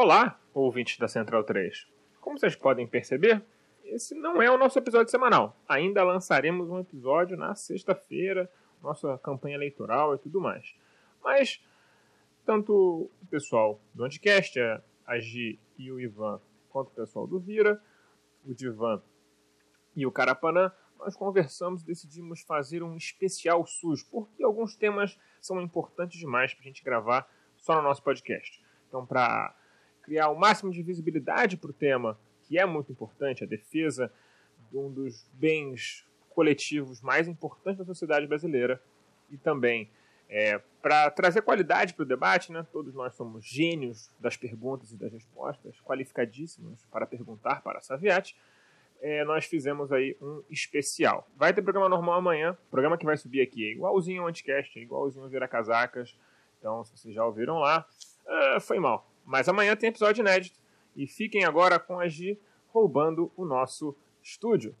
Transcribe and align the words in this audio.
Olá, 0.00 0.38
ouvintes 0.54 0.96
da 0.96 1.08
Central 1.08 1.42
3. 1.42 1.88
Como 2.20 2.38
vocês 2.38 2.54
podem 2.54 2.86
perceber, 2.86 3.44
esse 3.82 4.14
não 4.14 4.40
é 4.40 4.48
o 4.48 4.56
nosso 4.56 4.78
episódio 4.78 5.10
semanal. 5.10 5.56
Ainda 5.68 6.04
lançaremos 6.04 6.70
um 6.70 6.78
episódio 6.78 7.36
na 7.36 7.56
sexta-feira, 7.56 8.48
nossa 8.80 9.18
campanha 9.18 9.56
eleitoral 9.56 10.14
e 10.14 10.18
tudo 10.18 10.40
mais. 10.40 10.72
Mas 11.20 11.60
tanto 12.46 13.10
o 13.20 13.26
pessoal 13.28 13.80
do 13.92 14.04
Anticast, 14.04 14.56
a 15.04 15.18
Gi 15.18 15.58
e 15.76 15.90
o 15.90 15.98
Ivan, 15.98 16.40
quanto 16.70 16.90
o 16.90 16.94
pessoal 16.94 17.26
do 17.26 17.40
Vira, 17.40 17.82
o 18.46 18.54
Divan 18.54 19.02
e 19.96 20.06
o 20.06 20.12
Carapanã, 20.12 20.70
nós 20.96 21.16
conversamos 21.16 21.82
e 21.82 21.86
decidimos 21.86 22.42
fazer 22.42 22.84
um 22.84 22.96
especial 22.96 23.66
SUS, 23.66 24.04
porque 24.04 24.44
alguns 24.44 24.76
temas 24.76 25.18
são 25.40 25.60
importantes 25.60 26.20
demais 26.20 26.54
para 26.54 26.62
a 26.62 26.66
gente 26.68 26.84
gravar 26.84 27.28
só 27.56 27.74
no 27.74 27.82
nosso 27.82 28.00
podcast. 28.00 28.64
Então, 28.86 29.04
para 29.04 29.52
criar 30.08 30.30
o 30.30 30.34
máximo 30.34 30.72
de 30.72 30.82
visibilidade 30.82 31.58
para 31.58 31.68
o 31.68 31.72
tema, 31.72 32.18
que 32.44 32.58
é 32.58 32.64
muito 32.64 32.90
importante, 32.90 33.44
a 33.44 33.46
defesa 33.46 34.10
de 34.70 34.78
um 34.78 34.90
dos 34.90 35.28
bens 35.34 36.06
coletivos 36.30 37.02
mais 37.02 37.28
importantes 37.28 37.78
da 37.78 37.84
sociedade 37.84 38.26
brasileira, 38.26 38.82
e 39.30 39.36
também 39.36 39.90
é, 40.30 40.58
para 40.80 41.10
trazer 41.10 41.42
qualidade 41.42 41.92
para 41.92 42.04
o 42.04 42.06
debate, 42.06 42.50
né? 42.50 42.66
todos 42.72 42.94
nós 42.94 43.14
somos 43.14 43.44
gênios 43.44 44.10
das 44.18 44.34
perguntas 44.34 44.92
e 44.92 44.96
das 44.96 45.12
respostas, 45.12 45.78
qualificadíssimos 45.82 46.86
para 46.90 47.06
perguntar 47.06 47.60
para 47.62 47.78
a 47.78 47.82
Saviati, 47.82 48.34
é, 49.02 49.24
nós 49.24 49.44
fizemos 49.44 49.92
aí 49.92 50.16
um 50.22 50.42
especial. 50.48 51.28
Vai 51.36 51.52
ter 51.52 51.60
programa 51.60 51.88
normal 51.88 52.14
amanhã, 52.14 52.56
programa 52.70 52.96
que 52.96 53.04
vai 53.04 53.16
subir 53.16 53.42
aqui 53.42 53.68
é 53.68 53.72
igualzinho 53.72 54.22
ao 54.22 54.28
Anticast, 54.28 54.78
é 54.78 54.82
igualzinho 54.82 55.24
ao 55.24 55.30
Vira 55.30 55.46
Casacas, 55.46 56.16
então 56.58 56.82
se 56.82 56.96
vocês 56.96 57.14
já 57.14 57.24
ouviram 57.26 57.58
lá, 57.58 57.86
uh, 58.56 58.60
foi 58.60 58.78
mal. 58.78 59.06
Mas 59.28 59.46
amanhã 59.46 59.76
tem 59.76 59.90
episódio 59.90 60.22
inédito, 60.22 60.58
e 60.96 61.06
fiquem 61.06 61.44
agora 61.44 61.78
com 61.78 62.00
a 62.00 62.08
Gi 62.08 62.40
roubando 62.68 63.30
o 63.36 63.44
nosso 63.44 63.94
estúdio. 64.22 64.74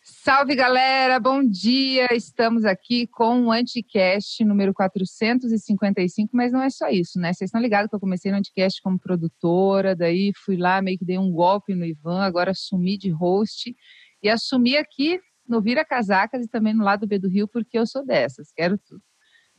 Salve 0.00 0.54
galera, 0.54 1.20
bom 1.20 1.44
dia! 1.44 2.08
Estamos 2.14 2.64
aqui 2.64 3.06
com 3.06 3.44
o 3.44 3.52
Anticast 3.52 4.42
número 4.42 4.72
455, 4.72 6.34
mas 6.34 6.50
não 6.50 6.62
é 6.62 6.70
só 6.70 6.88
isso, 6.88 7.20
né? 7.20 7.34
Vocês 7.34 7.48
estão 7.48 7.60
ligados 7.60 7.90
que 7.90 7.94
eu 7.94 8.00
comecei 8.00 8.32
no 8.32 8.38
Anticast 8.38 8.80
como 8.80 8.98
produtora, 8.98 9.94
daí 9.94 10.32
fui 10.34 10.56
lá, 10.56 10.80
meio 10.80 10.98
que 10.98 11.04
dei 11.04 11.18
um 11.18 11.30
golpe 11.30 11.74
no 11.74 11.84
Ivan, 11.84 12.22
agora 12.22 12.52
assumi 12.52 12.96
de 12.96 13.10
host 13.10 13.76
e 14.22 14.30
assumi 14.30 14.78
aqui 14.78 15.20
no 15.46 15.60
Vira 15.60 15.84
Casacas 15.84 16.42
e 16.42 16.48
também 16.48 16.72
no 16.72 16.82
lado 16.82 17.06
B 17.06 17.18
do 17.18 17.28
Rio, 17.28 17.46
porque 17.46 17.78
eu 17.78 17.86
sou 17.86 18.02
dessas, 18.02 18.50
quero 18.50 18.78
tudo. 18.78 19.02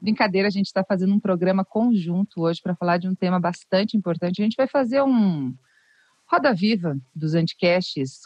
Brincadeira, 0.05 0.47
a 0.47 0.51
gente 0.51 0.67
está 0.67 0.83
fazendo 0.83 1.13
um 1.13 1.19
programa 1.19 1.65
conjunto 1.65 2.41
hoje 2.41 2.61
para 2.61 2.75
falar 2.75 2.97
de 2.97 3.07
um 3.07 3.15
tema 3.15 3.39
bastante 3.39 3.97
importante. 3.97 4.39
A 4.39 4.43
gente 4.43 4.55
vai 4.55 4.67
fazer 4.67 5.01
um 5.01 5.53
Roda 6.27 6.53
Viva 6.53 6.95
dos 7.15 7.33
Anticasts 7.33 8.21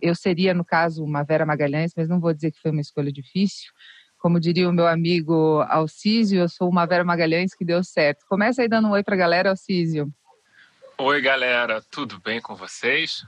eu 0.00 0.14
seria, 0.14 0.54
no 0.54 0.64
caso, 0.64 1.02
uma 1.04 1.24
Vera 1.24 1.44
Magalhães, 1.44 1.92
mas 1.96 2.08
não 2.08 2.20
vou 2.20 2.32
dizer 2.32 2.52
que 2.52 2.60
foi 2.60 2.70
uma 2.70 2.80
escolha 2.80 3.12
difícil. 3.12 3.72
Como 4.18 4.40
diria 4.40 4.68
o 4.68 4.72
meu 4.72 4.86
amigo 4.86 5.60
Alcísio, 5.68 6.40
eu 6.40 6.48
sou 6.48 6.68
uma 6.68 6.86
Vera 6.86 7.04
Magalhães 7.04 7.54
que 7.54 7.64
deu 7.64 7.82
certo. 7.82 8.24
Começa 8.28 8.62
aí 8.62 8.68
dando 8.68 8.88
um 8.88 8.92
oi 8.92 9.02
para 9.02 9.14
a 9.14 9.18
galera, 9.18 9.50
Alcísio. 9.50 10.12
Oi, 10.96 11.20
galera, 11.20 11.82
tudo 11.90 12.20
bem 12.20 12.40
com 12.40 12.54
vocês? 12.54 13.24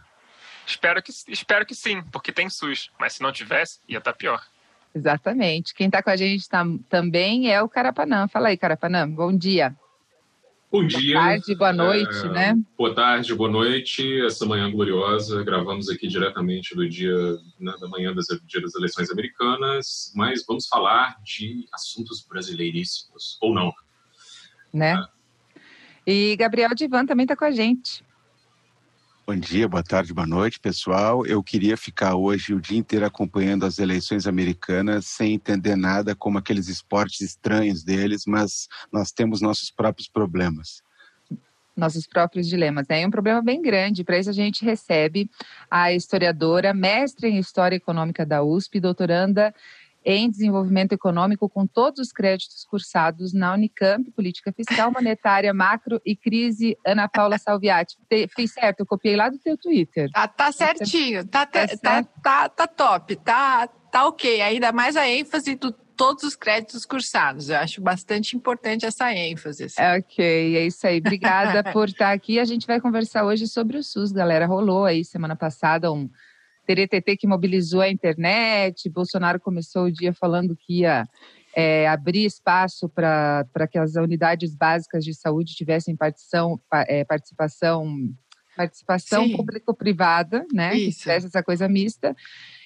Espero 0.66 1.02
que, 1.02 1.12
espero 1.28 1.66
que 1.66 1.74
sim, 1.74 2.02
porque 2.12 2.32
tem 2.32 2.48
SUS, 2.48 2.90
mas 2.98 3.14
se 3.14 3.22
não 3.22 3.32
tivesse, 3.32 3.80
ia 3.88 3.98
estar 3.98 4.12
tá 4.12 4.16
pior. 4.16 4.44
Exatamente. 4.94 5.74
Quem 5.74 5.86
está 5.86 6.02
com 6.02 6.10
a 6.10 6.16
gente 6.16 6.48
tá, 6.48 6.64
também 6.88 7.50
é 7.50 7.62
o 7.62 7.68
Carapanã. 7.68 8.26
Fala 8.28 8.48
aí, 8.48 8.56
Carapanã, 8.56 9.08
bom 9.08 9.36
dia. 9.36 9.76
Bom 10.70 10.86
dia. 10.86 11.14
Boa 11.14 11.24
tarde, 11.24 11.54
boa 11.56 11.72
noite, 11.72 12.16
é, 12.26 12.28
né? 12.28 12.54
Boa 12.78 12.94
tarde, 12.94 13.34
boa 13.34 13.50
noite. 13.50 14.20
Essa 14.24 14.46
manhã 14.46 14.70
gloriosa, 14.70 15.42
gravamos 15.42 15.88
aqui 15.88 16.06
diretamente 16.06 16.76
do 16.76 16.88
dia 16.88 17.12
né, 17.58 17.74
da 17.80 17.88
manhã 17.88 18.14
das, 18.14 18.26
dia 18.46 18.60
das 18.60 18.76
eleições 18.76 19.10
americanas, 19.10 20.12
mas 20.14 20.44
vamos 20.46 20.68
falar 20.68 21.16
de 21.24 21.66
assuntos 21.72 22.24
brasileiríssimos, 22.24 23.36
ou 23.40 23.52
não. 23.52 23.72
Né? 24.72 24.92
É. 24.94 25.60
E 26.06 26.36
Gabriel 26.36 26.72
Divan 26.72 27.04
também 27.04 27.24
está 27.24 27.34
com 27.34 27.44
a 27.44 27.50
gente. 27.50 28.04
Bom 29.26 29.36
dia, 29.36 29.68
boa 29.68 29.82
tarde, 29.82 30.12
boa 30.12 30.26
noite, 30.26 30.58
pessoal. 30.58 31.24
Eu 31.24 31.42
queria 31.42 31.76
ficar 31.76 32.16
hoje 32.16 32.52
o 32.52 32.60
dia 32.60 32.78
inteiro 32.78 33.06
acompanhando 33.06 33.64
as 33.64 33.78
eleições 33.78 34.26
americanas 34.26 35.06
sem 35.06 35.34
entender 35.34 35.76
nada 35.76 36.16
como 36.16 36.38
aqueles 36.38 36.68
esportes 36.68 37.20
estranhos 37.20 37.84
deles, 37.84 38.24
mas 38.26 38.66
nós 38.90 39.12
temos 39.12 39.40
nossos 39.40 39.70
próprios 39.70 40.08
problemas. 40.08 40.82
Nossos 41.76 42.06
próprios 42.06 42.48
dilemas. 42.48 42.86
Né? 42.88 43.02
É 43.02 43.06
um 43.06 43.10
problema 43.10 43.40
bem 43.40 43.62
grande. 43.62 44.02
Para 44.02 44.18
isso, 44.18 44.30
a 44.30 44.32
gente 44.32 44.64
recebe 44.64 45.30
a 45.70 45.92
historiadora, 45.92 46.74
mestre 46.74 47.28
em 47.28 47.38
História 47.38 47.76
Econômica 47.76 48.26
da 48.26 48.42
USP, 48.42 48.80
doutoranda 48.80 49.54
em 50.04 50.30
desenvolvimento 50.30 50.92
econômico 50.92 51.48
com 51.48 51.66
todos 51.66 52.00
os 52.00 52.12
créditos 52.12 52.64
cursados 52.64 53.32
na 53.32 53.54
Unicamp, 53.54 54.10
política 54.12 54.52
fiscal, 54.52 54.90
monetária, 54.92 55.52
macro 55.52 56.00
e 56.04 56.16
crise, 56.16 56.76
Ana 56.86 57.08
Paula 57.08 57.38
Salviati. 57.38 57.96
Fiz 58.34 58.52
certo, 58.52 58.80
eu 58.80 58.86
copiei 58.86 59.16
lá 59.16 59.28
do 59.28 59.38
teu 59.38 59.56
Twitter. 59.56 60.08
Ah, 60.14 60.28
tá 60.28 60.50
certinho, 60.52 61.26
tá, 61.26 61.46
tá, 61.46 61.66
tá, 61.68 62.02
tá, 62.02 62.48
tá 62.48 62.66
top, 62.66 63.16
tá, 63.16 63.66
tá 63.66 64.06
ok. 64.06 64.40
Ainda 64.40 64.72
mais 64.72 64.96
a 64.96 65.08
ênfase 65.08 65.54
do 65.54 65.72
todos 66.00 66.24
os 66.24 66.34
créditos 66.34 66.86
cursados. 66.86 67.50
Eu 67.50 67.58
acho 67.58 67.78
bastante 67.82 68.34
importante 68.34 68.86
essa 68.86 69.12
ênfase. 69.12 69.64
Assim. 69.64 69.82
Ok, 69.98 70.56
é 70.56 70.66
isso 70.66 70.86
aí. 70.86 70.96
Obrigada 70.96 71.62
por 71.74 71.90
estar 71.90 72.12
aqui. 72.12 72.40
A 72.40 72.44
gente 72.46 72.66
vai 72.66 72.80
conversar 72.80 73.26
hoje 73.26 73.46
sobre 73.46 73.76
o 73.76 73.84
SUS, 73.84 74.10
galera. 74.10 74.46
Rolou 74.46 74.86
aí 74.86 75.04
semana 75.04 75.36
passada 75.36 75.92
um 75.92 76.08
TTT 76.74 77.16
que 77.16 77.26
mobilizou 77.26 77.80
a 77.80 77.88
internet, 77.88 78.88
Bolsonaro 78.88 79.40
começou 79.40 79.84
o 79.84 79.92
dia 79.92 80.12
falando 80.12 80.56
que 80.56 80.80
ia 80.80 81.08
é, 81.54 81.88
abrir 81.88 82.24
espaço 82.24 82.88
para 82.88 83.68
que 83.70 83.78
as 83.78 83.94
unidades 83.96 84.54
básicas 84.54 85.04
de 85.04 85.14
saúde 85.14 85.54
tivessem 85.54 85.96
participação, 85.96 86.60
é, 86.86 87.04
participação, 87.04 87.96
participação 88.56 89.30
público-privada, 89.30 90.46
né? 90.52 90.76
Isso. 90.76 90.98
Que 90.98 91.02
tivesse 91.02 91.26
essa 91.26 91.42
coisa 91.42 91.68
mista. 91.68 92.14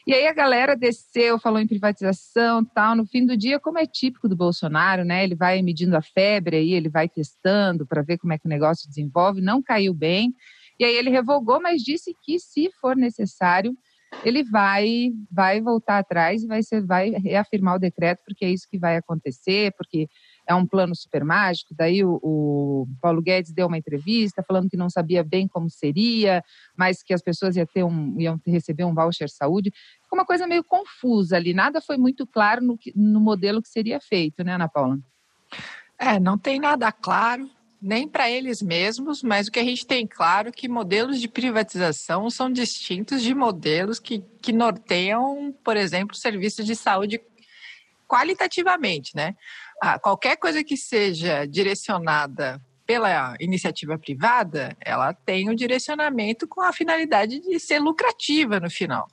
E 0.06 0.12
aí 0.12 0.26
a 0.26 0.34
galera 0.34 0.76
desceu, 0.76 1.38
falou 1.38 1.58
em 1.58 1.66
privatização 1.66 2.62
tal. 2.62 2.94
No 2.94 3.06
fim 3.06 3.24
do 3.24 3.36
dia, 3.36 3.58
como 3.58 3.78
é 3.78 3.86
típico 3.86 4.28
do 4.28 4.36
Bolsonaro, 4.36 5.04
né? 5.04 5.24
Ele 5.24 5.34
vai 5.34 5.62
medindo 5.62 5.96
a 5.96 6.02
febre 6.02 6.56
aí, 6.56 6.72
ele 6.72 6.90
vai 6.90 7.08
testando 7.08 7.86
para 7.86 8.02
ver 8.02 8.18
como 8.18 8.32
é 8.32 8.38
que 8.38 8.46
o 8.46 8.50
negócio 8.50 8.88
desenvolve. 8.88 9.40
Não 9.40 9.62
caiu 9.62 9.94
bem. 9.94 10.34
E 10.78 10.84
aí 10.84 10.94
ele 10.94 11.08
revogou, 11.08 11.60
mas 11.60 11.82
disse 11.82 12.14
que, 12.22 12.38
se 12.38 12.70
for 12.80 12.96
necessário, 12.96 13.74
ele 14.22 14.44
vai 14.44 15.12
vai 15.30 15.60
voltar 15.60 15.98
atrás 15.98 16.42
e 16.42 16.46
vai 16.46 16.62
ser 16.62 16.84
vai 16.84 17.10
reafirmar 17.10 17.76
o 17.76 17.78
decreto 17.78 18.20
porque 18.26 18.44
é 18.44 18.50
isso 18.50 18.68
que 18.70 18.78
vai 18.78 18.96
acontecer 18.96 19.72
porque 19.76 20.08
é 20.46 20.54
um 20.54 20.66
plano 20.66 20.94
super 20.94 21.24
mágico. 21.24 21.74
Daí 21.74 22.04
o, 22.04 22.20
o, 22.22 22.86
Paulo 23.00 23.22
Guedes 23.22 23.52
deu 23.52 23.66
uma 23.66 23.78
entrevista 23.78 24.42
falando 24.46 24.68
que 24.68 24.76
não 24.76 24.90
sabia 24.90 25.24
bem 25.24 25.48
como 25.48 25.70
seria, 25.70 26.42
mas 26.76 27.02
que 27.02 27.14
as 27.14 27.22
pessoas 27.22 27.56
iam, 27.56 27.66
ter 27.66 27.82
um, 27.82 28.20
iam 28.20 28.40
receber 28.46 28.84
um 28.84 28.94
voucher 28.94 29.30
saúde. 29.30 29.72
Ficou 30.02 30.18
uma 30.18 30.26
coisa 30.26 30.46
meio 30.46 30.62
confusa 30.62 31.36
ali. 31.36 31.54
Nada 31.54 31.80
foi 31.80 31.96
muito 31.96 32.26
claro 32.26 32.62
no, 32.62 32.78
no 32.94 33.20
modelo 33.20 33.62
que 33.62 33.68
seria 33.68 34.00
feito, 34.00 34.44
né, 34.44 34.54
Ana 34.54 34.68
Paula? 34.68 34.98
É, 35.98 36.20
não 36.20 36.36
tem 36.36 36.60
nada 36.60 36.92
claro 36.92 37.48
nem 37.84 38.08
para 38.08 38.30
eles 38.30 38.62
mesmos, 38.62 39.22
mas 39.22 39.46
o 39.46 39.52
que 39.52 39.58
a 39.58 39.64
gente 39.64 39.86
tem 39.86 40.06
claro 40.06 40.48
é 40.48 40.52
que 40.52 40.66
modelos 40.66 41.20
de 41.20 41.28
privatização 41.28 42.30
são 42.30 42.50
distintos 42.50 43.22
de 43.22 43.34
modelos 43.34 44.00
que, 44.00 44.24
que 44.40 44.54
norteiam, 44.54 45.54
por 45.62 45.76
exemplo, 45.76 46.16
serviços 46.16 46.64
de 46.64 46.74
saúde 46.74 47.20
qualitativamente, 48.08 49.14
né? 49.14 49.36
Ah, 49.82 49.98
qualquer 49.98 50.36
coisa 50.36 50.64
que 50.64 50.78
seja 50.78 51.44
direcionada 51.44 52.58
pela 52.86 53.36
iniciativa 53.38 53.98
privada, 53.98 54.74
ela 54.80 55.12
tem 55.12 55.50
um 55.50 55.54
direcionamento 55.54 56.48
com 56.48 56.62
a 56.62 56.72
finalidade 56.72 57.38
de 57.38 57.60
ser 57.60 57.80
lucrativa 57.80 58.58
no 58.58 58.70
final. 58.70 59.06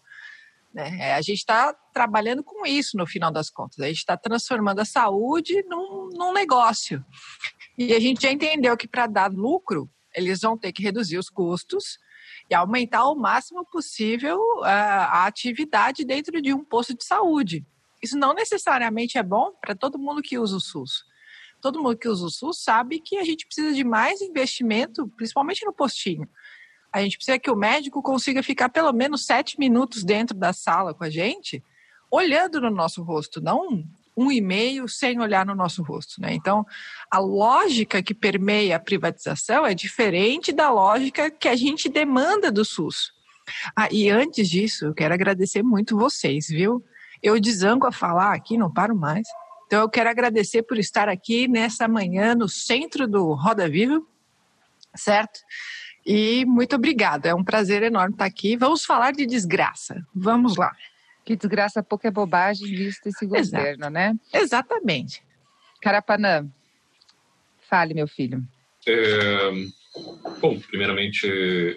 Né? 0.73 0.97
É, 0.99 1.13
a 1.15 1.21
gente 1.21 1.39
está 1.39 1.73
trabalhando 1.93 2.41
com 2.41 2.65
isso 2.65 2.95
no 2.95 3.05
final 3.05 3.31
das 3.31 3.49
contas. 3.49 3.79
A 3.79 3.87
gente 3.87 3.97
está 3.97 4.15
transformando 4.15 4.79
a 4.79 4.85
saúde 4.85 5.61
num, 5.67 6.09
num 6.13 6.31
negócio. 6.31 7.03
E 7.87 7.93
a 7.93 7.99
gente 7.99 8.21
já 8.21 8.31
entendeu 8.31 8.77
que 8.77 8.87
para 8.87 9.07
dar 9.07 9.31
lucro, 9.31 9.89
eles 10.15 10.41
vão 10.41 10.57
ter 10.57 10.71
que 10.71 10.83
reduzir 10.83 11.17
os 11.17 11.29
custos 11.29 11.97
e 12.49 12.53
aumentar 12.53 13.05
o 13.05 13.15
máximo 13.15 13.65
possível 13.65 14.39
a, 14.63 15.23
a 15.23 15.25
atividade 15.25 16.05
dentro 16.05 16.41
de 16.41 16.53
um 16.53 16.63
posto 16.63 16.95
de 16.95 17.03
saúde. 17.03 17.65
Isso 18.03 18.17
não 18.17 18.33
necessariamente 18.33 19.17
é 19.17 19.23
bom 19.23 19.51
para 19.59 19.75
todo 19.75 19.97
mundo 19.97 20.21
que 20.21 20.37
usa 20.37 20.57
o 20.57 20.59
SUS. 20.59 21.03
Todo 21.61 21.81
mundo 21.81 21.97
que 21.97 22.07
usa 22.07 22.25
o 22.25 22.29
SUS 22.29 22.63
sabe 22.63 22.99
que 22.99 23.17
a 23.17 23.23
gente 23.23 23.45
precisa 23.45 23.73
de 23.73 23.83
mais 23.83 24.21
investimento, 24.21 25.07
principalmente 25.15 25.65
no 25.65 25.73
postinho. 25.73 26.27
A 26.91 27.01
gente 27.01 27.17
precisa 27.17 27.39
que 27.39 27.49
o 27.49 27.55
médico 27.55 28.01
consiga 28.01 28.43
ficar 28.43 28.69
pelo 28.69 28.91
menos 28.91 29.25
sete 29.25 29.57
minutos 29.57 30.03
dentro 30.03 30.35
da 30.35 30.51
sala 30.51 30.93
com 30.93 31.03
a 31.03 31.09
gente, 31.09 31.63
olhando 32.11 32.59
no 32.59 32.69
nosso 32.69 33.01
rosto, 33.01 33.39
não 33.39 33.85
um 34.21 34.31
e-mail 34.31 34.87
sem 34.87 35.19
olhar 35.19 35.45
no 35.45 35.55
nosso 35.55 35.81
rosto. 35.83 36.21
Né? 36.21 36.33
Então, 36.33 36.65
a 37.09 37.19
lógica 37.19 38.03
que 38.03 38.13
permeia 38.13 38.75
a 38.75 38.79
privatização 38.79 39.65
é 39.65 39.73
diferente 39.73 40.51
da 40.51 40.69
lógica 40.69 41.31
que 41.31 41.47
a 41.47 41.55
gente 41.55 41.89
demanda 41.89 42.51
do 42.51 42.63
SUS. 42.63 43.11
Ah, 43.75 43.89
e 43.91 44.09
antes 44.09 44.47
disso, 44.49 44.85
eu 44.85 44.93
quero 44.93 45.13
agradecer 45.13 45.63
muito 45.63 45.97
vocês, 45.97 46.47
viu? 46.47 46.83
Eu 47.21 47.39
desanco 47.39 47.87
a 47.87 47.91
falar 47.91 48.33
aqui, 48.33 48.57
não 48.57 48.71
paro 48.71 48.95
mais. 48.95 49.27
Então, 49.65 49.81
eu 49.81 49.89
quero 49.89 50.09
agradecer 50.09 50.63
por 50.63 50.77
estar 50.77 51.09
aqui 51.09 51.47
nessa 51.47 51.87
manhã 51.87 52.35
no 52.35 52.47
centro 52.47 53.07
do 53.07 53.33
Roda 53.33 53.69
Viva, 53.69 54.01
certo? 54.95 55.39
E 56.05 56.45
muito 56.45 56.75
obrigada, 56.75 57.29
é 57.29 57.35
um 57.35 57.43
prazer 57.43 57.83
enorme 57.83 58.13
estar 58.13 58.25
aqui. 58.25 58.57
Vamos 58.57 58.83
falar 58.83 59.11
de 59.11 59.25
desgraça. 59.25 59.95
Vamos 60.13 60.57
lá. 60.57 60.71
Que 61.31 61.37
desgraça 61.37 61.81
pouca 61.81 62.09
é 62.09 62.11
bobagem 62.11 62.67
visto 62.67 63.07
esse 63.07 63.25
governo, 63.25 63.85
Exato. 63.85 63.89
né? 63.89 64.19
Exatamente. 64.33 65.23
Carapanã, 65.81 66.45
fale, 67.69 67.93
meu 67.93 68.05
filho. 68.05 68.45
É, 68.85 69.49
bom, 70.41 70.59
primeiramente, 70.59 71.25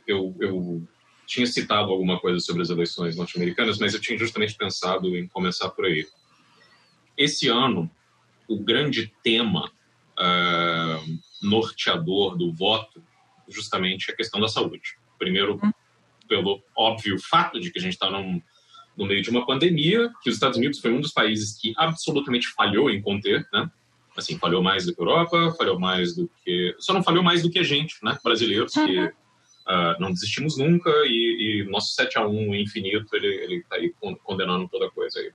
eu, 0.08 0.34
eu 0.40 0.82
tinha 1.24 1.46
citado 1.46 1.92
alguma 1.92 2.18
coisa 2.18 2.40
sobre 2.40 2.62
as 2.62 2.70
eleições 2.70 3.16
norte-americanas, 3.16 3.78
mas 3.78 3.94
eu 3.94 4.00
tinha 4.00 4.18
justamente 4.18 4.56
pensado 4.56 5.16
em 5.16 5.28
começar 5.28 5.68
por 5.68 5.84
aí. 5.84 6.04
Esse 7.16 7.46
ano, 7.46 7.88
o 8.48 8.58
grande 8.58 9.12
tema 9.22 9.70
uh, 10.18 11.18
norteador 11.40 12.36
do 12.36 12.52
voto 12.52 13.00
justamente 13.48 14.10
a 14.10 14.16
questão 14.16 14.40
da 14.40 14.48
saúde. 14.48 14.98
Primeiro, 15.16 15.60
hum. 15.62 15.70
pelo 16.26 16.60
óbvio 16.76 17.20
fato 17.20 17.60
de 17.60 17.70
que 17.70 17.78
a 17.78 17.82
gente 17.82 17.92
está 17.92 18.10
no 18.96 19.06
meio 19.06 19.22
de 19.22 19.30
uma 19.30 19.46
pandemia, 19.46 20.10
que 20.22 20.28
os 20.30 20.36
Estados 20.36 20.56
Unidos 20.56 20.78
foi 20.78 20.92
um 20.92 21.00
dos 21.00 21.12
países 21.12 21.58
que 21.58 21.72
absolutamente 21.76 22.48
falhou 22.48 22.90
em 22.90 23.00
conter, 23.00 23.46
né? 23.52 23.70
Assim, 24.16 24.38
falhou 24.38 24.62
mais 24.62 24.86
do 24.86 24.94
que 24.94 25.00
a 25.00 25.04
Europa, 25.04 25.54
falhou 25.58 25.78
mais 25.78 26.14
do 26.14 26.30
que... 26.44 26.74
Só 26.78 26.92
não 26.92 27.02
falhou 27.02 27.22
mais 27.22 27.42
do 27.42 27.50
que 27.50 27.58
a 27.58 27.64
gente, 27.64 27.96
né? 28.02 28.16
Brasileiros, 28.22 28.74
uhum. 28.76 28.86
que 28.86 28.98
uh, 29.00 30.00
não 30.00 30.12
desistimos 30.12 30.56
nunca 30.56 30.90
e, 31.06 31.62
e 31.64 31.70
nosso 31.70 31.94
7 31.94 32.18
a 32.18 32.26
1 32.26 32.54
infinito, 32.54 33.08
ele 33.14 33.56
está 33.56 33.76
aí 33.76 33.92
condenando 34.22 34.68
toda 34.68 34.90
coisa 34.90 35.18
aí. 35.18 35.32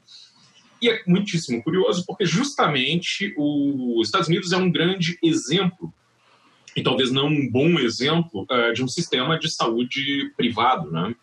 E 0.82 0.90
é 0.90 1.04
muitíssimo 1.06 1.62
curioso 1.62 2.06
porque 2.06 2.26
justamente 2.26 3.34
os 3.38 4.08
Estados 4.08 4.30
Unidos 4.30 4.54
é 4.54 4.58
um 4.58 4.72
grande 4.72 5.20
exemplo 5.22 5.94
e 6.76 6.82
talvez 6.82 7.12
não 7.12 7.28
um 7.28 7.50
bom 7.50 7.80
exemplo 7.80 8.46
uh, 8.50 8.74
de 8.74 8.84
um 8.84 8.88
sistema 8.88 9.38
de 9.38 9.50
saúde 9.50 10.32
privado, 10.38 10.90
né? 10.90 11.14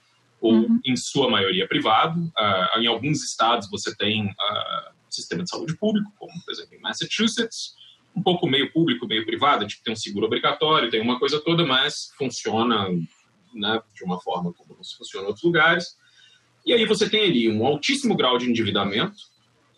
Ou 0.47 0.53
uhum. 0.55 0.81
em 0.85 0.97
sua 0.97 1.29
maioria 1.31 1.67
privado. 1.67 2.21
Uh, 2.21 2.81
em 2.81 2.87
alguns 2.87 3.23
estados 3.23 3.69
você 3.71 3.95
tem 3.95 4.27
uh, 4.27 4.95
sistema 5.09 5.43
de 5.43 5.51
saúde 5.51 5.77
público, 5.77 6.13
como 6.19 6.33
por 6.45 6.53
exemplo 6.53 6.75
em 6.75 6.81
Massachusetts, 6.81 7.75
um 8.15 8.23
pouco 8.23 8.47
meio 8.47 8.73
público, 8.73 9.07
meio 9.07 9.27
privado, 9.27 9.67
tipo 9.67 9.85
tem 9.85 9.93
um 9.93 9.97
seguro 9.97 10.27
obrigatório, 10.27 10.91
tem 10.91 11.01
uma 11.01 11.19
coisa 11.19 11.41
toda, 11.41 11.67
mas 11.67 12.11
funciona 12.17 12.89
né, 13.55 13.83
de 13.95 14.05
uma 14.05 14.21
forma 14.21 14.53
como 14.53 14.75
não 14.75 14.85
se 14.85 14.97
funciona 14.97 15.25
em 15.25 15.29
outros 15.29 15.45
lugares. 15.45 15.97
E 16.65 16.73
aí 16.73 16.85
você 16.85 17.09
tem 17.09 17.25
ali 17.25 17.51
um 17.51 17.67
altíssimo 17.67 18.17
grau 18.17 18.39
de 18.39 18.49
endividamento, 18.49 19.17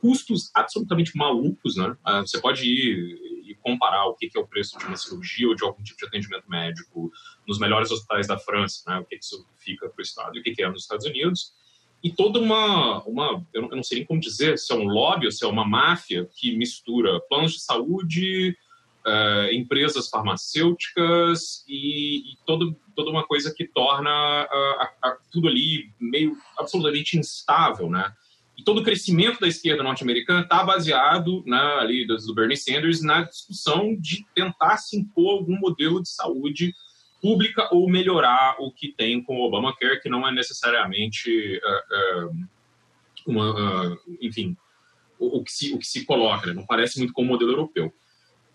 custos 0.00 0.50
absolutamente 0.54 1.16
malucos, 1.16 1.76
né? 1.76 1.96
Uh, 2.06 2.20
você 2.20 2.40
pode 2.40 2.64
ir 2.64 3.18
e 3.48 3.54
comparar 3.54 4.06
o 4.06 4.14
que 4.14 4.30
é 4.34 4.40
o 4.40 4.46
preço 4.46 4.78
de 4.78 4.84
uma 4.84 4.96
cirurgia 4.96 5.48
ou 5.48 5.54
de 5.54 5.64
algum 5.64 5.82
tipo 5.82 5.98
de 5.98 6.06
atendimento 6.06 6.48
médico 6.48 7.10
nos 7.46 7.58
melhores 7.58 7.90
hospitais 7.90 8.26
da 8.26 8.38
França, 8.38 8.82
né? 8.86 8.98
o 8.98 9.04
que 9.04 9.16
isso 9.16 9.46
fica 9.58 9.88
para 9.88 9.98
o 9.98 10.02
Estado 10.02 10.36
e 10.36 10.40
o 10.40 10.42
que 10.42 10.62
é 10.62 10.68
nos 10.68 10.82
Estados 10.82 11.06
Unidos. 11.06 11.52
E 12.02 12.12
toda 12.12 12.38
uma, 12.38 13.02
uma 13.04 13.44
eu 13.52 13.62
não, 13.62 13.70
eu 13.70 13.76
não 13.76 13.82
sei 13.82 13.98
nem 13.98 14.06
como 14.06 14.20
dizer, 14.20 14.58
se 14.58 14.72
é 14.72 14.76
um 14.76 14.86
lobby 14.86 15.26
ou 15.26 15.32
se 15.32 15.44
é 15.44 15.48
uma 15.48 15.66
máfia 15.66 16.28
que 16.32 16.56
mistura 16.56 17.20
planos 17.28 17.52
de 17.52 17.60
saúde, 17.60 18.56
uh, 19.06 19.52
empresas 19.52 20.08
farmacêuticas 20.08 21.64
e, 21.66 22.32
e 22.32 22.38
todo, 22.46 22.76
toda 22.94 23.10
uma 23.10 23.26
coisa 23.26 23.52
que 23.52 23.66
torna 23.66 24.10
uh, 24.10 24.80
a, 24.80 24.92
a, 25.02 25.18
tudo 25.32 25.48
ali 25.48 25.90
meio 25.98 26.36
absolutamente 26.58 27.18
instável, 27.18 27.90
né? 27.90 28.12
E 28.58 28.64
todo 28.64 28.80
o 28.80 28.82
crescimento 28.82 29.38
da 29.38 29.46
esquerda 29.46 29.84
norte-americana 29.84 30.40
está 30.40 30.64
baseado 30.64 31.44
na, 31.46 31.78
ali 31.78 32.04
do 32.04 32.34
Bernie 32.34 32.56
Sanders 32.56 33.00
na 33.00 33.22
discussão 33.22 33.96
de 33.96 34.26
tentar 34.34 34.78
se 34.78 34.98
impor 34.98 35.38
algum 35.38 35.56
modelo 35.56 36.02
de 36.02 36.08
saúde 36.08 36.74
pública 37.22 37.68
ou 37.72 37.88
melhorar 37.88 38.56
o 38.58 38.72
que 38.72 38.92
tem 38.92 39.22
com 39.22 39.36
o 39.36 39.44
Obamacare, 39.44 40.00
que 40.00 40.08
não 40.08 40.26
é 40.26 40.32
necessariamente 40.32 41.60
uh, 41.64 42.26
uh, 42.26 42.48
uma, 43.26 43.92
uh, 43.92 43.98
enfim, 44.20 44.56
o, 45.20 45.38
o, 45.38 45.44
que 45.44 45.52
se, 45.52 45.72
o 45.72 45.78
que 45.78 45.86
se 45.86 46.04
coloca, 46.04 46.48
né? 46.48 46.54
não 46.54 46.66
parece 46.66 46.98
muito 46.98 47.12
com 47.12 47.22
o 47.22 47.26
modelo 47.26 47.52
europeu. 47.52 47.94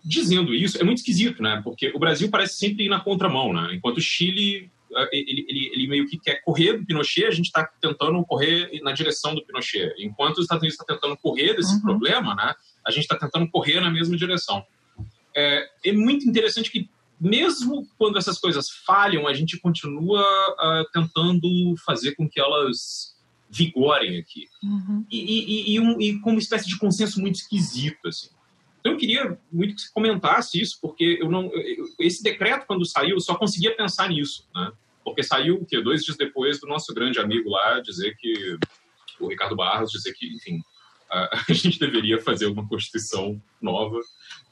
Dizendo 0.04 0.54
isso, 0.54 0.78
é 0.78 0.84
muito 0.84 0.98
esquisito, 0.98 1.42
né? 1.42 1.62
Porque 1.64 1.90
o 1.94 1.98
Brasil 1.98 2.28
parece 2.30 2.58
sempre 2.58 2.84
ir 2.84 2.88
na 2.90 3.00
contramão, 3.00 3.54
né? 3.54 3.74
Enquanto 3.74 3.96
o 3.96 4.02
Chile 4.02 4.70
ele, 5.12 5.44
ele, 5.48 5.70
ele, 5.72 5.88
meio 5.88 6.06
que 6.06 6.18
quer 6.18 6.42
correr 6.42 6.78
do 6.78 6.86
Pinochet, 6.86 7.26
a 7.26 7.30
gente 7.30 7.46
está 7.46 7.64
tentando 7.80 8.22
correr 8.24 8.80
na 8.82 8.92
direção 8.92 9.34
do 9.34 9.44
Pinochet. 9.44 9.94
Enquanto 9.98 10.38
os 10.38 10.44
Estados 10.44 10.62
Unidos 10.62 10.74
estão 10.74 10.86
tá 10.86 10.94
tentando 10.94 11.16
correr 11.16 11.54
desse 11.54 11.74
uhum. 11.74 11.82
problema, 11.82 12.34
né, 12.34 12.54
a 12.86 12.90
gente 12.90 13.02
está 13.02 13.16
tentando 13.16 13.48
correr 13.50 13.80
na 13.80 13.90
mesma 13.90 14.16
direção. 14.16 14.64
É, 15.36 15.68
é, 15.84 15.92
muito 15.92 16.28
interessante 16.28 16.70
que, 16.70 16.88
mesmo 17.20 17.86
quando 17.98 18.18
essas 18.18 18.38
coisas 18.38 18.68
falham, 18.86 19.26
a 19.26 19.34
gente 19.34 19.58
continua 19.58 20.22
uh, 20.22 20.90
tentando 20.92 21.74
fazer 21.84 22.14
com 22.14 22.28
que 22.28 22.40
elas 22.40 23.14
vigorem 23.50 24.18
aqui. 24.18 24.46
Uhum. 24.62 25.04
E, 25.10 25.18
e, 25.18 25.74
e, 25.74 25.80
um, 25.80 26.00
e, 26.00 26.20
com 26.20 26.30
uma 26.30 26.38
espécie 26.38 26.66
de 26.68 26.78
consenso 26.78 27.20
muito 27.20 27.36
esquisito, 27.36 28.08
assim. 28.08 28.28
Então, 28.80 28.92
eu 28.92 28.98
queria 28.98 29.38
muito 29.50 29.76
que 29.76 29.80
você 29.80 29.90
comentasse 29.94 30.60
isso, 30.60 30.78
porque 30.80 31.18
eu 31.20 31.30
não, 31.30 31.46
eu, 31.54 31.86
esse 31.98 32.22
decreto, 32.22 32.66
quando 32.66 32.84
saiu, 32.84 33.16
eu 33.16 33.20
só 33.20 33.34
conseguia 33.34 33.74
pensar 33.74 34.10
nisso, 34.10 34.46
né? 34.54 34.72
Porque 35.04 35.22
saiu 35.22 35.56
o 35.56 35.66
quê? 35.66 35.80
Dois 35.80 36.02
dias 36.02 36.16
depois 36.16 36.58
do 36.58 36.66
nosso 36.66 36.92
grande 36.94 37.18
amigo 37.18 37.50
lá 37.50 37.80
dizer 37.80 38.16
que. 38.16 38.56
O 39.20 39.28
Ricardo 39.28 39.54
Barros 39.54 39.92
dizer 39.92 40.12
que, 40.12 40.26
enfim, 40.34 40.60
a, 41.08 41.44
gente 41.52 41.78
deveria 41.78 42.20
fazer 42.20 42.46
uma 42.46 42.66
Constituição 42.66 43.40
nova 43.62 44.00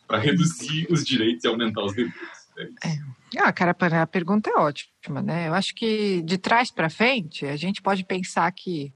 para 0.07 0.19
reduzir 0.19 0.87
os 0.91 1.05
direitos 1.05 1.45
e 1.45 1.49
aumentar 1.49 1.83
os 1.83 1.95
deveres. 1.95 2.15
É, 2.57 2.89
é. 2.89 2.99
Ah, 3.39 3.53
cara, 3.53 3.75
a 4.03 4.07
pergunta 4.07 4.51
é 4.51 4.55
ótima, 4.55 5.23
né? 5.23 5.49
Eu 5.49 5.55
acho 5.55 5.75
que 5.75 6.23
de 6.23 6.37
trás 6.37 6.71
para 6.71 6.91
frente 6.91 7.47
a 7.47 7.57
gente 7.57 7.81
pode 7.81 8.05
pensar 8.05 8.51
que 8.53 8.93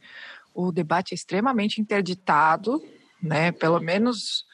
o 0.54 0.70
debate 0.70 1.12
é 1.12 1.14
extremamente 1.14 1.80
interditado, 1.80 2.82
né? 3.22 3.52
Pelo 3.52 3.80
menos 3.80 4.44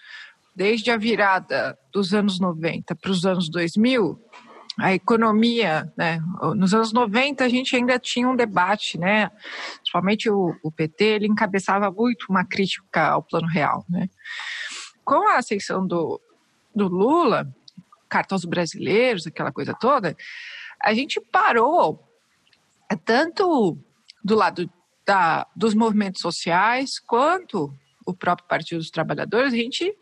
desde 0.55 0.91
a 0.91 0.97
virada 0.97 1.77
dos 1.93 2.15
anos 2.15 2.39
90 2.39 2.95
para 2.95 3.11
os 3.11 3.25
anos 3.25 3.49
2000, 3.51 4.21
a 4.79 4.95
economia, 4.95 5.93
né? 5.97 6.23
Nos 6.57 6.73
anos 6.73 6.93
90 6.93 7.45
a 7.45 7.49
gente 7.49 7.77
ainda 7.77 7.99
tinha 7.99 8.29
um 8.29 8.37
debate, 8.37 8.99
né? 8.99 9.31
Principalmente 9.77 10.31
o, 10.31 10.55
o 10.63 10.71
PT, 10.71 11.05
ele 11.05 11.27
encabeçava 11.27 11.91
muito 11.91 12.27
uma 12.31 12.45
crítica 12.45 13.09
ao 13.09 13.23
plano 13.23 13.47
real, 13.47 13.85
né? 13.89 14.09
Com 15.05 15.29
a 15.29 15.37
ascensão 15.37 15.87
do, 15.87 16.21
do 16.75 16.89
Lula, 16.89 17.53
carta 18.09 18.35
aos 18.35 18.45
brasileiros, 18.45 19.27
aquela 19.27 19.53
coisa 19.53 19.75
toda, 19.75 20.17
a 20.81 20.95
gente 20.95 21.21
parou 21.21 22.09
tanto 23.05 23.79
do 24.23 24.35
lado 24.35 24.71
da, 25.07 25.47
dos 25.57 25.75
movimentos 25.75 26.21
sociais 26.21 26.99
quanto 26.99 27.73
o 28.07 28.15
próprio 28.15 28.49
Partido 28.49 28.79
dos 28.79 28.91
Trabalhadores, 28.91 29.53
a 29.53 29.57
gente 29.57 29.95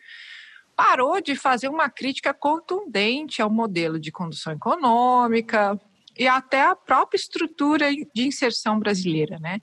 parou 0.80 1.20
de 1.20 1.37
fazer 1.37 1.68
uma 1.68 1.90
crítica 1.90 2.32
contundente 2.32 3.42
ao 3.42 3.50
modelo 3.50 4.00
de 4.00 4.10
condução 4.10 4.54
econômica 4.54 5.78
e 6.18 6.26
até 6.26 6.62
a 6.62 6.75
própria 6.75 7.18
estrutura 7.18 7.92
de 7.92 8.26
inserção 8.26 8.78
brasileira, 8.78 9.38
né? 9.38 9.60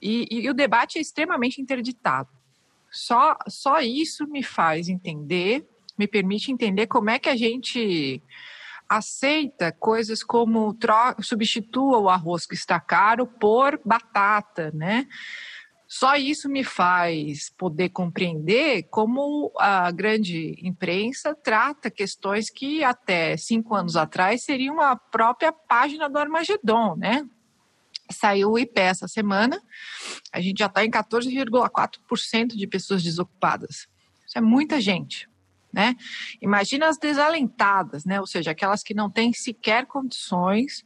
E, 0.00 0.26
e 0.30 0.48
o 0.48 0.54
debate 0.54 0.96
é 0.96 1.02
extremamente 1.02 1.60
interditado. 1.60 2.30
Só, 2.90 3.36
só 3.46 3.80
isso 3.80 4.26
me 4.26 4.42
faz 4.42 4.88
entender, 4.88 5.68
me 5.98 6.08
permite 6.08 6.50
entender 6.50 6.86
como 6.86 7.10
é 7.10 7.18
que 7.18 7.28
a 7.28 7.36
gente 7.36 8.22
aceita 8.88 9.70
coisas 9.70 10.22
como 10.22 10.74
substitua 11.20 11.98
o 11.98 12.08
arroz 12.08 12.46
que 12.46 12.54
está 12.54 12.80
caro 12.80 13.26
por 13.26 13.78
batata, 13.84 14.70
né? 14.72 15.06
Só 15.88 16.16
isso 16.16 16.48
me 16.48 16.64
faz 16.64 17.48
poder 17.50 17.90
compreender 17.90 18.84
como 18.90 19.52
a 19.56 19.90
grande 19.92 20.56
imprensa 20.60 21.34
trata 21.34 21.90
questões 21.90 22.50
que 22.50 22.82
até 22.82 23.36
cinco 23.36 23.74
anos 23.74 23.96
atrás 23.96 24.42
seriam 24.42 24.80
a 24.80 24.96
própria 24.96 25.52
página 25.52 26.08
do 26.10 26.18
Armagedon, 26.18 26.96
né? 26.96 27.24
Saiu 28.10 28.52
o 28.52 28.58
IP 28.58 28.80
essa 28.80 29.06
semana, 29.06 29.60
a 30.32 30.40
gente 30.40 30.58
já 30.58 30.66
está 30.66 30.84
em 30.84 30.90
14,4% 30.90 32.56
de 32.56 32.66
pessoas 32.66 33.02
desocupadas. 33.02 33.88
Isso 34.26 34.38
é 34.38 34.40
muita 34.40 34.80
gente, 34.80 35.28
né? 35.72 35.94
Imagina 36.40 36.88
as 36.88 36.98
desalentadas, 36.98 38.04
né? 38.04 38.20
Ou 38.20 38.26
seja, 38.26 38.50
aquelas 38.50 38.82
que 38.82 38.94
não 38.94 39.08
têm 39.08 39.32
sequer 39.32 39.86
condições 39.86 40.82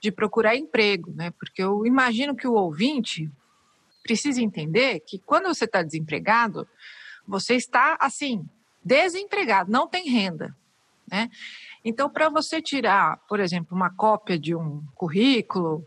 de 0.00 0.12
procurar 0.12 0.56
emprego, 0.56 1.12
né? 1.12 1.32
Porque 1.32 1.62
eu 1.62 1.84
imagino 1.84 2.34
que 2.34 2.46
o 2.46 2.54
ouvinte 2.54 3.28
precisa 4.06 4.40
entender 4.40 5.00
que 5.00 5.18
quando 5.18 5.48
você 5.48 5.64
está 5.64 5.82
desempregado, 5.82 6.66
você 7.26 7.56
está 7.56 7.96
assim, 8.00 8.48
desempregado, 8.84 9.70
não 9.70 9.88
tem 9.88 10.08
renda, 10.08 10.56
né? 11.10 11.28
Então, 11.84 12.08
para 12.08 12.28
você 12.28 12.62
tirar, 12.62 13.18
por 13.28 13.40
exemplo, 13.40 13.76
uma 13.76 13.90
cópia 13.90 14.38
de 14.38 14.54
um 14.54 14.84
currículo, 14.94 15.84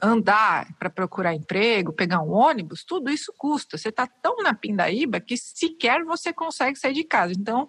andar 0.00 0.72
para 0.78 0.90
procurar 0.90 1.34
emprego, 1.34 1.92
pegar 1.92 2.20
um 2.20 2.30
ônibus, 2.30 2.84
tudo 2.84 3.10
isso 3.10 3.32
custa. 3.36 3.78
Você 3.78 3.88
está 3.88 4.06
tão 4.06 4.36
na 4.42 4.54
pindaíba 4.54 5.20
que 5.20 5.36
sequer 5.36 6.04
você 6.04 6.32
consegue 6.32 6.78
sair 6.78 6.92
de 6.92 7.04
casa. 7.04 7.32
Então, 7.32 7.68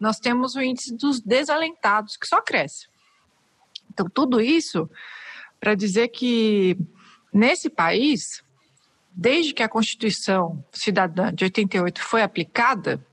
nós 0.00 0.18
temos 0.18 0.54
o 0.54 0.60
índice 0.60 0.94
dos 0.94 1.20
desalentados, 1.20 2.16
que 2.16 2.26
só 2.26 2.40
cresce. 2.40 2.86
Então, 3.90 4.08
tudo 4.08 4.40
isso 4.40 4.90
para 5.60 5.74
dizer 5.74 6.08
que 6.08 6.76
nesse 7.32 7.70
país, 7.70 8.42
desde 9.14 9.52
que 9.52 9.62
a 9.62 9.68
Constituição 9.68 10.64
Cidadã 10.72 11.32
de 11.32 11.44
88 11.44 12.02
foi 12.02 12.22
aplicada, 12.22 13.04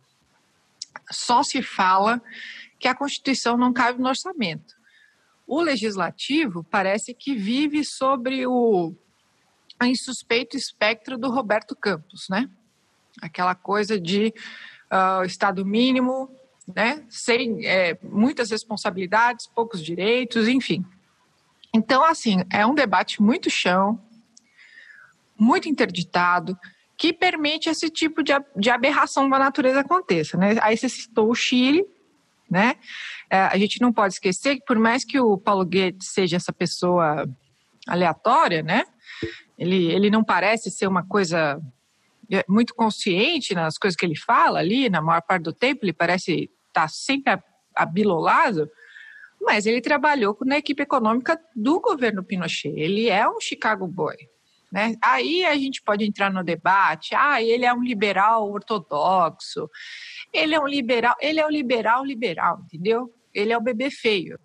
só 1.12 1.44
se 1.44 1.62
fala 1.62 2.22
que 2.79 2.88
a 2.88 2.96
Constituição 2.96 3.58
não 3.58 3.74
cabe 3.74 4.01
no 4.01 4.08
orçamento. 4.08 4.75
O 5.46 5.62
legislativo 5.62 6.63
parece 6.63 7.13
que 7.13 7.36
vive 7.36 7.84
sobre 7.84 8.46
o 8.46 8.94
insuspeito 9.84 10.56
espectro 10.56 11.18
do 11.18 11.29
Roberto 11.29 11.75
Campos, 11.75 12.27
né? 12.29 12.50
Aquela 13.22 13.56
coisa 13.56 14.00
de 14.00 14.34
uh, 14.91 15.25
Estado 15.25 15.65
mínimo, 15.65 16.29
né? 16.75 17.03
Sem 17.10 17.65
é, 17.65 17.98
muitas 18.03 18.51
responsabilidades, 18.51 19.48
poucos 19.48 19.84
direitos, 19.84 20.48
enfim. 20.48 20.86
Então, 21.74 22.03
assim, 22.03 22.44
é 22.51 22.65
um 22.65 22.74
debate 22.74 23.22
muito 23.22 23.50
chão, 23.50 24.00
muito 25.39 25.69
interditado, 25.69 26.58
que 26.98 27.13
permite 27.13 27.69
esse 27.69 27.89
tipo 27.89 28.22
de, 28.22 28.69
aberração 28.69 29.29
da 29.29 29.39
natureza 29.39 29.79
aconteça. 29.79 30.38
Né? 30.38 30.58
Aí 30.62 30.75
você 30.75 30.89
citou 30.89 31.29
o 31.29 31.36
Chile, 31.36 31.86
né? 32.50 32.75
É, 33.29 33.38
a 33.41 33.58
gente 33.58 33.79
não 33.79 33.93
pode 33.93 34.15
esquecer 34.15 34.55
que 34.55 34.65
por 34.65 34.77
mais 34.77 35.05
que 35.05 35.19
o 35.19 35.38
Paulo 35.38 35.63
Guedes 35.63 36.10
seja 36.10 36.36
essa 36.36 36.51
pessoa 36.51 37.25
aleatória, 37.88 38.62
né? 38.62 38.84
Ele, 39.58 39.91
ele 39.91 40.10
não 40.10 40.24
parece 40.24 40.72
ser 40.72 40.88
uma 40.88 41.05
coisa 41.05 41.62
é, 42.31 42.43
muito 42.50 42.74
consciente 42.75 43.53
nas 43.53 43.77
coisas 43.77 43.96
que 43.96 44.05
ele 44.05 44.17
fala 44.17 44.60
ali, 44.60 44.89
na 44.89 45.01
maior 45.01 45.22
parte 45.22 45.43
do 45.43 45.53
tempo, 45.53 45.86
ele 45.86 45.93
parece 45.93 46.50
estar 46.67 46.81
tá 46.81 46.88
sempre 46.88 47.38
abilolado, 47.75 48.69
mas 49.41 49.65
ele 49.65 49.79
trabalhou 49.79 50.38
na 50.46 50.58
equipe 50.58 50.84
econômica 50.84 51.39
do 51.55 51.79
governo 51.79 52.24
Pinochet. 52.24 52.74
Ele 52.75 53.10
é 53.10 53.27
um 53.29 53.39
Chicago 53.39 53.88
Boy. 53.88 54.15
Né? 54.71 54.95
Aí 55.01 55.45
a 55.45 55.55
gente 55.55 55.81
pode 55.81 56.05
entrar 56.05 56.31
no 56.31 56.43
debate, 56.43 57.15
ah, 57.15 57.41
ele 57.41 57.65
é 57.65 57.73
um 57.73 57.83
liberal 57.83 58.49
ortodoxo, 58.51 59.67
ele 60.31 60.53
é 60.53 60.59
um 60.59 60.67
liberal, 60.67 61.15
ele 61.19 61.39
é 61.39 61.45
um 61.45 61.49
liberal 61.49 62.05
liberal, 62.05 62.61
entendeu? 62.65 63.11
Ele 63.33 63.51
é 63.51 63.57
o 63.57 63.61
bebê 63.61 63.89
feio, 63.89 64.39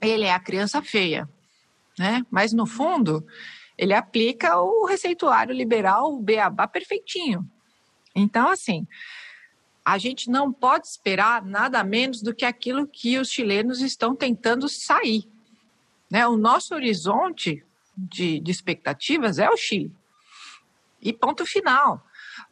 ele 0.00 0.24
é 0.24 0.32
a 0.32 0.38
criança 0.38 0.80
feia, 0.80 1.28
né? 1.98 2.24
Mas 2.30 2.52
no 2.52 2.66
fundo, 2.66 3.26
ele 3.76 3.94
aplica 3.94 4.60
o 4.60 4.86
receituário 4.86 5.52
liberal, 5.52 6.14
o 6.14 6.22
beabá 6.22 6.68
perfeitinho. 6.68 7.44
Então, 8.14 8.48
assim, 8.48 8.86
a 9.84 9.98
gente 9.98 10.30
não 10.30 10.52
pode 10.52 10.86
esperar 10.86 11.44
nada 11.44 11.82
menos 11.82 12.22
do 12.22 12.32
que 12.32 12.44
aquilo 12.44 12.86
que 12.86 13.18
os 13.18 13.28
chilenos 13.28 13.80
estão 13.80 14.14
tentando 14.14 14.68
sair. 14.68 15.28
Né? 16.08 16.26
O 16.26 16.36
nosso 16.36 16.74
horizonte 16.74 17.64
de, 18.08 18.40
de 18.40 18.50
expectativas 18.50 19.38
é 19.38 19.48
o 19.48 19.56
Chile. 19.56 19.92
E 21.00 21.12
ponto 21.12 21.44
final. 21.44 22.04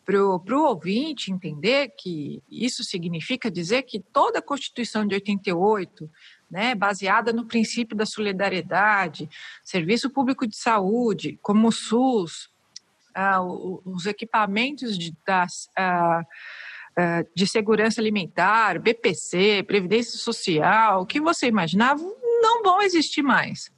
Para 0.05 0.21
o 0.21 0.65
ouvinte 0.65 1.31
entender 1.31 1.93
que 1.97 2.43
isso 2.51 2.83
significa 2.83 3.51
dizer 3.51 3.83
que 3.83 4.01
toda 4.01 4.41
a 4.41 4.43
Constituição 4.43 5.07
de 5.07 5.15
88, 5.15 6.11
né, 6.51 6.75
baseada 6.75 7.33
no 7.33 7.47
princípio 7.47 7.97
da 7.97 8.05
solidariedade, 8.05 9.29
serviço 9.63 10.11
público 10.11 10.47
de 10.47 10.57
saúde, 10.57 11.39
como 11.41 11.69
o 11.69 11.73
SUS, 11.73 12.51
ah, 13.15 13.41
os 13.43 14.07
equipamentos 14.07 14.99
de, 14.99 15.15
das, 15.25 15.71
ah, 15.77 16.23
ah, 16.97 17.25
de 17.35 17.47
segurança 17.47 18.01
alimentar, 18.01 18.81
BPC, 18.81 19.63
Previdência 19.63 20.19
Social, 20.19 21.03
o 21.03 21.07
que 21.07 21.21
você 21.21 21.47
imaginava, 21.47 22.03
não 22.43 22.63
vão 22.63 22.83
existir 22.83 23.23
mais. 23.23 23.71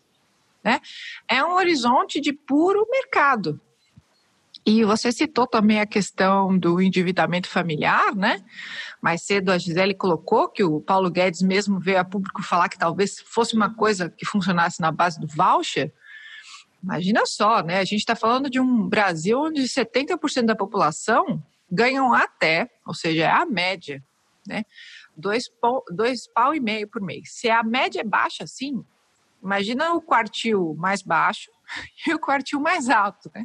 Né? 0.64 0.80
É 1.28 1.42
um 1.44 1.54
horizonte 1.54 2.20
de 2.20 2.32
puro 2.32 2.86
mercado. 2.90 3.60
E 4.64 4.84
você 4.84 5.10
citou 5.10 5.44
também 5.44 5.80
a 5.80 5.86
questão 5.86 6.56
do 6.56 6.80
endividamento 6.80 7.48
familiar, 7.48 8.14
né? 8.14 8.44
Mais 9.00 9.22
cedo 9.22 9.50
a 9.50 9.58
Gisele 9.58 9.92
colocou 9.92 10.48
que 10.48 10.62
o 10.62 10.80
Paulo 10.80 11.10
Guedes 11.10 11.42
mesmo 11.42 11.80
veio 11.80 11.98
a 11.98 12.04
público 12.04 12.42
falar 12.42 12.68
que 12.68 12.78
talvez 12.78 13.18
fosse 13.26 13.56
uma 13.56 13.74
coisa 13.74 14.08
que 14.08 14.24
funcionasse 14.24 14.80
na 14.80 14.92
base 14.92 15.18
do 15.18 15.26
voucher. 15.26 15.92
Imagina 16.80 17.26
só, 17.26 17.60
né? 17.62 17.78
A 17.78 17.84
gente 17.84 18.00
está 18.00 18.14
falando 18.14 18.48
de 18.48 18.60
um 18.60 18.88
Brasil 18.88 19.40
onde 19.40 19.62
70% 19.62 20.44
da 20.44 20.54
população 20.54 21.42
ganham 21.70 22.14
até, 22.14 22.70
ou 22.86 22.94
seja, 22.94 23.24
é 23.24 23.30
a 23.30 23.44
média, 23.44 24.02
né? 24.46 24.64
Dois 25.16 25.50
dois 25.90 26.28
pau 26.28 26.54
e 26.54 26.60
meio 26.60 26.86
por 26.86 27.02
mês. 27.02 27.32
Se 27.32 27.50
a 27.50 27.64
média 27.64 28.00
é 28.00 28.04
baixa 28.04 28.44
assim, 28.44 28.84
Imagina 29.42 29.92
o 29.94 30.00
quartil 30.00 30.74
mais 30.78 31.02
baixo 31.02 31.50
e 32.06 32.14
o 32.14 32.18
quartil 32.18 32.60
mais 32.60 32.88
alto. 32.88 33.30
Né? 33.34 33.44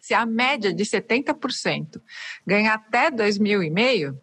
Se 0.00 0.14
a 0.14 0.26
média 0.26 0.72
de 0.72 0.84
70% 0.84 2.00
ganha 2.46 2.74
até 2.74 3.10
2 3.10 3.38
mil 3.38 3.62
e 3.62 3.70
meio, 3.70 4.20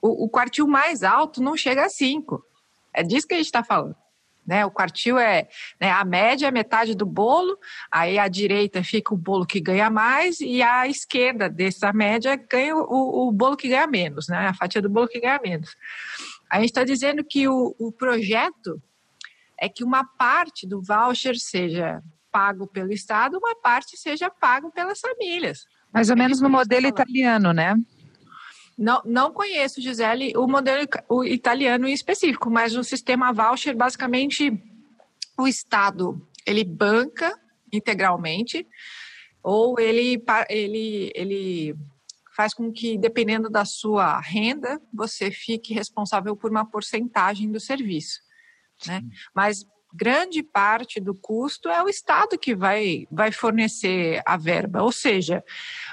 o, 0.00 0.24
o 0.24 0.28
quartil 0.28 0.66
mais 0.66 1.02
alto 1.02 1.42
não 1.42 1.56
chega 1.56 1.86
a 1.86 1.88
5. 1.88 2.42
É 2.92 3.02
disso 3.02 3.26
que 3.26 3.34
a 3.34 3.38
gente 3.38 3.46
está 3.46 3.64
falando. 3.64 3.96
Né, 4.44 4.66
o 4.66 4.72
quartil 4.72 5.20
é 5.20 5.48
né, 5.80 5.88
a 5.92 6.04
média 6.04 6.48
é 6.48 6.50
metade 6.50 6.96
do 6.96 7.06
bolo, 7.06 7.56
aí 7.88 8.18
à 8.18 8.26
direita 8.26 8.82
fica 8.82 9.14
o 9.14 9.16
bolo 9.16 9.46
que 9.46 9.60
ganha 9.60 9.88
mais 9.88 10.40
e 10.40 10.60
à 10.60 10.88
esquerda 10.88 11.48
dessa 11.48 11.92
média 11.92 12.34
ganha 12.34 12.74
o, 12.74 13.28
o 13.28 13.30
bolo 13.30 13.56
que 13.56 13.68
ganha 13.68 13.86
menos, 13.86 14.26
né, 14.26 14.48
a 14.48 14.52
fatia 14.52 14.82
do 14.82 14.90
bolo 14.90 15.06
que 15.06 15.20
ganha 15.20 15.38
menos. 15.40 15.76
A 16.50 16.56
gente 16.56 16.70
está 16.70 16.82
dizendo 16.82 17.22
que 17.22 17.46
o, 17.46 17.76
o 17.78 17.92
projeto 17.92 18.82
é 19.62 19.68
que 19.68 19.84
uma 19.84 20.04
parte 20.04 20.66
do 20.66 20.82
voucher 20.82 21.38
seja 21.38 22.02
pago 22.32 22.66
pelo 22.66 22.92
Estado, 22.92 23.38
uma 23.38 23.54
parte 23.54 23.96
seja 23.96 24.28
pago 24.28 24.72
pelas 24.72 24.98
famílias. 24.98 25.66
Mais 25.94 26.10
ou 26.10 26.16
menos 26.16 26.40
no 26.40 26.50
modelo 26.50 26.88
italiano, 26.88 27.52
né? 27.52 27.76
Não, 28.76 29.00
não 29.04 29.32
conheço, 29.32 29.80
Gisele, 29.80 30.36
o 30.36 30.48
modelo 30.48 30.84
o 31.08 31.22
italiano 31.22 31.86
em 31.86 31.92
específico, 31.92 32.50
mas 32.50 32.74
o 32.74 32.82
sistema 32.82 33.32
voucher, 33.32 33.76
basicamente, 33.76 34.50
o 35.38 35.46
Estado, 35.46 36.20
ele 36.44 36.64
banca 36.64 37.32
integralmente, 37.72 38.66
ou 39.44 39.78
ele, 39.78 40.20
ele, 40.48 41.12
ele 41.14 41.76
faz 42.34 42.52
com 42.52 42.72
que, 42.72 42.98
dependendo 42.98 43.48
da 43.48 43.64
sua 43.64 44.18
renda, 44.18 44.80
você 44.92 45.30
fique 45.30 45.72
responsável 45.72 46.34
por 46.34 46.50
uma 46.50 46.68
porcentagem 46.68 47.52
do 47.52 47.60
serviço 47.60 48.20
né? 48.86 49.02
Mas 49.34 49.64
grande 49.92 50.42
parte 50.42 51.00
do 51.00 51.14
custo 51.14 51.68
é 51.68 51.82
o 51.82 51.88
Estado 51.88 52.38
que 52.38 52.54
vai, 52.54 53.06
vai 53.10 53.30
fornecer 53.30 54.22
a 54.24 54.36
verba, 54.36 54.82
ou 54.82 54.90
seja, 54.90 55.44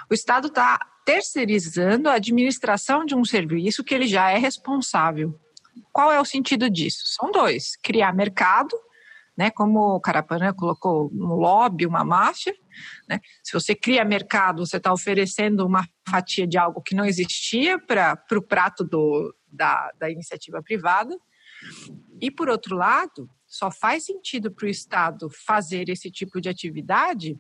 o 0.10 0.14
Estado 0.14 0.48
está 0.48 0.80
terceirizando 1.06 2.08
a 2.08 2.14
administração 2.14 3.04
de 3.04 3.16
um 3.16 3.26
serviço 3.26 3.84
que 3.84 3.94
ele 3.94 4.08
já 4.08 4.32
é 4.32 4.38
responsável. 4.38 5.38
Qual 5.92 6.12
é 6.12 6.22
o 6.22 6.26
sentido 6.26 6.70
disso? 6.70 7.04
São 7.06 7.32
dois: 7.32 7.76
criar 7.78 8.14
mercado, 8.14 8.76
né, 9.36 9.50
como 9.50 9.96
o 9.96 10.00
Carapanã 10.00 10.54
colocou 10.54 11.10
no 11.12 11.36
lobby, 11.36 11.86
uma 11.86 12.04
máfia. 12.04 12.54
Né? 13.08 13.20
Se 13.44 13.54
você 13.54 13.74
cria 13.74 14.06
mercado, 14.06 14.66
você 14.66 14.78
está 14.78 14.94
oferecendo 14.94 15.66
uma 15.66 15.88
fatia 16.08 16.46
de 16.46 16.58
algo 16.58 16.82
que 16.82 16.96
não 16.96 17.06
existia 17.06 17.80
para 17.80 18.22
o 18.34 18.42
prato 18.42 18.84
do, 18.84 19.34
da, 19.48 19.92
da 19.98 20.10
iniciativa 20.10 20.62
privada. 20.62 21.18
E, 22.22 22.30
por 22.30 22.50
outro 22.50 22.76
lado, 22.76 23.30
só 23.48 23.72
faz 23.72 24.06
sentido 24.06 24.52
para 24.52 24.66
o 24.66 24.70
Estado 24.70 25.30
fazer 25.30 25.90
esse 25.90 26.12
tipo 26.12 26.40
de 26.40 26.50
atividade 26.50 27.40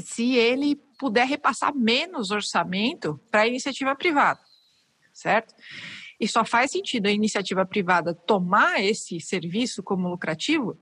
se 0.00 0.34
ele 0.34 0.76
puder 0.98 1.26
repassar 1.26 1.74
menos 1.74 2.30
orçamento 2.30 3.20
para 3.30 3.42
a 3.42 3.46
iniciativa 3.46 3.94
privada, 3.94 4.40
certo? 5.12 5.54
E 6.18 6.26
só 6.26 6.44
faz 6.44 6.70
sentido 6.70 7.06
a 7.06 7.10
iniciativa 7.10 7.66
privada 7.66 8.14
tomar 8.14 8.82
esse 8.82 9.20
serviço 9.20 9.82
como 9.82 10.08
lucrativo 10.08 10.78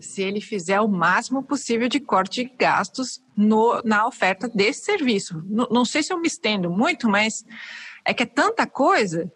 se 0.00 0.22
ele 0.22 0.40
fizer 0.40 0.80
o 0.80 0.88
máximo 0.88 1.42
possível 1.42 1.88
de 1.88 2.00
corte 2.00 2.44
de 2.44 2.56
gastos 2.56 3.22
no, 3.36 3.80
na 3.84 4.06
oferta 4.06 4.48
desse 4.48 4.84
serviço. 4.84 5.42
Não, 5.46 5.68
não 5.70 5.84
sei 5.84 6.02
se 6.02 6.12
eu 6.12 6.20
me 6.20 6.26
estendo 6.26 6.70
muito, 6.70 7.08
mas 7.08 7.44
é 8.04 8.12
que 8.12 8.22
é 8.22 8.26
tanta 8.26 8.66
coisa, 8.66 9.32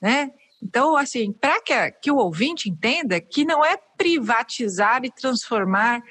né? 0.00 0.32
Então, 0.62 0.96
assim, 0.96 1.32
para 1.32 1.60
que, 1.60 1.90
que 1.92 2.10
o 2.10 2.16
ouvinte 2.16 2.68
entenda 2.68 3.20
que 3.20 3.44
não 3.44 3.64
é 3.64 3.76
privatizar 3.96 5.04
e 5.04 5.10
transformar 5.10 6.02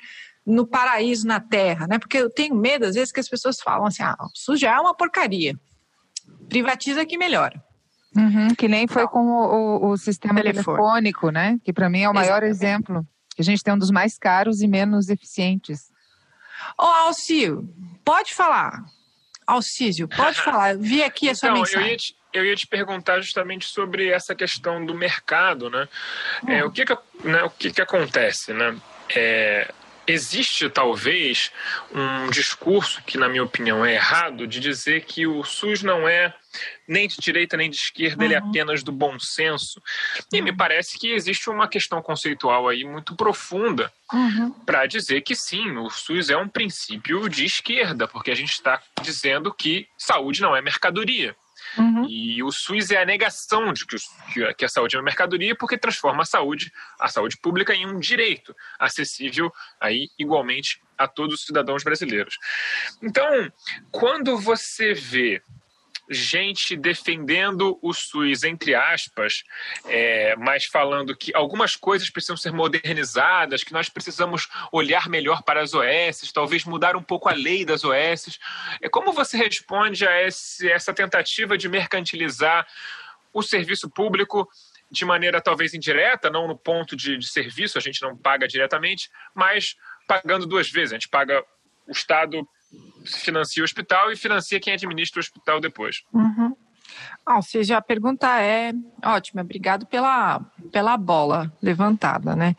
no 0.45 0.67
paraíso 0.67 1.25
na 1.27 1.39
terra, 1.39 1.87
né? 1.87 1.97
Porque 1.97 2.17
eu 2.17 2.29
tenho 2.29 2.55
medo, 2.55 2.85
às 2.85 2.95
vezes, 2.95 3.11
que 3.11 3.19
as 3.19 3.27
pessoas 3.27 3.59
falam 3.59 3.87
assim, 3.87 4.03
ah, 4.03 4.15
o 4.19 4.29
SUS 4.37 4.59
já 4.59 4.75
é 4.75 4.79
uma 4.79 4.95
porcaria. 4.95 5.55
Privatiza 6.47 7.05
que 7.05 7.17
melhora. 7.17 7.63
Uhum, 8.15 8.53
que 8.55 8.67
nem 8.67 8.87
foi 8.87 9.07
com 9.07 9.27
o, 9.27 9.87
o, 9.87 9.91
o 9.91 9.97
sistema 9.97 10.41
Telefone. 10.41 10.77
telefônico, 10.77 11.29
né? 11.31 11.59
Que 11.63 11.73
para 11.73 11.89
mim 11.89 12.01
é 12.01 12.09
o 12.09 12.13
maior 12.13 12.43
Exatamente. 12.43 12.55
exemplo. 12.55 13.07
Que 13.35 13.41
a 13.41 13.45
gente 13.45 13.63
tem 13.63 13.73
um 13.73 13.77
dos 13.77 13.91
mais 13.91 14.17
caros 14.17 14.61
e 14.61 14.67
menos 14.67 15.09
eficientes. 15.09 15.91
Ô, 16.79 16.83
Alcio, 16.83 17.67
pode 18.05 18.33
falar. 18.33 18.85
Alcísio, 19.45 20.07
pode 20.07 20.39
falar. 20.41 20.77
Vi 20.77 21.03
aqui 21.03 21.27
a 21.27 21.33
então, 21.33 21.39
sua 21.39 21.51
mensagem. 21.51 21.81
Eu 21.81 21.91
ia, 21.91 21.97
te, 21.97 22.15
eu 22.37 22.45
ia 22.45 22.55
te 22.55 22.67
perguntar 22.67 23.19
justamente 23.21 23.65
sobre 23.65 24.09
essa 24.09 24.35
questão 24.35 24.85
do 24.85 24.93
mercado, 24.93 25.69
né? 25.69 25.87
Hum. 26.43 26.51
É, 26.51 26.63
o 26.63 26.71
que 26.71 26.85
que, 26.85 26.97
né, 27.23 27.43
o 27.43 27.49
que 27.49 27.71
que 27.71 27.81
acontece, 27.81 28.53
né? 28.53 28.75
É, 29.15 29.71
existe 30.07 30.69
talvez 30.69 31.51
um 31.93 32.29
discurso 32.29 33.01
que, 33.03 33.17
na 33.17 33.27
minha 33.27 33.43
opinião, 33.43 33.85
é 33.85 33.93
errado 33.93 34.47
de 34.47 34.59
dizer 34.59 35.03
que 35.05 35.25
o 35.25 35.43
SUS 35.43 35.81
não 35.81 36.07
é 36.07 36.33
nem 36.87 37.07
de 37.07 37.17
direita 37.17 37.57
nem 37.57 37.69
de 37.69 37.75
esquerda, 37.75 38.19
uhum. 38.19 38.25
ele 38.25 38.35
é 38.35 38.39
uhum. 38.39 38.49
apenas 38.49 38.83
do 38.83 38.91
bom 38.91 39.19
senso. 39.19 39.81
E 40.31 40.41
me 40.41 40.55
parece 40.55 40.97
que 40.97 41.11
existe 41.11 41.49
uma 41.49 41.67
questão 41.67 42.01
conceitual 42.01 42.67
aí 42.67 42.83
muito 42.83 43.15
profunda 43.15 43.91
uhum. 44.13 44.51
para 44.65 44.85
dizer 44.85 45.21
que 45.21 45.35
sim, 45.35 45.75
o 45.77 45.89
SUS 45.89 46.29
é 46.29 46.37
um 46.37 46.47
princípio 46.47 47.27
de 47.27 47.45
esquerda, 47.45 48.07
porque 48.07 48.31
a 48.31 48.35
gente 48.35 48.51
está 48.51 48.81
dizendo 49.01 49.53
que 49.53 49.87
saúde 49.97 50.41
não 50.41 50.55
é 50.55 50.61
mercadoria. 50.61 51.35
Uhum. 51.77 52.07
E 52.07 52.41
o 52.43 52.51
SUS 52.51 52.91
é 52.91 53.01
a 53.01 53.05
negação 53.05 53.73
de 53.73 53.85
que, 53.85 54.53
que 54.53 54.65
a 54.65 54.69
saúde 54.69 54.95
é 54.95 54.99
uma 54.99 55.05
mercadoria 55.05 55.55
porque 55.55 55.77
transforma 55.77 56.23
a 56.23 56.25
saúde, 56.25 56.71
a 56.99 57.07
saúde 57.07 57.37
pública, 57.37 57.73
em 57.73 57.85
um 57.85 57.99
direito 57.99 58.55
acessível 58.79 59.51
aí 59.79 60.09
igualmente 60.17 60.81
a 60.97 61.07
todos 61.07 61.35
os 61.35 61.45
cidadãos 61.45 61.83
brasileiros. 61.83 62.37
Então, 63.01 63.51
quando 63.91 64.37
você 64.37 64.93
vê 64.93 65.41
gente 66.09 66.75
defendendo 66.75 67.79
o 67.81 67.93
SUS, 67.93 68.43
entre 68.43 68.75
aspas, 68.75 69.43
é, 69.85 70.35
mas 70.35 70.65
falando 70.65 71.15
que 71.15 71.35
algumas 71.35 71.75
coisas 71.75 72.09
precisam 72.09 72.37
ser 72.37 72.51
modernizadas, 72.51 73.63
que 73.63 73.73
nós 73.73 73.89
precisamos 73.89 74.47
olhar 74.71 75.09
melhor 75.09 75.41
para 75.43 75.61
as 75.61 75.73
OS, 75.73 76.31
talvez 76.31 76.63
mudar 76.65 76.95
um 76.95 77.03
pouco 77.03 77.27
a 77.27 77.33
lei 77.33 77.65
das 77.65 77.83
OS. 77.83 78.39
É, 78.81 78.89
como 78.89 79.11
você 79.11 79.37
responde 79.37 80.07
a 80.07 80.21
esse, 80.21 80.69
essa 80.71 80.93
tentativa 80.93 81.57
de 81.57 81.67
mercantilizar 81.67 82.67
o 83.33 83.41
serviço 83.41 83.89
público 83.89 84.47
de 84.89 85.03
maneira 85.03 85.41
talvez 85.41 85.73
indireta, 85.73 86.29
não 86.29 86.47
no 86.47 86.57
ponto 86.57 86.95
de, 86.95 87.17
de 87.17 87.27
serviço, 87.27 87.77
a 87.77 87.81
gente 87.81 88.01
não 88.01 88.15
paga 88.15 88.47
diretamente, 88.47 89.09
mas 89.33 89.75
pagando 90.07 90.45
duas 90.45 90.69
vezes. 90.69 90.93
A 90.93 90.95
gente 90.95 91.09
paga 91.09 91.43
o 91.87 91.91
Estado 91.91 92.47
financia 93.05 93.61
o 93.61 93.65
hospital 93.65 94.11
e 94.11 94.15
financia 94.15 94.59
quem 94.59 94.73
administra 94.73 95.19
o 95.19 95.21
hospital 95.21 95.59
depois. 95.59 96.03
Uhum. 96.13 96.55
Ah, 97.25 97.37
ou 97.37 97.41
seja, 97.41 97.77
a 97.77 97.81
pergunta 97.81 98.39
é 98.41 98.71
ótima, 99.03 99.41
obrigado 99.41 99.85
pela, 99.87 100.39
pela 100.71 100.95
bola 100.95 101.51
levantada, 101.61 102.35
né? 102.35 102.55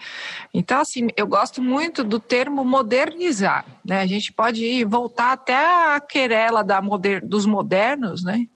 Então, 0.53 0.81
assim, 0.81 1.09
eu 1.17 1.27
gosto 1.27 1.63
muito 1.63 2.03
do 2.03 2.19
termo 2.19 2.65
modernizar, 2.65 3.65
né? 3.85 4.01
A 4.01 4.07
gente 4.07 4.33
pode 4.33 4.85
voltar 4.85 5.33
até 5.33 5.95
a 5.95 6.01
querela 6.01 6.65
da 6.65 6.83
moder, 6.83 7.25
dos 7.25 7.47
modernos, 7.47 8.25
né? 8.25 8.47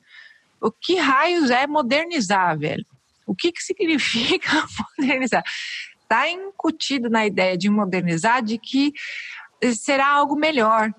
O 0.61 0.71
que 0.71 0.97
raios 0.97 1.51
é 1.51 1.67
modernizar, 1.67 2.59
velho? 2.59 2.85
O 3.27 3.35
que, 3.35 3.53
que 3.53 3.63
significa 3.63 4.51
modernizar? 4.99 5.45
Está 6.03 6.29
incutido 6.29 7.09
na 7.09 7.25
ideia 7.25 7.57
de 7.57 7.71
modernizar 7.71 8.43
de 8.43 8.59
que 8.59 8.93
será 9.77 10.09
algo 10.09 10.35
melhor, 10.35 10.93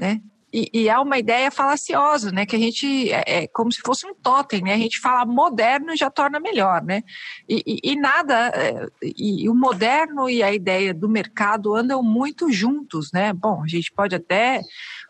né? 0.00 0.20
E, 0.52 0.68
e, 0.74 0.88
é 0.88 0.98
uma 0.98 1.16
ideia 1.16 1.48
falaciosa, 1.48 2.32
né? 2.32 2.44
Que 2.44 2.56
a 2.56 2.58
gente 2.58 3.12
é, 3.12 3.22
é, 3.26 3.46
como 3.46 3.70
se 3.70 3.80
fosse 3.84 4.04
um 4.04 4.14
totem, 4.14 4.60
né? 4.62 4.74
A 4.74 4.78
gente 4.78 4.98
fala 4.98 5.24
moderno 5.24 5.96
já 5.96 6.10
torna 6.10 6.40
melhor, 6.40 6.82
né? 6.82 7.02
E, 7.48 7.62
e, 7.64 7.92
e 7.92 7.96
nada, 7.96 8.48
é, 8.48 8.86
e, 9.00 9.48
o 9.48 9.54
moderno 9.54 10.28
e 10.28 10.42
a 10.42 10.52
ideia 10.52 10.92
do 10.92 11.08
mercado 11.08 11.74
andam 11.74 12.02
muito 12.02 12.50
juntos, 12.50 13.12
né? 13.12 13.32
Bom, 13.32 13.62
a 13.62 13.68
gente 13.68 13.92
pode 13.92 14.16
até 14.16 14.60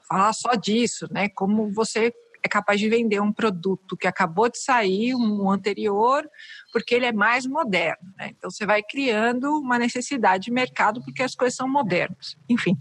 falar 0.07 0.33
só 0.35 0.55
disso, 0.55 1.09
né? 1.11 1.31
Como 1.31 1.73
você 1.73 2.13
é 2.43 2.49
capaz 2.49 2.79
de 2.79 2.89
vender 2.89 3.21
um 3.21 3.33
produto 3.33 3.97
que 3.97 4.07
acabou 4.07 4.51
de 4.51 4.59
sair, 4.59 5.15
um 5.15 5.51
anterior, 5.51 6.29
porque 6.71 6.95
ele 6.95 7.07
é 7.07 7.13
mais 7.13 7.47
moderno, 7.47 8.13
né? 8.19 8.33
Então 8.37 8.51
você 8.51 8.67
vai 8.67 8.83
criando 8.83 9.59
uma 9.59 9.79
necessidade 9.79 10.45
de 10.45 10.51
mercado 10.51 11.03
porque 11.03 11.23
as 11.23 11.35
coisas 11.35 11.57
são 11.57 11.69
modernas. 11.69 12.37
Enfim. 12.47 12.77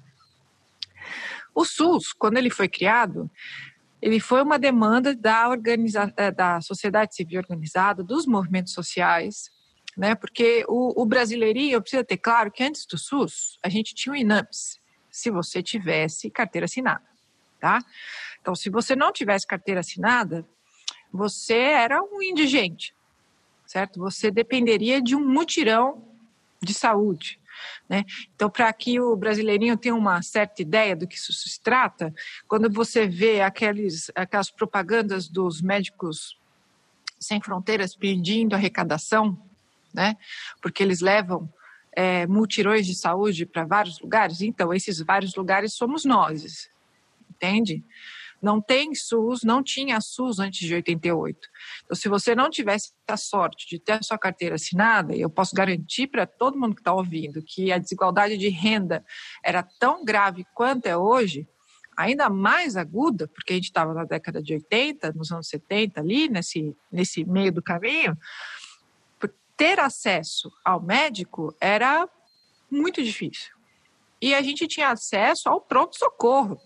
O 1.59 1.65
SUS, 1.65 2.13
quando 2.13 2.37
ele 2.37 2.49
foi 2.49 2.69
criado, 2.69 3.29
ele 4.01 4.17
foi 4.17 4.41
uma 4.41 4.57
demanda 4.57 5.13
da, 5.13 5.49
organiza 5.49 6.13
eh, 6.15 6.31
da 6.31 6.61
sociedade 6.61 7.13
civil 7.13 7.41
organizada, 7.41 8.01
dos 8.01 8.25
movimentos 8.25 8.71
sociais, 8.71 9.51
né? 9.97 10.15
Porque 10.15 10.63
o, 10.69 11.01
o 11.01 11.05
brasileirinho 11.05 11.81
precisa 11.81 12.01
ter 12.01 12.15
claro 12.15 12.49
que 12.49 12.63
antes 12.63 12.85
do 12.85 12.97
SUS 12.97 13.59
a 13.61 13.67
gente 13.67 13.93
tinha 13.93 14.13
o 14.13 14.15
INAMPS, 14.15 14.79
se 15.11 15.29
você 15.29 15.61
tivesse 15.61 16.29
carteira 16.29 16.63
assinada, 16.63 17.03
tá? 17.59 17.79
Então, 18.39 18.55
se 18.55 18.69
você 18.69 18.95
não 18.95 19.11
tivesse 19.11 19.45
carteira 19.45 19.81
assinada, 19.81 20.47
você 21.11 21.57
era 21.57 22.01
um 22.01 22.23
indigente, 22.23 22.95
certo? 23.65 23.99
Você 23.99 24.31
dependeria 24.31 25.01
de 25.01 25.13
um 25.13 25.27
mutirão 25.27 26.07
de 26.63 26.73
saúde. 26.73 27.37
Né? 27.87 28.05
Então, 28.35 28.49
para 28.49 28.71
que 28.73 28.99
o 28.99 29.15
brasileirinho 29.15 29.77
tenha 29.77 29.95
uma 29.95 30.21
certa 30.21 30.61
ideia 30.61 30.95
do 30.95 31.07
que 31.07 31.15
isso 31.15 31.33
se 31.33 31.59
trata, 31.61 32.13
quando 32.47 32.71
você 32.71 33.07
vê 33.07 33.41
aqueles, 33.41 34.11
aquelas 34.15 34.49
propagandas 34.49 35.27
dos 35.27 35.61
médicos 35.61 36.37
sem 37.19 37.41
fronteiras 37.41 37.95
pedindo 37.95 38.55
arrecadação, 38.55 39.37
né? 39.93 40.15
porque 40.61 40.81
eles 40.81 41.01
levam 41.01 41.51
é, 41.91 42.25
multirões 42.27 42.85
de 42.85 42.95
saúde 42.95 43.45
para 43.45 43.65
vários 43.65 43.99
lugares, 43.99 44.41
então 44.41 44.73
esses 44.73 45.01
vários 45.01 45.35
lugares 45.35 45.73
somos 45.73 46.05
nós, 46.05 46.69
entende? 47.29 47.83
Não 48.41 48.61
tem 48.61 48.95
SUS, 48.95 49.43
não 49.43 49.61
tinha 49.61 49.99
SUS 49.99 50.39
antes 50.39 50.65
de 50.67 50.73
88. 50.73 51.47
Então, 51.83 51.95
se 51.95 52.07
você 52.07 52.33
não 52.33 52.49
tivesse 52.49 52.93
a 53.07 53.17
sorte 53.17 53.67
de 53.67 53.79
ter 53.79 53.93
a 53.93 54.03
sua 54.03 54.17
carteira 54.17 54.55
assinada, 54.55 55.15
eu 55.15 55.29
posso 55.29 55.55
garantir 55.55 56.07
para 56.07 56.25
todo 56.25 56.57
mundo 56.57 56.75
que 56.75 56.81
está 56.81 56.93
ouvindo 56.93 57.41
que 57.41 57.71
a 57.71 57.77
desigualdade 57.77 58.37
de 58.37 58.49
renda 58.49 59.03
era 59.43 59.63
tão 59.79 60.05
grave 60.05 60.45
quanto 60.53 60.85
é 60.85 60.95
hoje, 60.95 61.47
ainda 61.97 62.29
mais 62.29 62.77
aguda, 62.77 63.27
porque 63.27 63.53
a 63.53 63.55
gente 63.55 63.65
estava 63.65 63.93
na 63.93 64.05
década 64.05 64.41
de 64.41 64.53
80, 64.53 65.11
nos 65.13 65.31
anos 65.31 65.47
70, 65.49 65.99
ali, 65.99 66.29
nesse, 66.29 66.75
nesse 66.91 67.25
meio 67.25 67.51
do 67.51 67.61
caminho, 67.61 68.17
ter 69.59 69.77
acesso 69.77 70.49
ao 70.63 70.81
médico 70.81 71.53
era 71.59 72.07
muito 72.71 73.03
difícil. 73.03 73.53
E 74.21 74.33
a 74.33 74.41
gente 74.41 74.65
tinha 74.67 74.87
acesso 74.87 75.49
ao 75.49 75.59
pronto-socorro 75.59 76.57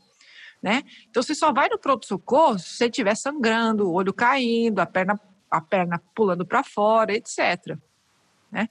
né? 0.64 0.82
Então 1.10 1.22
você 1.22 1.36
só 1.36 1.52
vai 1.52 1.68
no 1.68 1.78
pronto-socorro 1.78 2.58
se 2.58 2.70
você 2.70 2.86
estiver 2.86 3.16
sangrando, 3.16 3.90
o 3.90 3.94
olho 3.94 4.14
caindo, 4.14 4.80
a 4.80 4.86
perna, 4.86 5.20
a 5.52 5.60
perna 5.60 6.02
pulando 6.16 6.46
para 6.46 6.64
fora, 6.64 7.14
etc. 7.14 7.78
Né? 8.50 8.70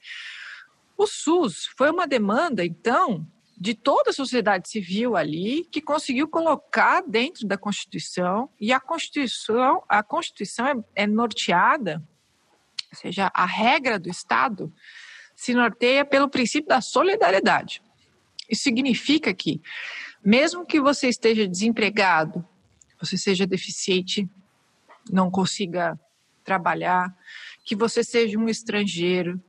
O 0.96 1.06
SUS 1.06 1.66
foi 1.76 1.90
uma 1.90 2.06
demanda, 2.06 2.64
então, 2.64 3.26
de 3.58 3.74
toda 3.74 4.08
a 4.08 4.14
sociedade 4.14 4.70
civil 4.70 5.14
ali 5.16 5.64
que 5.70 5.82
conseguiu 5.82 6.26
colocar 6.26 7.02
dentro 7.02 7.46
da 7.46 7.58
Constituição 7.58 8.48
e 8.58 8.72
a 8.72 8.80
Constituição 8.80 9.84
a 9.86 10.02
Constituição 10.02 10.66
é, 10.66 11.02
é 11.02 11.06
norteada, 11.06 12.02
ou 12.90 12.98
seja, 12.98 13.30
a 13.34 13.44
regra 13.44 13.98
do 13.98 14.08
Estado 14.08 14.72
se 15.36 15.52
norteia 15.52 16.06
pelo 16.06 16.28
princípio 16.28 16.68
da 16.68 16.80
solidariedade. 16.80 17.82
Isso 18.48 18.62
significa 18.62 19.32
que 19.34 19.60
mesmo 20.24 20.64
que 20.64 20.80
você 20.80 21.08
esteja 21.08 21.46
desempregado, 21.46 22.46
você 23.00 23.18
seja 23.18 23.46
deficiente, 23.46 24.28
não 25.10 25.30
consiga 25.30 25.98
trabalhar, 26.44 27.16
que 27.64 27.74
você 27.74 28.04
seja 28.04 28.38
um 28.38 28.48
estrangeiro, 28.48 29.42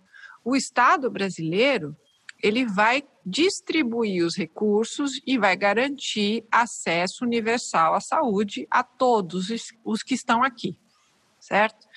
o 0.44 0.56
Estado 0.56 1.10
brasileiro 1.10 1.96
ele 2.42 2.66
vai 2.66 3.04
distribuir 3.26 4.26
os 4.26 4.36
recursos 4.36 5.22
e 5.26 5.38
vai 5.38 5.56
garantir 5.56 6.46
acesso 6.52 7.24
universal 7.24 7.94
à 7.94 8.02
saúde 8.02 8.68
a 8.70 8.84
todos 8.84 9.48
os 9.86 10.04
que 10.04 10.14
estão 10.14 10.44
aqui, 10.44 10.78
certo? 11.40 11.88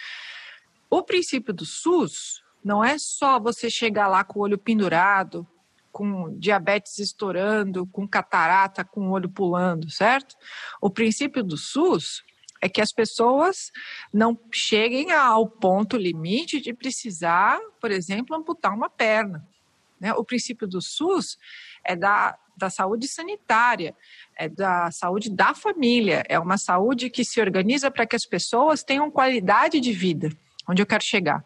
O 0.88 1.02
princípio 1.02 1.52
do 1.52 1.66
SUS 1.66 2.44
não 2.64 2.84
é 2.84 2.96
só 2.96 3.40
você 3.40 3.68
chegar 3.68 4.06
lá 4.06 4.22
com 4.22 4.38
o 4.38 4.42
olho 4.42 4.56
pendurado, 4.56 5.46
com 5.96 6.38
diabetes 6.38 6.98
estourando, 6.98 7.86
com 7.86 8.06
catarata, 8.06 8.84
com 8.84 9.10
olho 9.12 9.30
pulando, 9.30 9.88
certo? 9.88 10.36
O 10.78 10.90
princípio 10.90 11.42
do 11.42 11.56
SUS 11.56 12.22
é 12.60 12.68
que 12.68 12.82
as 12.82 12.92
pessoas 12.92 13.72
não 14.12 14.38
cheguem 14.52 15.10
ao 15.10 15.48
ponto 15.48 15.96
limite 15.96 16.60
de 16.60 16.74
precisar, 16.74 17.58
por 17.80 17.90
exemplo, 17.90 18.36
amputar 18.36 18.74
uma 18.74 18.90
perna. 18.90 19.48
Né? 19.98 20.12
O 20.12 20.22
princípio 20.22 20.66
do 20.68 20.82
SUS 20.82 21.38
é 21.82 21.96
da, 21.96 22.38
da 22.54 22.68
saúde 22.68 23.08
sanitária, 23.08 23.96
é 24.36 24.50
da 24.50 24.90
saúde 24.90 25.30
da 25.30 25.54
família, 25.54 26.22
é 26.28 26.38
uma 26.38 26.58
saúde 26.58 27.08
que 27.08 27.24
se 27.24 27.40
organiza 27.40 27.90
para 27.90 28.04
que 28.04 28.14
as 28.14 28.26
pessoas 28.26 28.84
tenham 28.84 29.10
qualidade 29.10 29.80
de 29.80 29.92
vida. 29.94 30.28
Onde 30.68 30.82
eu 30.82 30.86
quero 30.86 31.02
chegar? 31.02 31.42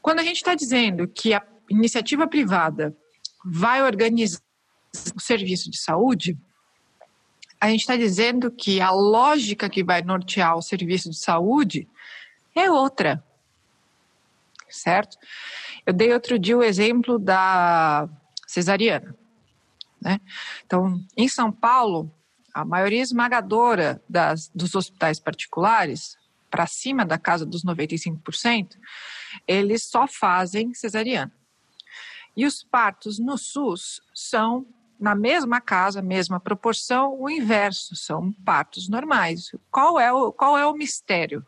Quando 0.00 0.20
a 0.20 0.22
gente 0.22 0.36
está 0.36 0.54
dizendo 0.54 1.08
que 1.08 1.34
a 1.34 1.44
iniciativa 1.68 2.24
privada 2.28 2.96
vai 3.44 3.82
organizar 3.82 4.40
o 5.14 5.20
serviço 5.20 5.70
de 5.70 5.78
saúde, 5.78 6.38
a 7.60 7.68
gente 7.68 7.80
está 7.80 7.96
dizendo 7.96 8.50
que 8.50 8.80
a 8.80 8.90
lógica 8.90 9.68
que 9.68 9.82
vai 9.82 10.02
nortear 10.02 10.56
o 10.56 10.62
serviço 10.62 11.10
de 11.10 11.18
saúde 11.18 11.88
é 12.54 12.70
outra. 12.70 13.24
Certo? 14.68 15.16
Eu 15.84 15.92
dei 15.92 16.12
outro 16.12 16.38
dia 16.38 16.56
o 16.56 16.62
exemplo 16.62 17.18
da 17.18 18.08
cesariana. 18.46 19.16
Né? 20.00 20.20
Então, 20.64 21.04
em 21.16 21.28
São 21.28 21.50
Paulo, 21.50 22.12
a 22.54 22.64
maioria 22.64 23.02
esmagadora 23.02 24.02
das, 24.08 24.50
dos 24.54 24.74
hospitais 24.74 25.18
particulares, 25.18 26.16
para 26.50 26.66
cima 26.66 27.04
da 27.04 27.18
casa 27.18 27.44
dos 27.44 27.64
95%, 27.64 28.76
eles 29.46 29.84
só 29.84 30.06
fazem 30.06 30.72
cesariana. 30.74 31.32
E 32.38 32.46
os 32.46 32.62
partos 32.62 33.18
no 33.18 33.36
SUS 33.36 34.00
são, 34.14 34.64
na 34.96 35.12
mesma 35.12 35.60
casa, 35.60 36.00
mesma 36.00 36.38
proporção, 36.38 37.20
o 37.20 37.28
inverso, 37.28 37.96
são 37.96 38.32
partos 38.32 38.88
normais. 38.88 39.50
Qual 39.72 39.98
é 39.98 40.12
o, 40.12 40.32
qual 40.32 40.56
é 40.56 40.64
o 40.64 40.72
mistério? 40.72 41.44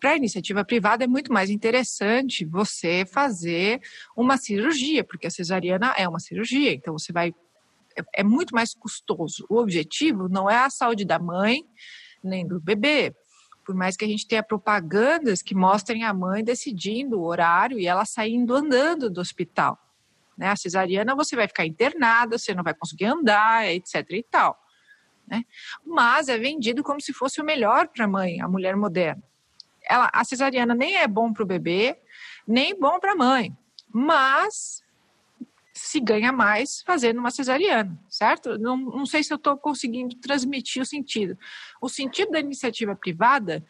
Para 0.00 0.10
a 0.10 0.16
iniciativa 0.16 0.64
privada 0.64 1.04
é 1.04 1.06
muito 1.06 1.32
mais 1.32 1.50
interessante 1.50 2.44
você 2.44 3.06
fazer 3.06 3.80
uma 4.16 4.36
cirurgia, 4.36 5.04
porque 5.04 5.28
a 5.28 5.30
cesariana 5.30 5.94
é 5.96 6.08
uma 6.08 6.18
cirurgia, 6.18 6.72
então 6.72 6.98
você 6.98 7.12
vai. 7.12 7.32
É, 7.96 8.22
é 8.22 8.24
muito 8.24 8.52
mais 8.52 8.74
custoso. 8.74 9.46
O 9.48 9.56
objetivo 9.56 10.28
não 10.28 10.50
é 10.50 10.56
a 10.56 10.68
saúde 10.68 11.04
da 11.04 11.20
mãe 11.20 11.62
nem 12.24 12.44
do 12.44 12.58
bebê. 12.58 13.14
Por 13.64 13.74
mais 13.74 13.96
que 13.96 14.04
a 14.04 14.08
gente 14.08 14.26
tenha 14.26 14.42
propagandas 14.42 15.42
que 15.42 15.54
mostrem 15.54 16.04
a 16.04 16.12
mãe 16.12 16.42
decidindo 16.42 17.20
o 17.20 17.24
horário 17.24 17.78
e 17.78 17.86
ela 17.86 18.04
saindo 18.04 18.54
andando 18.54 19.10
do 19.10 19.20
hospital. 19.20 19.78
Né? 20.36 20.48
A 20.48 20.56
cesariana 20.56 21.14
você 21.14 21.36
vai 21.36 21.46
ficar 21.46 21.66
internada, 21.66 22.38
você 22.38 22.54
não 22.54 22.64
vai 22.64 22.74
conseguir 22.74 23.06
andar, 23.06 23.68
etc. 23.68 24.06
e 24.10 24.22
tal. 24.22 24.58
Né? 25.26 25.44
Mas 25.84 26.28
é 26.28 26.38
vendido 26.38 26.82
como 26.82 27.00
se 27.00 27.12
fosse 27.12 27.40
o 27.40 27.44
melhor 27.44 27.88
para 27.88 28.06
a 28.06 28.08
mãe, 28.08 28.40
a 28.40 28.48
mulher 28.48 28.74
moderna 28.76 29.22
ela, 29.90 30.08
a 30.12 30.24
cesariana 30.24 30.74
nem 30.74 30.96
é 30.96 31.08
bom 31.08 31.32
para 31.32 31.42
o 31.42 31.46
bebê, 31.46 32.00
nem 32.46 32.78
bom 32.78 32.98
para 33.00 33.12
a 33.12 33.16
mãe, 33.16 33.56
mas 33.92 34.82
se 35.90 35.98
ganha 35.98 36.30
mais 36.30 36.82
fazendo 36.82 37.18
uma 37.18 37.32
cesariana, 37.32 37.98
certo? 38.08 38.56
Não, 38.56 38.76
não 38.76 39.04
sei 39.04 39.24
se 39.24 39.32
eu 39.32 39.36
estou 39.36 39.56
conseguindo 39.56 40.14
transmitir 40.16 40.80
o 40.80 40.86
sentido. 40.86 41.36
O 41.80 41.88
sentido 41.88 42.30
da 42.30 42.38
iniciativa 42.38 42.94
privada 42.94 43.64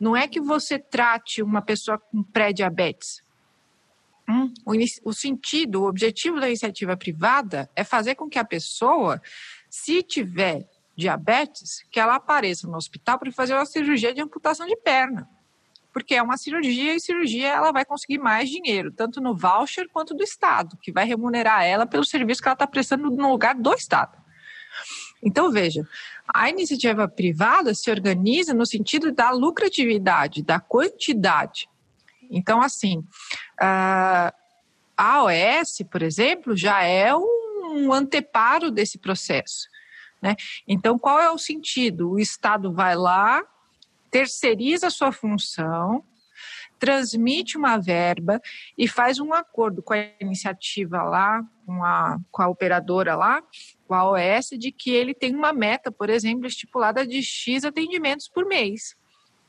não 0.00 0.16
é 0.16 0.26
que 0.26 0.40
você 0.40 0.76
trate 0.76 1.40
uma 1.40 1.62
pessoa 1.62 1.98
com 1.98 2.20
pré-diabetes. 2.20 3.22
Hum, 4.28 4.52
o, 4.66 4.72
o 5.04 5.12
sentido, 5.12 5.82
o 5.82 5.88
objetivo 5.88 6.40
da 6.40 6.48
iniciativa 6.48 6.96
privada 6.96 7.70
é 7.76 7.84
fazer 7.84 8.16
com 8.16 8.28
que 8.28 8.40
a 8.40 8.44
pessoa, 8.44 9.22
se 9.70 10.02
tiver 10.02 10.68
diabetes, 10.96 11.86
que 11.92 12.00
ela 12.00 12.16
apareça 12.16 12.66
no 12.66 12.76
hospital 12.76 13.20
para 13.20 13.30
fazer 13.30 13.54
uma 13.54 13.66
cirurgia 13.66 14.12
de 14.12 14.20
amputação 14.20 14.66
de 14.66 14.76
perna 14.76 15.28
porque 15.92 16.14
é 16.14 16.22
uma 16.22 16.36
cirurgia 16.36 16.94
e 16.94 17.00
cirurgia 17.00 17.48
ela 17.48 17.70
vai 17.70 17.84
conseguir 17.84 18.18
mais 18.18 18.48
dinheiro, 18.48 18.90
tanto 18.90 19.20
no 19.20 19.36
voucher 19.36 19.88
quanto 19.92 20.14
do 20.14 20.22
Estado, 20.22 20.76
que 20.80 20.90
vai 20.90 21.04
remunerar 21.04 21.64
ela 21.64 21.86
pelo 21.86 22.04
serviço 22.04 22.40
que 22.40 22.48
ela 22.48 22.54
está 22.54 22.66
prestando 22.66 23.10
no 23.10 23.30
lugar 23.30 23.54
do 23.54 23.74
Estado. 23.74 24.16
Então, 25.22 25.50
veja, 25.52 25.86
a 26.26 26.50
iniciativa 26.50 27.06
privada 27.06 27.74
se 27.74 27.90
organiza 27.90 28.52
no 28.52 28.66
sentido 28.66 29.12
da 29.12 29.30
lucratividade, 29.30 30.42
da 30.42 30.58
quantidade. 30.58 31.68
Então, 32.30 32.60
assim, 32.60 33.04
a 33.60 34.32
OS, 35.24 35.82
por 35.90 36.02
exemplo, 36.02 36.56
já 36.56 36.82
é 36.82 37.14
um 37.14 37.92
anteparo 37.92 38.70
desse 38.70 38.98
processo. 38.98 39.68
Né? 40.20 40.36
Então, 40.66 40.98
qual 40.98 41.20
é 41.20 41.30
o 41.30 41.38
sentido? 41.38 42.12
O 42.12 42.18
Estado 42.18 42.72
vai 42.72 42.96
lá, 42.96 43.42
terceiriza 44.12 44.90
sua 44.90 45.10
função, 45.10 46.04
transmite 46.78 47.56
uma 47.56 47.78
verba 47.78 48.40
e 48.76 48.86
faz 48.86 49.18
um 49.18 49.32
acordo 49.32 49.82
com 49.82 49.94
a 49.94 50.04
iniciativa 50.20 51.02
lá, 51.02 51.42
com 51.64 51.82
a, 51.82 52.18
com 52.30 52.42
a 52.42 52.48
operadora 52.48 53.16
lá, 53.16 53.42
com 53.88 53.94
a 53.94 54.10
OS, 54.10 54.50
de 54.58 54.70
que 54.70 54.90
ele 54.90 55.14
tem 55.14 55.34
uma 55.34 55.52
meta, 55.52 55.90
por 55.90 56.10
exemplo, 56.10 56.46
estipulada 56.46 57.06
de 57.06 57.22
X 57.22 57.64
atendimentos 57.64 58.28
por 58.28 58.44
mês. 58.44 58.94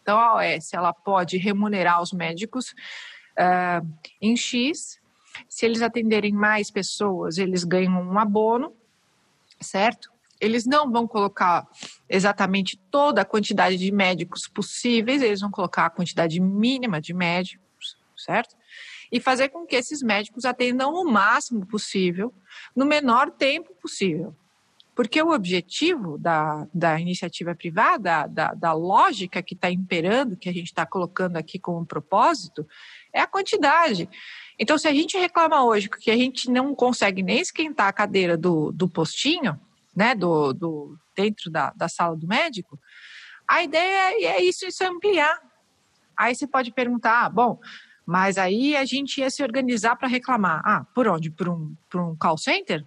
Então, 0.02 0.18
a 0.18 0.36
OS 0.36 0.74
ela 0.74 0.94
pode 0.94 1.38
remunerar 1.38 2.02
os 2.02 2.14
médicos 2.14 2.74
uh, 3.38 3.86
em 4.22 4.38
X. 4.38 5.00
Se 5.50 5.66
eles 5.66 5.82
atenderem 5.82 6.32
mais 6.32 6.72
pessoas, 6.72 7.38
eles 7.38 7.66
ganham 7.66 8.02
um 8.02 8.18
abono, 8.18 8.74
certo? 9.60 10.13
Eles 10.44 10.66
não 10.66 10.92
vão 10.92 11.08
colocar 11.08 11.66
exatamente 12.10 12.78
toda 12.92 13.22
a 13.22 13.26
quantidade 13.26 13.78
de 13.78 13.92
médicos 13.92 14.48
possíveis, 14.48 15.22
eles 15.22 15.42
vão 15.42 15.50
colocar 15.50 15.86
a 15.86 15.90
quantidade 15.90 16.40
mínima 16.40 17.00
de 17.00 17.14
médicos, 17.14 17.98
certo? 18.18 18.56
E 19.12 19.20
fazer 19.20 19.50
com 19.50 19.66
que 19.66 19.76
esses 19.76 20.02
médicos 20.02 20.44
atendam 20.44 20.94
o 20.94 21.10
máximo 21.10 21.66
possível, 21.66 22.34
no 22.76 22.86
menor 22.86 23.32
tempo 23.32 23.74
possível. 23.82 24.36
Porque 24.96 25.22
o 25.22 25.32
objetivo 25.32 26.18
da, 26.20 26.68
da 26.74 27.00
iniciativa 27.00 27.56
privada, 27.56 28.28
da, 28.28 28.54
da 28.54 28.74
lógica 28.74 29.42
que 29.42 29.56
está 29.56 29.72
imperando, 29.72 30.38
que 30.38 30.50
a 30.50 30.54
gente 30.54 30.68
está 30.68 30.86
colocando 30.86 31.38
aqui 31.38 31.58
como 31.58 31.86
propósito, 31.86 32.68
é 33.12 33.22
a 33.22 33.28
quantidade. 33.28 34.08
Então, 34.60 34.78
se 34.78 34.88
a 34.88 34.94
gente 34.94 35.18
reclama 35.18 35.64
hoje 35.64 35.90
que 35.90 36.12
a 36.12 36.18
gente 36.18 36.50
não 36.50 36.76
consegue 36.76 37.24
nem 37.24 37.40
esquentar 37.40 37.88
a 37.88 37.94
cadeira 37.94 38.38
do, 38.38 38.72
do 38.72 38.88
postinho, 38.88 39.60
né, 39.96 40.16
do, 40.16 40.54
do 40.54 40.98
dentro 41.16 41.52
da, 41.52 41.72
da 41.76 41.88
sala 41.88 42.16
do 42.16 42.28
médico, 42.28 42.80
a 43.48 43.64
ideia 43.64 44.14
é 44.28 44.42
isso, 44.42 44.66
isso 44.66 44.84
é 44.84 44.88
ampliar. 44.88 45.40
Aí 46.18 46.34
você 46.34 46.48
pode 46.48 46.72
perguntar, 46.72 47.26
ah, 47.26 47.30
bom, 47.30 47.60
mas 48.06 48.38
aí 48.38 48.76
a 48.76 48.86
gente 48.86 49.20
ia 49.20 49.30
se 49.30 49.44
organizar 49.44 49.96
para 49.96 50.08
reclamar. 50.08 50.62
Ah, 50.66 50.86
por 50.94 51.08
onde? 51.08 51.30
Por 51.30 51.50
um, 51.50 51.76
por 51.90 52.02
um 52.02 52.16
call 52.16 52.38
center? 52.38 52.86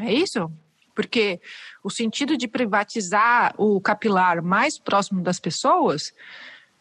É 0.00 0.12
isso? 0.12 0.50
Porque 0.94 1.40
o 1.82 1.90
sentido 1.90 2.36
de 2.36 2.46
privatizar 2.46 3.54
o 3.56 3.80
capilar 3.80 4.42
mais 4.42 4.78
próximo 4.78 5.22
das 5.22 5.40
pessoas 5.40 6.12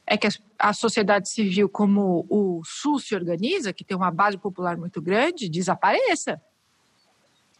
é 0.05 0.17
que 0.17 0.27
a 0.59 0.73
sociedade 0.73 1.29
civil, 1.29 1.69
como 1.69 2.25
o 2.29 2.61
SUS 2.65 3.07
se 3.07 3.15
organiza, 3.15 3.71
que 3.71 3.83
tem 3.83 3.95
uma 3.95 4.11
base 4.11 4.37
popular 4.37 4.75
muito 4.77 5.01
grande, 5.01 5.49
desapareça 5.49 6.41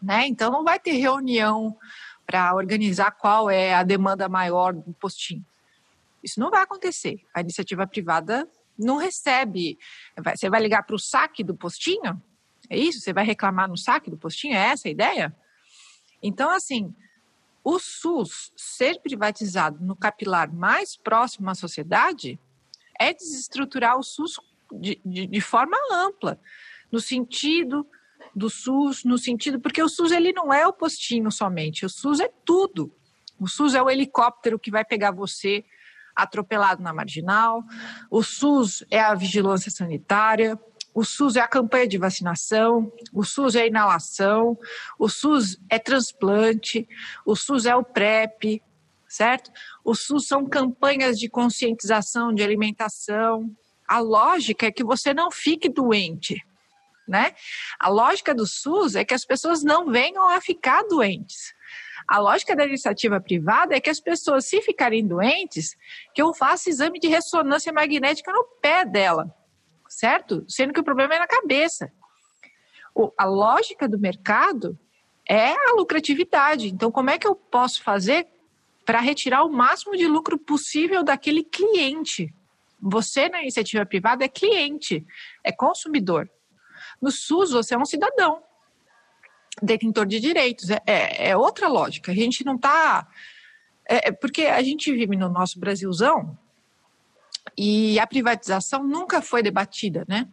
né? 0.01 0.27
Então 0.27 0.51
não 0.51 0.63
vai 0.63 0.79
ter 0.79 0.93
reunião 0.93 1.77
para 2.25 2.55
organizar 2.55 3.11
qual 3.11 3.49
é 3.49 3.73
a 3.73 3.83
demanda 3.83 4.27
maior 4.29 4.73
do 4.73 4.93
postinho. 4.93 5.45
Isso 6.23 6.39
não 6.39 6.49
vai 6.49 6.63
acontecer. 6.63 7.19
A 7.33 7.41
iniciativa 7.41 7.85
privada 7.85 8.47
não 8.77 8.97
recebe. 8.97 9.77
Você 10.35 10.49
vai 10.49 10.61
ligar 10.61 10.83
para 10.83 10.95
o 10.95 10.99
saque 10.99 11.43
do 11.43 11.55
postinho? 11.55 12.21
É 12.69 12.77
isso? 12.77 12.99
Você 12.99 13.11
vai 13.11 13.25
reclamar 13.25 13.67
no 13.67 13.77
saque 13.77 14.09
do 14.09 14.17
postinho? 14.17 14.55
É 14.55 14.69
essa 14.69 14.87
a 14.87 14.91
ideia? 14.91 15.35
Então, 16.21 16.49
assim, 16.51 16.93
o 17.63 17.79
SUS 17.79 18.51
ser 18.55 19.01
privatizado 19.01 19.83
no 19.83 19.95
capilar 19.95 20.53
mais 20.53 20.95
próximo 20.95 21.49
à 21.49 21.55
sociedade 21.55 22.39
é 22.99 23.13
desestruturar 23.13 23.97
o 23.97 24.03
SUS 24.03 24.39
de, 24.71 25.01
de, 25.03 25.27
de 25.27 25.41
forma 25.41 25.77
ampla, 25.91 26.39
no 26.91 26.99
sentido 26.99 27.85
do 28.35 28.49
SUS 28.49 29.03
no 29.03 29.17
sentido 29.17 29.59
porque 29.59 29.81
o 29.81 29.89
SUS 29.89 30.11
ele 30.11 30.31
não 30.31 30.53
é 30.53 30.65
o 30.65 30.73
postinho 30.73 31.31
somente, 31.31 31.85
o 31.85 31.89
SUS 31.89 32.19
é 32.19 32.29
tudo. 32.45 32.93
O 33.39 33.47
SUS 33.47 33.73
é 33.73 33.81
o 33.81 33.89
helicóptero 33.89 34.59
que 34.59 34.69
vai 34.69 34.85
pegar 34.85 35.11
você 35.11 35.65
atropelado 36.15 36.83
na 36.83 36.93
marginal, 36.93 37.63
o 38.09 38.21
SUS 38.21 38.85
é 38.91 38.99
a 38.99 39.15
vigilância 39.15 39.71
sanitária, 39.71 40.59
o 40.93 41.03
SUS 41.03 41.37
é 41.37 41.39
a 41.39 41.47
campanha 41.47 41.87
de 41.87 41.97
vacinação, 41.97 42.91
o 43.13 43.23
SUS 43.23 43.55
é 43.55 43.61
a 43.61 43.67
inalação, 43.67 44.57
o 44.99 45.07
SUS 45.09 45.57
é 45.69 45.79
transplante, 45.79 46.87
o 47.25 47.35
SUS 47.35 47.65
é 47.65 47.75
o 47.75 47.83
PrEP, 47.83 48.61
certo? 49.07 49.51
O 49.83 49.95
SUS 49.95 50.27
são 50.27 50.45
campanhas 50.45 51.17
de 51.17 51.29
conscientização 51.29 52.33
de 52.33 52.43
alimentação. 52.43 53.49
A 53.87 53.99
lógica 53.99 54.67
é 54.67 54.71
que 54.71 54.83
você 54.83 55.13
não 55.13 55.31
fique 55.31 55.69
doente 55.69 56.45
né? 57.11 57.35
A 57.77 57.89
lógica 57.89 58.33
do 58.33 58.47
SUS 58.47 58.95
é 58.95 59.05
que 59.05 59.13
as 59.13 59.25
pessoas 59.25 59.63
não 59.63 59.91
venham 59.91 60.27
a 60.29 60.39
ficar 60.41 60.81
doentes. 60.83 61.53
A 62.07 62.17
lógica 62.17 62.55
da 62.55 62.65
iniciativa 62.65 63.19
privada 63.21 63.75
é 63.75 63.79
que 63.79 63.89
as 63.89 63.99
pessoas, 63.99 64.45
se 64.45 64.61
ficarem 64.61 65.05
doentes, 65.05 65.75
que 66.15 66.21
eu 66.21 66.33
faça 66.33 66.69
exame 66.69 66.99
de 66.99 67.07
ressonância 67.07 67.71
magnética 67.71 68.31
no 68.31 68.43
pé 68.61 68.85
dela, 68.85 69.33
certo? 69.87 70.43
Sendo 70.47 70.73
que 70.73 70.79
o 70.79 70.83
problema 70.83 71.15
é 71.15 71.19
na 71.19 71.27
cabeça. 71.27 71.91
o, 72.95 73.11
a 73.17 73.25
lógica 73.25 73.87
do 73.87 73.99
mercado 73.99 74.77
é 75.29 75.51
a 75.51 75.73
lucratividade. 75.75 76.67
Então, 76.67 76.91
como 76.91 77.09
é 77.09 77.17
que 77.17 77.27
eu 77.27 77.35
posso 77.35 77.83
fazer 77.83 78.27
para 78.85 78.99
retirar 78.99 79.43
o 79.43 79.51
máximo 79.51 79.95
de 79.95 80.07
lucro 80.07 80.37
possível 80.37 81.03
daquele 81.03 81.43
cliente? 81.43 82.33
Você, 82.81 83.29
na 83.29 83.41
iniciativa 83.41 83.85
privada, 83.85 84.25
é 84.25 84.27
cliente, 84.27 85.05
é 85.43 85.51
consumidor. 85.51 86.29
No 87.01 87.11
SUS, 87.11 87.51
você 87.51 87.73
é 87.73 87.77
um 87.77 87.85
cidadão, 87.85 88.43
detentor 89.61 90.05
de 90.05 90.19
direitos. 90.19 90.69
É, 90.69 90.81
é, 90.85 91.29
é 91.29 91.37
outra 91.37 91.67
lógica. 91.67 92.11
A 92.11 92.15
gente 92.15 92.45
não 92.45 92.55
está. 92.55 93.07
É, 93.89 94.09
é, 94.09 94.11
porque 94.11 94.43
a 94.43 94.61
gente 94.61 94.91
vive 94.91 95.17
no 95.17 95.29
nosso 95.29 95.59
Brasilzão 95.59 96.37
e 97.57 97.99
a 97.99 98.05
privatização 98.05 98.83
nunca 98.83 99.21
foi 99.21 99.41
debatida, 99.41 100.05
né? 100.07 100.27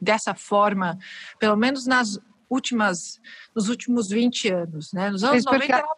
Dessa 0.00 0.34
forma, 0.34 0.98
pelo 1.38 1.56
menos 1.56 1.86
nas 1.86 2.18
últimas, 2.50 3.20
nos 3.54 3.68
últimos 3.68 4.08
20 4.08 4.48
anos, 4.50 4.92
né? 4.92 5.10
Nos 5.10 5.24
anos 5.24 5.44
90 5.44 5.72
ela, 5.72 5.88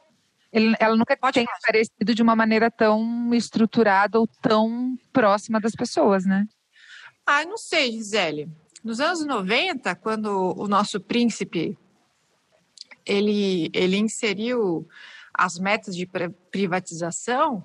ela, 0.52 0.76
ela 0.78 0.96
nunca 0.96 1.16
Pode 1.16 1.34
tem 1.34 1.46
aparecido 1.62 2.14
de 2.14 2.22
uma 2.22 2.36
maneira 2.36 2.70
tão 2.70 3.34
estruturada 3.34 4.20
ou 4.20 4.28
tão 4.40 4.96
próxima 5.12 5.60
das 5.60 5.72
pessoas, 5.72 6.24
né? 6.24 6.46
Ah, 7.26 7.44
não 7.44 7.56
sei, 7.56 7.92
Gisele. 7.92 8.48
Nos 8.84 9.00
anos 9.00 9.24
90, 9.24 9.94
quando 9.94 10.54
o 10.58 10.68
nosso 10.68 11.00
príncipe 11.00 11.78
ele, 13.06 13.70
ele 13.72 13.96
inseriu 13.96 14.86
as 15.32 15.58
metas 15.58 15.96
de 15.96 16.06
privatização, 16.50 17.64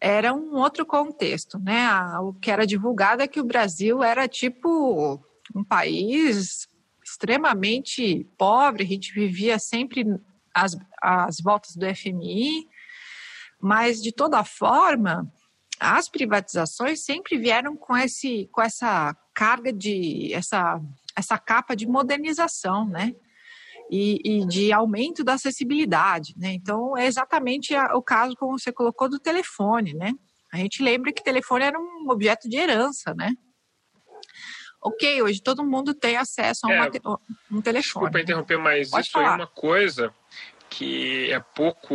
era 0.00 0.32
um 0.32 0.54
outro 0.54 0.86
contexto, 0.86 1.58
né? 1.58 1.86
O 2.20 2.32
que 2.32 2.50
era 2.50 2.66
divulgado 2.66 3.22
é 3.22 3.28
que 3.28 3.40
o 3.40 3.44
Brasil 3.44 4.02
era 4.02 4.26
tipo 4.26 5.22
um 5.54 5.62
país 5.62 6.66
extremamente 7.04 8.26
pobre, 8.38 8.84
a 8.84 8.86
gente 8.86 9.12
vivia 9.12 9.58
sempre 9.58 10.06
as, 10.54 10.78
as 11.02 11.40
voltas 11.40 11.76
do 11.76 11.84
FMI, 11.94 12.66
mas 13.60 14.02
de 14.02 14.12
toda 14.12 14.42
forma, 14.42 15.30
as 15.80 16.08
privatizações 16.08 17.04
sempre 17.04 17.38
vieram 17.38 17.76
com, 17.76 17.96
esse, 17.96 18.48
com 18.52 18.62
essa 18.62 19.14
carga 19.34 19.72
de 19.72 20.32
essa, 20.32 20.80
essa 21.16 21.38
capa 21.38 21.74
de 21.74 21.86
modernização, 21.86 22.86
né? 22.86 23.14
e, 23.90 24.20
e, 24.24 24.46
de 24.46 24.72
aumento 24.72 25.22
da 25.22 25.34
acessibilidade, 25.34 26.34
né? 26.36 26.52
Então, 26.52 26.96
é 26.96 27.06
exatamente 27.06 27.74
o 27.94 28.02
caso 28.02 28.34
como 28.36 28.58
você 28.58 28.72
colocou 28.72 29.08
do 29.08 29.18
telefone, 29.18 29.94
né? 29.94 30.12
A 30.52 30.56
gente 30.56 30.82
lembra 30.82 31.12
que 31.12 31.22
telefone 31.22 31.64
era 31.64 31.78
um 31.78 32.08
objeto 32.10 32.48
de 32.48 32.56
herança, 32.56 33.14
né? 33.14 33.34
Ok, 34.80 35.22
hoje 35.22 35.42
todo 35.42 35.64
mundo 35.64 35.94
tem 35.94 36.16
acesso 36.16 36.66
a 36.66 36.68
uma, 36.68 36.86
é, 36.86 36.90
um 37.50 37.60
telefone. 37.60 38.06
Desculpa 38.06 38.20
interromper, 38.20 38.58
mas 38.58 38.90
Pode 38.90 39.06
isso 39.06 39.12
falar. 39.12 39.32
é 39.32 39.36
uma 39.36 39.46
coisa 39.46 40.14
que 40.68 41.32
é 41.32 41.40
pouco 41.40 41.94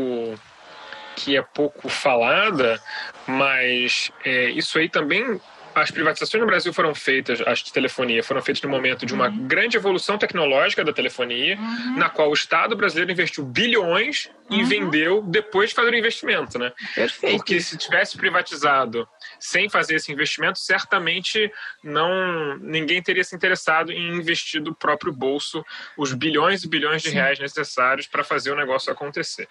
que 1.20 1.36
é 1.36 1.42
pouco 1.42 1.90
falada, 1.90 2.82
mas 3.28 4.10
é, 4.24 4.50
isso 4.52 4.80
aí 4.80 4.88
também 4.88 5.40
as 5.76 5.92
privatizações 5.92 6.42
no 6.42 6.48
Brasil 6.48 6.74
foram 6.74 6.94
feitas, 6.96 7.42
as 7.46 7.60
de 7.60 7.72
telefonia, 7.72 8.24
foram 8.24 8.42
feitas 8.42 8.62
no 8.64 8.70
momento 8.70 9.06
de 9.06 9.14
uma 9.14 9.28
uhum. 9.28 9.48
grande 9.48 9.78
evolução 9.78 10.18
tecnológica 10.18 10.84
da 10.84 10.92
telefonia, 10.92 11.58
uhum. 11.58 11.98
na 11.98 12.10
qual 12.10 12.30
o 12.30 12.34
Estado 12.34 12.76
brasileiro 12.76 13.12
investiu 13.12 13.46
bilhões 13.46 14.30
e 14.50 14.62
uhum. 14.62 14.66
vendeu 14.66 15.22
depois 15.22 15.70
de 15.70 15.76
fazer 15.76 15.92
o 15.92 15.96
investimento, 15.96 16.58
né? 16.58 16.72
Perfeito. 16.96 17.38
Porque 17.38 17.62
se 17.62 17.78
tivesse 17.78 18.18
privatizado 18.18 19.08
sem 19.40 19.70
fazer 19.70 19.96
esse 19.96 20.12
investimento, 20.12 20.60
certamente 20.60 21.52
não 21.84 22.58
ninguém 22.58 23.02
teria 23.02 23.24
se 23.24 23.36
interessado 23.36 23.92
em 23.92 24.16
investir 24.16 24.62
do 24.62 24.74
próprio 24.74 25.14
bolso 25.14 25.64
os 25.98 26.14
bilhões 26.14 26.64
e 26.64 26.68
bilhões 26.68 27.02
de 27.02 27.10
Sim. 27.10 27.16
reais 27.16 27.40
necessários 27.40 28.08
para 28.08 28.24
fazer 28.24 28.52
o 28.52 28.56
negócio 28.56 28.92
acontecer. 28.92 29.48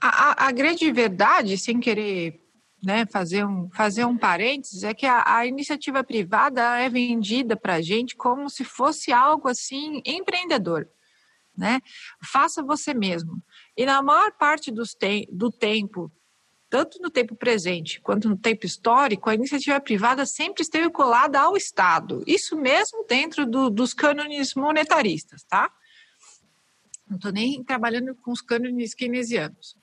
A, 0.00 0.46
a, 0.46 0.52
grande 0.52 0.90
verdade, 0.92 1.58
sem 1.58 1.80
querer 1.80 2.40
né, 2.82 3.04
fazer, 3.06 3.44
um, 3.44 3.68
fazer 3.70 4.04
um 4.04 4.16
parênteses, 4.16 4.84
é 4.84 4.94
que 4.94 5.06
a, 5.06 5.38
a 5.38 5.46
iniciativa 5.46 6.04
privada 6.04 6.78
é 6.78 6.88
vendida 6.88 7.56
para 7.56 7.74
a 7.74 7.82
gente 7.82 8.16
como 8.16 8.48
se 8.48 8.64
fosse 8.64 9.12
algo 9.12 9.48
assim 9.48 10.00
empreendedor. 10.04 10.88
Né? 11.56 11.80
Faça 12.22 12.62
você 12.62 12.94
mesmo. 12.94 13.42
E 13.76 13.84
na 13.84 14.00
maior 14.00 14.30
parte 14.32 14.70
dos 14.70 14.94
te 14.94 15.28
do 15.32 15.50
tempo, 15.50 16.12
tanto 16.70 17.02
no 17.02 17.10
tempo 17.10 17.34
presente 17.34 18.00
quanto 18.00 18.28
no 18.28 18.36
tempo 18.36 18.64
histórico, 18.64 19.28
a 19.28 19.34
iniciativa 19.34 19.80
privada 19.80 20.24
sempre 20.24 20.62
esteve 20.62 20.88
colada 20.90 21.40
ao 21.40 21.56
Estado. 21.56 22.22
Isso 22.24 22.56
mesmo 22.56 23.04
dentro 23.08 23.44
do, 23.44 23.68
dos 23.70 23.92
cânones 23.92 24.54
monetaristas, 24.54 25.42
tá? 25.42 25.68
Não 27.08 27.16
estou 27.16 27.32
nem 27.32 27.64
trabalhando 27.64 28.14
com 28.14 28.30
os 28.30 28.42
cânones 28.42 28.94
keynesianos. 28.94 29.76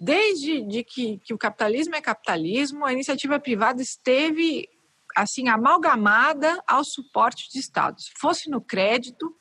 Desde 0.00 0.62
de 0.62 0.84
que, 0.84 1.18
que 1.18 1.34
o 1.34 1.38
capitalismo 1.38 1.96
é 1.96 2.00
capitalismo, 2.00 2.84
a 2.84 2.92
iniciativa 2.92 3.40
privada 3.40 3.82
esteve 3.82 4.68
assim 5.16 5.48
amalgamada 5.48 6.62
ao 6.66 6.84
suporte 6.84 7.50
de 7.50 7.58
estados, 7.58 8.12
fosse 8.16 8.48
no 8.48 8.60
crédito, 8.60 9.34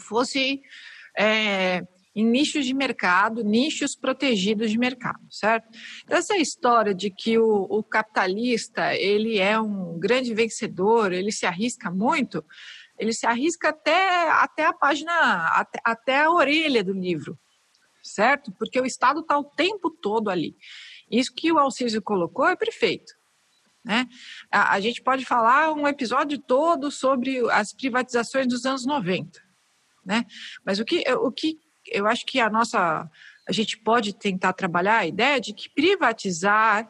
fosse 0.00 0.62
é, 1.18 1.82
em 2.14 2.24
nichos 2.24 2.64
de 2.64 2.72
mercado, 2.72 3.44
nichos 3.44 3.94
protegidos 3.94 4.70
de 4.70 4.78
mercado, 4.78 5.20
certo? 5.30 5.68
Então, 6.04 6.16
essa 6.16 6.36
história 6.38 6.94
de 6.94 7.10
que 7.10 7.38
o, 7.38 7.66
o, 7.68 7.82
capitalista 7.82 8.94
ele 8.94 9.38
é 9.38 9.60
um 9.60 9.98
grande 9.98 10.32
vencedor, 10.32 11.12
ele 11.12 11.30
se 11.30 11.44
arrisca 11.44 11.90
muito, 11.90 12.42
ele 12.98 13.12
se 13.12 13.26
arrisca 13.26 13.68
até, 13.68 14.30
até 14.30 14.64
a 14.64 14.72
página, 14.72 15.48
até, 15.48 15.78
até 15.84 16.20
a 16.22 16.30
orelha 16.30 16.82
do 16.82 16.94
livro 16.94 17.38
certo? 18.08 18.52
Porque 18.52 18.80
o 18.80 18.86
Estado 18.86 19.20
está 19.20 19.38
o 19.38 19.44
tempo 19.44 19.90
todo 19.90 20.30
ali. 20.30 20.56
Isso 21.10 21.34
que 21.34 21.52
o 21.52 21.58
Alcísio 21.58 22.02
colocou 22.02 22.46
é 22.46 22.56
perfeito. 22.56 23.14
Né? 23.84 24.06
A, 24.50 24.74
a, 24.74 24.80
gente 24.80 25.02
pode 25.02 25.24
falar 25.24 25.72
um 25.72 25.86
episódio 25.86 26.38
todo 26.38 26.90
sobre 26.90 27.38
as 27.50 27.72
privatizações 27.72 28.46
dos 28.46 28.66
anos 28.66 28.84
90. 28.84 29.40
Né? 30.04 30.24
Mas 30.64 30.78
o 30.78 30.84
que, 30.84 31.04
o 31.12 31.32
que 31.32 31.58
eu 31.90 32.06
acho 32.06 32.24
que 32.26 32.40
a 32.40 32.50
nossa. 32.50 33.08
A 33.48 33.52
gente 33.52 33.78
pode 33.78 34.14
tentar 34.14 34.52
trabalhar 34.52 34.98
a 34.98 35.06
ideia 35.06 35.40
de 35.40 35.54
que 35.54 35.70
privatizar 35.70 36.86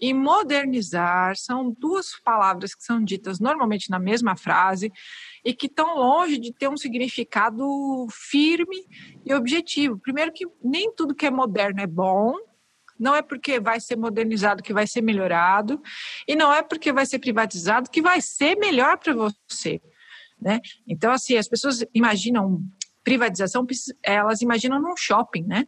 e 0.00 0.14
modernizar 0.14 1.36
são 1.36 1.70
duas 1.70 2.18
palavras 2.20 2.74
que 2.74 2.84
são 2.84 3.02
ditas 3.02 3.40
normalmente 3.40 3.90
na 3.90 3.98
mesma 3.98 4.36
frase 4.36 4.92
e 5.44 5.52
que 5.52 5.66
estão 5.66 5.96
longe 5.96 6.38
de 6.38 6.52
ter 6.52 6.68
um 6.68 6.76
significado 6.76 7.64
firme 8.10 8.86
e 9.24 9.34
objetivo. 9.34 9.98
Primeiro 9.98 10.32
que 10.32 10.46
nem 10.62 10.92
tudo 10.94 11.14
que 11.14 11.26
é 11.26 11.30
moderno 11.30 11.80
é 11.80 11.86
bom, 11.86 12.34
não 12.98 13.14
é 13.14 13.22
porque 13.22 13.60
vai 13.60 13.80
ser 13.80 13.96
modernizado 13.96 14.62
que 14.62 14.72
vai 14.72 14.86
ser 14.86 15.00
melhorado, 15.00 15.80
e 16.26 16.34
não 16.34 16.52
é 16.52 16.62
porque 16.62 16.92
vai 16.92 17.06
ser 17.06 17.20
privatizado 17.20 17.90
que 17.90 18.02
vai 18.02 18.20
ser 18.20 18.56
melhor 18.56 18.98
para 18.98 19.14
você. 19.14 19.80
Né? 20.40 20.60
Então, 20.86 21.12
assim, 21.12 21.36
as 21.36 21.48
pessoas 21.48 21.84
imaginam 21.94 22.62
privatização, 23.04 23.66
elas 24.02 24.42
imaginam 24.42 24.80
num 24.80 24.96
shopping, 24.96 25.44
né? 25.44 25.64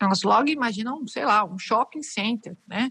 Elas 0.00 0.22
logo 0.22 0.48
imaginam, 0.48 1.06
sei 1.06 1.26
lá, 1.26 1.44
um 1.44 1.58
shopping 1.58 2.02
center, 2.02 2.56
né? 2.66 2.90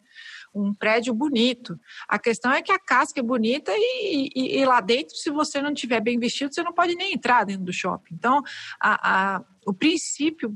um 0.53 0.73
prédio 0.73 1.13
bonito. 1.13 1.79
A 2.07 2.19
questão 2.19 2.51
é 2.51 2.61
que 2.61 2.71
a 2.71 2.79
casca 2.79 3.19
é 3.19 3.23
bonita 3.23 3.71
e, 3.75 4.29
e, 4.35 4.59
e, 4.59 4.65
lá 4.65 4.79
dentro, 4.79 5.15
se 5.15 5.29
você 5.31 5.61
não 5.61 5.73
tiver 5.73 6.01
bem 6.01 6.19
vestido, 6.19 6.53
você 6.53 6.61
não 6.61 6.73
pode 6.73 6.93
nem 6.95 7.13
entrar 7.13 7.45
dentro 7.45 7.63
do 7.63 7.73
shopping. 7.73 8.13
Então, 8.13 8.43
a, 8.79 9.37
a, 9.37 9.45
o 9.65 9.73
princípio 9.73 10.55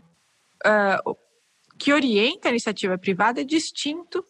uh, 0.65 1.17
que 1.77 1.91
orienta 1.91 2.49
a 2.49 2.51
iniciativa 2.51 2.97
privada 2.97 3.41
é 3.41 3.43
distinto 3.43 4.23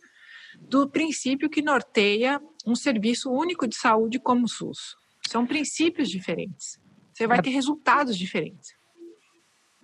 do 0.60 0.90
princípio 0.90 1.50
que 1.50 1.62
norteia 1.62 2.42
um 2.66 2.76
serviço 2.76 3.30
único 3.32 3.68
de 3.68 3.76
saúde 3.76 4.20
como 4.20 4.46
o 4.46 4.50
SUS. 4.50 4.96
São 5.28 5.46
princípios 5.46 6.10
diferentes. 6.10 6.80
Você 7.14 7.28
vai 7.28 7.42
ter 7.42 7.50
resultados 7.50 8.18
diferentes. 8.18 8.74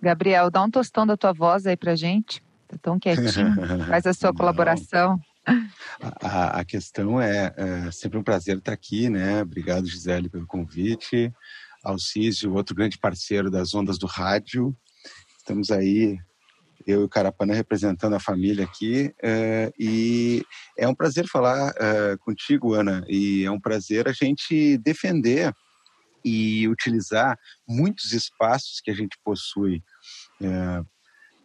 Gabriel, 0.00 0.50
dá 0.50 0.62
um 0.62 0.70
tostão 0.70 1.06
da 1.06 1.16
tua 1.16 1.32
voz 1.32 1.66
aí 1.66 1.76
pra 1.76 1.94
gente. 1.94 2.42
Tá 2.66 2.76
tão 2.80 2.98
quietinho. 2.98 3.54
Faz 3.88 4.06
a 4.06 4.14
sua 4.14 4.30
Não. 4.30 4.36
colaboração. 4.36 5.20
A, 6.22 6.60
a, 6.60 6.64
questão 6.64 7.20
é, 7.20 7.52
é, 7.56 7.90
sempre 7.90 8.18
um 8.18 8.22
prazer 8.22 8.58
estar 8.58 8.72
aqui, 8.72 9.08
né? 9.08 9.42
Obrigado, 9.42 9.86
Gisele, 9.86 10.28
pelo 10.28 10.46
convite. 10.46 11.32
Alcísio, 11.82 12.54
outro 12.54 12.74
grande 12.74 12.98
parceiro 12.98 13.50
das 13.50 13.74
ondas 13.74 13.98
do 13.98 14.06
rádio. 14.06 14.76
Estamos 15.38 15.70
aí, 15.70 16.18
eu 16.86 17.00
e 17.00 17.04
o 17.04 17.08
Carapana 17.08 17.54
representando 17.54 18.14
a 18.14 18.20
família 18.20 18.64
aqui. 18.64 19.12
É, 19.22 19.72
e 19.78 20.44
é 20.78 20.86
um 20.86 20.94
prazer 20.94 21.26
falar 21.26 21.74
é, 21.78 22.16
contigo, 22.18 22.74
Ana, 22.74 23.04
e 23.08 23.44
é 23.44 23.50
um 23.50 23.60
prazer 23.60 24.08
a 24.08 24.12
gente 24.12 24.78
defender 24.78 25.54
e 26.24 26.68
utilizar 26.68 27.38
muitos 27.66 28.12
espaços 28.12 28.80
que 28.82 28.90
a 28.90 28.94
gente 28.94 29.18
possui, 29.24 29.82
é, 30.42 30.82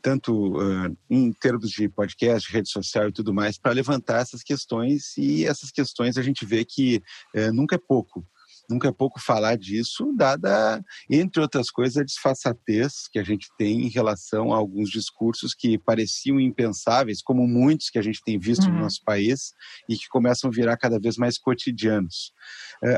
tanto 0.02 0.58
uh, 0.58 0.96
em 1.10 1.34
termos 1.34 1.72
de 1.72 1.90
podcast, 1.90 2.52
rede 2.52 2.70
social 2.70 3.10
e 3.10 3.12
tudo 3.12 3.34
mais, 3.34 3.58
para 3.58 3.74
levantar 3.74 4.22
essas 4.22 4.44
questões 4.44 5.18
e 5.18 5.46
essas 5.46 5.72
questões 5.72 6.16
a 6.16 6.22
gente 6.22 6.46
vê 6.46 6.64
que 6.64 7.02
uh, 7.36 7.52
nunca 7.52 7.76
é 7.76 7.80
pouco. 7.80 8.24
nunca 8.70 8.88
é 8.88 8.92
pouco 8.92 9.20
falar 9.20 9.58
disso, 9.58 10.14
dada, 10.16 10.84
entre 11.10 11.42
outras 11.42 11.72
coisas, 11.72 11.98
a 11.98 12.04
disfarçatez 12.04 13.08
que 13.12 13.20
a 13.20 13.24
gente 13.24 13.48
tem 13.58 13.82
em 13.82 13.90
relação 13.90 14.54
a 14.54 14.58
alguns 14.58 14.90
discursos 14.90 15.54
que 15.56 15.78
pareciam 15.78 16.40
impensáveis, 16.40 17.22
como 17.22 17.48
muitos 17.48 17.90
que 17.90 17.98
a 17.98 18.02
gente 18.02 18.22
tem 18.24 18.40
visto 18.40 18.66
uhum. 18.66 18.74
no 18.74 18.80
nosso 18.82 19.04
país 19.04 19.54
e 19.90 19.96
que 19.96 20.08
começam 20.08 20.50
a 20.50 20.54
virar 20.54 20.78
cada 20.78 21.00
vez 21.00 21.18
mais 21.18 21.38
cotidianos. 21.38 22.32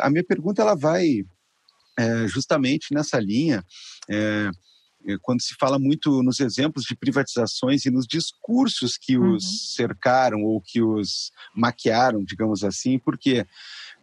A 0.01 0.10
minha 0.10 0.23
pergunta 0.23 0.62
ela 0.62 0.75
vai 0.75 1.21
uh, 1.99 2.27
justamente 2.27 2.93
nessa 2.93 3.19
linha. 3.19 3.63
Uh, 4.10 4.51
quando 5.21 5.41
se 5.41 5.55
fala 5.60 5.79
muito 5.79 6.21
nos 6.21 6.39
exemplos 6.39 6.83
de 6.83 6.95
privatizações 6.95 7.86
e 7.86 7.91
nos 7.91 8.05
discursos 8.05 8.97
que 8.97 9.17
os 9.17 9.43
uhum. 9.43 9.51
cercaram 9.75 10.43
ou 10.43 10.62
que 10.62 10.81
os 10.81 11.31
maquiaram, 11.55 12.23
digamos 12.23 12.63
assim, 12.63 12.99
porque 12.99 13.45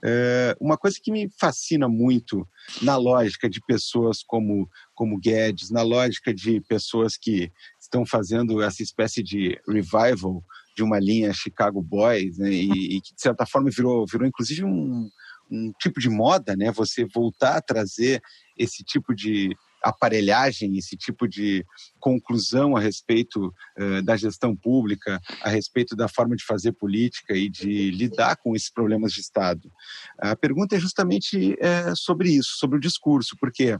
é, 0.02 0.56
uma 0.60 0.76
coisa 0.76 0.98
que 1.02 1.10
me 1.10 1.30
fascina 1.38 1.88
muito 1.88 2.46
na 2.80 2.96
lógica 2.96 3.48
de 3.48 3.60
pessoas 3.60 4.22
como, 4.22 4.68
como 4.94 5.18
Guedes, 5.18 5.70
na 5.70 5.82
lógica 5.82 6.32
de 6.32 6.60
pessoas 6.62 7.16
que 7.16 7.50
estão 7.80 8.06
fazendo 8.06 8.62
essa 8.62 8.82
espécie 8.82 9.22
de 9.22 9.60
revival 9.68 10.42
de 10.76 10.82
uma 10.82 10.98
linha 10.98 11.32
Chicago 11.32 11.80
Boys, 11.80 12.38
né, 12.38 12.50
e, 12.50 12.96
e, 12.96 13.00
que 13.00 13.14
de 13.14 13.20
certa 13.20 13.46
forma 13.46 13.70
virou, 13.70 14.04
virou 14.06 14.26
inclusive 14.26 14.64
um, 14.64 15.08
um 15.50 15.72
tipo 15.80 16.00
de 16.00 16.08
moda, 16.08 16.56
né? 16.56 16.72
Você 16.72 17.04
voltar 17.04 17.56
a 17.56 17.62
trazer 17.62 18.20
esse 18.58 18.82
tipo 18.82 19.14
de 19.14 19.56
aparelhagem, 19.84 20.76
esse 20.76 20.96
tipo 20.96 21.28
de 21.28 21.64
conclusão 22.00 22.76
a 22.76 22.80
respeito 22.80 23.52
uh, 23.78 24.02
da 24.02 24.16
gestão 24.16 24.56
pública, 24.56 25.20
a 25.42 25.48
respeito 25.48 25.94
da 25.94 26.08
forma 26.08 26.34
de 26.34 26.44
fazer 26.44 26.72
política 26.72 27.34
e 27.34 27.48
de 27.48 27.90
lidar 27.90 28.36
com 28.36 28.56
esses 28.56 28.70
problemas 28.70 29.12
de 29.12 29.20
Estado. 29.20 29.70
A 30.18 30.34
pergunta 30.34 30.76
é 30.76 30.80
justamente 30.80 31.56
é, 31.60 31.94
sobre 31.94 32.30
isso, 32.30 32.56
sobre 32.56 32.78
o 32.78 32.80
discurso, 32.80 33.36
porque 33.38 33.78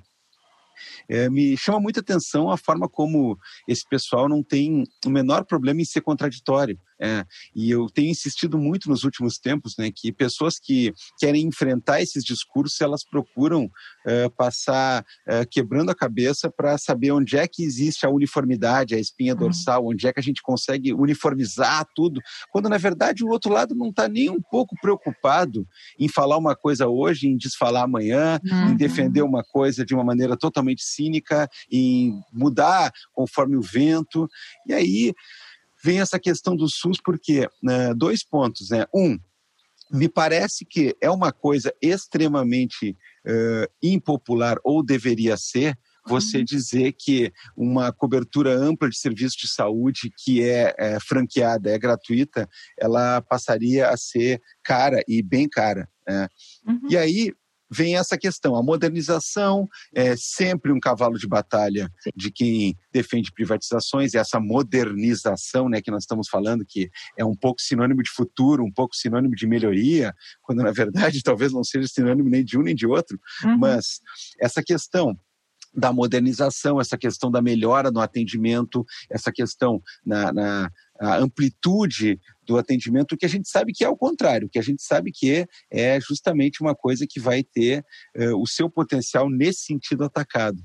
é, 1.08 1.28
me 1.28 1.56
chama 1.56 1.80
muita 1.80 2.00
atenção 2.00 2.50
a 2.50 2.56
forma 2.56 2.88
como 2.88 3.38
esse 3.68 3.86
pessoal 3.88 4.28
não 4.28 4.42
tem 4.42 4.84
o 5.04 5.10
menor 5.10 5.44
problema 5.44 5.80
em 5.80 5.84
ser 5.84 6.00
contraditório. 6.00 6.78
É, 7.00 7.24
e 7.54 7.70
eu 7.70 7.86
tenho 7.90 8.10
insistido 8.10 8.56
muito 8.56 8.88
nos 8.88 9.04
últimos 9.04 9.36
tempos 9.36 9.76
né, 9.76 9.90
que 9.94 10.12
pessoas 10.12 10.58
que 10.58 10.92
querem 11.18 11.46
enfrentar 11.46 12.00
esses 12.00 12.22
discursos, 12.24 12.80
elas 12.80 13.04
procuram 13.04 13.68
é, 14.06 14.28
passar 14.28 15.04
é, 15.26 15.44
quebrando 15.44 15.90
a 15.90 15.94
cabeça 15.94 16.50
para 16.50 16.78
saber 16.78 17.10
onde 17.10 17.36
é 17.36 17.46
que 17.48 17.64
existe 17.64 18.06
a 18.06 18.10
uniformidade, 18.10 18.94
a 18.94 18.98
espinha 18.98 19.32
uhum. 19.32 19.40
dorsal, 19.40 19.88
onde 19.88 20.06
é 20.06 20.12
que 20.12 20.20
a 20.20 20.22
gente 20.22 20.40
consegue 20.40 20.94
uniformizar 20.94 21.86
tudo, 21.94 22.20
quando 22.50 22.68
na 22.68 22.78
verdade 22.78 23.24
o 23.24 23.28
outro 23.28 23.52
lado 23.52 23.74
não 23.74 23.90
está 23.90 24.08
nem 24.08 24.30
um 24.30 24.40
pouco 24.40 24.76
preocupado 24.80 25.66
em 25.98 26.08
falar 26.08 26.38
uma 26.38 26.54
coisa 26.54 26.86
hoje, 26.88 27.26
em 27.26 27.36
desfalar 27.36 27.84
amanhã, 27.84 28.40
uhum. 28.44 28.70
em 28.70 28.76
defender 28.76 29.22
uma 29.22 29.42
coisa 29.42 29.84
de 29.84 29.94
uma 29.94 30.04
maneira 30.04 30.36
totalmente 30.36 30.63
cínica, 30.78 31.48
em 31.70 32.20
mudar 32.32 32.92
conforme 33.12 33.56
o 33.56 33.62
vento. 33.62 34.28
E 34.66 34.72
aí 34.72 35.14
vem 35.82 36.00
essa 36.00 36.18
questão 36.18 36.56
do 36.56 36.68
SUS, 36.68 36.98
porque 37.02 37.48
né, 37.62 37.92
dois 37.94 38.24
pontos, 38.24 38.70
né? 38.70 38.86
Um, 38.94 39.18
me 39.90 40.08
parece 40.08 40.64
que 40.64 40.96
é 41.00 41.10
uma 41.10 41.30
coisa 41.30 41.72
extremamente 41.80 42.96
uh, 43.26 43.70
impopular, 43.82 44.58
ou 44.64 44.82
deveria 44.82 45.36
ser, 45.36 45.78
você 46.06 46.38
uhum. 46.38 46.44
dizer 46.44 46.92
que 46.92 47.32
uma 47.56 47.92
cobertura 47.92 48.54
ampla 48.54 48.88
de 48.88 48.98
serviços 48.98 49.36
de 49.36 49.48
saúde 49.48 50.12
que 50.16 50.42
é, 50.42 50.74
é, 50.78 51.00
franqueada, 51.00 51.70
é 51.70 51.78
gratuita, 51.78 52.48
ela 52.78 53.22
passaria 53.22 53.88
a 53.88 53.96
ser 53.96 54.40
cara 54.62 55.02
e 55.08 55.22
bem 55.22 55.48
cara. 55.48 55.88
Né? 56.06 56.28
Uhum. 56.66 56.88
E 56.90 56.96
aí 56.96 57.32
vem 57.74 57.96
essa 57.96 58.16
questão. 58.16 58.54
A 58.54 58.62
modernização 58.62 59.68
é 59.94 60.16
sempre 60.16 60.72
um 60.72 60.78
cavalo 60.78 61.18
de 61.18 61.26
batalha 61.26 61.90
Sim. 62.00 62.10
de 62.14 62.30
quem 62.30 62.76
defende 62.92 63.32
privatizações, 63.32 64.14
e 64.14 64.18
essa 64.18 64.38
modernização 64.38 65.68
né, 65.68 65.80
que 65.80 65.90
nós 65.90 66.04
estamos 66.04 66.28
falando, 66.28 66.64
que 66.66 66.90
é 67.18 67.24
um 67.24 67.34
pouco 67.34 67.60
sinônimo 67.60 68.02
de 68.02 68.10
futuro, 68.10 68.64
um 68.64 68.72
pouco 68.72 68.94
sinônimo 68.94 69.34
de 69.34 69.46
melhoria, 69.46 70.14
quando 70.42 70.62
na 70.62 70.70
verdade 70.70 71.22
talvez 71.24 71.52
não 71.52 71.64
seja 71.64 71.88
sinônimo 71.88 72.28
nem 72.28 72.44
de 72.44 72.58
um 72.58 72.62
nem 72.62 72.74
de 72.74 72.86
outro, 72.86 73.18
uhum. 73.44 73.58
mas 73.58 74.00
essa 74.40 74.62
questão 74.62 75.18
da 75.76 75.92
modernização, 75.92 76.80
essa 76.80 76.96
questão 76.96 77.30
da 77.30 77.42
melhora 77.42 77.90
no 77.90 78.00
atendimento, 78.00 78.84
essa 79.10 79.32
questão 79.32 79.82
na, 80.06 80.32
na 80.32 80.70
amplitude 81.06 82.20
do 82.46 82.58
atendimento, 82.58 83.16
que 83.16 83.24
a 83.24 83.28
gente 83.28 83.48
sabe 83.48 83.72
que 83.72 83.84
é 83.84 83.88
o 83.88 83.96
contrário, 83.96 84.48
que 84.48 84.58
a 84.58 84.62
gente 84.62 84.82
sabe 84.82 85.10
que 85.10 85.32
é, 85.32 85.46
é 85.70 86.00
justamente 86.00 86.60
uma 86.60 86.74
coisa 86.74 87.06
que 87.08 87.18
vai 87.18 87.42
ter 87.42 87.84
uh, 88.16 88.40
o 88.40 88.46
seu 88.46 88.68
potencial 88.70 89.30
nesse 89.30 89.64
sentido 89.64 90.04
atacado. 90.04 90.62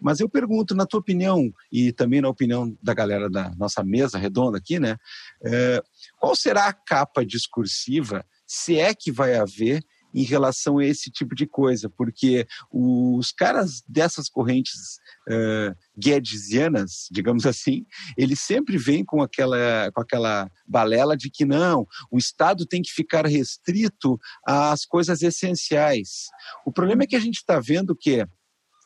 Mas 0.00 0.20
eu 0.20 0.28
pergunto, 0.28 0.74
na 0.74 0.86
tua 0.86 1.00
opinião, 1.00 1.52
e 1.70 1.92
também 1.92 2.20
na 2.20 2.28
opinião 2.28 2.76
da 2.82 2.94
galera 2.94 3.28
da 3.28 3.54
nossa 3.56 3.84
mesa 3.84 4.18
redonda 4.18 4.58
aqui, 4.58 4.78
né, 4.78 4.96
uh, 5.42 5.82
qual 6.18 6.34
será 6.34 6.66
a 6.66 6.72
capa 6.72 7.24
discursiva, 7.24 8.24
se 8.46 8.78
é 8.78 8.94
que 8.94 9.12
vai 9.12 9.36
haver, 9.36 9.84
em 10.14 10.22
relação 10.22 10.78
a 10.78 10.84
esse 10.84 11.10
tipo 11.10 11.34
de 11.34 11.46
coisa, 11.46 11.88
porque 11.88 12.46
os 12.70 13.30
caras 13.32 13.82
dessas 13.88 14.28
correntes 14.28 14.98
uh, 15.28 15.76
guedesianas, 15.98 17.08
digamos 17.10 17.46
assim, 17.46 17.84
eles 18.16 18.40
sempre 18.40 18.78
vêm 18.78 19.04
com 19.04 19.22
aquela, 19.22 19.90
com 19.92 20.00
aquela 20.00 20.50
balela 20.66 21.16
de 21.16 21.30
que 21.30 21.44
não, 21.44 21.86
o 22.10 22.18
Estado 22.18 22.66
tem 22.66 22.82
que 22.82 22.92
ficar 22.92 23.26
restrito 23.26 24.18
às 24.46 24.84
coisas 24.84 25.22
essenciais. 25.22 26.28
O 26.64 26.72
problema 26.72 27.02
é 27.02 27.06
que 27.06 27.16
a 27.16 27.20
gente 27.20 27.36
está 27.36 27.60
vendo 27.60 27.94
que 27.94 28.26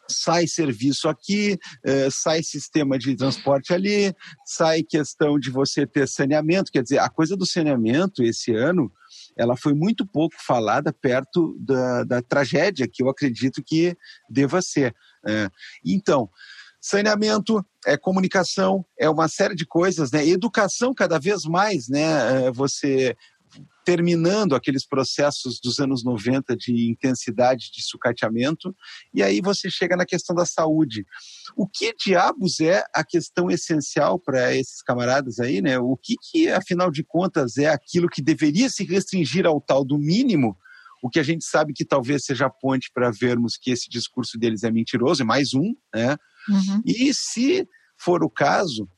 sai 0.09 0.47
serviço 0.47 1.09
aqui, 1.09 1.59
sai 2.11 2.43
sistema 2.43 2.99
de 2.99 3.17
transporte 3.17 3.73
ali, 3.73 4.15
sai 4.45 4.83
questão 4.83 5.39
de 5.39 5.51
você 5.51 5.87
ter 5.87 6.09
saneamento. 6.09 6.73
Quer 6.73 6.83
dizer, 6.83 6.99
a 6.99 7.09
coisa 7.09 7.37
do 7.37 7.47
saneamento 7.47 8.23
esse 8.23 8.53
ano 8.53 8.93
ela 9.37 9.57
foi 9.57 9.75
muito 9.75 10.07
pouco 10.07 10.35
falada 10.38 10.92
perto 10.92 11.57
da, 11.61 12.05
da 12.05 12.23
tragédia 12.23 12.88
que 12.90 13.03
eu 13.03 13.09
acredito 13.09 13.62
que 13.64 13.97
deva 14.29 14.61
ser. 14.61 14.95
É. 15.27 15.49
Então, 15.85 16.29
saneamento, 16.81 17.64
é 17.87 17.97
comunicação, 17.97 18.85
é 18.99 19.09
uma 19.09 19.29
série 19.29 19.55
de 19.55 19.64
coisas, 19.64 20.11
né? 20.11 20.27
Educação 20.27 20.92
cada 20.92 21.18
vez 21.18 21.45
mais, 21.45 21.88
né? 21.88 22.47
É, 22.47 22.51
você 22.51 23.16
terminando 23.85 24.55
aqueles 24.55 24.87
processos 24.87 25.61
dos 25.61 25.79
anos 25.81 26.05
90 26.05 26.57
de 26.57 26.88
intensidade 26.88 27.71
de 27.73 27.83
sucateamento, 27.83 28.75
e 29.12 29.23
aí 29.23 29.41
você 29.41 29.69
chega 29.71 29.97
na 29.97 30.07
questão 30.07 30.35
da 30.35 30.47
saúde. 30.47 31.05
O 31.57 31.67
que 31.67 31.95
diabos 31.95 32.61
é 32.61 32.85
a 32.95 33.05
questão 33.05 33.51
essencial 33.51 34.19
para 34.19 34.55
esses 34.55 34.83
camaradas 34.83 35.41
aí, 35.41 35.61
né? 35.61 35.79
O 35.79 35.97
que, 35.97 36.15
que, 36.31 36.49
afinal 36.49 36.91
de 36.91 37.03
contas, 37.03 37.57
é 37.57 37.67
aquilo 37.67 38.09
que 38.09 38.23
deveria 38.23 38.71
se 38.71 38.85
restringir 38.85 39.47
ao 39.47 39.61
tal 39.61 39.85
do 39.85 39.99
mínimo? 39.99 40.57
O 41.03 41.11
que 41.11 41.19
a 41.19 41.25
gente 41.25 41.45
sabe 41.45 41.73
que 41.73 41.85
talvez 41.85 42.25
seja 42.25 42.47
a 42.47 42.51
ponte 42.51 42.91
para 42.95 43.11
vermos 43.11 43.57
que 43.57 43.73
esse 43.73 43.91
discurso 43.91 44.38
deles 44.38 44.62
é 44.62 44.71
mentiroso, 44.71 45.23
é 45.23 45.25
mais 45.25 45.53
um, 45.53 45.75
né? 45.93 46.17
Uhum. 46.49 46.83
E 46.87 47.12
se 47.12 47.67
for 47.99 48.23
o 48.23 48.31
caso, 48.31 48.88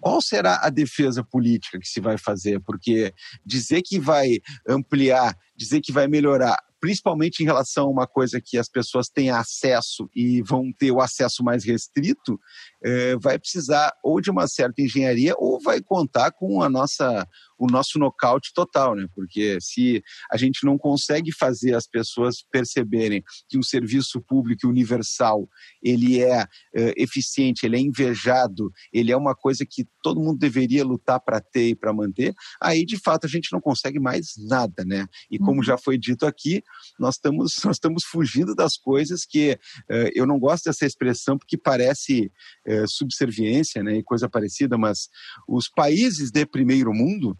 qual 0.00 0.20
será 0.20 0.60
a 0.62 0.70
defesa 0.70 1.24
política 1.24 1.78
que 1.78 1.88
se 1.88 2.00
vai 2.00 2.18
fazer? 2.18 2.60
Porque 2.60 3.12
dizer 3.44 3.82
que 3.82 3.98
vai 3.98 4.38
ampliar, 4.68 5.36
dizer 5.56 5.80
que 5.80 5.92
vai 5.92 6.06
melhorar 6.06 6.56
principalmente 6.80 7.42
em 7.42 7.46
relação 7.46 7.86
a 7.86 7.90
uma 7.90 8.06
coisa 8.06 8.40
que 8.40 8.58
as 8.58 8.68
pessoas 8.68 9.08
têm 9.08 9.30
acesso 9.30 10.08
e 10.14 10.42
vão 10.42 10.72
ter 10.72 10.90
o 10.90 11.00
acesso 11.00 11.42
mais 11.42 11.64
restrito, 11.64 12.38
é, 12.86 13.16
vai 13.16 13.36
precisar 13.36 13.92
ou 14.00 14.20
de 14.20 14.30
uma 14.30 14.46
certa 14.46 14.80
engenharia 14.80 15.34
ou 15.38 15.60
vai 15.60 15.82
contar 15.82 16.30
com 16.30 16.62
a 16.62 16.68
nossa 16.68 17.26
o 17.58 17.66
nosso 17.66 17.98
nocaute 17.98 18.52
total, 18.52 18.94
né? 18.94 19.06
Porque 19.14 19.58
se 19.62 20.04
a 20.30 20.36
gente 20.36 20.64
não 20.64 20.76
consegue 20.76 21.32
fazer 21.32 21.74
as 21.74 21.86
pessoas 21.86 22.42
perceberem 22.52 23.24
que 23.48 23.58
um 23.58 23.62
serviço 23.62 24.20
público 24.20 24.68
universal 24.68 25.48
ele 25.82 26.22
é, 26.22 26.46
é 26.74 27.02
eficiente, 27.02 27.64
ele 27.64 27.76
é 27.76 27.80
invejado, 27.80 28.70
ele 28.92 29.10
é 29.10 29.16
uma 29.16 29.34
coisa 29.34 29.64
que 29.64 29.86
todo 30.02 30.20
mundo 30.20 30.38
deveria 30.38 30.84
lutar 30.84 31.18
para 31.18 31.40
ter 31.40 31.70
e 31.70 31.74
para 31.74 31.94
manter, 31.94 32.34
aí 32.60 32.84
de 32.84 32.98
fato 32.98 33.24
a 33.24 33.28
gente 33.28 33.50
não 33.50 33.60
consegue 33.60 33.98
mais 33.98 34.34
nada, 34.46 34.84
né? 34.84 35.06
E 35.30 35.38
como 35.38 35.56
uhum. 35.56 35.62
já 35.62 35.78
foi 35.78 35.96
dito 35.96 36.26
aqui, 36.26 36.62
nós 36.98 37.14
estamos 37.14 37.54
nós 37.64 37.76
estamos 37.76 38.04
fugindo 38.04 38.54
das 38.54 38.76
coisas 38.76 39.24
que 39.24 39.58
é, 39.88 40.10
eu 40.14 40.26
não 40.26 40.38
gosto 40.38 40.64
dessa 40.64 40.84
expressão 40.84 41.38
porque 41.38 41.56
parece 41.56 42.30
é, 42.66 42.75
subserviência, 42.86 43.82
né? 43.82 43.96
E 43.96 44.02
coisa 44.02 44.28
parecida, 44.28 44.76
mas 44.76 45.08
os 45.48 45.68
países 45.68 46.30
de 46.30 46.44
primeiro 46.44 46.92
mundo 46.92 47.36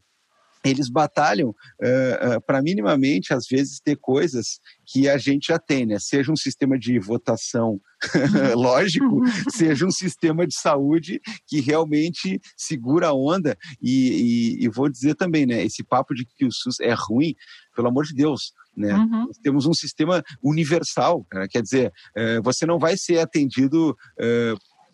eles 0.69 0.89
batalham 0.89 1.51
uh, 1.51 2.37
uh, 2.37 2.41
para 2.47 2.63
minimamente, 2.63 3.33
às 3.33 3.47
vezes, 3.47 3.81
ter 3.81 3.97
coisas 3.97 4.61
que 4.85 5.09
a 5.09 5.17
gente 5.17 5.49
já 5.49 5.59
tem, 5.59 5.87
né? 5.87 5.99
Seja 5.99 6.33
um 6.33 6.37
sistema 6.37 6.79
de 6.79 6.99
votação 6.99 7.81
lógico, 8.55 9.21
seja 9.51 9.87
um 9.87 9.91
sistema 9.91 10.47
de 10.47 10.55
saúde 10.55 11.21
que 11.47 11.61
realmente 11.61 12.41
segura 12.57 13.09
a 13.09 13.15
onda. 13.15 13.57
E, 13.81 14.57
e, 14.61 14.65
e, 14.65 14.69
vou 14.69 14.89
dizer 14.89 15.15
também, 15.15 15.47
né? 15.47 15.65
Esse 15.65 15.85
papo 15.85 16.15
de 16.15 16.25
que 16.25 16.45
o 16.45 16.53
SUS 16.53 16.81
é 16.81 16.95
ruim, 16.95 17.35
pelo 17.75 17.89
amor 17.89 18.05
de 18.05 18.15
Deus, 18.15 18.53
né? 18.77 18.95
Uhum. 18.95 19.31
Temos 19.43 19.67
um 19.67 19.75
sistema 19.75 20.23
universal, 20.43 21.27
né? 21.33 21.47
quer 21.49 21.63
dizer, 21.63 21.93
uh, 22.17 22.43
você 22.43 22.67
não 22.67 22.79
vai 22.79 22.97
ser 22.97 23.19
atendido 23.21 23.97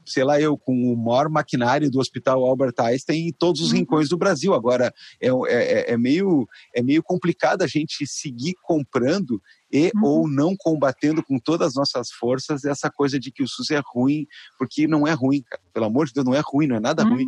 sei 0.05 0.24
lá 0.24 0.40
eu, 0.40 0.57
com 0.57 0.92
o 0.92 0.96
maior 0.96 1.28
maquinário 1.28 1.90
do 1.90 1.98
Hospital 1.98 2.44
Albert 2.44 2.74
Einstein 2.78 3.28
em 3.28 3.32
todos 3.32 3.61
os 3.61 3.70
uhum. 3.70 3.78
rincões 3.78 4.09
do 4.09 4.16
Brasil. 4.16 4.55
Agora, 4.55 4.92
é, 5.20 5.28
é, 5.28 5.92
é, 5.92 5.96
meio, 5.96 6.46
é 6.74 6.82
meio 6.82 7.03
complicado 7.03 7.62
a 7.62 7.66
gente 7.66 8.07
seguir 8.07 8.55
comprando 8.62 9.40
e 9.70 9.90
uhum. 9.94 10.05
ou 10.05 10.28
não 10.28 10.55
combatendo 10.57 11.22
com 11.22 11.38
todas 11.38 11.68
as 11.68 11.74
nossas 11.74 12.11
forças 12.11 12.64
essa 12.64 12.90
coisa 12.90 13.18
de 13.18 13.30
que 13.30 13.42
o 13.42 13.48
SUS 13.48 13.70
é 13.70 13.80
ruim, 13.84 14.26
porque 14.59 14.86
não 14.86 15.07
é 15.07 15.12
ruim, 15.12 15.42
cara. 15.42 15.62
Pelo 15.72 15.86
amor 15.86 16.07
de 16.07 16.12
Deus, 16.12 16.26
não 16.26 16.34
é 16.34 16.42
ruim, 16.44 16.66
não 16.66 16.76
é 16.76 16.80
nada 16.80 17.05
uhum. 17.05 17.14
ruim. 17.14 17.26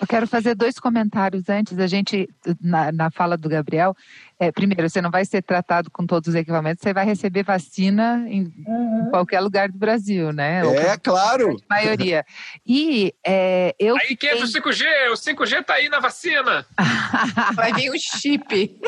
Eu 0.00 0.06
quero 0.06 0.26
fazer 0.26 0.54
dois 0.54 0.78
comentários 0.78 1.48
antes 1.48 1.76
da 1.76 1.86
gente, 1.86 2.28
na, 2.60 2.92
na 2.92 3.10
fala 3.10 3.36
do 3.36 3.48
Gabriel. 3.48 3.96
É, 4.38 4.52
primeiro, 4.52 4.88
você 4.88 5.00
não 5.00 5.10
vai 5.10 5.24
ser 5.24 5.42
tratado 5.42 5.90
com 5.90 6.06
todos 6.06 6.28
os 6.28 6.34
equipamentos, 6.34 6.82
você 6.82 6.92
vai 6.92 7.06
receber 7.06 7.42
vacina 7.42 8.22
em, 8.28 8.52
uhum. 8.66 9.06
em 9.06 9.10
qualquer 9.10 9.40
lugar 9.40 9.70
do 9.70 9.78
Brasil, 9.78 10.30
né? 10.32 10.60
É, 10.76 10.98
claro. 10.98 11.56
A 11.70 11.74
maioria. 11.74 12.24
E 12.66 13.14
é, 13.26 13.74
eu. 13.78 13.96
Aí 13.96 14.14
quem 14.14 14.30
é 14.30 14.36
do 14.36 14.44
5G? 14.44 14.84
O 15.10 15.14
5G 15.14 15.64
tá 15.64 15.74
aí 15.74 15.88
na 15.88 16.00
vacina. 16.00 16.66
vai 17.56 17.72
vir 17.72 17.90
o 17.90 17.98
chip. 17.98 18.78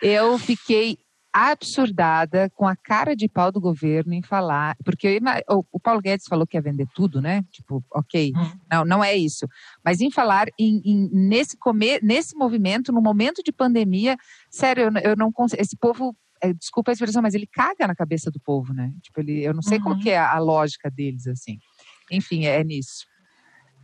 eu 0.00 0.38
fiquei 0.38 0.96
absurdada 1.32 2.50
com 2.50 2.66
a 2.66 2.76
cara 2.76 3.16
de 3.16 3.28
pau 3.28 3.50
do 3.50 3.60
governo 3.60 4.12
em 4.12 4.22
falar, 4.22 4.76
porque 4.84 5.18
o, 5.48 5.80
Paulo 5.80 6.02
Guedes 6.02 6.26
falou 6.28 6.46
que 6.46 6.56
ia 6.56 6.62
vender 6.62 6.86
tudo, 6.94 7.22
né? 7.22 7.42
Tipo, 7.50 7.82
ok, 7.90 8.32
hum. 8.36 8.58
não, 8.70 8.84
não 8.84 9.04
é 9.04 9.16
isso. 9.16 9.46
Mas 9.84 10.00
em 10.00 10.10
falar 10.10 10.48
em, 10.58 10.82
em, 10.84 11.08
nesse, 11.10 11.56
comer, 11.56 12.02
nesse 12.02 12.36
movimento, 12.36 12.92
no 12.92 13.00
momento 13.00 13.42
de 13.42 13.50
pandemia, 13.50 14.16
sério, 14.50 14.84
eu, 14.84 15.10
eu 15.10 15.16
não 15.16 15.32
consigo. 15.32 15.62
Esse 15.62 15.76
povo 15.76 16.14
é, 16.42 16.52
desculpa 16.52 16.90
a 16.90 16.94
expressão, 16.94 17.22
mas 17.22 17.34
ele 17.34 17.46
caga 17.46 17.86
na 17.86 17.94
cabeça 17.94 18.30
do 18.30 18.40
povo, 18.40 18.74
né? 18.74 18.92
Tipo, 19.00 19.20
ele, 19.20 19.42
eu 19.42 19.54
não 19.54 19.62
sei 19.62 19.78
uhum. 19.78 19.84
qual 19.84 19.98
que 19.98 20.10
é 20.10 20.18
a, 20.18 20.34
a, 20.34 20.38
lógica 20.38 20.90
deles, 20.90 21.26
assim. 21.26 21.58
Enfim, 22.10 22.44
é, 22.44 22.60
é 22.60 22.64
nisso. 22.64 23.06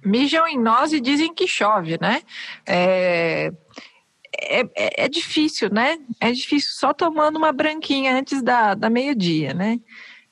Mijam 0.05 0.47
em 0.47 0.61
nós 0.61 0.93
e 0.93 1.01
dizem 1.01 1.33
que 1.33 1.47
chove, 1.47 1.99
né? 2.01 2.21
É, 2.67 3.53
é, 4.41 4.61
é, 4.77 5.05
é, 5.05 5.09
difícil, 5.09 5.69
né? 5.71 5.99
É 6.21 6.31
difícil 6.31 6.71
só 6.73 6.95
tomando 6.95 7.37
uma 7.37 7.53
branquinha 7.53 8.17
antes 8.17 8.43
da, 8.43 8.75
da 8.75 8.89
meio-dia, 8.89 9.53
né? 9.53 9.81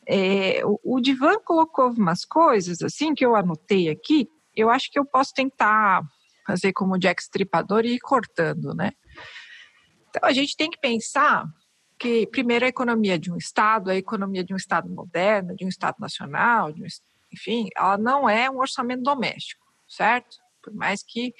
É, 0.06 0.60
o, 0.64 0.80
o 0.84 1.00
Divan 1.00 1.38
colocou 1.44 1.90
umas 1.90 2.24
coisas 2.24 2.80
assim 2.82 3.14
que 3.14 3.26
eu 3.26 3.34
anotei 3.34 3.88
aqui. 3.88 4.28
Eu 4.54 4.70
acho 4.70 4.90
que 4.90 4.98
eu 4.98 5.04
posso 5.04 5.34
tentar 5.34 6.02
fazer 6.46 6.72
como 6.72 6.94
o 6.94 6.98
Jack 6.98 7.20
Stripador 7.20 7.84
e 7.84 7.94
ir 7.94 8.00
cortando, 8.00 8.72
né? 8.74 8.92
Então 10.08 10.28
a 10.28 10.32
gente 10.32 10.56
tem 10.56 10.70
que 10.70 10.78
pensar 10.78 11.44
que 11.98 12.26
primeiro 12.28 12.64
a 12.64 12.68
economia 12.68 13.18
de 13.18 13.32
um 13.32 13.36
estado, 13.36 13.90
a 13.90 13.96
economia 13.96 14.44
de 14.44 14.54
um 14.54 14.56
estado 14.56 14.88
moderno, 14.88 15.56
de 15.56 15.64
um 15.64 15.68
estado 15.68 15.96
nacional, 15.98 16.70
um, 16.70 16.86
enfim, 17.32 17.68
ela 17.76 17.98
não 17.98 18.28
é 18.28 18.48
um 18.48 18.58
orçamento 18.58 19.02
doméstico, 19.02 19.66
certo? 19.88 20.36
Por 20.62 20.72
mais 20.72 21.02
que 21.02 21.34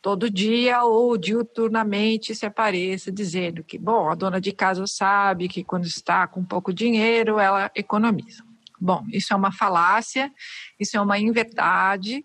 todo 0.00 0.30
dia 0.30 0.82
ou 0.84 1.16
diuturnamente 1.18 2.34
se 2.34 2.46
apareça 2.46 3.10
dizendo 3.10 3.64
que, 3.64 3.78
bom, 3.78 4.08
a 4.08 4.14
dona 4.14 4.40
de 4.40 4.52
casa 4.52 4.84
sabe 4.86 5.48
que 5.48 5.64
quando 5.64 5.86
está 5.86 6.26
com 6.26 6.44
pouco 6.44 6.72
dinheiro, 6.72 7.38
ela 7.38 7.70
economiza. 7.74 8.44
Bom, 8.80 9.04
isso 9.12 9.32
é 9.32 9.36
uma 9.36 9.52
falácia, 9.52 10.32
isso 10.78 10.96
é 10.96 11.00
uma 11.00 11.18
inverdade, 11.18 12.24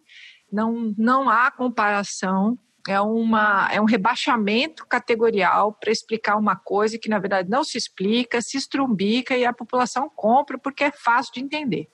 não, 0.51 0.93
não 0.97 1.27
há 1.27 1.49
comparação, 1.49 2.57
é, 2.87 2.99
uma, 3.01 3.69
é 3.71 3.81
um 3.81 3.85
rebaixamento 3.85 4.85
categorial 4.85 5.73
para 5.73 5.91
explicar 5.91 6.35
uma 6.35 6.55
coisa 6.55 6.99
que, 6.99 7.09
na 7.09 7.17
verdade, 7.17 7.49
não 7.49 7.63
se 7.63 7.77
explica, 7.77 8.41
se 8.41 8.57
estrumbica 8.57 9.35
e 9.35 9.45
a 9.45 9.53
população 9.53 10.09
compra 10.09 10.59
porque 10.59 10.83
é 10.83 10.91
fácil 10.91 11.33
de 11.33 11.39
entender. 11.39 11.89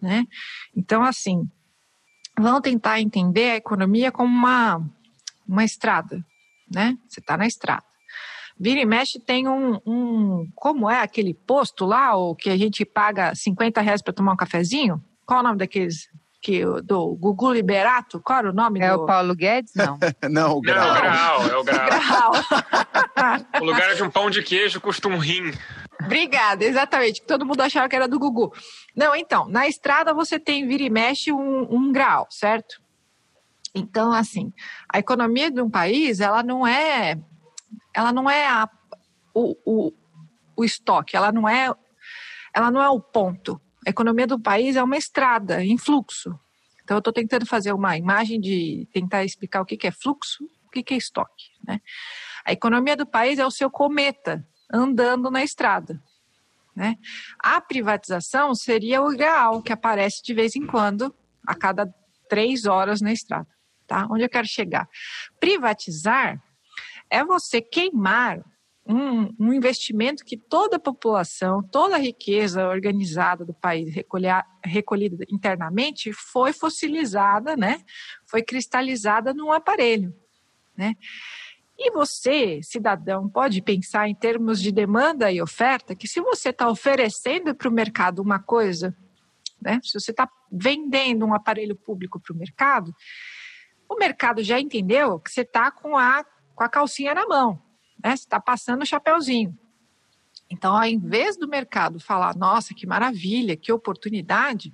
Né? 0.00 0.24
Então, 0.76 1.02
assim, 1.02 1.50
vão 2.38 2.60
tentar 2.60 3.00
entender 3.00 3.52
a 3.52 3.56
economia 3.56 4.12
como 4.12 4.28
uma 4.28 4.86
uma 5.48 5.64
estrada, 5.64 6.24
né? 6.72 6.96
Você 7.08 7.20
está 7.20 7.36
na 7.36 7.46
estrada. 7.46 7.84
Vira 8.58 8.80
e 8.80 8.86
mexe 8.86 9.20
tem 9.20 9.46
um, 9.46 9.78
um, 9.86 10.48
Como 10.54 10.88
é 10.88 11.02
aquele 11.02 11.34
posto 11.34 11.84
lá, 11.84 12.16
o 12.16 12.34
que 12.34 12.48
a 12.48 12.56
gente 12.56 12.84
paga 12.84 13.34
50 13.34 13.80
reais 13.82 14.00
para 14.00 14.14
tomar 14.14 14.32
um 14.32 14.36
cafezinho? 14.36 15.02
Qual 15.26 15.38
é 15.38 15.42
o 15.42 15.44
nome 15.44 15.58
daqueles. 15.58 16.08
Que, 16.40 16.64
do 16.82 17.16
Gugu 17.16 17.52
Liberato? 17.52 18.20
Qual 18.20 18.38
era 18.38 18.50
o 18.50 18.54
nome? 18.54 18.80
É 18.80 18.90
do... 18.90 19.02
o 19.02 19.06
Paulo 19.06 19.34
Guedes? 19.34 19.72
Não. 19.74 19.98
não, 20.30 20.52
o 20.52 20.60
Grau. 20.60 20.86
Não, 20.86 20.92
o 20.92 21.02
Grau, 21.02 21.48
é 21.48 21.56
o 21.56 21.64
Grau. 21.64 21.88
grau. 23.16 23.40
o 23.60 23.64
lugar 23.64 23.94
de 23.94 24.02
um 24.02 24.10
pão 24.10 24.30
de 24.30 24.42
queijo 24.42 24.80
custa 24.80 25.08
um 25.08 25.18
rim. 25.18 25.52
Obrigada, 26.00 26.64
exatamente. 26.64 27.22
Todo 27.22 27.44
mundo 27.44 27.60
achava 27.60 27.88
que 27.88 27.96
era 27.96 28.06
do 28.06 28.18
Gugu. 28.18 28.52
Não, 28.94 29.14
então, 29.16 29.48
na 29.48 29.66
estrada 29.66 30.14
você 30.14 30.38
tem 30.38 30.66
vira 30.68 30.84
e 30.84 30.90
mexe 30.90 31.32
um, 31.32 31.66
um 31.68 31.90
grau, 31.90 32.26
certo? 32.30 32.80
Então, 33.76 34.10
assim, 34.10 34.54
a 34.88 34.98
economia 34.98 35.50
de 35.50 35.60
um 35.60 35.68
país, 35.68 36.20
ela 36.20 36.42
não 36.42 36.66
é, 36.66 37.20
ela 37.92 38.10
não 38.10 38.28
é 38.28 38.48
a, 38.48 38.66
o, 39.34 39.54
o, 39.66 39.92
o 40.56 40.64
estoque, 40.64 41.14
ela 41.14 41.30
não 41.30 41.46
é, 41.46 41.70
ela 42.54 42.70
não 42.70 42.82
é 42.82 42.88
o 42.88 42.98
ponto. 42.98 43.60
A 43.86 43.90
economia 43.90 44.26
do 44.26 44.40
país 44.40 44.76
é 44.76 44.82
uma 44.82 44.96
estrada 44.96 45.62
em 45.62 45.76
fluxo. 45.76 46.40
Então, 46.82 46.96
eu 46.96 47.00
estou 47.00 47.12
tentando 47.12 47.44
fazer 47.44 47.74
uma 47.74 47.98
imagem 47.98 48.40
de 48.40 48.88
tentar 48.94 49.24
explicar 49.24 49.60
o 49.60 49.66
que, 49.66 49.76
que 49.76 49.86
é 49.86 49.90
fluxo, 49.90 50.44
o 50.66 50.70
que, 50.70 50.82
que 50.82 50.94
é 50.94 50.96
estoque. 50.96 51.50
Né? 51.62 51.82
A 52.46 52.52
economia 52.52 52.96
do 52.96 53.04
país 53.04 53.38
é 53.38 53.44
o 53.44 53.50
seu 53.50 53.70
cometa 53.70 54.42
andando 54.72 55.30
na 55.30 55.44
estrada. 55.44 56.02
Né? 56.74 56.96
A 57.38 57.60
privatização 57.60 58.54
seria 58.54 59.02
o 59.02 59.10
real 59.10 59.60
que 59.60 59.72
aparece 59.72 60.22
de 60.22 60.32
vez 60.32 60.56
em 60.56 60.66
quando, 60.66 61.14
a 61.46 61.54
cada 61.54 61.94
três 62.26 62.64
horas 62.64 63.02
na 63.02 63.12
estrada 63.12 63.55
tá? 63.86 64.06
Onde 64.10 64.24
eu 64.24 64.28
quero 64.28 64.46
chegar? 64.46 64.88
Privatizar 65.40 66.42
é 67.10 67.24
você 67.24 67.60
queimar 67.60 68.42
um, 68.88 69.34
um, 69.38 69.52
investimento 69.52 70.24
que 70.24 70.36
toda 70.36 70.76
a 70.76 70.80
população, 70.80 71.62
toda 71.62 71.96
a 71.96 71.98
riqueza 71.98 72.68
organizada 72.68 73.44
do 73.44 73.52
país 73.52 73.92
recolher, 73.92 74.44
recolhida 74.64 75.24
internamente 75.28 76.12
foi 76.12 76.52
fossilizada, 76.52 77.56
né? 77.56 77.82
Foi 78.26 78.42
cristalizada 78.42 79.34
num 79.34 79.52
aparelho, 79.52 80.14
né? 80.76 80.94
E 81.78 81.90
você, 81.90 82.60
cidadão, 82.62 83.28
pode 83.28 83.60
pensar 83.60 84.08
em 84.08 84.14
termos 84.14 84.62
de 84.62 84.72
demanda 84.72 85.30
e 85.30 85.42
oferta, 85.42 85.94
que 85.94 86.08
se 86.08 86.20
você 86.20 86.48
está 86.48 86.70
oferecendo 86.70 87.54
para 87.54 87.68
o 87.68 87.72
mercado 87.72 88.20
uma 88.20 88.38
coisa, 88.38 88.96
né? 89.60 89.80
Se 89.82 89.98
você 89.98 90.12
está 90.12 90.30
vendendo 90.50 91.26
um 91.26 91.34
aparelho 91.34 91.74
público 91.74 92.20
para 92.20 92.32
o 92.32 92.36
mercado, 92.36 92.94
o 93.88 93.96
mercado 93.96 94.42
já 94.42 94.60
entendeu 94.60 95.18
que 95.18 95.30
você 95.30 95.42
está 95.42 95.70
com 95.70 95.96
a, 95.96 96.24
com 96.54 96.64
a 96.64 96.68
calcinha 96.68 97.14
na 97.14 97.26
mão, 97.26 97.60
né? 98.02 98.16
Você 98.16 98.24
está 98.24 98.40
passando 98.40 98.82
o 98.82 98.86
chapéuzinho. 98.86 99.56
Então, 100.50 100.76
ao 100.76 100.84
invés 100.84 101.36
do 101.36 101.48
mercado 101.48 101.98
falar, 101.98 102.36
nossa, 102.36 102.74
que 102.74 102.86
maravilha, 102.86 103.56
que 103.56 103.72
oportunidade, 103.72 104.72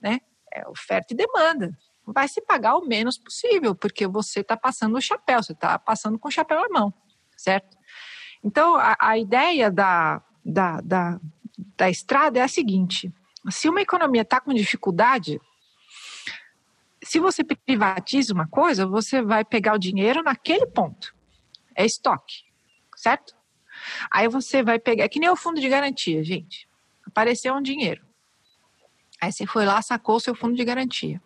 né? 0.00 0.20
É 0.52 0.66
oferta 0.68 1.12
e 1.12 1.16
demanda. 1.16 1.76
Vai 2.06 2.26
se 2.28 2.40
pagar 2.40 2.76
o 2.76 2.86
menos 2.86 3.18
possível, 3.18 3.74
porque 3.74 4.06
você 4.06 4.40
está 4.40 4.56
passando 4.56 4.96
o 4.96 5.00
chapéu, 5.00 5.42
você 5.42 5.52
está 5.52 5.78
passando 5.78 6.18
com 6.18 6.28
o 6.28 6.32
chapéu 6.32 6.60
na 6.60 6.80
mão, 6.80 6.94
certo? 7.36 7.76
Então, 8.42 8.76
a, 8.76 8.96
a 8.98 9.18
ideia 9.18 9.70
da, 9.70 10.22
da, 10.44 10.80
da, 10.80 11.20
da 11.76 11.90
estrada 11.90 12.38
é 12.38 12.42
a 12.42 12.48
seguinte: 12.48 13.12
se 13.50 13.68
uma 13.68 13.82
economia 13.82 14.22
está 14.22 14.40
com 14.40 14.54
dificuldade, 14.54 15.40
se 17.08 17.18
você 17.18 17.42
privatiza 17.42 18.34
uma 18.34 18.46
coisa, 18.46 18.86
você 18.86 19.22
vai 19.22 19.42
pegar 19.42 19.72
o 19.72 19.78
dinheiro 19.78 20.22
naquele 20.22 20.66
ponto. 20.66 21.14
É 21.74 21.86
estoque, 21.86 22.44
certo? 22.94 23.34
Aí 24.10 24.28
você 24.28 24.62
vai 24.62 24.78
pegar, 24.78 25.04
é 25.04 25.08
que 25.08 25.18
nem 25.18 25.30
o 25.30 25.36
fundo 25.36 25.58
de 25.58 25.70
garantia, 25.70 26.22
gente. 26.22 26.68
Apareceu 27.06 27.54
um 27.54 27.62
dinheiro. 27.62 28.04
Aí 29.22 29.32
você 29.32 29.46
foi 29.46 29.64
lá, 29.64 29.80
sacou 29.80 30.16
o 30.16 30.20
seu 30.20 30.34
fundo 30.34 30.54
de 30.54 30.62
garantia. 30.62 31.18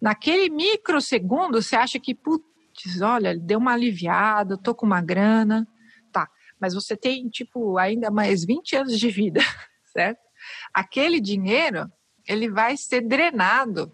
Naquele 0.00 0.48
microsegundo, 0.48 1.60
você 1.60 1.74
acha 1.74 1.98
que, 1.98 2.14
putz, 2.14 3.00
olha, 3.02 3.36
deu 3.36 3.58
uma 3.58 3.72
aliviada, 3.72 4.56
tô 4.56 4.72
com 4.72 4.86
uma 4.86 5.02
grana. 5.02 5.66
Tá, 6.12 6.30
mas 6.60 6.74
você 6.74 6.96
tem, 6.96 7.28
tipo, 7.28 7.76
ainda 7.76 8.08
mais 8.08 8.44
20 8.44 8.76
anos 8.76 9.00
de 9.00 9.10
vida, 9.10 9.40
certo? 9.92 10.20
Aquele 10.72 11.20
dinheiro, 11.20 11.90
ele 12.24 12.48
vai 12.48 12.76
ser 12.76 13.00
drenado 13.00 13.92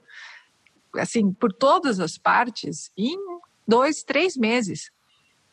assim, 0.96 1.32
por 1.32 1.52
todas 1.52 2.00
as 2.00 2.16
partes 2.18 2.90
em 2.96 3.16
dois, 3.66 4.02
três 4.02 4.36
meses. 4.36 4.90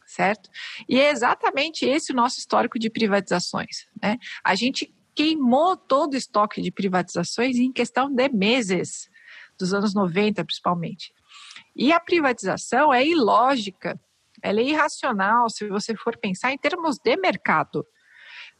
certo? 0.07 0.49
E 0.87 0.99
é 0.99 1.09
exatamente 1.09 1.85
esse 1.85 2.11
o 2.11 2.15
nosso 2.15 2.39
histórico 2.39 2.77
de 2.77 2.89
privatizações. 2.89 3.87
Né? 4.01 4.17
A 4.43 4.53
gente 4.53 4.93
queimou 5.15 5.75
todo 5.75 6.13
o 6.13 6.17
estoque 6.17 6.61
de 6.61 6.71
privatizações 6.71 7.55
em 7.55 7.71
questão 7.71 8.13
de 8.13 8.29
meses, 8.29 9.09
dos 9.57 9.73
anos 9.73 9.93
90 9.93 10.43
principalmente. 10.45 11.13
E 11.75 11.91
a 11.91 11.99
privatização 11.99 12.93
é 12.93 13.05
ilógica, 13.05 13.99
ela 14.41 14.59
é 14.59 14.63
irracional 14.63 15.49
se 15.49 15.67
você 15.67 15.95
for 15.95 16.17
pensar 16.17 16.51
em 16.51 16.57
termos 16.57 16.97
de 16.97 17.15
mercado. 17.17 17.85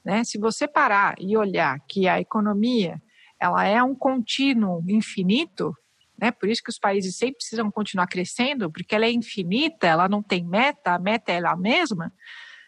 Né? 0.04 0.24
Se 0.24 0.38
você 0.38 0.68
parar 0.68 1.16
e 1.20 1.38
olhar 1.38 1.80
que 1.88 2.08
a 2.08 2.20
economia 2.20 3.02
ela 3.40 3.66
é 3.66 3.84
um 3.84 3.94
contínuo 3.94 4.84
infinito, 4.88 5.76
né? 6.18 6.32
Por 6.32 6.50
isso 6.50 6.64
que 6.64 6.70
os 6.70 6.80
países 6.80 7.16
sempre 7.16 7.38
precisam 7.38 7.70
continuar 7.72 8.08
crescendo, 8.08 8.72
porque 8.72 8.96
ela 8.96 9.06
é 9.06 9.12
infinita, 9.12 9.88
ela 9.88 10.08
não 10.08 10.24
tem 10.24 10.44
meta, 10.44 10.94
a 10.94 11.00
meta 11.00 11.32
é 11.32 11.36
ela 11.36 11.56
mesma. 11.56 12.14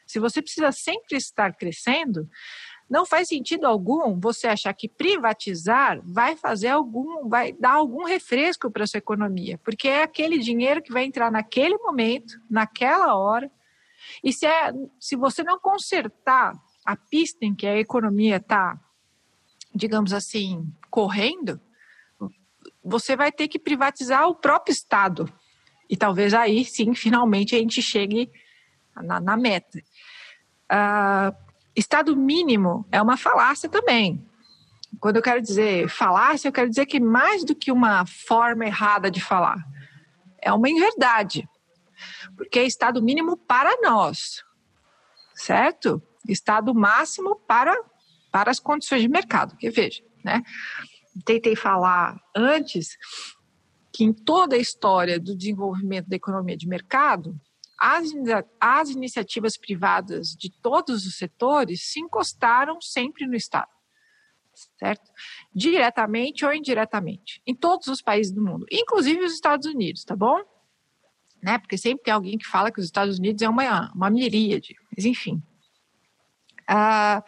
Se 0.06 0.20
você 0.20 0.42
precisa 0.42 0.72
sempre 0.72 1.18
estar 1.18 1.54
crescendo, 1.56 2.30
não 2.90 3.06
faz 3.06 3.28
sentido 3.28 3.66
algum 3.66 4.18
você 4.20 4.48
achar 4.48 4.74
que 4.74 4.88
privatizar 4.88 6.00
vai 6.04 6.38
fazer 6.38 6.70
algum, 6.70 7.28
vai 7.28 7.52
dar 7.52 7.74
algum 7.74 8.06
refresco 8.06 8.72
para 8.72 8.88
sua 8.88 9.00
economia, 9.00 9.58
porque 9.64 9.90
é 9.90 10.04
aquele 10.04 10.38
dinheiro 10.38 10.82
que 10.82 10.94
vai 10.94 11.04
entrar 11.04 11.30
naquele 11.30 11.78
momento, 11.78 12.40
naquela 12.50 13.16
hora. 13.16 13.52
E 14.24 14.32
se, 14.32 14.46
é, 14.46 14.72
se 15.00 15.18
você 15.18 15.44
não 15.44 15.60
consertar 15.60 16.54
a 16.86 16.96
pista 16.96 17.46
em 17.46 17.54
que 17.54 17.68
a 17.68 17.78
economia 17.78 18.38
está, 18.38 18.80
digamos 19.76 20.14
assim, 20.14 20.66
correndo, 20.90 21.60
você 22.88 23.16
vai 23.16 23.32
ter 23.32 23.48
que 23.48 23.60
privatizar 23.60 24.28
o 24.28 24.36
próprio 24.36 24.72
Estado. 24.72 25.32
E 25.90 25.98
talvez 25.98 26.34
aí 26.34 26.64
sim, 26.64 26.94
finalmente, 26.96 27.56
a 27.56 27.60
gente 27.60 27.82
chegue 27.82 28.32
na, 28.96 29.20
na 29.20 29.38
meta. 29.38 29.80
Uh, 30.72 31.36
estado 31.76 32.16
mínimo 32.16 32.86
é 32.92 33.02
uma 33.02 33.18
falácia 33.18 33.70
também. 33.70 34.26
Quando 35.00 35.18
eu 35.18 35.22
quero 35.22 35.42
dizer 35.42 35.90
falácia, 35.90 36.48
eu 36.48 36.52
quero 36.52 36.70
dizer 36.70 36.86
que 36.86 37.00
mais 37.00 37.44
do 37.44 37.54
que 37.54 37.72
uma 37.72 38.06
forma 38.06 38.66
errada 38.66 39.12
de 39.12 39.22
falar, 39.22 39.58
é 40.42 40.52
uma 40.52 40.70
inverdade. 40.70 41.48
Porque 42.36 42.60
é 42.60 42.64
estado 42.64 43.02
mínimo 43.02 43.36
para 43.36 43.82
nós, 43.82 44.44
certo? 45.34 46.02
Estado 46.28 46.74
máximo 46.74 47.36
para, 47.36 47.76
para 48.32 48.52
as 48.52 48.60
condições 48.60 49.02
de 49.02 49.08
mercado. 49.08 49.56
Que 49.58 49.70
veja, 49.70 50.04
né? 50.24 50.42
Tentei 51.26 51.56
falar 51.56 52.20
antes 52.36 52.98
que 53.92 54.04
em 54.04 54.14
toda 54.14 54.56
a 54.56 54.60
história 54.60 55.20
do 55.20 55.36
desenvolvimento 55.36 56.08
da 56.08 56.16
economia 56.16 56.56
de 56.56 56.68
mercado, 56.68 57.40
as, 57.80 58.10
as 58.60 58.90
iniciativas 58.90 59.58
privadas 59.58 60.30
de 60.30 60.52
todos 60.62 61.06
os 61.06 61.18
setores 61.18 61.92
se 61.92 62.00
encostaram 62.00 62.82
sempre 62.82 63.26
no 63.26 63.36
Estado, 63.36 63.72
certo? 64.80 65.12
Diretamente 65.54 66.46
ou 66.46 66.54
indiretamente, 66.54 67.42
em 67.46 67.56
todos 67.56 67.88
os 67.88 68.02
países 68.02 68.34
do 68.34 68.44
mundo, 68.44 68.66
inclusive 68.72 69.24
os 69.24 69.34
Estados 69.34 69.68
Unidos, 69.68 70.04
tá 70.04 70.16
bom? 70.16 70.42
Né? 71.42 71.60
Porque 71.60 71.78
sempre 71.78 72.04
tem 72.04 72.14
alguém 72.14 72.38
que 72.38 72.48
fala 72.48 72.72
que 72.72 72.80
os 72.80 72.86
Estados 72.86 73.20
Unidos 73.20 73.42
é 73.42 73.50
uma, 73.50 73.92
uma 73.94 74.10
miríade, 74.10 74.76
mas 74.96 75.06
enfim. 75.06 75.42
Ah, 76.68 77.24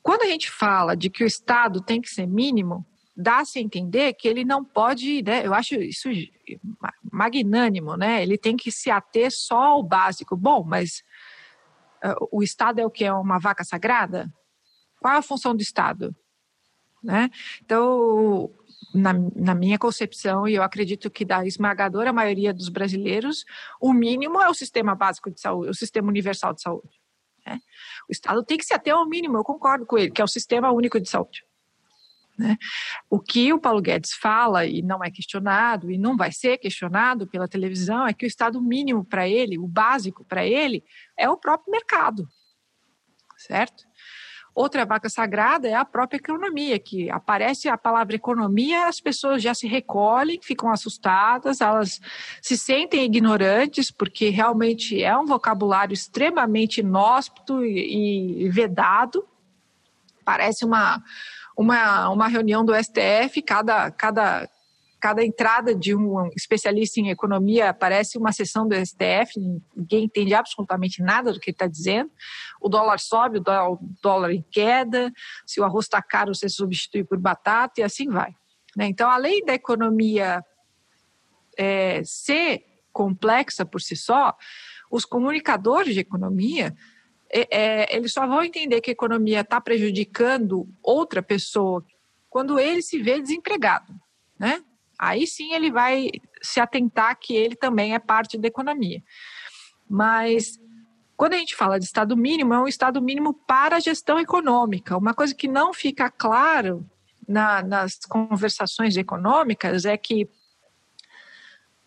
quando 0.00 0.22
a 0.22 0.26
gente 0.26 0.48
fala 0.48 0.96
de 0.96 1.10
que 1.10 1.24
o 1.24 1.26
Estado 1.26 1.80
tem 1.80 2.00
que 2.00 2.08
ser 2.08 2.26
mínimo, 2.26 2.86
dá-se 3.16 3.58
a 3.58 3.62
entender 3.62 4.12
que 4.12 4.28
ele 4.28 4.44
não 4.44 4.64
pode, 4.64 5.22
né, 5.22 5.46
eu 5.46 5.54
acho 5.54 5.74
isso 5.76 6.10
magnânimo, 7.10 7.96
né? 7.96 8.22
Ele 8.22 8.36
tem 8.36 8.56
que 8.56 8.70
se 8.70 8.90
ater 8.90 9.30
só 9.32 9.56
ao 9.56 9.82
básico. 9.82 10.36
Bom, 10.36 10.62
mas 10.62 11.02
uh, 12.04 12.28
o 12.30 12.42
Estado 12.42 12.80
é 12.80 12.86
o 12.86 12.90
que? 12.90 13.04
É 13.04 13.12
uma 13.12 13.38
vaca 13.38 13.64
sagrada? 13.64 14.30
Qual 15.00 15.14
é 15.14 15.16
a 15.16 15.22
função 15.22 15.54
do 15.54 15.62
Estado? 15.62 16.14
Né? 17.02 17.30
Então, 17.64 18.50
na, 18.92 19.12
na, 19.34 19.54
minha 19.54 19.78
concepção, 19.78 20.46
e 20.46 20.54
eu 20.54 20.62
acredito 20.62 21.10
que 21.10 21.24
da 21.24 21.46
esmagadora 21.46 22.12
maioria 22.12 22.52
dos 22.52 22.68
brasileiros, 22.68 23.44
o 23.80 23.92
mínimo 23.92 24.40
é 24.40 24.48
o 24.48 24.54
sistema 24.54 24.94
básico 24.94 25.30
de 25.30 25.40
saúde, 25.40 25.70
o 25.70 25.74
sistema 25.74 26.08
universal 26.08 26.52
de 26.52 26.62
saúde. 26.62 27.00
Né? 27.46 27.60
O 28.08 28.12
Estado 28.12 28.42
tem 28.44 28.58
que 28.58 28.64
se 28.64 28.74
ater 28.74 28.92
ao 28.92 29.08
mínimo, 29.08 29.38
eu 29.38 29.44
concordo 29.44 29.86
com 29.86 29.96
ele, 29.96 30.10
que 30.10 30.20
é 30.20 30.24
o 30.24 30.28
sistema 30.28 30.72
único 30.72 31.00
de 31.00 31.08
saúde. 31.08 31.45
Né? 32.38 32.56
O 33.08 33.18
que 33.18 33.52
o 33.52 33.58
Paulo 33.58 33.80
Guedes 33.80 34.12
fala, 34.12 34.66
e 34.66 34.82
não 34.82 35.02
é 35.02 35.10
questionado, 35.10 35.90
e 35.90 35.98
não 35.98 36.16
vai 36.16 36.32
ser 36.32 36.58
questionado 36.58 37.26
pela 37.26 37.48
televisão, 37.48 38.06
é 38.06 38.12
que 38.12 38.26
o 38.26 38.28
estado 38.28 38.60
mínimo 38.60 39.04
para 39.04 39.28
ele, 39.28 39.58
o 39.58 39.66
básico 39.66 40.24
para 40.24 40.44
ele, 40.44 40.84
é 41.16 41.28
o 41.28 41.36
próprio 41.36 41.70
mercado. 41.70 42.28
Certo? 43.36 43.84
Outra 44.56 44.86
vaca 44.86 45.10
sagrada 45.10 45.68
é 45.68 45.74
a 45.74 45.84
própria 45.84 46.16
economia, 46.16 46.78
que 46.78 47.10
aparece 47.10 47.68
a 47.68 47.76
palavra 47.76 48.16
economia, 48.16 48.86
as 48.86 48.98
pessoas 48.98 49.42
já 49.42 49.52
se 49.52 49.66
recolhem, 49.66 50.40
ficam 50.42 50.70
assustadas, 50.70 51.60
elas 51.60 52.00
se 52.40 52.56
sentem 52.56 53.04
ignorantes, 53.04 53.90
porque 53.90 54.30
realmente 54.30 55.02
é 55.02 55.14
um 55.14 55.26
vocabulário 55.26 55.92
extremamente 55.92 56.80
inóspito 56.80 57.62
e, 57.62 58.48
vedado. 58.48 59.28
Parece 60.24 60.64
uma, 60.64 61.02
uma, 61.56 62.10
uma 62.10 62.28
reunião 62.28 62.64
do 62.64 62.74
STF, 62.74 63.40
cada, 63.42 63.90
cada, 63.90 64.48
cada 65.00 65.24
entrada 65.24 65.74
de 65.74 65.94
um 65.94 66.28
especialista 66.36 67.00
em 67.00 67.08
economia 67.08 67.72
parece 67.72 68.18
uma 68.18 68.30
sessão 68.30 68.68
do 68.68 68.74
STF, 68.74 69.38
ninguém 69.74 70.04
entende 70.04 70.34
absolutamente 70.34 71.02
nada 71.02 71.32
do 71.32 71.40
que 71.40 71.50
ele 71.50 71.54
está 71.54 71.66
dizendo. 71.66 72.10
O 72.60 72.68
dólar 72.68 73.00
sobe, 73.00 73.38
o 73.38 73.78
dólar 74.02 74.32
em 74.32 74.44
queda, 74.50 75.10
se 75.46 75.60
o 75.60 75.64
arroz 75.64 75.86
está 75.86 76.02
caro, 76.02 76.34
você 76.34 76.48
substitui 76.48 77.02
por 77.02 77.18
batata 77.18 77.80
e 77.80 77.82
assim 77.82 78.08
vai. 78.08 78.34
Né? 78.76 78.86
Então, 78.86 79.08
além 79.08 79.42
da 79.44 79.54
economia 79.54 80.44
é, 81.56 82.02
ser 82.04 82.64
complexa 82.92 83.64
por 83.64 83.80
si 83.80 83.96
só, 83.96 84.36
os 84.90 85.04
comunicadores 85.04 85.94
de 85.94 86.00
economia 86.00 86.74
é, 87.30 87.48
é, 87.50 87.96
eles 87.96 88.12
só 88.12 88.26
vão 88.26 88.42
entender 88.42 88.80
que 88.80 88.90
a 88.90 88.92
economia 88.92 89.40
está 89.40 89.60
prejudicando 89.60 90.68
outra 90.82 91.22
pessoa 91.22 91.84
quando 92.28 92.58
ele 92.58 92.82
se 92.82 92.98
vê 93.02 93.20
desempregado, 93.20 93.94
né? 94.38 94.62
Aí 94.98 95.26
sim 95.26 95.52
ele 95.52 95.70
vai 95.70 96.10
se 96.42 96.60
atentar 96.60 97.18
que 97.18 97.34
ele 97.34 97.54
também 97.54 97.94
é 97.94 97.98
parte 97.98 98.38
da 98.38 98.48
economia. 98.48 99.02
Mas 99.88 100.58
quando 101.16 101.34
a 101.34 101.38
gente 101.38 101.54
fala 101.54 101.78
de 101.78 101.84
Estado 101.84 102.16
mínimo, 102.16 102.54
é 102.54 102.58
um 102.58 102.68
Estado 102.68 103.00
mínimo 103.00 103.32
para 103.32 103.76
a 103.76 103.80
gestão 103.80 104.18
econômica. 104.18 104.96
Uma 104.96 105.14
coisa 105.14 105.34
que 105.34 105.48
não 105.48 105.72
fica 105.72 106.10
claro 106.10 106.84
na, 107.26 107.62
nas 107.62 107.98
conversações 108.08 108.96
econômicas 108.96 109.84
é 109.84 109.96
que 109.96 110.28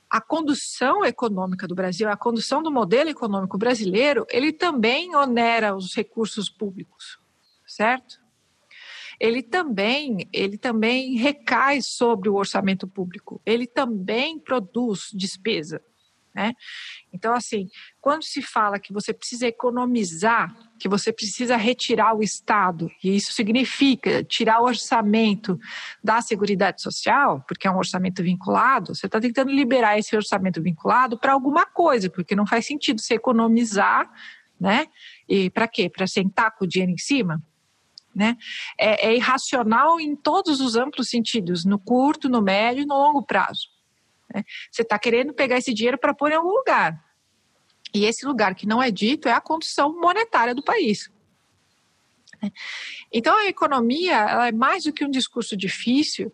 a 0.09 0.19
condução 0.19 1.05
econômica 1.05 1.67
do 1.67 1.75
Brasil, 1.75 2.09
a 2.09 2.17
condução 2.17 2.63
do 2.63 2.71
modelo 2.71 3.09
econômico 3.09 3.57
brasileiro, 3.57 4.25
ele 4.29 4.51
também 4.51 5.15
onera 5.15 5.75
os 5.75 5.93
recursos 5.93 6.49
públicos, 6.49 7.19
certo? 7.67 8.19
Ele 9.19 9.43
também, 9.43 10.27
ele 10.31 10.57
também 10.57 11.15
recai 11.15 11.81
sobre 11.81 12.29
o 12.29 12.35
orçamento 12.35 12.87
público. 12.87 13.41
Ele 13.45 13.67
também 13.67 14.39
produz 14.39 15.09
despesa. 15.13 15.83
Né? 16.39 16.53
Então, 17.11 17.33
assim, 17.33 17.67
quando 17.99 18.23
se 18.23 18.41
fala 18.41 18.79
que 18.79 18.93
você 18.93 19.13
precisa 19.13 19.45
economizar, 19.45 20.55
que 20.79 20.87
você 20.87 21.11
precisa 21.11 21.57
retirar 21.57 22.15
o 22.15 22.23
Estado, 22.23 22.89
e 23.03 23.13
isso 23.13 23.33
significa 23.33 24.23
tirar 24.23 24.61
o 24.61 24.65
orçamento 24.65 25.59
da 26.01 26.21
Seguridade 26.21 26.81
Social, 26.81 27.43
porque 27.45 27.67
é 27.67 27.71
um 27.71 27.77
orçamento 27.77 28.23
vinculado, 28.23 28.95
você 28.95 29.05
está 29.05 29.19
tentando 29.19 29.51
liberar 29.51 29.99
esse 29.99 30.15
orçamento 30.15 30.61
vinculado 30.61 31.19
para 31.19 31.33
alguma 31.33 31.65
coisa, 31.65 32.09
porque 32.09 32.37
não 32.37 32.47
faz 32.47 32.65
sentido 32.65 33.01
você 33.01 33.15
economizar, 33.15 34.09
né? 34.57 34.87
E 35.27 35.49
para 35.49 35.67
quê? 35.67 35.89
Para 35.89 36.07
sentar 36.07 36.55
com 36.55 36.63
o 36.63 36.67
dinheiro 36.67 36.93
em 36.93 36.97
cima? 36.97 37.43
Né? 38.15 38.37
É, 38.77 39.09
é 39.09 39.15
irracional 39.15 39.99
em 39.99 40.15
todos 40.15 40.61
os 40.61 40.77
amplos 40.77 41.09
sentidos, 41.09 41.65
no 41.65 41.77
curto, 41.77 42.29
no 42.29 42.41
médio 42.41 42.83
e 42.83 42.85
no 42.85 42.95
longo 42.95 43.23
prazo. 43.23 43.78
Né? 44.33 44.43
Você 44.71 44.81
está 44.81 44.97
querendo 44.99 45.33
pegar 45.33 45.57
esse 45.57 45.73
dinheiro 45.73 45.97
para 45.97 46.13
pôr 46.13 46.31
em 46.31 46.35
algum 46.35 46.51
lugar. 46.51 47.03
E 47.93 48.05
esse 48.05 48.25
lugar 48.25 48.53
que 48.55 48.67
não 48.67 48.81
é 48.81 48.91
dito 48.91 49.27
é 49.27 49.31
a 49.31 49.41
condição 49.41 49.99
monetária 49.99 50.53
do 50.53 50.63
país. 50.63 51.11
Né? 52.41 52.51
Então, 53.11 53.35
a 53.37 53.47
economia 53.47 54.15
ela 54.15 54.47
é 54.47 54.51
mais 54.51 54.83
do 54.83 54.93
que 54.93 55.03
um 55.03 55.09
discurso 55.09 55.57
difícil, 55.57 56.31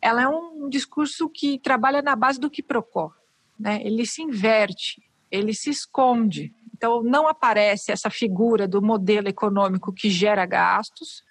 ela 0.00 0.22
é 0.22 0.28
um 0.28 0.68
discurso 0.68 1.28
que 1.28 1.58
trabalha 1.58 2.02
na 2.02 2.14
base 2.14 2.38
do 2.38 2.50
que 2.50 2.62
procura. 2.62 3.14
Né? 3.58 3.80
Ele 3.82 4.06
se 4.06 4.22
inverte, 4.22 5.02
ele 5.30 5.54
se 5.54 5.70
esconde. 5.70 6.54
Então, 6.74 7.02
não 7.02 7.26
aparece 7.26 7.90
essa 7.90 8.08
figura 8.08 8.68
do 8.68 8.80
modelo 8.80 9.28
econômico 9.28 9.92
que 9.92 10.10
gera 10.10 10.46
gastos. 10.46 11.24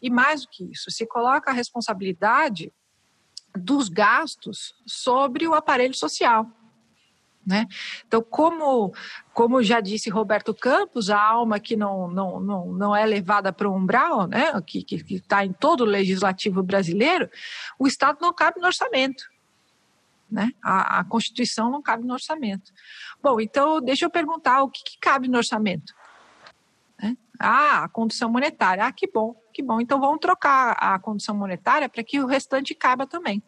E 0.00 0.10
mais 0.10 0.42
do 0.42 0.48
que 0.48 0.70
isso, 0.70 0.90
se 0.90 1.06
coloca 1.06 1.50
a 1.50 1.54
responsabilidade 1.54 2.72
dos 3.56 3.88
gastos 3.88 4.74
sobre 4.86 5.46
o 5.46 5.54
aparelho 5.54 5.94
social. 5.94 6.46
Né? 7.46 7.66
Então, 8.06 8.22
como, 8.22 8.94
como 9.34 9.62
já 9.62 9.80
disse 9.80 10.08
Roberto 10.08 10.54
Campos, 10.54 11.10
a 11.10 11.20
alma 11.20 11.60
que 11.60 11.76
não, 11.76 12.08
não, 12.08 12.40
não, 12.40 12.72
não 12.72 12.96
é 12.96 13.04
levada 13.04 13.52
para 13.52 13.68
o 13.68 13.74
umbral, 13.74 14.26
né? 14.26 14.52
que 14.66 14.84
está 15.10 15.44
em 15.44 15.52
todo 15.52 15.82
o 15.82 15.86
legislativo 15.86 16.62
brasileiro, 16.62 17.28
o 17.78 17.86
Estado 17.86 18.18
não 18.20 18.32
cabe 18.32 18.60
no 18.60 18.66
orçamento. 18.66 19.24
Né? 20.30 20.50
A, 20.62 21.00
a 21.00 21.04
Constituição 21.04 21.70
não 21.70 21.82
cabe 21.82 22.06
no 22.06 22.14
orçamento. 22.14 22.72
Bom, 23.22 23.38
então 23.38 23.80
deixa 23.80 24.06
eu 24.06 24.10
perguntar 24.10 24.62
o 24.62 24.70
que, 24.70 24.82
que 24.82 24.98
cabe 24.98 25.28
no 25.28 25.36
orçamento. 25.36 25.92
Né? 27.00 27.16
Ah, 27.38 27.84
a 27.84 27.88
condição 27.88 28.30
monetária. 28.30 28.84
Ah, 28.84 28.92
que 28.92 29.06
bom, 29.06 29.34
que 29.52 29.62
bom. 29.62 29.80
Então 29.80 30.00
vamos 30.00 30.20
trocar 30.20 30.72
a 30.72 30.98
condição 30.98 31.36
monetária 31.36 31.88
para 31.88 32.02
que 32.02 32.20
o 32.20 32.26
restante 32.26 32.74
caiba 32.74 33.06
também. 33.06 33.42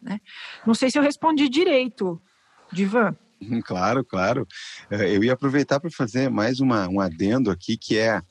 Né? 0.00 0.20
Não 0.66 0.74
sei 0.74 0.90
se 0.90 0.98
eu 0.98 1.02
respondi 1.02 1.48
direito, 1.48 2.20
Divan. 2.72 3.16
Claro, 3.64 4.04
claro. 4.04 4.46
É, 4.90 5.14
eu 5.14 5.24
ia 5.24 5.32
aproveitar 5.32 5.80
para 5.80 5.90
fazer 5.90 6.30
mais 6.30 6.60
uma, 6.60 6.88
um 6.88 7.00
adendo 7.00 7.50
aqui, 7.50 7.76
que 7.76 7.98
é 7.98 8.22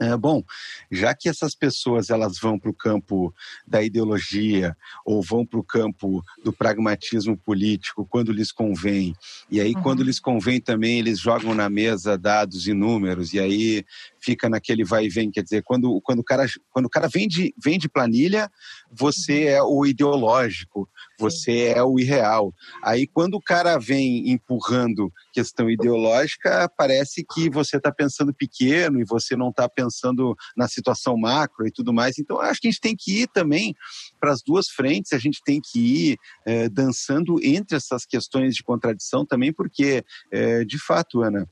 é, 0.00 0.16
bom, 0.16 0.42
já 0.90 1.14
que 1.14 1.28
essas 1.28 1.54
pessoas 1.54 2.10
elas 2.10 2.38
vão 2.38 2.58
para 2.58 2.70
o 2.70 2.74
campo 2.74 3.34
da 3.66 3.82
ideologia 3.82 4.76
ou 5.04 5.22
vão 5.22 5.44
para 5.44 5.58
o 5.58 5.64
campo 5.64 6.22
do 6.42 6.52
pragmatismo 6.52 7.36
político 7.36 8.06
quando 8.08 8.32
lhes 8.32 8.52
convém, 8.52 9.14
e 9.50 9.60
aí 9.60 9.74
uhum. 9.74 9.82
quando 9.82 10.02
lhes 10.02 10.20
convém 10.20 10.60
também 10.60 10.98
eles 10.98 11.18
jogam 11.18 11.54
na 11.54 11.68
mesa 11.68 12.16
dados 12.16 12.68
e 12.68 12.72
números, 12.72 13.32
e 13.32 13.40
aí 13.40 13.84
fica 14.20 14.48
naquele 14.48 14.84
vai 14.84 15.06
e 15.06 15.08
vem, 15.08 15.30
quer 15.30 15.42
dizer, 15.42 15.62
quando, 15.62 16.00
quando, 16.00 16.20
o, 16.20 16.24
cara, 16.24 16.46
quando 16.70 16.86
o 16.86 16.90
cara 16.90 17.08
vende, 17.08 17.54
vende 17.62 17.88
planilha, 17.88 18.50
você 18.90 19.44
uhum. 19.44 19.50
é 19.50 19.62
o 19.62 19.86
ideológico, 19.86 20.88
você 21.18 21.72
é 21.74 21.82
o 21.82 21.98
irreal. 21.98 22.54
Aí 22.82 23.06
quando 23.06 23.34
o 23.34 23.42
cara 23.42 23.78
vem 23.78 24.30
empurrando 24.30 25.12
questão 25.32 25.68
ideológica, 25.68 26.70
parece 26.76 27.24
que 27.24 27.50
você 27.50 27.76
está 27.76 27.92
pensando 27.92 28.32
pequeno 28.32 29.00
e 29.00 29.04
você 29.04 29.36
não 29.36 29.50
está 29.50 29.68
pensando 29.68 30.36
na 30.56 30.68
situação 30.68 31.16
macro 31.16 31.66
e 31.66 31.70
tudo 31.70 31.92
mais. 31.92 32.18
Então 32.18 32.40
acho 32.40 32.60
que 32.60 32.68
a 32.68 32.70
gente 32.70 32.80
tem 32.80 32.96
que 32.96 33.22
ir 33.22 33.28
também 33.28 33.74
para 34.20 34.32
as 34.32 34.42
duas 34.42 34.68
frentes, 34.68 35.12
a 35.12 35.18
gente 35.18 35.40
tem 35.44 35.60
que 35.60 35.78
ir 36.12 36.18
é, 36.46 36.68
dançando 36.68 37.42
entre 37.42 37.76
essas 37.76 38.04
questões 38.04 38.54
de 38.54 38.62
contradição 38.62 39.26
também, 39.26 39.52
porque, 39.52 40.04
é, 40.30 40.64
de 40.64 40.78
fato, 40.78 41.22
Ana, 41.22 41.48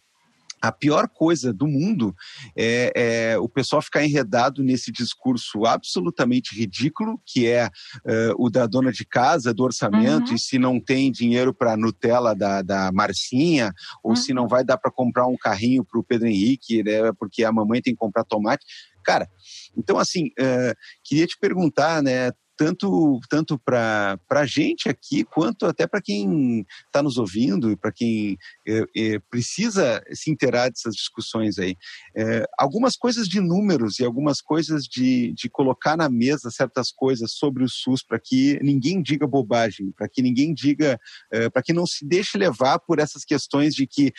a 0.61 0.73
pior 0.73 1.09
coisa 1.09 1.53
do 1.53 1.67
mundo 1.67 2.15
é, 2.57 2.93
é, 2.95 3.39
o 3.39 3.49
pessoal 3.49 3.83
ficar 3.83 4.05
enredado 4.05 4.63
nesse 4.63 4.91
discurso 4.91 5.67
absolutamente 5.67 6.59
ridículo, 6.59 7.21
que 7.25 7.47
é 7.47 7.67
uh, 7.67 8.35
o 8.39 8.51
da 8.51 8.67
dona 8.67 8.91
de 8.91 9.05
casa, 9.05 9.53
do 9.53 9.63
orçamento, 9.63 10.31
uhum. 10.31 10.35
e 10.35 10.39
se 10.39 10.59
não 10.59 10.81
tem 10.81 11.13
dinheiro 11.13 11.53
para 11.53 11.77
Nutella 11.77 12.35
da, 12.35 12.63
da 12.63 12.91
Marcinha, 12.93 13.73
ou 14.03 14.11
uhum. 14.11 14.17
se 14.17 14.33
não 14.33 14.49
vai 14.49 14.65
dar 14.65 14.79
para 14.79 14.91
comprar 14.91 15.27
um 15.27 15.37
carrinho 15.37 15.85
para 15.85 16.01
o 16.01 16.05
Pedro 16.05 16.27
Henrique, 16.27 16.83
né, 16.83 17.13
porque 17.19 17.45
a 17.45 17.53
mamãe 17.53 17.81
tem 17.81 17.93
que 17.93 17.99
comprar 17.99 18.25
tomate. 18.25 18.65
Cara, 19.05 19.29
então 19.77 19.99
assim, 19.99 20.27
uh, 20.41 20.75
queria 21.05 21.27
te 21.27 21.39
perguntar, 21.39 22.03
né, 22.03 22.33
tanto, 22.57 23.21
tanto 23.29 23.59
para 23.59 24.19
a 24.31 24.47
gente 24.47 24.89
aqui, 24.89 25.25
quanto 25.25 25.67
até 25.67 25.87
para 25.87 26.01
quem 26.01 26.65
está 26.87 27.03
nos 27.03 27.19
ouvindo 27.19 27.71
e 27.71 27.77
para 27.77 27.93
quem 27.93 28.39
é, 28.67 28.85
é, 28.97 29.19
precisa 29.31 30.03
se 30.13 30.31
inteirar 30.31 30.71
dessas 30.71 30.95
discussões 30.95 31.59
aí. 31.59 31.77
É, 32.17 32.45
algumas 32.59 32.97
coisas 32.97 33.29
de 33.29 33.41
números 33.41 33.99
e 33.99 34.05
algumas 34.05 34.41
coisas 34.41 34.85
de, 34.85 35.33
de 35.33 35.49
colocar 35.49 35.97
na 35.97 36.09
mesa 36.09 36.51
certas 36.51 36.91
coisas 36.91 37.33
sobre 37.33 37.63
o 37.63 37.69
SUS 37.69 38.03
para 38.03 38.19
que 38.19 38.59
ninguém 38.63 39.03
diga 39.03 39.27
bobagem, 39.27 39.93
para 39.93 40.09
que 40.09 40.23
ninguém 40.23 40.55
diga, 40.55 40.99
é, 41.31 41.51
para 41.51 41.63
que 41.63 41.73
não 41.73 41.87
se 41.87 42.07
deixe 42.07 42.39
levar 42.39 42.79
por 42.79 42.99
essas 42.99 43.25
questões 43.25 43.75
de 43.75 43.87
que 43.87 44.13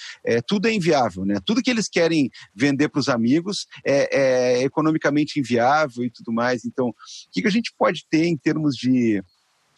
tudo 0.46 0.68
é 0.68 0.74
inviável, 0.74 1.26
né? 1.26 1.36
Tudo 1.46 1.62
que 1.62 1.70
eles 1.70 1.88
querem 1.88 2.30
vender 2.54 2.90
para 2.90 3.00
os 3.00 3.10
amigos 3.10 3.66
é, 3.86 4.60
é 4.60 4.64
economicamente 4.64 5.40
inviável 5.40 6.04
e 6.04 6.10
tudo 6.10 6.32
mais. 6.32 6.66
Então, 6.66 6.90
o 6.90 6.94
que, 7.32 7.42
que 7.42 7.48
a 7.48 7.52
gente 7.52 7.74
pode 7.78 8.06
ter 8.10 8.27
em 8.28 8.38
termos 8.38 8.76
de 8.76 9.24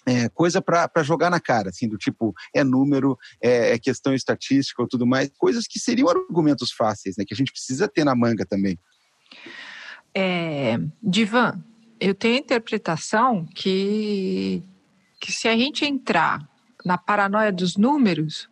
é, 0.06 0.30
coisa 0.30 0.62
para 0.62 1.04
jogar 1.04 1.30
na 1.30 1.40
cara, 1.40 1.70
assim, 1.70 1.88
do 1.88 1.98
tipo, 1.98 2.34
é 2.54 2.64
número, 2.64 3.18
é, 3.42 3.74
é, 3.74 3.80
questão 3.80 4.14
estatística 4.14 4.82
ou 4.82 4.88
tudo 4.88 5.06
mais, 5.06 5.30
coisas 5.38 5.68
que 5.68 5.80
seriam 5.80 6.10
argumentos 6.10 6.72
fáceis, 6.72 7.16
né, 7.18 7.26
que 7.26 7.34
a 7.34 7.38
gente 7.38 7.52
precisa 7.52 7.88
ter 7.88 8.04
na 8.04 8.16
manga 8.16 8.46
também. 8.46 8.80
É, 10.14 10.78
Divan, 11.02 11.64
eu 12.00 12.16
tenho 12.16 12.36
a 12.36 12.40
interpretação 12.40 13.46
que, 13.54 14.64
que 15.20 15.32
se 15.32 15.48
a 15.48 15.56
gente 15.56 15.86
entrar 15.86 16.48
na 16.86 16.98
paranoia 16.98 17.52
dos 17.52 17.76
números, 17.76 18.50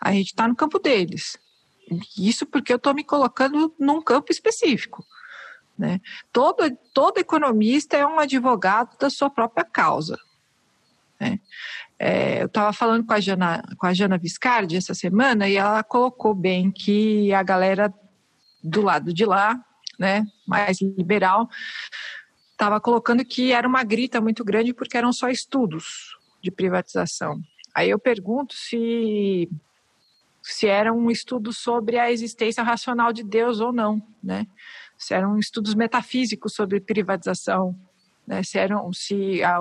a 0.00 0.12
gente 0.12 0.28
está 0.28 0.48
no 0.48 0.56
campo 0.56 0.78
deles. 0.78 1.36
Isso 2.16 2.46
porque 2.46 2.72
eu 2.72 2.76
estou 2.76 2.94
me 2.94 3.04
colocando 3.04 3.74
num 3.78 4.00
campo 4.00 4.32
específico. 4.32 5.04
Né? 5.76 6.00
Todo, 6.32 6.70
todo 6.92 7.18
economista 7.18 7.96
é 7.96 8.06
um 8.06 8.18
advogado 8.18 8.96
da 8.98 9.10
sua 9.10 9.28
própria 9.28 9.64
causa. 9.64 10.18
Né? 11.20 11.40
É, 11.98 12.42
eu 12.42 12.46
estava 12.46 12.72
falando 12.72 13.04
com 13.04 13.12
a, 13.12 13.20
Jana, 13.20 13.62
com 13.78 13.86
a 13.86 13.94
Jana 13.94 14.18
Viscardi 14.18 14.76
essa 14.76 14.94
semana 14.94 15.48
e 15.48 15.56
ela 15.56 15.82
colocou 15.82 16.34
bem 16.34 16.70
que 16.70 17.32
a 17.32 17.42
galera 17.42 17.92
do 18.62 18.82
lado 18.82 19.12
de 19.12 19.24
lá, 19.24 19.62
né, 19.98 20.24
mais 20.46 20.80
liberal, 20.80 21.48
estava 22.52 22.80
colocando 22.80 23.24
que 23.24 23.52
era 23.52 23.66
uma 23.66 23.84
grita 23.84 24.20
muito 24.20 24.44
grande 24.44 24.72
porque 24.72 24.96
eram 24.96 25.12
só 25.12 25.28
estudos 25.28 26.16
de 26.42 26.50
privatização. 26.50 27.40
Aí 27.74 27.90
eu 27.90 27.98
pergunto 27.98 28.54
se 28.54 29.48
se 30.42 30.66
era 30.66 30.92
um 30.92 31.10
estudo 31.10 31.54
sobre 31.54 31.98
a 31.98 32.12
existência 32.12 32.62
racional 32.62 33.14
de 33.14 33.24
Deus 33.24 33.60
ou 33.60 33.72
não, 33.72 34.06
né? 34.22 34.46
Se 35.04 35.14
eram 35.14 35.38
estudos 35.38 35.74
metafísicos 35.74 36.54
sobre 36.54 36.80
privatização, 36.80 37.78
né? 38.26 38.42
se, 38.42 38.58
eram, 38.58 38.92
se, 38.92 39.42
a, 39.42 39.58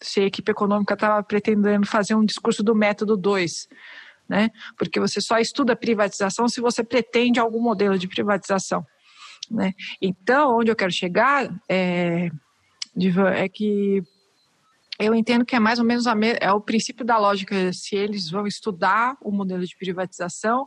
se 0.00 0.20
a 0.20 0.24
equipe 0.24 0.50
econômica 0.50 0.94
estava 0.94 1.22
pretendendo 1.22 1.86
fazer 1.86 2.14
um 2.14 2.24
discurso 2.24 2.62
do 2.62 2.74
método 2.74 3.16
2, 3.16 3.68
né? 4.28 4.50
porque 4.78 5.00
você 5.00 5.20
só 5.20 5.38
estuda 5.38 5.74
privatização 5.74 6.48
se 6.48 6.60
você 6.60 6.84
pretende 6.84 7.40
algum 7.40 7.60
modelo 7.60 7.98
de 7.98 8.06
privatização. 8.06 8.86
Né? 9.50 9.74
Então, 10.00 10.58
onde 10.58 10.70
eu 10.70 10.76
quero 10.76 10.92
chegar 10.92 11.52
é, 11.68 12.30
é 13.34 13.48
que 13.48 14.02
eu 14.98 15.14
entendo 15.14 15.44
que 15.44 15.54
é 15.54 15.60
mais 15.60 15.78
ou 15.78 15.84
menos 15.84 16.06
a 16.06 16.14
é 16.40 16.50
o 16.52 16.60
princípio 16.60 17.04
da 17.04 17.18
lógica. 17.18 17.72
Se 17.72 17.94
eles 17.94 18.30
vão 18.30 18.46
estudar 18.46 19.16
o 19.20 19.30
modelo 19.30 19.64
de 19.64 19.76
privatização, 19.76 20.66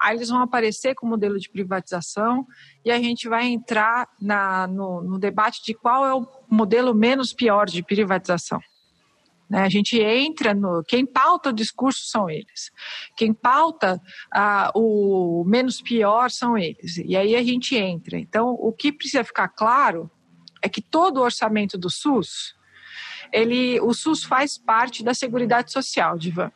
Aí 0.00 0.16
eles 0.16 0.28
vão 0.28 0.40
aparecer 0.40 0.94
com 0.94 1.06
o 1.06 1.10
modelo 1.10 1.38
de 1.38 1.48
privatização 1.48 2.46
e 2.84 2.90
a 2.90 2.98
gente 2.98 3.28
vai 3.28 3.46
entrar 3.46 4.08
na, 4.20 4.66
no, 4.66 5.02
no 5.02 5.18
debate 5.18 5.62
de 5.64 5.74
qual 5.74 6.06
é 6.06 6.14
o 6.14 6.26
modelo 6.48 6.94
menos 6.94 7.32
pior 7.32 7.66
de 7.66 7.82
privatização. 7.82 8.60
Né? 9.48 9.62
A 9.62 9.68
gente 9.68 10.00
entra 10.00 10.54
no. 10.54 10.82
Quem 10.84 11.06
pauta 11.06 11.50
o 11.50 11.52
discurso 11.52 12.06
são 12.06 12.28
eles. 12.28 12.70
Quem 13.16 13.32
pauta 13.32 14.00
ah, 14.32 14.70
o 14.74 15.44
menos 15.46 15.80
pior 15.80 16.30
são 16.30 16.56
eles. 16.56 16.96
E 16.98 17.16
aí 17.16 17.36
a 17.36 17.42
gente 17.42 17.76
entra. 17.76 18.18
Então, 18.18 18.50
o 18.50 18.72
que 18.72 18.92
precisa 18.92 19.24
ficar 19.24 19.48
claro 19.48 20.10
é 20.62 20.68
que 20.68 20.80
todo 20.80 21.18
o 21.18 21.22
orçamento 21.22 21.76
do 21.76 21.90
SUS, 21.90 22.54
ele, 23.32 23.78
o 23.80 23.92
SUS 23.92 24.24
faz 24.24 24.56
parte 24.56 25.04
da 25.04 25.12
Seguridade 25.12 25.70
Social, 25.70 26.18
Divan. 26.18 26.50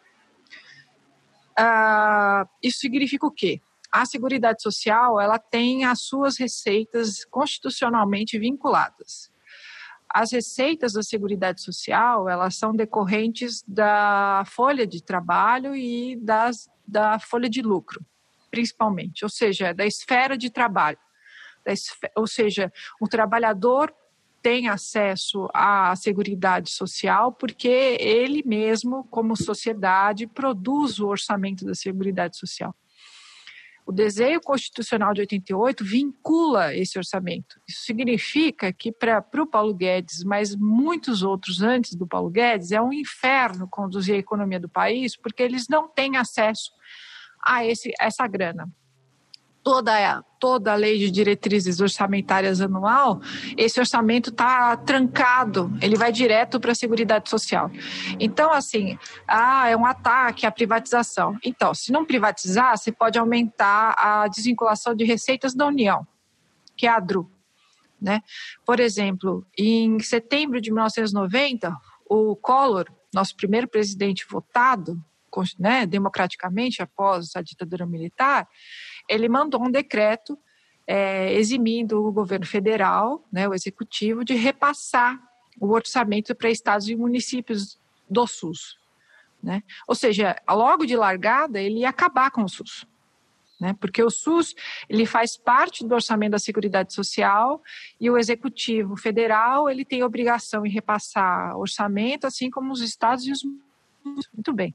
Uh, 1.59 2.49
isso 2.63 2.79
significa 2.79 3.27
o 3.27 3.33
quê? 3.33 3.61
A 3.91 4.05
Seguridade 4.05 4.63
Social 4.63 5.21
ela 5.21 5.39
tem 5.39 5.85
as 5.85 6.03
suas 6.03 6.39
receitas 6.39 7.25
constitucionalmente 7.25 8.39
vinculadas. 8.39 9.33
As 10.09 10.31
receitas 10.31 10.93
da 10.93 11.03
Seguridade 11.03 11.61
Social 11.61 12.29
elas 12.29 12.55
são 12.55 12.75
decorrentes 12.75 13.63
da 13.67 14.45
folha 14.47 14.87
de 14.87 15.03
trabalho 15.03 15.75
e 15.75 16.17
das, 16.17 16.69
da 16.87 17.19
folha 17.19 17.49
de 17.49 17.61
lucro, 17.61 18.05
principalmente, 18.51 19.25
ou 19.25 19.31
seja, 19.31 19.75
da 19.75 19.85
esfera 19.85 20.37
de 20.39 20.51
trabalho. 20.51 20.99
Esfera, 21.67 22.13
ou 22.17 22.27
seja, 22.27 22.73
o 23.01 23.09
trabalhador 23.09 23.93
tem 24.43 24.69
acesso 24.69 25.49
à 25.53 25.95
Seguridade 25.97 26.71
Social 26.71 27.33
porque 27.33 27.69
ele 27.69 28.43
mesmo, 28.45 29.05
como 29.05 29.37
sociedade, 29.37 30.27
produz 30.27 30.99
o 30.99 31.09
orçamento 31.09 31.65
da 31.65 31.75
Seguridade 31.75 32.37
Social. 32.37 32.75
O 33.87 33.93
desenho 33.93 34.39
constitucional 34.43 35.15
de 35.15 35.23
88 35.23 35.83
vincula 35.83 36.75
esse 36.77 36.99
orçamento. 36.99 37.59
Isso 37.67 37.85
significa 37.85 38.71
que 38.71 38.93
para 38.93 39.25
o 39.41 39.47
Paulo 39.47 39.73
Guedes, 39.73 40.23
mas 40.25 40.55
muitos 40.55 41.23
outros 41.23 41.63
antes 41.63 41.95
do 41.95 42.07
Paulo 42.07 42.29
Guedes, 42.29 42.71
é 42.71 42.83
um 42.83 42.93
inferno 42.93 43.67
conduzir 43.67 44.15
a 44.15 44.19
economia 44.19 44.61
do 44.61 44.69
país 44.69 45.17
porque 45.17 45.43
eles 45.43 45.69
não 45.69 45.89
têm 45.89 46.19
acesso 46.19 46.71
a 47.43 47.65
esse, 47.65 47.91
essa 47.99 48.27
grana 48.27 48.71
toda, 49.69 50.25
toda 50.41 50.73
a 50.73 50.75
lei 50.75 50.99
de 50.99 51.11
diretrizes 51.11 51.79
orçamentárias 51.79 52.59
anual, 52.59 53.21
esse 53.55 53.79
orçamento 53.79 54.31
está 54.31 54.75
trancado, 54.79 55.71
ele 55.83 55.95
vai 55.95 56.11
direto 56.11 56.59
para 56.59 56.73
a 56.73 56.75
Seguridade 56.75 57.29
Social. 57.29 57.71
Então, 58.19 58.51
assim, 58.51 58.99
ah, 59.27 59.69
é 59.69 59.77
um 59.77 59.85
ataque 59.85 60.47
à 60.47 60.51
privatização. 60.51 61.37
Então, 61.45 61.75
se 61.75 61.93
não 61.93 62.07
privatizar, 62.07 62.79
você 62.79 62.91
pode 62.91 63.19
aumentar 63.19 63.95
a 63.99 64.27
desvinculação 64.27 64.95
de 64.95 65.05
receitas 65.05 65.53
da 65.53 65.67
União, 65.67 66.07
que 66.75 66.87
é 66.87 66.91
a 66.91 66.99
DRU. 66.99 67.31
Né? 68.01 68.23
Por 68.65 68.81
exemplo, 68.81 69.47
em 69.59 70.01
setembro 70.01 70.63
de 70.63 70.73
1990, 70.73 71.77
o 72.09 72.35
Collor, 72.37 72.87
nosso 73.13 73.37
primeiro 73.37 73.69
presidente 73.69 74.25
votado 74.31 74.99
né, 75.59 75.87
democraticamente 75.87 76.83
após 76.83 77.37
a 77.37 77.43
ditadura 77.43 77.87
militar, 77.87 78.49
ele 79.09 79.29
mandou 79.29 79.63
um 79.63 79.71
decreto 79.71 80.39
é, 80.87 81.33
eximindo 81.35 82.05
o 82.05 82.13
governo 82.13 82.47
federal, 82.47 83.25
né, 83.31 83.49
o 83.49 83.55
executivo, 83.55 84.25
de 84.25 84.35
repassar 84.35 85.21
o 85.61 85.71
orçamento 85.71 86.35
para 86.35 86.51
estados 86.51 86.89
e 86.89 86.97
municípios 86.97 87.79
do 88.09 88.27
SUS. 88.27 88.79
Né? 89.43 89.63
Ou 89.87 89.95
seja, 89.95 90.37
logo 90.49 90.87
de 90.87 90.97
largada, 90.97 91.61
ele 91.61 91.81
ia 91.81 91.89
acabar 91.89 92.31
com 92.31 92.43
o 92.43 92.49
SUS. 92.49 92.87
Né? 93.61 93.75
Porque 93.81 94.03
o 94.03 94.11
SUS 94.11 94.55
ele 94.89 95.05
faz 95.05 95.37
parte 95.37 95.85
do 95.85 95.95
orçamento 95.95 96.33
da 96.33 96.39
Seguridade 96.39 96.95
Social 96.95 97.63
e 98.01 98.09
o 98.09 98.17
Executivo 98.17 98.97
Federal 98.97 99.69
ele 99.69 99.85
tem 99.85 100.03
obrigação 100.03 100.65
em 100.65 100.71
repassar 100.71 101.57
orçamento, 101.57 102.27
assim 102.27 102.51
como 102.51 102.73
os 102.73 102.81
estados 102.81 103.27
e 103.27 103.33
os 103.33 103.43
muito 104.33 104.53
bem. 104.53 104.75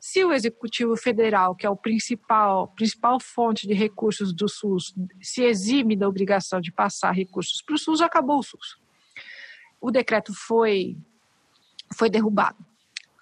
Se 0.00 0.24
o 0.24 0.32
Executivo 0.32 0.96
Federal, 0.96 1.54
que 1.54 1.66
é 1.66 1.70
o 1.70 1.76
principal, 1.76 2.68
principal 2.68 3.18
fonte 3.20 3.66
de 3.66 3.74
recursos 3.74 4.32
do 4.32 4.48
SUS, 4.48 4.94
se 5.20 5.42
exime 5.42 5.96
da 5.96 6.08
obrigação 6.08 6.60
de 6.60 6.70
passar 6.70 7.12
recursos 7.12 7.60
para 7.62 7.74
o 7.74 7.78
SUS, 7.78 8.00
acabou 8.00 8.38
o 8.38 8.42
SUS. 8.42 8.78
O 9.80 9.90
decreto 9.90 10.32
foi, 10.32 10.96
foi 11.96 12.08
derrubado. 12.08 12.64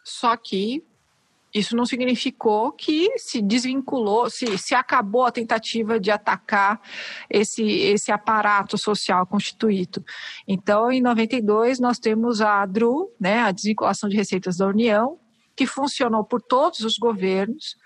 Só 0.04 0.36
que 0.36 0.84
isso 1.56 1.74
não 1.74 1.86
significou 1.86 2.70
que 2.72 3.18
se 3.18 3.40
desvinculou, 3.40 4.28
se, 4.28 4.58
se 4.58 4.74
acabou 4.74 5.24
a 5.24 5.32
tentativa 5.32 5.98
de 5.98 6.10
atacar 6.10 6.80
esse, 7.30 7.62
esse 7.64 8.12
aparato 8.12 8.76
social 8.76 9.26
constituído. 9.26 10.04
Então, 10.46 10.92
em 10.92 11.00
92, 11.00 11.80
nós 11.80 11.98
temos 11.98 12.42
a 12.42 12.66
DRU, 12.66 13.10
né, 13.18 13.40
a 13.40 13.52
desvinculação 13.52 14.08
de 14.08 14.16
receitas 14.16 14.58
da 14.58 14.66
União, 14.66 15.18
que 15.56 15.66
funcionou 15.66 16.22
por 16.22 16.42
todos 16.42 16.80
os 16.80 16.98
governos, 16.98 17.76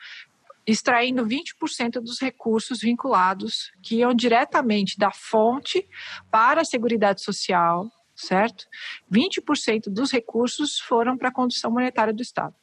extraindo 0.66 1.24
20% 1.24 2.00
dos 2.00 2.20
recursos 2.20 2.80
vinculados 2.80 3.72
que 3.80 3.96
iam 3.96 4.12
diretamente 4.12 4.98
da 4.98 5.12
fonte 5.12 5.88
para 6.30 6.62
a 6.62 6.64
Seguridade 6.64 7.22
Social, 7.22 7.90
certo? 8.14 8.66
20% 9.10 9.88
dos 9.88 10.10
recursos 10.10 10.80
foram 10.80 11.16
para 11.16 11.28
a 11.28 11.32
condição 11.32 11.70
monetária 11.70 12.12
do 12.12 12.20
Estado. 12.20 12.54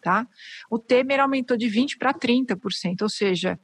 Tá? 0.00 0.26
O 0.70 0.78
Temer 0.78 1.20
aumentou 1.20 1.56
de 1.56 1.66
20% 1.66 1.98
para 1.98 2.14
30%, 2.14 3.02
ou 3.02 3.10
seja, 3.10 3.58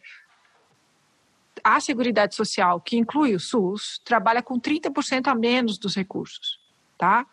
a 1.62 1.80
Seguridade 1.80 2.34
Social, 2.34 2.80
que 2.80 2.96
inclui 2.96 3.34
o 3.34 3.40
SUS, 3.40 4.00
trabalha 4.04 4.42
com 4.42 4.60
30% 4.60 5.28
a 5.28 5.34
menos 5.34 5.78
dos 5.78 5.94
recursos. 5.94 6.60
Tá? 6.98 7.26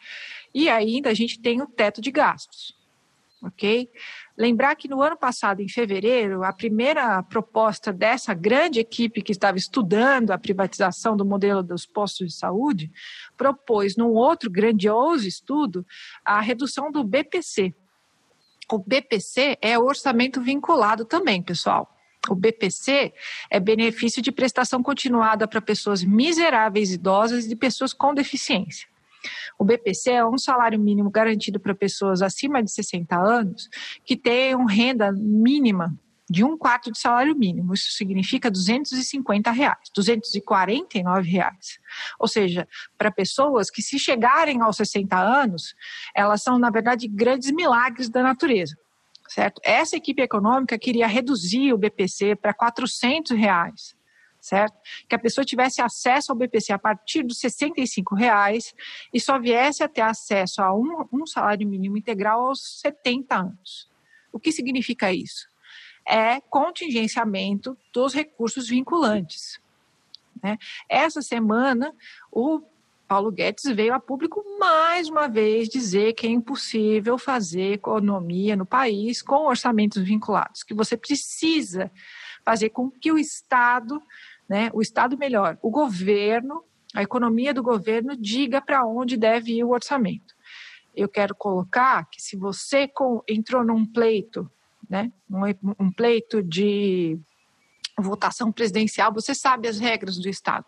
E 0.53 0.69
ainda 0.69 1.09
a 1.09 1.13
gente 1.13 1.39
tem 1.39 1.61
o 1.61 1.67
teto 1.67 1.99
de 1.99 2.11
gastos 2.11 2.79
ok? 3.41 3.89
Lembrar 4.37 4.75
que 4.75 4.87
no 4.87 5.01
ano 5.01 5.17
passado, 5.17 5.61
em 5.61 5.67
fevereiro, 5.67 6.43
a 6.43 6.53
primeira 6.53 7.21
proposta 7.23 7.91
dessa 7.91 8.33
grande 8.33 8.79
equipe 8.79 9.21
que 9.21 9.31
estava 9.31 9.57
estudando 9.57 10.31
a 10.31 10.37
privatização 10.37 11.17
do 11.17 11.25
modelo 11.25 11.63
dos 11.63 11.85
postos 11.85 12.27
de 12.27 12.35
saúde 12.35 12.91
propôs, 13.35 13.95
num 13.97 14.13
outro 14.13 14.49
grandioso 14.49 15.27
estudo, 15.27 15.85
a 16.23 16.39
redução 16.39 16.91
do 16.91 17.03
BPC. 17.03 17.73
O 18.71 18.77
BPC 18.77 19.57
é 19.61 19.77
orçamento 19.77 20.41
vinculado 20.41 21.03
também, 21.03 21.41
pessoal. 21.41 21.97
O 22.29 22.35
BPC 22.35 23.13
é 23.49 23.59
benefício 23.59 24.21
de 24.21 24.31
prestação 24.31 24.83
continuada 24.83 25.47
para 25.47 25.59
pessoas 25.59 26.03
miseráveis 26.03 26.91
idosas 26.93 27.45
e 27.47 27.55
pessoas 27.55 27.93
com 27.93 28.13
deficiência. 28.13 28.90
O 29.57 29.63
BPC 29.63 30.11
é 30.11 30.25
um 30.25 30.37
salário 30.37 30.79
mínimo 30.79 31.09
garantido 31.09 31.59
para 31.59 31.75
pessoas 31.75 32.21
acima 32.21 32.63
de 32.63 32.71
60 32.71 33.15
anos 33.15 33.69
que 34.03 34.15
tenham 34.15 34.65
renda 34.65 35.11
mínima 35.11 35.93
de 36.31 36.45
um 36.45 36.57
quarto 36.57 36.89
de 36.89 36.97
salário 36.97 37.35
mínimo. 37.35 37.73
Isso 37.73 37.91
significa 37.91 38.49
250 38.49 39.51
reais, 39.51 39.89
249 39.93 41.29
reais. 41.29 41.77
Ou 42.17 42.25
seja, 42.25 42.65
para 42.97 43.11
pessoas 43.11 43.69
que 43.69 43.81
se 43.81 43.99
chegarem 43.99 44.61
aos 44.61 44.77
60 44.77 45.19
anos, 45.19 45.75
elas 46.15 46.41
são, 46.41 46.57
na 46.57 46.69
verdade, 46.69 47.05
grandes 47.07 47.51
milagres 47.51 48.09
da 48.09 48.23
natureza. 48.23 48.77
Certo? 49.27 49.61
Essa 49.63 49.97
equipe 49.97 50.21
econômica 50.21 50.77
queria 50.77 51.07
reduzir 51.07 51.73
o 51.73 51.77
BPC 51.77 52.35
para 52.35 52.53
400 52.53 53.31
reais 53.37 53.95
certo? 54.41 54.75
Que 55.07 55.15
a 55.15 55.19
pessoa 55.19 55.45
tivesse 55.45 55.81
acesso 55.81 56.31
ao 56.31 56.37
BPC 56.37 56.73
a 56.73 56.79
partir 56.79 57.23
dos 57.23 57.39
65 57.39 58.15
reais 58.15 58.73
e 59.13 59.19
só 59.19 59.39
viesse 59.39 59.83
a 59.83 59.87
ter 59.87 60.01
acesso 60.01 60.61
a 60.61 60.73
um, 60.73 61.05
um 61.13 61.25
salário 61.27 61.67
mínimo 61.67 61.95
integral 61.95 62.47
aos 62.47 62.81
70 62.81 63.35
anos. 63.35 63.87
O 64.33 64.39
que 64.39 64.51
significa 64.51 65.13
isso? 65.13 65.47
É 66.05 66.41
contingenciamento 66.41 67.77
dos 67.93 68.13
recursos 68.13 68.67
vinculantes. 68.67 69.59
Né? 70.41 70.57
Essa 70.89 71.21
semana, 71.21 71.93
o 72.31 72.61
Paulo 73.07 73.31
Guedes 73.31 73.65
veio 73.75 73.93
a 73.93 73.99
público 73.99 74.43
mais 74.57 75.09
uma 75.09 75.27
vez 75.27 75.69
dizer 75.69 76.13
que 76.13 76.25
é 76.25 76.29
impossível 76.29 77.17
fazer 77.17 77.73
economia 77.73 78.55
no 78.55 78.65
país 78.65 79.21
com 79.21 79.45
orçamentos 79.45 80.01
vinculados, 80.01 80.63
que 80.63 80.73
você 80.73 80.97
precisa 80.97 81.91
fazer 82.43 82.69
com 82.69 82.89
que 82.89 83.11
o 83.11 83.17
Estado 83.17 84.01
né, 84.51 84.69
o 84.73 84.81
Estado 84.81 85.17
melhor, 85.17 85.57
o 85.61 85.71
governo, 85.71 86.61
a 86.93 87.01
economia 87.01 87.53
do 87.53 87.63
governo 87.63 88.17
diga 88.17 88.59
para 88.59 88.85
onde 88.85 89.15
deve 89.15 89.53
ir 89.53 89.63
o 89.63 89.69
orçamento. 89.69 90.35
Eu 90.93 91.07
quero 91.07 91.33
colocar 91.33 92.03
que 92.11 92.21
se 92.21 92.35
você 92.35 92.85
com, 92.85 93.23
entrou 93.25 93.63
num 93.63 93.85
pleito, 93.85 94.51
né, 94.89 95.09
um, 95.29 95.85
um 95.85 95.89
pleito 95.89 96.43
de 96.43 97.17
votação 97.97 98.51
presidencial, 98.51 99.13
você 99.13 99.33
sabe 99.33 99.69
as 99.69 99.79
regras 99.79 100.17
do 100.17 100.27
Estado. 100.27 100.65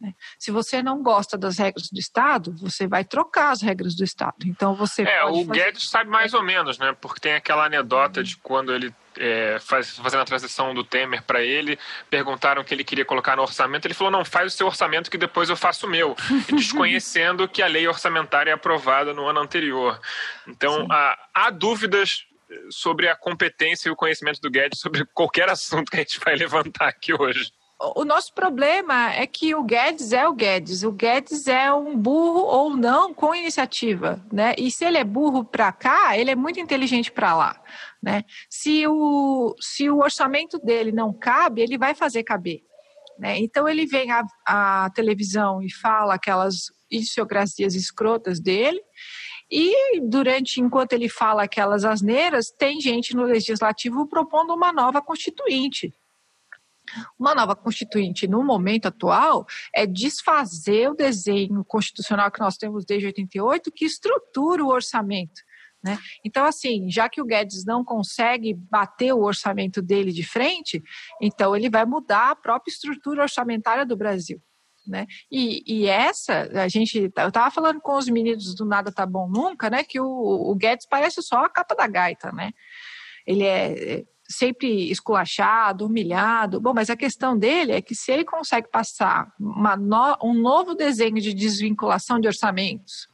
Né? 0.00 0.14
Se 0.38 0.52
você 0.52 0.80
não 0.80 1.02
gosta 1.02 1.36
das 1.36 1.58
regras 1.58 1.88
do 1.90 1.98
Estado, 1.98 2.54
você 2.56 2.86
vai 2.86 3.04
trocar 3.04 3.50
as 3.50 3.62
regras 3.62 3.96
do 3.96 4.04
Estado. 4.04 4.46
Então 4.46 4.76
você. 4.76 5.02
É, 5.02 5.24
o 5.24 5.44
fazer... 5.44 5.64
Guedes 5.64 5.90
sabe 5.90 6.08
mais 6.08 6.34
ou 6.34 6.42
menos, 6.44 6.78
né? 6.78 6.96
Porque 7.00 7.18
tem 7.18 7.34
aquela 7.34 7.66
anedota 7.66 8.22
de 8.22 8.36
quando 8.36 8.72
ele 8.72 8.94
é, 9.18 9.58
faz, 9.60 9.96
fazendo 9.96 10.20
a 10.20 10.24
transição 10.24 10.74
do 10.74 10.84
Temer 10.84 11.22
para 11.22 11.42
ele, 11.42 11.78
perguntaram 12.10 12.62
o 12.62 12.64
que 12.64 12.74
ele 12.74 12.84
queria 12.84 13.04
colocar 13.04 13.36
no 13.36 13.42
orçamento, 13.42 13.86
ele 13.86 13.94
falou, 13.94 14.10
não, 14.10 14.24
faz 14.24 14.52
o 14.52 14.56
seu 14.56 14.66
orçamento 14.66 15.10
que 15.10 15.18
depois 15.18 15.48
eu 15.48 15.56
faço 15.56 15.86
o 15.86 15.90
meu, 15.90 16.16
desconhecendo 16.48 17.48
que 17.48 17.62
a 17.62 17.66
lei 17.66 17.86
orçamentária 17.86 18.50
é 18.50 18.54
aprovada 18.54 19.12
no 19.12 19.26
ano 19.26 19.40
anterior. 19.40 20.00
Então, 20.46 20.86
há, 20.90 21.18
há 21.34 21.50
dúvidas 21.50 22.26
sobre 22.70 23.08
a 23.08 23.16
competência 23.16 23.88
e 23.88 23.92
o 23.92 23.96
conhecimento 23.96 24.40
do 24.40 24.50
Guedes 24.50 24.78
sobre 24.78 25.04
qualquer 25.06 25.48
assunto 25.48 25.90
que 25.90 25.96
a 25.96 26.00
gente 26.00 26.20
vai 26.20 26.34
levantar 26.36 26.88
aqui 26.88 27.12
hoje 27.14 27.50
o 27.96 28.04
nosso 28.04 28.32
problema 28.32 29.12
é 29.12 29.26
que 29.26 29.54
o 29.54 29.64
Guedes 29.64 30.12
é 30.12 30.26
o 30.26 30.32
Guedes. 30.32 30.84
O 30.84 30.92
Guedes 30.92 31.48
é 31.48 31.72
um 31.72 31.96
burro 31.96 32.42
ou 32.42 32.76
não 32.76 33.12
com 33.12 33.34
iniciativa, 33.34 34.24
né? 34.32 34.54
E 34.56 34.70
se 34.70 34.84
ele 34.84 34.98
é 34.98 35.04
burro 35.04 35.44
para 35.44 35.72
cá, 35.72 36.16
ele 36.16 36.30
é 36.30 36.36
muito 36.36 36.60
inteligente 36.60 37.10
para 37.10 37.34
lá, 37.34 37.60
né? 38.02 38.24
Se 38.50 38.86
o, 38.86 39.54
se 39.60 39.88
o 39.88 39.98
orçamento 39.98 40.58
dele 40.58 40.90
não 40.90 41.12
cabe, 41.12 41.62
ele 41.62 41.78
vai 41.78 41.94
fazer 41.94 42.24
caber. 42.24 42.62
Né? 43.18 43.38
Então 43.38 43.68
ele 43.68 43.86
vem 43.86 44.10
à, 44.10 44.24
à 44.44 44.90
televisão 44.90 45.62
e 45.62 45.72
fala 45.72 46.14
aquelas 46.14 46.72
idiosincrasias 46.90 47.74
escrotas 47.74 48.40
dele, 48.40 48.80
e 49.50 50.00
durante, 50.00 50.60
enquanto 50.60 50.94
ele 50.94 51.10
fala 51.10 51.42
aquelas 51.42 51.84
asneiras, 51.84 52.50
tem 52.50 52.80
gente 52.80 53.14
no 53.14 53.24
legislativo 53.24 54.08
propondo 54.08 54.54
uma 54.54 54.72
nova 54.72 55.02
constituinte. 55.02 55.94
Uma 57.18 57.34
nova 57.34 57.54
constituinte, 57.54 58.26
no 58.26 58.42
momento 58.42 58.86
atual, 58.86 59.46
é 59.74 59.86
desfazer 59.86 60.90
o 60.90 60.94
desenho 60.94 61.62
constitucional 61.64 62.30
que 62.30 62.40
nós 62.40 62.56
temos 62.56 62.84
desde 62.84 63.06
88, 63.06 63.70
que 63.70 63.84
estrutura 63.84 64.64
o 64.64 64.68
orçamento. 64.68 65.42
Né? 65.82 65.98
Então, 66.24 66.44
assim, 66.44 66.88
já 66.88 67.08
que 67.08 67.20
o 67.20 67.24
Guedes 67.24 67.64
não 67.64 67.84
consegue 67.84 68.54
bater 68.54 69.12
o 69.12 69.22
orçamento 69.22 69.82
dele 69.82 70.12
de 70.12 70.22
frente, 70.22 70.82
então 71.20 71.56
ele 71.56 71.68
vai 71.68 71.84
mudar 71.84 72.30
a 72.30 72.36
própria 72.36 72.70
estrutura 72.70 73.22
orçamentária 73.22 73.84
do 73.84 73.96
Brasil. 73.96 74.40
Né? 74.86 75.06
E, 75.30 75.62
e 75.66 75.86
essa, 75.86 76.48
a 76.60 76.68
gente, 76.68 77.10
eu 77.16 77.28
estava 77.28 77.50
falando 77.50 77.80
com 77.80 77.96
os 77.96 78.08
meninos 78.08 78.54
do 78.54 78.64
Nada 78.64 78.92
Tá 78.92 79.06
Bom 79.06 79.28
Nunca, 79.28 79.70
né? 79.70 79.84
Que 79.84 80.00
o, 80.00 80.06
o 80.06 80.54
Guedes 80.56 80.86
parece 80.86 81.22
só 81.22 81.44
a 81.44 81.48
capa 81.48 81.74
da 81.74 81.86
gaita, 81.86 82.32
né? 82.32 82.50
Ele 83.24 83.44
é 83.44 84.04
sempre 84.28 84.90
esculachado, 84.90 85.86
humilhado. 85.86 86.60
Bom, 86.60 86.72
mas 86.74 86.90
a 86.90 86.96
questão 86.96 87.38
dele 87.38 87.72
é 87.72 87.82
que 87.82 87.94
se 87.94 88.10
ele 88.10 88.24
consegue 88.24 88.68
passar 88.68 89.32
no, 89.38 90.18
um 90.22 90.34
novo 90.34 90.74
desenho 90.74 91.20
de 91.20 91.32
desvinculação 91.32 92.18
de 92.18 92.26
orçamentos, 92.26 93.06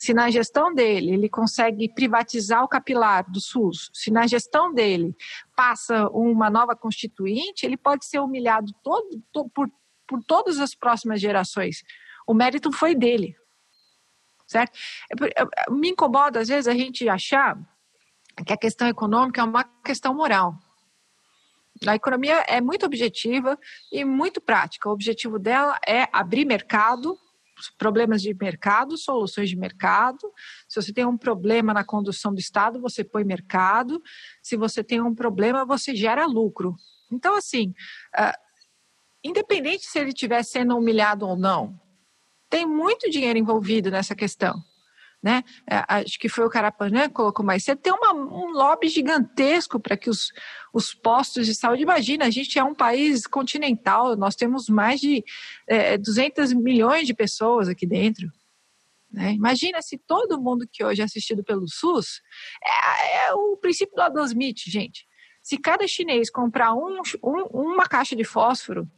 se 0.00 0.14
na 0.14 0.30
gestão 0.30 0.72
dele 0.72 1.12
ele 1.12 1.28
consegue 1.28 1.86
privatizar 1.92 2.64
o 2.64 2.68
capilar 2.68 3.30
do 3.30 3.38
SUS, 3.38 3.90
se 3.92 4.10
na 4.10 4.26
gestão 4.26 4.72
dele 4.72 5.14
passa 5.54 6.08
uma 6.08 6.48
nova 6.48 6.74
constituinte, 6.74 7.66
ele 7.66 7.76
pode 7.76 8.06
ser 8.06 8.18
humilhado 8.18 8.72
todo, 8.82 9.22
todo, 9.30 9.50
por, 9.50 9.70
por 10.08 10.24
todas 10.24 10.58
as 10.58 10.74
próximas 10.74 11.20
gerações. 11.20 11.82
O 12.26 12.32
mérito 12.32 12.72
foi 12.72 12.94
dele. 12.94 13.36
Certo? 14.46 14.72
É 15.10 15.42
é, 15.42 15.70
me 15.70 15.90
incomoda, 15.90 16.40
às 16.40 16.48
vezes, 16.48 16.66
a 16.66 16.74
gente 16.74 17.06
achar 17.06 17.58
que 18.46 18.54
a 18.54 18.56
questão 18.56 18.88
econômica 18.88 19.42
é 19.42 19.44
uma 19.44 19.64
questão 19.84 20.14
moral. 20.14 20.54
A 21.86 21.94
economia 21.94 22.42
é 22.48 22.58
muito 22.58 22.86
objetiva 22.86 23.58
e 23.92 24.02
muito 24.02 24.40
prática. 24.40 24.88
O 24.88 24.92
objetivo 24.92 25.38
dela 25.38 25.78
é 25.86 26.08
abrir 26.10 26.46
mercado 26.46 27.18
problemas 27.68 28.22
de 28.22 28.32
mercado, 28.34 28.96
soluções 28.96 29.50
de 29.50 29.56
mercado. 29.56 30.32
Se 30.68 30.80
você 30.80 30.92
tem 30.92 31.04
um 31.04 31.18
problema 31.18 31.74
na 31.74 31.84
condução 31.84 32.32
do 32.32 32.40
Estado, 32.40 32.80
você 32.80 33.04
põe 33.04 33.24
mercado. 33.24 34.02
Se 34.42 34.56
você 34.56 34.82
tem 34.82 35.00
um 35.00 35.14
problema, 35.14 35.64
você 35.64 35.94
gera 35.94 36.26
lucro. 36.26 36.74
Então, 37.12 37.36
assim, 37.36 37.74
uh, 38.18 38.38
independente 39.24 39.86
se 39.86 39.98
ele 39.98 40.10
estiver 40.10 40.42
sendo 40.42 40.76
humilhado 40.76 41.26
ou 41.26 41.36
não, 41.36 41.78
tem 42.48 42.64
muito 42.66 43.10
dinheiro 43.10 43.38
envolvido 43.38 43.90
nessa 43.90 44.14
questão 44.14 44.62
né? 45.22 45.44
É, 45.68 45.84
acho 45.88 46.18
que 46.18 46.28
foi 46.28 46.44
o 46.44 46.50
Carapanã 46.50 47.08
que 47.08 47.14
colocou 47.14 47.44
mais 47.44 47.64
cedo, 47.64 47.78
tem 47.78 47.92
uma, 47.92 48.14
um 48.14 48.50
lobby 48.52 48.88
gigantesco 48.88 49.78
para 49.78 49.96
que 49.96 50.08
os, 50.08 50.32
os 50.72 50.94
postos 50.94 51.46
de 51.46 51.54
saúde. 51.54 51.82
Imagina, 51.82 52.26
a 52.26 52.30
gente 52.30 52.58
é 52.58 52.64
um 52.64 52.74
país 52.74 53.26
continental, 53.26 54.16
nós 54.16 54.34
temos 54.34 54.68
mais 54.68 55.00
de 55.00 55.22
é, 55.68 55.98
200 55.98 56.52
milhões 56.54 57.06
de 57.06 57.14
pessoas 57.14 57.68
aqui 57.68 57.86
dentro. 57.86 58.30
Né? 59.12 59.32
Imagina 59.32 59.82
se 59.82 59.98
todo 59.98 60.40
mundo 60.40 60.66
que 60.70 60.84
hoje 60.84 61.02
é 61.02 61.04
assistido 61.04 61.42
pelo 61.42 61.68
SUS 61.68 62.20
é, 62.64 63.26
é 63.26 63.34
o 63.34 63.56
princípio 63.56 63.94
do 63.94 64.02
Adam 64.02 64.24
Smith, 64.24 64.60
gente. 64.66 65.06
Se 65.42 65.58
cada 65.58 65.86
chinês 65.86 66.30
comprar 66.30 66.74
um, 66.74 67.00
um, 67.24 67.42
uma 67.52 67.86
caixa 67.86 68.14
de 68.14 68.24
fósforo, 68.24 68.88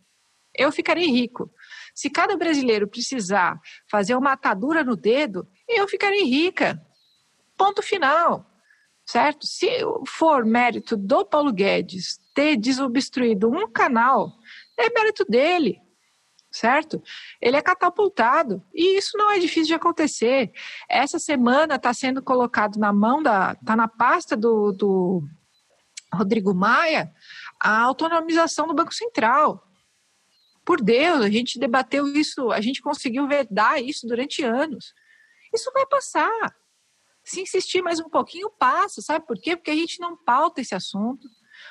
eu 0.54 0.70
ficarei 0.70 1.06
rico. 1.06 1.50
Se 1.94 2.08
cada 2.08 2.36
brasileiro 2.36 2.88
precisar 2.88 3.60
fazer 3.90 4.16
uma 4.16 4.32
atadura 4.32 4.82
no 4.82 4.96
dedo, 4.96 5.46
eu 5.68 5.86
ficarei 5.86 6.24
rica. 6.24 6.80
Ponto 7.56 7.82
final. 7.82 8.46
Certo? 9.04 9.46
Se 9.46 9.68
for 10.06 10.44
mérito 10.44 10.96
do 10.96 11.24
Paulo 11.24 11.52
Guedes 11.52 12.18
ter 12.34 12.56
desobstruído 12.56 13.50
um 13.50 13.70
canal, 13.70 14.32
é 14.78 14.88
mérito 14.90 15.24
dele. 15.24 15.80
Certo? 16.50 17.02
Ele 17.40 17.56
é 17.56 17.62
catapultado. 17.62 18.62
E 18.74 18.98
isso 18.98 19.16
não 19.16 19.30
é 19.30 19.38
difícil 19.38 19.68
de 19.68 19.74
acontecer. 19.74 20.52
Essa 20.88 21.18
semana 21.18 21.76
está 21.76 21.92
sendo 21.94 22.22
colocado 22.22 22.78
na 22.78 22.92
mão 22.92 23.22
da. 23.22 23.52
está 23.52 23.74
na 23.74 23.88
pasta 23.88 24.36
do, 24.36 24.70
do 24.72 25.22
Rodrigo 26.12 26.54
Maia 26.54 27.12
a 27.58 27.80
autonomização 27.80 28.66
do 28.66 28.74
Banco 28.74 28.92
Central. 28.92 29.66
Por 30.64 30.80
Deus, 30.80 31.20
a 31.22 31.30
gente 31.30 31.58
debateu 31.58 32.06
isso, 32.06 32.50
a 32.50 32.60
gente 32.60 32.80
conseguiu 32.80 33.26
vedar 33.26 33.82
isso 33.82 34.06
durante 34.06 34.42
anos. 34.42 34.94
Isso 35.52 35.70
vai 35.72 35.84
passar. 35.86 36.54
Se 37.24 37.40
insistir 37.40 37.82
mais 37.82 38.00
um 38.00 38.08
pouquinho, 38.08 38.50
passa. 38.50 39.00
Sabe 39.00 39.26
por 39.26 39.38
quê? 39.38 39.56
Porque 39.56 39.70
a 39.70 39.76
gente 39.76 40.00
não 40.00 40.16
pauta 40.16 40.60
esse 40.60 40.74
assunto, 40.74 41.28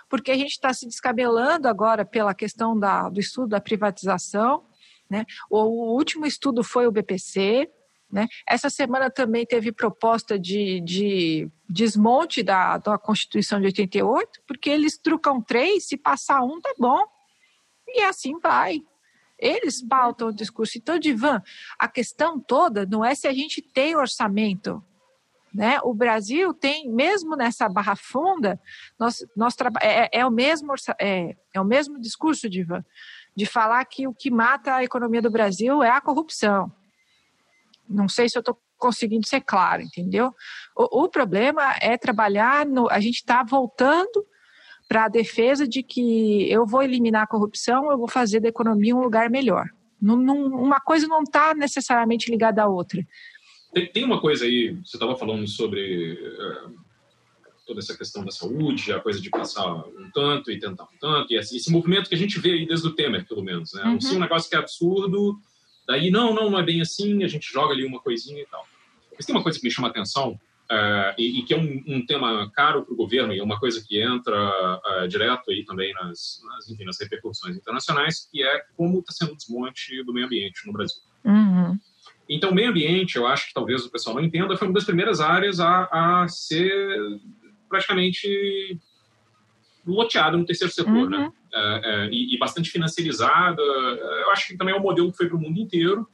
porque 0.10 0.32
a 0.32 0.38
gente 0.38 0.52
está 0.52 0.74
se 0.74 0.86
descabelando 0.86 1.68
agora 1.68 2.06
pela 2.06 2.34
questão 2.34 2.78
da, 2.78 3.10
do 3.10 3.20
estudo 3.20 3.50
da 3.50 3.62
privatização. 3.62 4.66
Né? 5.10 5.26
O, 5.50 5.94
último 5.96 6.26
estudo 6.26 6.64
foi 6.64 6.88
o 6.88 6.92
BPC. 6.92 7.70
Né? 8.10 8.28
Essa 8.48 8.70
semana 8.70 9.10
também 9.10 9.46
teve 9.46 9.72
proposta 9.72 10.38
de, 10.38 10.82
de 10.82 11.50
desmonte 11.70 12.44
da, 12.44 12.78
da 12.78 12.98
Constituição 12.98 13.60
de 13.60 13.68
88, 13.68 14.42
porque 14.46 14.70
eles 14.70 14.98
trucam 14.98 15.42
três, 15.42 15.88
se 15.88 15.98
passar 15.98 16.44
um, 16.44 16.60
tá 16.60 16.74
bom. 16.78 17.06
E 17.94 18.04
assim 18.04 18.40
vai. 18.40 18.82
Eles 19.38 19.82
pautam 19.82 20.28
o 20.28 20.34
discurso. 20.34 20.78
Então, 20.78 21.00
Divan, 21.00 21.42
a 21.80 21.88
questão 21.88 22.40
toda 22.40 22.86
não 22.86 23.04
é 23.04 23.16
se 23.16 23.28
a 23.28 23.34
gente 23.34 23.62
tem 23.62 23.96
orçamento. 23.96 24.84
Né? 25.54 25.80
O 25.84 25.94
Brasil 25.94 26.54
tem, 26.54 26.90
mesmo 26.90 27.36
nessa 27.36 27.68
barra 27.68 27.96
funda, 27.96 28.62
nós, 28.98 29.26
nós 29.36 29.56
é, 29.82 30.20
é, 30.20 30.26
o 30.26 30.32
mesmo, 30.32 30.74
é, 31.00 31.36
é 31.54 31.60
o 31.60 31.66
mesmo 31.66 32.00
discurso, 32.00 32.50
Divan, 32.50 32.86
de 33.36 33.46
falar 33.46 33.84
que 33.86 34.08
o 34.08 34.14
que 34.14 34.32
mata 34.32 34.76
a 34.76 34.84
economia 34.84 35.22
do 35.22 35.32
Brasil 35.32 35.84
é 35.84 35.90
a 35.90 36.00
corrupção. 36.00 36.72
Não 37.90 38.08
sei 38.08 38.30
se 38.30 38.38
eu 38.38 38.42
estou 38.42 38.58
conseguindo 38.78 39.28
ser 39.28 39.42
claro, 39.42 39.82
entendeu? 39.82 40.34
O, 40.76 41.04
o 41.04 41.10
problema 41.10 41.76
é 41.82 41.98
trabalhar 41.98 42.66
no. 42.66 42.90
A 42.90 43.00
gente 43.00 43.18
está 43.18 43.44
voltando 43.44 44.26
para 44.92 45.06
a 45.06 45.08
defesa 45.08 45.66
de 45.66 45.82
que 45.82 46.52
eu 46.52 46.66
vou 46.66 46.84
eliminar 46.84 47.24
a 47.24 47.28
corrupção, 47.28 47.90
eu 47.90 47.98
vou 47.98 48.10
fazer 48.10 48.42
da 48.42 48.50
economia 48.50 48.94
um 48.94 49.02
lugar 49.02 49.30
melhor. 49.30 49.70
Não, 50.02 50.18
não, 50.18 50.48
uma 50.48 50.82
coisa 50.82 51.08
não 51.08 51.24
está 51.24 51.54
necessariamente 51.56 52.30
ligada 52.30 52.62
à 52.62 52.68
outra. 52.68 53.02
Tem, 53.74 53.90
tem, 53.90 54.04
uma 54.04 54.20
coisa 54.20 54.44
aí, 54.44 54.76
você 54.84 54.98
estava 54.98 55.16
falando 55.16 55.48
sobre 55.48 56.12
uh, 56.12 56.76
toda 57.66 57.80
essa 57.80 57.98
questão 57.98 58.26
da 58.26 58.32
saúde, 58.32 58.92
a 58.92 59.00
coisa 59.00 59.22
de 59.22 59.30
passar 59.30 59.74
um 59.74 60.12
tanto 60.14 60.52
e 60.52 60.60
tentar 60.60 60.84
um 60.84 60.98
tanto, 61.00 61.32
e 61.32 61.38
esse, 61.38 61.56
esse 61.56 61.72
movimento 61.72 62.10
que 62.10 62.16
a 62.16 62.18
gente 62.18 62.38
vê 62.38 62.52
aí 62.52 62.68
desde 62.68 62.86
o 62.86 62.94
Temer, 62.94 63.26
pelo 63.26 63.42
menos. 63.42 63.72
Né? 63.72 63.84
Uhum. 63.86 64.18
um 64.18 64.20
negócio 64.20 64.50
que 64.50 64.58
é 64.58 64.60
absurdo, 64.60 65.40
daí 65.88 66.12
não, 66.12 66.34
não, 66.34 66.50
não 66.50 66.60
é 66.60 66.64
bem 66.64 66.82
assim, 66.82 67.24
a 67.24 67.30
gente 67.30 67.50
joga 67.50 67.74
ali 67.74 67.86
uma 67.86 68.02
coisinha 68.02 68.42
e 68.42 68.46
tal. 68.48 68.68
Mas 69.16 69.26
tem 69.26 69.34
uma 69.34 69.42
coisa 69.42 69.58
que 69.58 69.64
me 69.64 69.72
chama 69.72 69.88
a 69.88 69.92
atenção, 69.92 70.38
Uh, 70.72 71.12
e, 71.18 71.40
e, 71.40 71.44
que 71.44 71.54
é 71.54 71.58
um, 71.58 71.84
um 71.86 72.06
tema 72.06 72.50
caro 72.52 72.86
para 72.86 72.94
o 72.94 72.96
governo 72.96 73.34
e 73.34 73.40
é 73.40 73.44
uma 73.44 73.60
coisa 73.60 73.84
que 73.86 74.02
entra 74.02 74.34
uh, 74.40 75.06
direto 75.06 75.52
aí 75.52 75.66
também 75.66 75.94
nas, 75.96 76.42
nas, 76.46 76.70
enfim, 76.70 76.86
nas 76.86 76.98
repercussões 76.98 77.58
internacionais, 77.58 78.30
que 78.32 78.42
é 78.42 78.64
como 78.78 79.00
está 79.00 79.12
sendo 79.12 79.34
o 79.34 79.36
desmonte 79.36 80.02
do 80.06 80.14
meio 80.14 80.28
ambiente 80.28 80.66
no 80.66 80.72
Brasil. 80.72 81.02
Uhum. 81.26 81.78
Então, 82.30 82.54
meio 82.54 82.70
ambiente, 82.70 83.18
eu 83.18 83.28
acho 83.28 83.50
que 83.50 83.54
talvez 83.54 83.84
o 83.84 83.92
pessoal 83.92 84.16
não 84.16 84.24
entenda, 84.24 84.56
foi 84.56 84.66
uma 84.66 84.74
das 84.74 84.86
primeiras 84.86 85.20
áreas 85.20 85.60
a, 85.60 85.90
a 85.92 86.28
ser 86.30 86.80
praticamente 87.68 88.80
loteado 89.86 90.38
no 90.38 90.46
terceiro 90.46 90.74
setor, 90.74 91.10
né? 91.10 91.18
uhum. 91.18 91.34
né? 91.52 92.10
e, 92.14 92.34
e, 92.34 92.40
bastante 92.40 92.70
financiarizada. 92.70 93.62
Eu 93.62 94.32
acho 94.32 94.48
que 94.48 94.56
também 94.56 94.74
é 94.74 94.78
um 94.78 94.82
modelo 94.82 95.12
que 95.12 95.18
foi 95.18 95.28
para 95.28 95.36
o 95.36 95.42
mundo 95.42 95.60
inteiro 95.60 96.08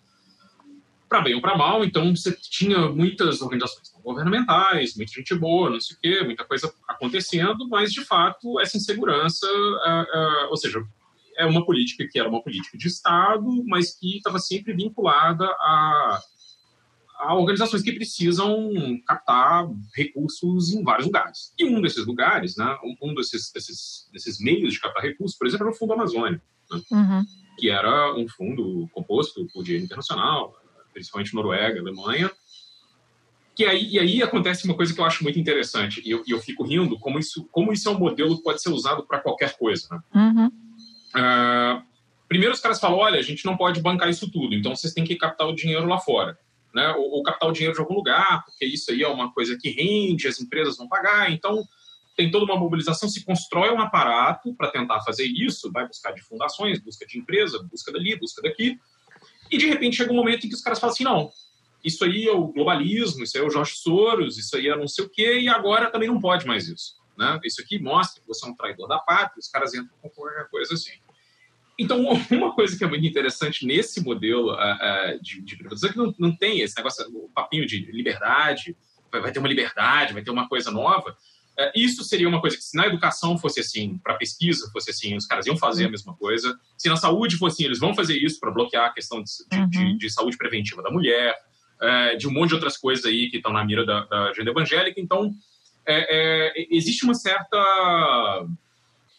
para 1.08 1.22
bem 1.22 1.36
ou 1.36 1.42
para 1.42 1.58
mal, 1.58 1.84
então 1.84 2.16
você 2.16 2.32
tinha 2.34 2.90
muitas 2.90 3.42
organizações 3.42 3.92
governamentais, 4.04 4.96
muita 4.96 5.14
gente 5.14 5.36
boa, 5.36 5.70
não 5.70 5.80
sei 5.80 5.96
o 5.96 6.00
quê, 6.00 6.24
muita 6.24 6.44
coisa 6.44 6.74
acontecendo, 6.88 7.68
mas 7.70 7.92
de 7.92 8.04
fato 8.04 8.60
essa 8.60 8.78
insegurança, 8.78 9.46
uh, 9.48 10.48
uh, 10.48 10.50
ou 10.50 10.58
seja, 10.58 10.84
é 11.38 11.46
uma 11.46 11.66
política 11.66 12.08
que 12.10 12.20
era 12.20 12.28
uma 12.28 12.42
política 12.42 12.78
de 12.78 12.88
Estado, 12.88 13.46
mas 13.66 13.96
que 13.96 14.18
estava 14.18 14.40
sempre 14.40 14.74
vinculada 14.74 15.46
a, 15.46 16.20
a 17.20 17.36
organizações 17.36 17.84
que 17.84 17.94
precisam 17.94 18.72
captar 19.06 19.68
recursos 19.96 20.74
em 20.74 20.84
vários 20.84 21.06
lugares. 21.06 21.54
E 21.58 21.66
um 21.66 21.80
desses 21.80 22.06
lugares, 22.06 22.58
né, 22.58 22.78
um 23.02 23.14
desses, 23.14 23.52
desses, 23.52 24.10
desses 24.12 24.40
meios 24.40 24.74
de 24.74 24.80
captar 24.80 25.04
recursos, 25.04 25.38
por 25.38 25.48
exemplo, 25.48 25.68
era 25.68 25.76
o 25.76 25.78
Fundo 25.78 25.94
Amazônia, 25.94 26.42
né, 26.72 26.82
uhum. 26.92 27.24
que 27.58 27.70
era 27.70 28.16
um 28.16 28.28
fundo 28.28 28.90
composto 28.92 29.48
por 29.54 29.64
dinheiro 29.64 29.86
internacional, 29.86 30.56
principalmente 30.98 31.36
Noruega, 31.36 31.80
Alemanha. 31.80 32.32
Que 33.56 33.66
aí, 33.66 33.88
e 33.90 34.00
aí 34.00 34.22
acontece 34.22 34.66
uma 34.66 34.76
coisa 34.76 34.94
que 34.94 35.00
eu 35.00 35.06
acho 35.06 35.24
muito 35.24 35.40
interessante, 35.40 36.02
e 36.06 36.12
eu, 36.12 36.24
eu 36.28 36.40
fico 36.40 36.64
rindo, 36.64 37.00
como 37.00 37.18
isso, 37.18 37.48
como 37.52 37.74
isso 37.74 37.90
é 37.90 37.92
um 37.92 37.98
modelo 37.98 38.38
que 38.38 38.44
pode 38.44 38.62
ser 38.62 38.70
usado 38.70 39.06
para 39.06 39.20
qualquer 39.20 39.58
coisa. 39.58 39.88
Né? 39.92 40.00
Uhum. 40.14 40.48
Uh, 40.48 41.84
primeiro 42.28 42.54
os 42.54 42.60
caras 42.60 42.80
falam, 42.80 42.98
olha, 42.98 43.20
a 43.20 43.24
gente 43.24 43.46
não 43.46 43.58
pode 43.58 43.82
bancar 43.82 44.10
isso 44.10 44.30
tudo, 44.32 44.54
então 44.54 44.76
vocês 44.76 44.94
têm 44.94 45.04
que 45.04 45.16
captar 45.16 45.48
o 45.48 45.56
dinheiro 45.56 45.88
lá 45.88 45.98
fora. 45.98 46.38
Né? 46.74 46.88
Ou, 46.90 47.14
ou 47.14 47.24
captar 47.24 47.50
o 47.50 47.52
dinheiro 47.52 47.74
de 47.74 47.80
algum 47.80 47.96
lugar, 47.96 48.46
porque 48.46 48.66
isso 48.66 48.92
aí 48.92 49.02
é 49.02 49.08
uma 49.08 49.32
coisa 49.34 49.58
que 49.60 49.70
rende, 49.70 50.28
as 50.28 50.40
empresas 50.40 50.78
vão 50.78 50.88
pagar, 50.88 51.32
então 51.32 51.64
tem 52.16 52.30
toda 52.30 52.46
uma 52.46 52.60
mobilização, 52.60 53.10
se 53.10 53.26
constrói 53.26 53.72
um 53.72 53.80
aparato 53.80 54.54
para 54.56 54.70
tentar 54.70 55.02
fazer 55.02 55.26
isso, 55.26 55.72
vai 55.72 55.88
buscar 55.88 56.12
de 56.12 56.22
fundações, 56.22 56.80
busca 56.80 57.08
de 57.08 57.18
empresa, 57.18 57.64
busca 57.72 57.92
dali, 57.92 58.16
busca 58.20 58.42
daqui, 58.42 58.80
e 59.52 59.58
de 59.58 59.68
repente 59.68 59.98
chega 59.98 60.12
um 60.12 60.16
momento 60.16 60.46
em 60.46 60.50
que 60.50 60.56
os 60.56 60.62
caras 60.62 60.80
falam 60.80 60.94
assim: 60.94 61.04
não, 61.04 61.32
isso 61.84 62.04
aí 62.04 62.28
é 62.28 62.32
o 62.32 62.48
globalismo, 62.48 63.24
isso 63.24 63.38
aí 63.38 63.44
é 63.44 63.48
o 63.48 63.50
Jorge 63.50 63.74
Soros, 63.76 64.38
isso 64.38 64.56
aí 64.56 64.68
é 64.68 64.76
não 64.76 64.88
sei 64.88 65.06
o 65.06 65.10
quê, 65.10 65.40
e 65.40 65.50
agora 65.50 65.92
também 65.92 66.08
não 66.08 66.20
pode 66.20 66.46
mais 66.46 66.68
isso. 66.68 66.96
Né? 67.18 67.40
Isso 67.44 67.62
aqui 67.62 67.80
mostra 67.80 68.22
que 68.22 68.28
você 68.28 68.46
é 68.46 68.50
um 68.50 68.56
traidor 68.56 68.88
da 68.88 69.00
pátria, 69.00 69.40
os 69.40 69.48
caras 69.48 69.74
entram 69.74 69.90
com 70.02 70.10
qualquer 70.10 70.48
coisa 70.50 70.74
assim. 70.74 70.92
Então, 71.80 72.04
uma 72.32 72.54
coisa 72.54 72.78
que 72.78 72.84
é 72.84 72.88
muito 72.88 73.06
interessante 73.06 73.66
nesse 73.66 74.04
modelo 74.04 74.54
uh, 74.54 74.56
uh, 74.56 75.22
de, 75.22 75.42
de 75.42 75.56
privatização 75.56 75.90
é 75.90 75.94
que 75.94 75.98
não, 75.98 76.30
não 76.30 76.36
tem 76.36 76.62
esse 76.62 76.76
negócio, 76.76 77.06
o 77.14 77.30
papinho 77.30 77.66
de 77.66 77.92
liberdade, 77.92 78.76
vai, 79.12 79.22
vai 79.22 79.32
ter 79.32 79.40
uma 79.40 79.48
liberdade, 79.48 80.14
vai 80.14 80.24
ter 80.24 80.32
uma 80.32 80.48
coisa 80.48 80.72
nova, 80.72 81.16
isso 81.76 82.04
seria 82.04 82.30
uma 82.30 82.40
coisa 82.40 82.56
que, 82.56 82.64
se 82.64 82.78
na 82.78 82.86
educação 82.86 83.38
fosse 83.38 83.60
assim, 83.60 83.98
para 83.98 84.14
pesquisa 84.14 84.70
fosse 84.72 84.92
assim, 84.92 85.16
os 85.16 85.26
caras 85.26 85.48
iam 85.48 85.58
fazer 85.58 85.86
a 85.86 85.90
mesma 85.90 86.16
coisa. 86.16 86.58
Se 86.78 86.88
na 86.88 86.96
saúde 86.96 87.36
fosse 87.36 87.56
assim, 87.56 87.66
eles 87.66 87.80
vão 87.80 87.96
fazer 87.96 88.16
isso 88.18 88.40
para 88.40 88.52
bloquear 88.52 88.86
a 88.86 88.94
questão 88.94 89.24
de, 89.24 89.32
uhum. 89.58 89.70
de, 89.70 89.98
de, 89.98 90.10
saúde 90.10 90.38
preventiva 90.38 90.84
da 90.84 90.92
mulher, 90.92 91.36
é, 91.82 92.16
de 92.16 92.28
um 92.28 92.32
monte 92.32 92.50
de 92.50 92.56
outras 92.56 92.78
coisas 92.78 93.06
aí 93.06 93.30
que 93.30 93.38
estão 93.38 93.52
na 93.52 93.66
mira 93.66 93.86
da, 93.86 94.06
da, 94.06 94.30
agenda 94.30 94.52
evangélica. 94.52 95.02
Então, 95.02 95.34
é, 95.86 96.54
é, 96.56 96.68
existe 96.70 97.04
uma 97.06 97.16
certa. 97.16 97.58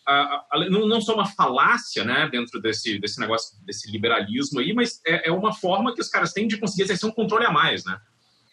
A, 0.06 0.46
a, 0.52 0.70
não, 0.70 0.86
não 0.86 1.00
só 1.00 1.14
uma 1.14 1.26
falácia 1.26 2.04
né, 2.04 2.28
dentro 2.30 2.60
desse, 2.60 2.98
desse 2.98 3.20
negócio, 3.20 3.56
desse 3.64 3.90
liberalismo 3.90 4.60
aí, 4.60 4.72
mas 4.72 5.02
é, 5.04 5.28
é 5.28 5.32
uma 5.32 5.52
forma 5.52 5.92
que 5.92 6.00
os 6.00 6.08
caras 6.08 6.32
têm 6.32 6.46
de 6.46 6.56
conseguir 6.56 6.82
exercer 6.82 7.08
um 7.08 7.12
controle 7.12 7.44
a 7.44 7.50
mais, 7.50 7.84
né? 7.84 8.00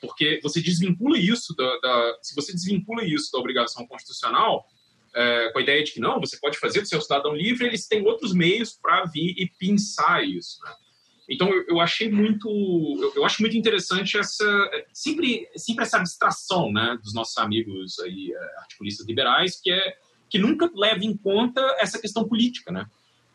Porque 0.06 0.40
você 0.42 0.62
desvincula 0.62 1.18
isso 1.18 1.56
da, 1.56 1.80
da 1.80 2.18
se 2.22 2.36
você 2.36 2.52
desvincula 2.54 3.04
isso 3.04 3.32
da 3.32 3.40
obrigação 3.40 3.86
constitucional 3.88 4.66
é, 5.16 5.50
com 5.52 5.60
a 5.60 5.62
ideia 5.62 5.84
de 5.84 5.94
que 5.94 6.00
não, 6.00 6.20
você 6.20 6.38
pode 6.38 6.58
fazer 6.60 6.82
do 6.82 6.88
seu 6.88 7.02
cidadão 7.02 7.34
livre, 7.34 7.66
eles 7.66 7.88
têm 7.88 8.06
outros 8.06 8.34
meios 8.34 8.74
para 8.74 9.06
vir 9.06 9.34
e 9.38 9.50
pensar 9.58 10.26
isso. 10.28 10.60
Né? 10.64 10.74
Então 11.30 11.50
eu, 11.52 11.66
eu, 11.70 11.80
achei 11.80 12.12
muito, 12.12 12.48
eu, 13.02 13.14
eu, 13.16 13.26
acho 13.26 13.42
muito 13.42 13.58
interessante 13.58 14.18
essa 14.18 14.72
sempre, 14.94 15.50
sempre 15.56 15.84
essa 15.84 15.98
abstração, 15.98 16.72
né, 16.72 17.00
dos 17.02 17.14
nossos 17.14 17.38
amigos 17.38 17.98
aí 18.00 18.32
é, 18.32 18.60
articulistas 18.60 19.08
liberais, 19.08 19.60
que 19.60 19.72
é 19.72 19.96
que 20.30 20.38
nunca 20.38 20.70
leva 20.76 21.06
em 21.06 21.16
conta 21.16 21.62
essa 21.80 22.00
questão 22.00 22.28
política, 22.28 22.72
né? 22.72 22.86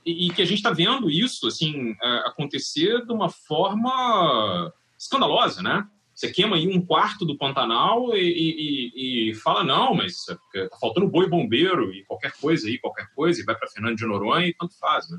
E, 0.04 0.26
e 0.26 0.30
que 0.32 0.42
a 0.42 0.44
gente 0.44 0.58
está 0.58 0.70
vendo 0.70 1.10
isso 1.10 1.46
assim 1.46 1.94
é, 2.02 2.08
acontecer 2.26 3.04
de 3.06 3.12
uma 3.12 3.28
forma 3.30 4.72
escandalosa, 4.98 5.62
né? 5.62 5.86
Você 6.20 6.30
queima 6.30 6.56
aí 6.56 6.68
um 6.68 6.84
quarto 6.84 7.24
do 7.24 7.38
Pantanal 7.38 8.14
e, 8.14 8.20
e, 8.20 9.30
e 9.30 9.34
fala, 9.36 9.64
não, 9.64 9.94
mas 9.94 10.26
tá 10.26 10.36
faltando 10.78 11.08
boi 11.08 11.26
bombeiro 11.26 11.94
e 11.94 12.04
qualquer 12.04 12.34
coisa 12.38 12.68
aí, 12.68 12.78
qualquer 12.78 13.08
coisa, 13.14 13.40
e 13.40 13.44
vai 13.44 13.54
para 13.54 13.70
Fernando 13.70 13.96
de 13.96 14.04
Noronha 14.04 14.46
e 14.46 14.52
tanto 14.52 14.78
faz, 14.78 15.08
né? 15.08 15.18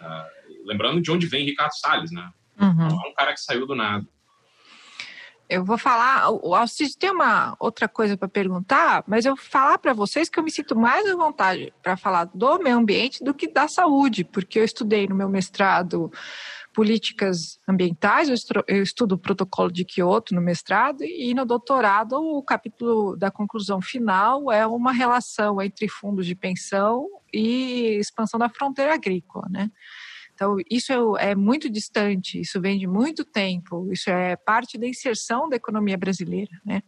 Uh, 0.00 0.68
lembrando 0.68 1.00
de 1.00 1.10
onde 1.10 1.26
vem 1.26 1.44
Ricardo 1.44 1.72
Salles, 1.72 2.12
né? 2.12 2.30
Uhum. 2.60 2.76
Não 2.76 3.06
é 3.06 3.08
um 3.08 3.14
cara 3.14 3.32
que 3.32 3.40
saiu 3.40 3.66
do 3.66 3.74
nada. 3.74 4.06
Eu 5.48 5.64
vou 5.64 5.76
falar, 5.76 6.30
o 6.30 6.54
Alcides 6.54 6.94
tem 6.94 7.10
uma 7.10 7.56
outra 7.58 7.88
coisa 7.88 8.16
para 8.16 8.28
perguntar, 8.28 9.02
mas 9.08 9.26
eu 9.26 9.34
vou 9.34 9.44
falar 9.44 9.78
para 9.78 9.92
vocês 9.92 10.28
que 10.28 10.38
eu 10.38 10.44
me 10.44 10.50
sinto 10.52 10.76
mais 10.76 11.10
à 11.10 11.16
vontade 11.16 11.74
para 11.82 11.96
falar 11.96 12.30
do 12.32 12.60
meio 12.60 12.76
ambiente 12.76 13.24
do 13.24 13.34
que 13.34 13.48
da 13.48 13.66
saúde, 13.66 14.22
porque 14.22 14.60
eu 14.60 14.64
estudei 14.64 15.08
no 15.08 15.16
meu 15.16 15.28
mestrado 15.28 16.08
políticas 16.72 17.58
ambientais, 17.68 18.28
eu 18.28 18.82
estudo 18.82 19.14
o 19.14 19.18
protocolo 19.18 19.70
de 19.70 19.84
Kyoto 19.84 20.34
no 20.34 20.40
mestrado 20.40 21.02
e 21.02 21.34
no 21.34 21.44
doutorado 21.44 22.14
o 22.14 22.42
capítulo 22.42 23.16
da 23.16 23.30
conclusão 23.30 23.80
final 23.80 24.50
é 24.52 24.66
uma 24.66 24.92
relação 24.92 25.60
entre 25.60 25.88
fundos 25.88 26.26
de 26.26 26.34
pensão 26.34 27.06
e 27.32 27.98
expansão 27.98 28.38
da 28.38 28.48
fronteira 28.48 28.94
agrícola, 28.94 29.46
né? 29.50 29.70
Então, 30.34 30.56
isso 30.70 31.16
é 31.18 31.34
muito 31.34 31.68
distante, 31.68 32.40
isso 32.40 32.60
vem 32.60 32.78
de 32.78 32.86
muito 32.86 33.26
tempo, 33.26 33.92
isso 33.92 34.08
é 34.08 34.36
parte 34.36 34.78
da 34.78 34.86
inserção 34.86 35.50
da 35.50 35.56
economia 35.56 35.98
brasileira, 35.98 36.58
né? 36.64 36.82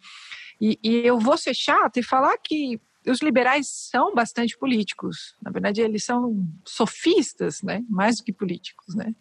E, 0.58 0.78
e 0.82 1.06
eu 1.06 1.18
vou 1.18 1.36
ser 1.36 1.52
chata 1.54 2.00
e 2.00 2.02
falar 2.02 2.38
que 2.38 2.80
os 3.06 3.20
liberais 3.20 3.68
são 3.68 4.14
bastante 4.14 4.56
políticos. 4.56 5.36
Na 5.42 5.50
verdade, 5.50 5.80
eles 5.80 6.04
são 6.04 6.48
sofistas, 6.64 7.62
né? 7.62 7.84
Mais 7.88 8.16
do 8.16 8.24
que 8.24 8.32
políticos, 8.32 8.94
né? 8.94 9.14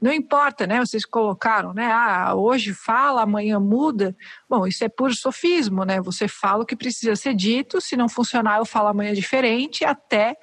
Não 0.00 0.12
importa, 0.12 0.66
né? 0.66 0.78
Vocês 0.80 1.04
colocaram, 1.04 1.74
né? 1.74 1.90
Ah, 1.92 2.34
hoje 2.34 2.72
fala, 2.72 3.22
amanhã 3.22 3.60
muda. 3.60 4.16
Bom, 4.48 4.66
isso 4.66 4.82
é 4.82 4.88
puro 4.88 5.14
sofismo, 5.14 5.84
né? 5.84 6.00
Você 6.00 6.26
fala 6.26 6.62
o 6.62 6.66
que 6.66 6.74
precisa 6.74 7.14
ser 7.14 7.34
dito, 7.34 7.80
se 7.80 7.96
não 7.96 8.08
funcionar, 8.08 8.58
eu 8.58 8.64
falo 8.64 8.88
amanhã 8.88 9.12
diferente, 9.12 9.84
até, 9.84 10.36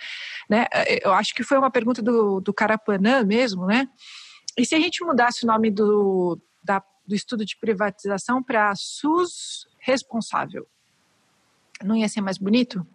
né? 0.50 0.68
Eu 1.04 1.14
acho 1.14 1.34
que 1.34 1.44
foi 1.44 1.58
uma 1.58 1.72
pergunta 1.72 2.02
do, 2.02 2.40
do 2.40 2.54
Carapanã 2.54 3.24
mesmo, 3.24 3.66
né? 3.66 3.88
E 4.58 4.66
se 4.66 4.76
a 4.76 4.80
gente 4.80 5.04
mudasse 5.04 5.44
o 5.44 5.48
nome 5.48 5.72
do, 5.72 6.40
da, 6.64 6.84
do 7.06 7.16
estudo 7.16 7.44
de 7.44 7.58
privatização 7.58 8.44
para 8.44 8.74
SUS 8.76 9.68
responsável? 9.80 10.68
Não 11.84 11.96
ia 11.96 12.10
ser 12.10 12.22
mais 12.22 12.38
bonito? 12.38 12.86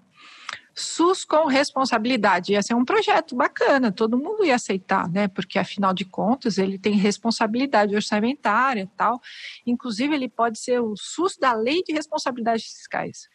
SUS 0.75 1.25
com 1.25 1.47
responsabilidade. 1.47 2.53
Ia 2.53 2.62
ser 2.62 2.75
um 2.75 2.85
projeto 2.85 3.37
bacana, 3.37 3.93
todo 3.93 4.18
mundo 4.18 4.45
ia 4.45 4.55
aceitar, 4.55 5.09
né? 5.09 5.29
Porque 5.29 5.59
afinal 5.59 5.93
de 5.93 6.05
contas 6.05 6.59
ele 6.59 6.79
tem 6.79 6.95
responsabilidade 6.95 7.95
orçamentária 7.95 8.83
e 8.83 8.97
tal. 8.97 9.20
Inclusive, 9.66 10.14
ele 10.14 10.29
pode 10.29 10.59
ser 10.59 10.81
o 10.81 10.95
SUS 10.97 11.37
da 11.37 11.53
lei 11.53 11.83
de 11.83 11.93
responsabilidades 11.93 12.64
fiscais. 12.64 13.29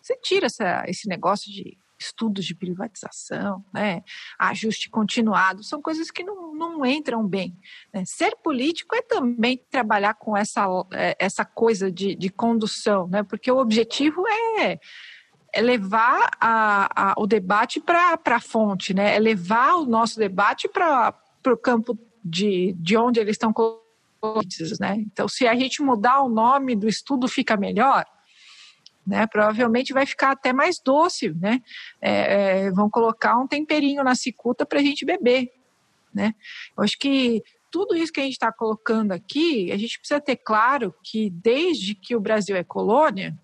Você 0.00 0.16
tira 0.16 0.46
essa, 0.46 0.84
esse 0.86 1.08
negócio 1.08 1.50
de 1.50 1.76
estudos 1.98 2.44
de 2.44 2.54
privatização, 2.54 3.64
né? 3.74 4.02
ajuste 4.38 4.88
continuado, 4.88 5.64
são 5.64 5.82
coisas 5.82 6.10
que 6.10 6.22
não, 6.22 6.54
não 6.54 6.86
entram 6.86 7.26
bem. 7.26 7.58
Né? 7.92 8.04
Ser 8.06 8.36
político 8.36 8.94
é 8.94 9.02
também 9.02 9.60
trabalhar 9.68 10.14
com 10.14 10.36
essa, 10.36 10.66
é, 10.92 11.16
essa 11.18 11.44
coisa 11.44 11.90
de, 11.90 12.14
de 12.14 12.30
condução, 12.30 13.08
né? 13.08 13.22
porque 13.22 13.50
o 13.50 13.58
objetivo 13.58 14.22
é 14.60 14.78
é 15.52 15.60
levar 15.60 16.30
a, 16.40 17.10
a, 17.10 17.14
o 17.16 17.26
debate 17.26 17.80
para 17.80 18.18
a 18.24 18.40
fonte, 18.40 18.92
né? 18.92 19.16
é 19.16 19.18
levar 19.18 19.76
o 19.76 19.86
nosso 19.86 20.18
debate 20.18 20.68
para 20.68 21.14
o 21.46 21.56
campo 21.56 21.98
de, 22.24 22.74
de 22.78 22.96
onde 22.96 23.20
eles 23.20 23.34
estão 23.34 23.52
colocados. 23.52 24.78
Né? 24.80 24.96
Então, 24.98 25.28
se 25.28 25.46
a 25.46 25.54
gente 25.54 25.82
mudar 25.82 26.22
o 26.22 26.28
nome 26.28 26.74
do 26.74 26.88
estudo, 26.88 27.28
fica 27.28 27.56
melhor. 27.56 28.04
Né, 29.06 29.26
provavelmente 29.26 29.94
vai 29.94 30.04
ficar 30.04 30.32
até 30.32 30.52
mais 30.52 30.78
doce, 30.84 31.30
né? 31.30 31.62
É, 31.98 32.66
é, 32.66 32.70
vão 32.70 32.90
colocar 32.90 33.38
um 33.38 33.46
temperinho 33.46 34.04
na 34.04 34.14
cicuta 34.14 34.66
para 34.66 34.80
a 34.80 34.82
gente 34.82 35.06
beber, 35.06 35.50
né? 36.12 36.34
Eu 36.76 36.84
acho 36.84 36.98
que 36.98 37.42
tudo 37.70 37.96
isso 37.96 38.12
que 38.12 38.20
a 38.20 38.22
gente 38.22 38.34
está 38.34 38.52
colocando 38.52 39.12
aqui, 39.12 39.72
a 39.72 39.78
gente 39.78 39.98
precisa 39.98 40.20
ter 40.20 40.36
claro 40.36 40.94
que 41.02 41.30
desde 41.30 41.94
que 41.94 42.14
o 42.14 42.20
Brasil 42.20 42.54
é 42.54 42.62
colônia, 42.62 43.34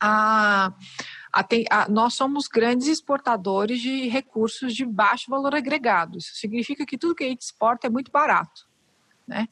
a, 0.00 0.72
a, 1.32 1.46
a, 1.70 1.88
nós 1.88 2.14
somos 2.14 2.48
grandes 2.48 2.88
exportadores 2.88 3.80
de 3.80 4.08
recursos 4.08 4.74
de 4.74 4.84
baixo 4.84 5.30
valor 5.30 5.54
agregado. 5.54 6.18
Isso 6.18 6.34
significa 6.34 6.86
que 6.86 6.98
tudo 6.98 7.14
que 7.14 7.24
a 7.24 7.28
gente 7.28 7.42
exporta 7.42 7.86
é 7.86 7.90
muito 7.90 8.10
barato. 8.10 8.68
Né? 9.26 9.48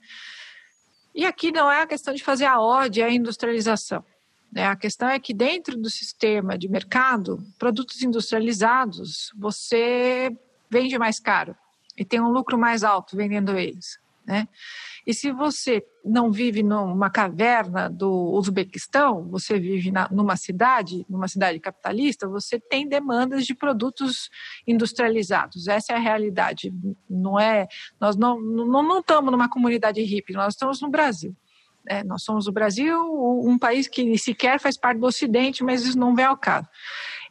E 1.14 1.24
aqui 1.24 1.51
não 1.51 1.70
é 1.70 1.82
a 1.82 1.86
questão 1.86 2.14
de 2.14 2.22
fazer 2.22 2.44
a 2.44 2.61
ordem, 2.61 3.03
a 3.03 3.11
industrialização. 3.11 4.05
Né? 4.53 4.66
A 4.66 4.76
questão 4.76 5.09
é 5.09 5.18
que 5.18 5.34
dentro 5.34 5.76
do 5.76 5.90
sistema 5.90 6.57
de 6.57 6.68
mercado, 6.68 7.38
produtos 7.59 8.03
industrializados, 8.03 9.32
você 9.36 10.30
vende 10.70 10.99
mais 10.99 11.18
caro 11.18 11.57
e 11.97 12.05
tem 12.05 12.20
um 12.20 12.30
lucro 12.30 12.59
mais 12.59 12.84
alto 12.84 13.16
vendendo 13.16 13.57
eles. 13.57 13.99
Né? 14.26 14.49
E 15.07 15.14
se 15.14 15.30
você 15.30 15.86
não 16.04 16.32
vive 16.32 16.64
numa 16.64 17.09
caverna 17.09 17.88
do 17.88 18.11
Uzbequistão, 18.32 19.28
você 19.28 19.59
vive 19.59 19.92
na, 19.92 20.09
numa 20.11 20.36
cidade, 20.36 21.07
numa 21.09 21.28
cidade 21.28 21.61
capitalista, 21.61 22.26
você 22.26 22.59
tem 22.59 22.88
demandas 22.88 23.46
de 23.46 23.54
produtos 23.54 24.28
industrializados. 24.66 25.68
Essa 25.68 25.92
é 25.92 25.96
a 25.96 26.00
realidade. 26.00 26.74
Não 27.09 27.38
é, 27.38 27.68
nós 28.00 28.16
não, 28.16 28.40
não, 28.40 28.82
não 28.82 28.98
estamos 28.98 29.30
numa 29.30 29.48
comunidade 29.48 30.02
hippie, 30.02 30.32
nós 30.32 30.54
estamos 30.54 30.80
no 30.80 30.90
Brasil. 30.90 31.36
É, 31.88 32.02
nós 32.02 32.24
somos 32.24 32.48
o 32.48 32.52
Brasil, 32.52 32.98
um 33.44 33.57
país 33.57 33.86
que 33.86 34.18
sequer 34.18 34.59
faz 34.59 34.76
parte 34.76 34.98
do 34.98 35.07
Ocidente, 35.07 35.62
mas 35.62 35.84
isso 35.84 35.96
não 35.96 36.16
vem 36.16 36.24
ao 36.24 36.36
caso. 36.36 36.68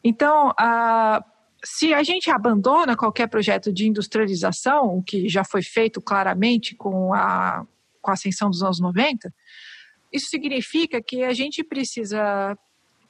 Então, 0.02 0.54
a 0.58 1.22
se 1.66 1.94
a 1.94 2.04
gente 2.04 2.30
abandona 2.30 2.96
qualquer 2.96 3.28
projeto 3.28 3.74
de 3.74 3.88
industrialização, 3.88 4.98
o 4.98 5.04
que 5.04 5.28
já 5.28 5.44
foi 5.44 5.64
feito 5.64 6.00
claramente 6.00 6.76
com 6.76 7.14
a, 7.14 7.66
com 8.02 8.12
a 8.12 8.14
ascensão 8.14 8.50
dos 8.50 8.62
anos 8.62 8.80
90, 8.80 9.34
isso 10.14 10.28
significa 10.28 11.02
que 11.02 11.24
a 11.24 11.34
gente 11.34 11.64
precisa 11.64 12.56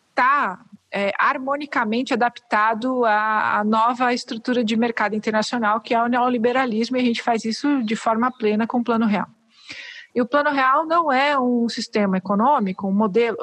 estar 0.10 0.58
tá, 0.58 0.66
é, 0.90 1.12
harmonicamente 1.20 2.14
adaptado 2.14 3.04
à, 3.04 3.60
à, 3.60 3.64
nova 3.64 4.14
estrutura 4.14 4.64
de 4.64 4.78
mercado 4.78 5.16
internacional, 5.16 5.82
que 5.82 5.94
é 5.94 6.02
o 6.02 6.08
neoliberalismo, 6.08 6.96
e 6.96 7.02
a 7.02 7.04
gente 7.04 7.22
faz 7.22 7.44
isso 7.44 7.84
de 7.84 7.96
forma 7.96 8.32
plena 8.32 8.66
com 8.66 8.80
o 8.80 8.84
Plano 8.84 9.06
Real. 9.06 9.28
E 10.16 10.22
o 10.22 10.26
Plano 10.26 10.50
Real 10.52 10.86
não 10.86 11.12
é 11.12 11.38
um 11.38 11.68
sistema 11.68 12.18
econômico, 12.18 12.88
um 12.88 12.94
modelo. 12.94 13.38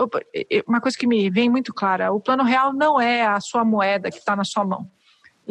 Uma 0.66 0.80
coisa 0.80 0.96
que 0.96 1.06
me 1.06 1.28
vem 1.28 1.50
muito 1.50 1.74
clara: 1.74 2.10
o 2.10 2.18
Plano 2.18 2.42
Real 2.44 2.72
não 2.72 2.98
é 2.98 3.26
a 3.26 3.38
sua 3.40 3.62
moeda 3.62 4.10
que 4.10 4.16
está 4.16 4.34
na 4.34 4.42
sua 4.42 4.64
mão. 4.64 4.90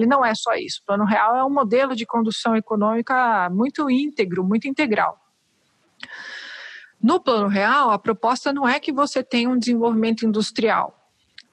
Ele 0.01 0.09
não 0.09 0.25
é 0.25 0.33
só 0.33 0.53
isso. 0.53 0.81
O 0.81 0.85
Plano 0.85 1.05
Real 1.05 1.35
é 1.35 1.43
um 1.43 1.49
modelo 1.49 1.95
de 1.95 2.05
condução 2.05 2.55
econômica 2.55 3.49
muito 3.49 3.89
íntegro, 3.89 4.43
muito 4.43 4.67
integral. 4.67 5.19
No 7.01 7.19
Plano 7.19 7.47
Real, 7.47 7.91
a 7.91 7.99
proposta 7.99 8.51
não 8.51 8.67
é 8.67 8.79
que 8.79 8.91
você 8.91 9.23
tenha 9.23 9.49
um 9.49 9.57
desenvolvimento 9.57 10.25
industrial. 10.25 10.97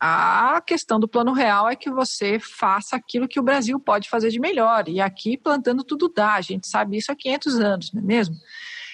A 0.01 0.61
questão 0.61 1.01
do 1.01 1.09
Plano 1.09 1.33
Real 1.33 1.69
é 1.69 1.75
que 1.75 1.91
você 1.91 2.39
faça 2.39 2.97
aquilo 2.97 3.27
que 3.27 3.41
o 3.41 3.43
Brasil 3.43 3.81
pode 3.81 4.09
fazer 4.09 4.31
de 4.31 4.39
melhor. 4.39 4.89
E 4.89 5.01
aqui, 5.01 5.37
plantando 5.37 5.83
tudo 5.83 6.09
dá. 6.09 6.35
A 6.35 6.41
gente 6.41 6.69
sabe 6.69 6.97
isso 6.97 7.11
há 7.11 7.17
500 7.17 7.61
anos, 7.61 7.93
não 7.93 8.03
é 8.03 8.05
mesmo? 8.05 8.37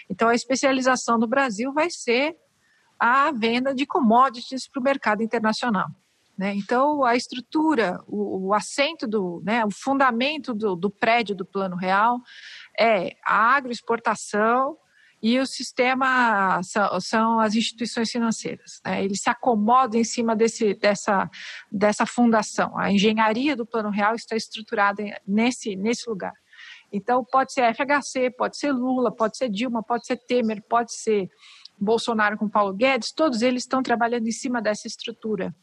Então, 0.08 0.28
a 0.28 0.34
especialização 0.34 1.18
do 1.18 1.26
Brasil 1.26 1.72
vai 1.72 1.90
ser 1.90 2.36
a 2.98 3.30
venda 3.32 3.74
de 3.74 3.84
commodities 3.84 4.68
para 4.68 4.80
o 4.80 4.82
mercado 4.82 5.22
internacional. 5.22 5.88
Né? 6.36 6.54
Então, 6.54 7.04
a 7.04 7.14
estrutura, 7.14 7.98
o, 8.06 8.48
o 8.48 8.54
assento, 8.54 9.06
do, 9.06 9.42
né, 9.44 9.64
o 9.64 9.70
fundamento 9.70 10.52
do, 10.52 10.74
do 10.74 10.90
prédio 10.90 11.34
do 11.34 11.44
Plano 11.44 11.76
Real 11.76 12.18
é 12.78 13.16
a 13.24 13.54
agroexportação 13.54 14.76
e 15.22 15.38
o 15.38 15.46
sistema 15.46 16.60
são, 16.62 17.00
são 17.00 17.40
as 17.40 17.54
instituições 17.54 18.10
financeiras. 18.10 18.80
Né? 18.84 19.04
Eles 19.04 19.22
se 19.22 19.30
acomodam 19.30 20.00
em 20.00 20.04
cima 20.04 20.34
desse, 20.36 20.74
dessa, 20.74 21.30
dessa 21.70 22.04
fundação. 22.04 22.76
A 22.76 22.92
engenharia 22.92 23.56
do 23.56 23.64
Plano 23.64 23.90
Real 23.90 24.14
está 24.14 24.36
estruturada 24.36 25.02
nesse, 25.26 25.76
nesse 25.76 26.10
lugar. 26.10 26.34
Então, 26.92 27.24
pode 27.24 27.52
ser 27.52 27.74
FHC, 27.74 28.30
pode 28.36 28.56
ser 28.56 28.72
Lula, 28.72 29.14
pode 29.14 29.36
ser 29.36 29.48
Dilma, 29.48 29.82
pode 29.82 30.06
ser 30.06 30.16
Temer, 30.16 30.62
pode 30.68 30.92
ser 30.92 31.28
Bolsonaro 31.78 32.36
com 32.36 32.48
Paulo 32.48 32.74
Guedes, 32.74 33.12
todos 33.12 33.42
eles 33.42 33.62
estão 33.62 33.82
trabalhando 33.82 34.26
em 34.28 34.32
cima 34.32 34.60
dessa 34.62 34.86
estrutura. 34.86 35.54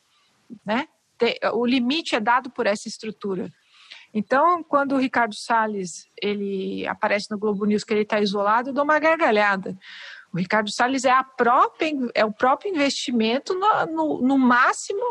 Né? 0.65 0.87
O 1.53 1.65
limite 1.65 2.15
é 2.15 2.19
dado 2.19 2.49
por 2.49 2.65
essa 2.65 2.87
estrutura. 2.87 3.51
Então, 4.13 4.63
quando 4.63 4.93
o 4.93 4.97
Ricardo 4.97 5.35
Salles 5.35 6.07
ele 6.21 6.85
aparece 6.87 7.29
no 7.31 7.37
Globo 7.37 7.65
News 7.65 7.83
que 7.83 7.93
ele 7.93 8.01
está 8.01 8.19
isolado, 8.19 8.69
eu 8.69 8.73
dou 8.73 8.83
uma 8.83 8.99
gargalhada. 8.99 9.77
O 10.33 10.37
Ricardo 10.37 10.71
Salles 10.71 11.05
é, 11.05 11.11
a 11.11 11.23
própria, 11.23 11.91
é 12.13 12.25
o 12.25 12.31
próprio 12.31 12.71
investimento 12.71 13.53
no, 13.53 13.85
no, 13.85 14.21
no 14.21 14.37
máximo 14.37 15.01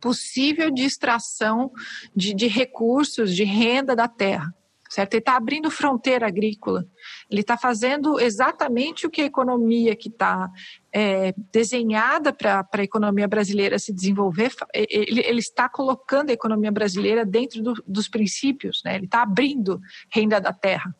possível 0.00 0.70
de 0.70 0.84
extração 0.84 1.72
de, 2.14 2.34
de 2.34 2.46
recursos, 2.46 3.34
de 3.34 3.44
renda 3.44 3.96
da 3.96 4.06
terra 4.06 4.54
certo? 4.88 5.14
Ele 5.14 5.20
está 5.20 5.36
abrindo 5.36 5.70
fronteira 5.70 6.26
agrícola. 6.26 6.86
Ele 7.30 7.40
está 7.40 7.56
fazendo 7.56 8.20
exatamente 8.20 9.06
o 9.06 9.10
que 9.10 9.22
a 9.22 9.26
economia 9.26 9.94
que 9.94 10.08
está 10.08 10.50
é, 10.92 11.34
desenhada 11.52 12.32
para 12.32 12.66
a 12.72 12.82
economia 12.82 13.28
brasileira 13.28 13.78
se 13.78 13.92
desenvolver, 13.92 14.52
ele, 14.72 15.20
ele, 15.20 15.40
está 15.40 15.68
colocando 15.68 16.30
a 16.30 16.32
economia 16.32 16.72
brasileira 16.72 17.24
dentro 17.24 17.62
do, 17.62 17.74
dos 17.86 18.08
princípios, 18.08 18.80
né? 18.84 18.96
ele 18.96 19.04
está 19.06 19.22
abrindo 19.22 19.80
renda 20.10 20.40
da 20.40 20.52
terra. 20.52 20.94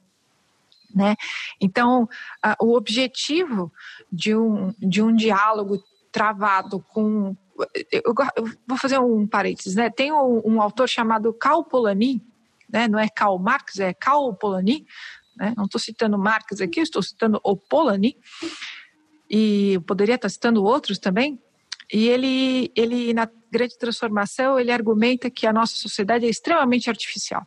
Né? 0.94 1.14
Então, 1.60 2.08
a, 2.42 2.56
o 2.60 2.74
objetivo 2.74 3.72
de 4.10 4.34
um, 4.34 4.72
de 4.78 5.02
um 5.02 5.14
diálogo 5.14 5.82
travado 6.10 6.82
com. 6.88 7.36
Eu, 7.92 8.14
eu 8.36 8.44
vou 8.66 8.78
fazer 8.78 8.98
um 8.98 9.26
parênteses, 9.26 9.74
né? 9.74 9.90
Tem 9.90 10.12
um, 10.12 10.40
um 10.44 10.62
autor 10.62 10.88
chamado 10.88 11.32
Cal 11.34 11.64
Polanyi, 11.64 12.22
né? 12.70 12.88
não 12.88 12.98
é 12.98 13.08
Karl 13.08 13.38
Marx, 13.38 13.78
é 13.78 13.92
Karl 13.94 14.32
Polanyi, 14.34 14.86
né? 15.36 15.54
não 15.56 15.64
estou 15.64 15.80
citando 15.80 16.18
Marx 16.18 16.60
aqui, 16.60 16.80
estou 16.80 17.02
citando 17.02 17.40
o 17.42 17.56
Polanyi, 17.56 18.16
e 19.28 19.78
poderia 19.86 20.14
estar 20.14 20.28
citando 20.28 20.64
outros 20.64 20.98
também, 20.98 21.40
e 21.92 22.08
ele, 22.08 22.72
ele, 22.74 23.14
na 23.14 23.28
grande 23.50 23.78
transformação, 23.78 24.58
ele 24.58 24.72
argumenta 24.72 25.30
que 25.30 25.46
a 25.46 25.52
nossa 25.52 25.76
sociedade 25.76 26.26
é 26.26 26.28
extremamente 26.28 26.90
artificial. 26.90 27.46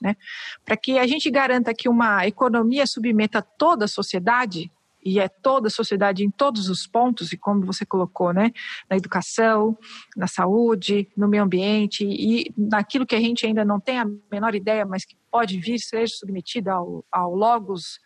Né? 0.00 0.16
Para 0.64 0.76
que 0.76 0.98
a 0.98 1.06
gente 1.06 1.30
garanta 1.30 1.74
que 1.74 1.88
uma 1.88 2.26
economia 2.26 2.86
submeta 2.86 3.42
toda 3.42 3.84
a 3.84 3.88
sociedade, 3.88 4.70
e 5.04 5.18
é 5.18 5.28
toda 5.28 5.68
a 5.68 5.70
sociedade 5.70 6.24
em 6.24 6.30
todos 6.30 6.68
os 6.68 6.86
pontos, 6.86 7.32
e 7.32 7.36
como 7.36 7.64
você 7.64 7.86
colocou, 7.86 8.32
né, 8.32 8.50
na 8.88 8.96
educação, 8.96 9.76
na 10.16 10.26
saúde, 10.26 11.08
no 11.16 11.28
meio 11.28 11.42
ambiente 11.42 12.04
e 12.04 12.52
naquilo 12.56 13.06
que 13.06 13.14
a 13.14 13.20
gente 13.20 13.46
ainda 13.46 13.64
não 13.64 13.80
tem 13.80 13.98
a 13.98 14.06
menor 14.30 14.54
ideia, 14.54 14.84
mas 14.84 15.04
que 15.04 15.16
pode 15.30 15.58
vir 15.58 15.78
seja 15.78 16.14
submetida 16.14 16.72
ao, 16.72 17.04
ao 17.10 17.34
logos 17.34 17.98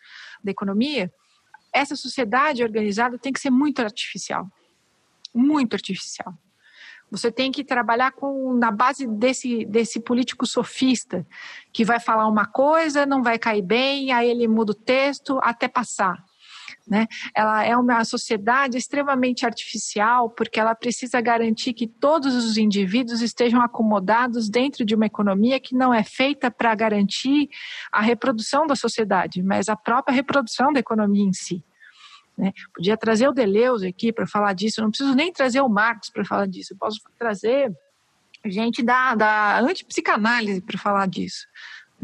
da 0.43 0.51
economia, 0.51 1.13
essa 1.73 1.97
sociedade 1.97 2.63
organizada 2.63 3.19
tem 3.19 3.33
que 3.33 3.41
ser 3.41 3.51
muito 3.51 3.81
artificial, 3.81 4.47
muito 5.35 5.75
artificial. 5.75 6.33
Você 7.11 7.31
tem 7.31 7.53
que 7.53 7.63
trabalhar 7.63 8.13
com 8.13 8.55
na 8.55 8.71
base 8.71 9.07
desse, 9.07 9.65
desse 9.67 10.01
político 10.01 10.47
sofista 10.47 11.27
que 11.73 11.85
vai 11.85 12.01
falar 12.01 12.27
uma 12.27 12.47
coisa, 12.47 13.07
não 13.07 13.23
vai 13.23 13.39
cair 13.39 13.63
bem, 13.63 14.13
aí 14.13 14.29
ele 14.29 14.49
muda 14.49 14.73
o 14.73 14.75
texto 14.75 15.39
até 15.43 15.69
passar. 15.69 16.25
Né? 16.87 17.07
Ela 17.35 17.65
é 17.65 17.75
uma 17.75 18.05
sociedade 18.05 18.77
extremamente 18.77 19.47
artificial 19.47 20.29
porque 20.29 20.61
ela 20.61 20.75
precisa 20.75 21.19
garantir 21.19 21.73
que 21.73 21.87
todos 21.87 22.35
os 22.35 22.59
indivíduos 22.59 23.23
estejam 23.23 23.63
acomodados 23.63 24.51
dentro 24.51 24.85
de 24.85 24.95
uma 24.95 25.07
economia 25.07 25.59
que 25.59 25.75
não 25.75 25.95
é 25.95 26.05
feita 26.05 26.51
para 26.51 26.75
garantir 26.75 27.49
a 27.91 28.03
reprodução 28.03 28.67
da 28.67 28.77
sociedade, 28.77 29.43
mas 29.43 29.71
a 29.71 29.77
própria 29.77 30.15
reprodução 30.15 30.73
da 30.73 30.81
economia 30.81 31.25
em 31.25 31.33
si. 31.33 31.65
Né? 32.37 32.53
Podia 32.75 32.97
trazer 32.99 33.29
o 33.29 33.33
Deleuze 33.33 33.87
aqui 33.87 34.13
para 34.13 34.27
falar 34.27 34.53
disso, 34.53 34.83
não 34.83 34.91
preciso 34.91 35.15
nem 35.15 35.33
trazer 35.33 35.63
o 35.63 35.69
Marx 35.69 36.11
para 36.11 36.25
falar 36.25 36.47
disso, 36.47 36.75
eu 36.75 36.77
posso 36.77 37.01
trazer 37.19 37.73
gente 38.45 38.83
da, 38.83 39.15
da 39.15 39.61
antipsicanálise 39.61 40.61
para 40.61 40.79
falar 40.79 41.07
disso. 41.07 41.47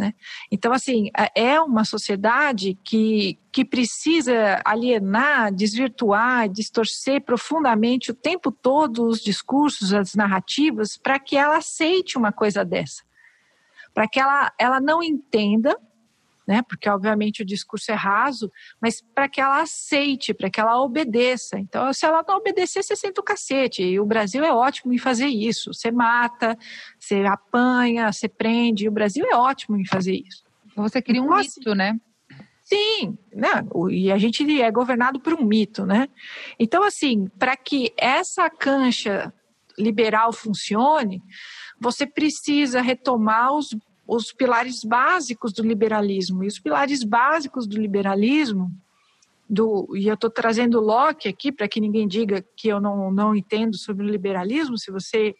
Né? 0.00 0.14
Então, 0.50 0.72
assim, 0.72 1.10
é, 1.14 1.52
é 1.52 1.60
uma 1.60 1.84
sociedade 1.84 2.78
que, 2.82 3.38
que 3.52 3.66
precisa 3.66 4.58
alienar, 4.64 5.52
desvirtuar, 5.52 6.48
distorcer 6.48 7.20
profundamente 7.20 8.10
o 8.10 8.14
tempo 8.14 8.50
todo 8.50 9.06
os 9.06 9.20
discursos, 9.20 9.92
as 9.92 10.14
narrativas, 10.14 10.96
para 10.96 11.18
que 11.18 11.36
ela 11.36 11.58
aceite 11.58 12.16
uma 12.16 12.32
coisa 12.32 12.64
dessa. 12.64 13.02
Para 13.92 14.08
que 14.08 14.18
ela, 14.18 14.50
ela 14.58 14.80
não 14.80 15.02
entenda 15.02 15.76
né? 16.50 16.62
Porque 16.62 16.90
obviamente 16.90 17.42
o 17.42 17.46
discurso 17.46 17.92
é 17.92 17.94
raso, 17.94 18.50
mas 18.82 19.00
para 19.00 19.28
que 19.28 19.40
ela 19.40 19.62
aceite, 19.62 20.34
para 20.34 20.50
que 20.50 20.58
ela 20.58 20.82
obedeça. 20.82 21.60
Então, 21.60 21.92
se 21.92 22.04
ela 22.04 22.24
não 22.26 22.38
obedecer, 22.38 22.82
você 22.82 22.96
senta 22.96 23.20
o 23.20 23.24
cacete. 23.24 23.84
E 23.84 24.00
o 24.00 24.04
Brasil 24.04 24.42
é 24.42 24.52
ótimo 24.52 24.92
em 24.92 24.98
fazer 24.98 25.28
isso. 25.28 25.72
Você 25.72 25.92
mata, 25.92 26.58
você 26.98 27.24
apanha, 27.24 28.12
você 28.12 28.28
prende. 28.28 28.88
O 28.88 28.90
Brasil 28.90 29.24
é 29.30 29.36
ótimo 29.36 29.76
em 29.76 29.86
fazer 29.86 30.16
isso. 30.26 30.42
Você 30.74 31.00
cria 31.00 31.22
um 31.22 31.26
então, 31.26 31.36
assim, 31.36 31.60
mito, 31.60 31.74
né? 31.76 32.00
Sim, 32.64 33.16
né? 33.32 33.64
e 33.88 34.10
a 34.10 34.18
gente 34.18 34.60
é 34.60 34.70
governado 34.72 35.20
por 35.20 35.34
um 35.34 35.44
mito, 35.44 35.86
né? 35.86 36.08
Então, 36.58 36.82
assim, 36.82 37.28
para 37.38 37.56
que 37.56 37.92
essa 37.96 38.50
cancha 38.50 39.32
liberal 39.78 40.32
funcione, 40.32 41.22
você 41.80 42.06
precisa 42.08 42.80
retomar 42.80 43.52
os 43.52 43.68
os 44.10 44.32
pilares 44.32 44.82
básicos 44.82 45.52
do 45.52 45.62
liberalismo. 45.62 46.42
E 46.42 46.48
os 46.48 46.58
pilares 46.58 47.04
básicos 47.04 47.64
do 47.64 47.80
liberalismo, 47.80 48.68
do, 49.48 49.88
e 49.96 50.08
eu 50.08 50.14
estou 50.14 50.28
trazendo 50.28 50.80
Locke 50.80 51.28
aqui 51.28 51.52
para 51.52 51.68
que 51.68 51.80
ninguém 51.80 52.08
diga 52.08 52.44
que 52.56 52.66
eu 52.66 52.80
não, 52.80 53.12
não 53.12 53.36
entendo 53.36 53.76
sobre 53.76 54.04
o 54.04 54.08
liberalismo. 54.08 54.76
Se 54.76 54.90
você 54.90 55.32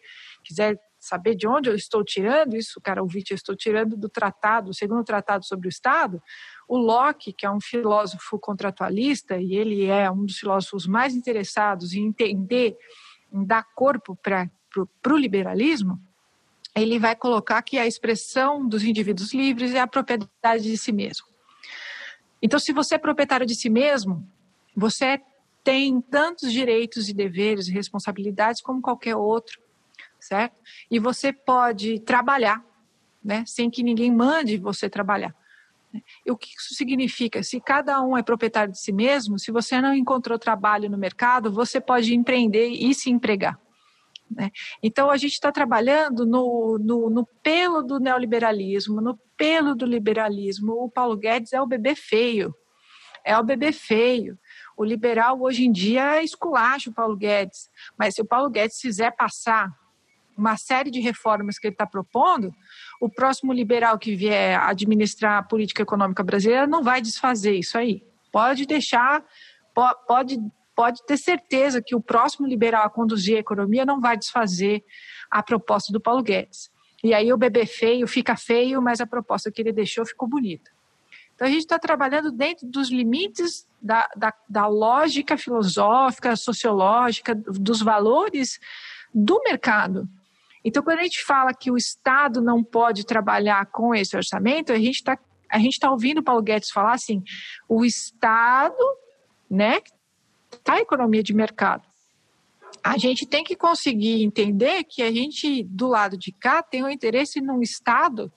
quiser 0.45 0.79
saber 1.01 1.35
de 1.35 1.49
onde 1.49 1.69
eu 1.69 1.75
estou 1.75 2.05
tirando 2.05 2.55
isso, 2.57 2.81
cara, 2.81 3.03
ouvinte, 3.03 3.33
eu 3.33 3.35
estou 3.35 3.57
tirando 3.57 3.97
do 3.97 4.09
tratado, 4.09 4.71
o 4.71 4.75
segundo 4.75 5.03
tratado 5.03 5.45
sobre 5.45 5.67
o 5.67 5.69
Estado. 5.69 6.23
O 6.69 6.79
Locke, 6.79 7.33
que 7.33 7.45
é 7.45 7.51
um 7.51 7.61
filósofo 7.61 8.39
contratualista, 8.39 9.37
e 9.37 9.57
ele 9.57 9.87
é 9.87 10.09
um 10.09 10.25
dos 10.25 10.39
filósofos 10.39 10.87
mais 10.87 11.13
interessados 11.13 11.93
em 11.93 12.07
entender, 12.07 12.77
em 13.33 13.45
dar 13.45 13.65
corpo 13.75 14.15
para 14.15 14.49
o 15.13 15.17
liberalismo, 15.17 16.01
ele 16.75 16.99
vai 16.99 17.17
colocar 17.17 17.61
que 17.63 17.79
a 17.79 17.87
expressão 17.87 18.67
dos 18.67 18.85
indivíduos 18.85 19.33
livres 19.35 19.75
é 19.75 19.81
a 19.81 19.87
propriedade 19.87 20.63
de 20.63 20.77
si 20.77 20.93
mesmo. 20.93 21.27
Então, 22.43 22.59
se 22.59 22.73
você 22.73 22.95
é 22.95 22.99
proprietário 22.99 23.47
de 23.47 23.55
si 23.55 23.69
mesmo, 23.69 24.27
você 24.75 25.21
tem 25.63 26.01
tantos 26.01 26.53
direitos 26.53 27.09
e 27.09 27.15
deveres 27.15 27.69
e 27.69 27.73
responsabilidades 27.73 28.63
como 28.63 28.81
qualquer 28.81 29.15
outro, 29.15 29.61
certo? 30.19 30.57
E 30.91 30.99
você 30.99 31.33
pode 31.33 32.01
trabalhar, 32.01 32.65
né, 33.23 33.45
sem 33.47 33.69
que 33.69 33.83
ninguém 33.83 34.11
mande 34.11 34.57
você 34.57 34.89
trabalhar. 34.89 35.35
E 36.25 36.31
o 36.31 36.37
que 36.37 36.49
isso 36.57 36.75
significa? 36.75 37.43
Se 37.43 37.61
cada 37.61 38.01
um 38.01 38.17
é 38.17 38.23
proprietário 38.23 38.73
de 38.73 38.81
si 38.81 38.93
mesmo, 38.93 39.39
se 39.39 39.51
você 39.51 39.81
não 39.81 39.95
encontrou 39.95 40.39
trabalho 40.39 40.89
no 40.89 40.97
mercado, 40.97 41.53
você 41.53 41.81
pode 41.81 42.15
empreender 42.15 42.69
e 42.69 42.95
se 42.95 43.11
empregar. 43.11 43.59
Né? 44.31 44.51
Então, 44.83 45.11
a 45.11 45.17
gente 45.17 45.33
está 45.33 45.51
trabalhando 45.51 46.25
no, 46.25 46.79
no, 46.79 47.11
no, 47.11 47.27
pelo 47.43 47.83
do 47.83 47.99
neoliberalismo, 47.99 49.01
no 49.01 49.19
pelo 49.37 49.75
do 49.75 49.85
liberalismo. 49.85 50.73
O 50.73 50.91
Paulo 50.91 51.17
Guedes 51.17 51.53
é 51.53 51.61
o 51.61 51.67
bebê 51.67 51.95
feio. 51.95 52.55
É 53.25 53.37
o 53.37 53.43
bebê 53.43 53.73
feio. 53.73 54.39
O 54.77 54.85
liberal, 54.85 55.41
hoje 55.41 55.65
em 55.65 55.73
dia, 55.73 56.23
esculacha 56.23 56.91
o 56.91 56.95
Paulo 56.95 57.17
Guedes. 57.17 57.69
Mas 57.99 58.15
se 58.15 58.23
o 58.23 58.25
Paulo 58.25 58.49
Guedes 58.49 58.81
fizer 58.81 59.11
passar 59.11 59.71
uma 60.37 60.57
série 60.57 60.91
de 60.91 61.01
reformas 61.01 61.59
que 61.59 61.67
ele 61.67 61.75
está 61.75 61.87
propondo, 61.87 62.55
o 63.01 63.11
próximo 63.11 63.53
liberal 63.53 63.99
que 63.99 64.17
vier 64.17 64.59
administrar 64.59 65.39
a 65.39 65.43
política 65.43 65.83
econômica 65.83 66.23
brasileira 66.23 66.67
não 66.67 66.83
vai 66.83 67.03
desfazer 67.03 67.57
isso 67.57 67.77
aí. 67.77 68.03
Pode 68.33 68.65
deixar, 68.65 69.23
pode 70.07 70.39
pode 70.81 71.05
ter 71.05 71.19
certeza 71.19 71.83
que 71.83 71.95
o 71.95 72.01
próximo 72.01 72.47
liberal 72.47 72.87
a 72.87 72.89
conduzir 72.89 73.37
a 73.37 73.41
economia 73.41 73.85
não 73.85 74.01
vai 74.01 74.17
desfazer 74.17 74.83
a 75.31 75.43
proposta 75.43 75.93
do 75.93 76.01
Paulo 76.01 76.23
Guedes. 76.23 76.71
E 77.05 77.13
aí 77.13 77.31
o 77.31 77.37
bebê 77.37 77.67
feio 77.67 78.09
fica 78.09 78.35
feio, 78.35 78.81
mas 78.81 78.99
a 78.99 79.07
proposta 79.07 79.51
que 79.51 79.61
ele 79.61 79.75
deixou 79.75 80.07
ficou 80.07 80.27
bonita. 80.27 80.71
Então 81.35 81.47
a 81.47 81.51
gente 81.51 81.65
está 81.65 81.79
trabalhando 81.79 82.33
dentro 82.33 82.67
dos 82.67 82.91
limites 82.91 83.69
da, 83.79 84.09
da, 84.17 84.33
da, 84.49 84.67
lógica 84.69 85.37
filosófica, 85.37 86.35
sociológica, 86.35 87.35
dos 87.35 87.83
valores 87.83 88.59
do 89.15 89.39
mercado. 89.43 90.09
Então, 90.65 90.83
quando 90.83 91.01
a 91.01 91.03
gente 91.03 91.23
fala 91.23 91.53
que 91.53 91.71
o 91.71 91.77
Estado 91.77 92.41
não 92.41 92.65
pode 92.65 93.05
trabalhar 93.05 93.67
com 93.67 93.95
esse 93.95 94.17
orçamento, 94.17 94.73
a 94.73 94.79
gente 94.79 94.97
está 94.97 95.19
a 95.53 95.59
gente 95.59 95.73
está 95.73 95.91
ouvindo 95.91 96.19
o 96.19 96.23
Paulo 96.23 96.41
Guedes 96.41 96.71
falar 96.71 96.93
assim, 96.95 97.23
o 97.69 97.85
Estado, 97.85 98.83
né, 99.51 99.81
tá 100.63 100.75
a 100.75 100.81
economia 100.81 101.23
de 101.23 101.35
mercado. 101.35 101.83
A 102.83 102.97
gente 102.97 103.27
tem 103.27 103.45
que 103.45 103.57
conseguir 103.57 104.23
entender 104.23 104.85
que 104.85 105.03
a 105.03 105.13
gente, 105.13 105.65
do 105.65 105.89
lado 105.89 106.17
de 106.17 106.33
cá, 106.33 106.63
tem 106.63 106.83
um 106.83 106.89
interesse 106.89 107.41
num 107.41 107.61
Estado 107.61 108.33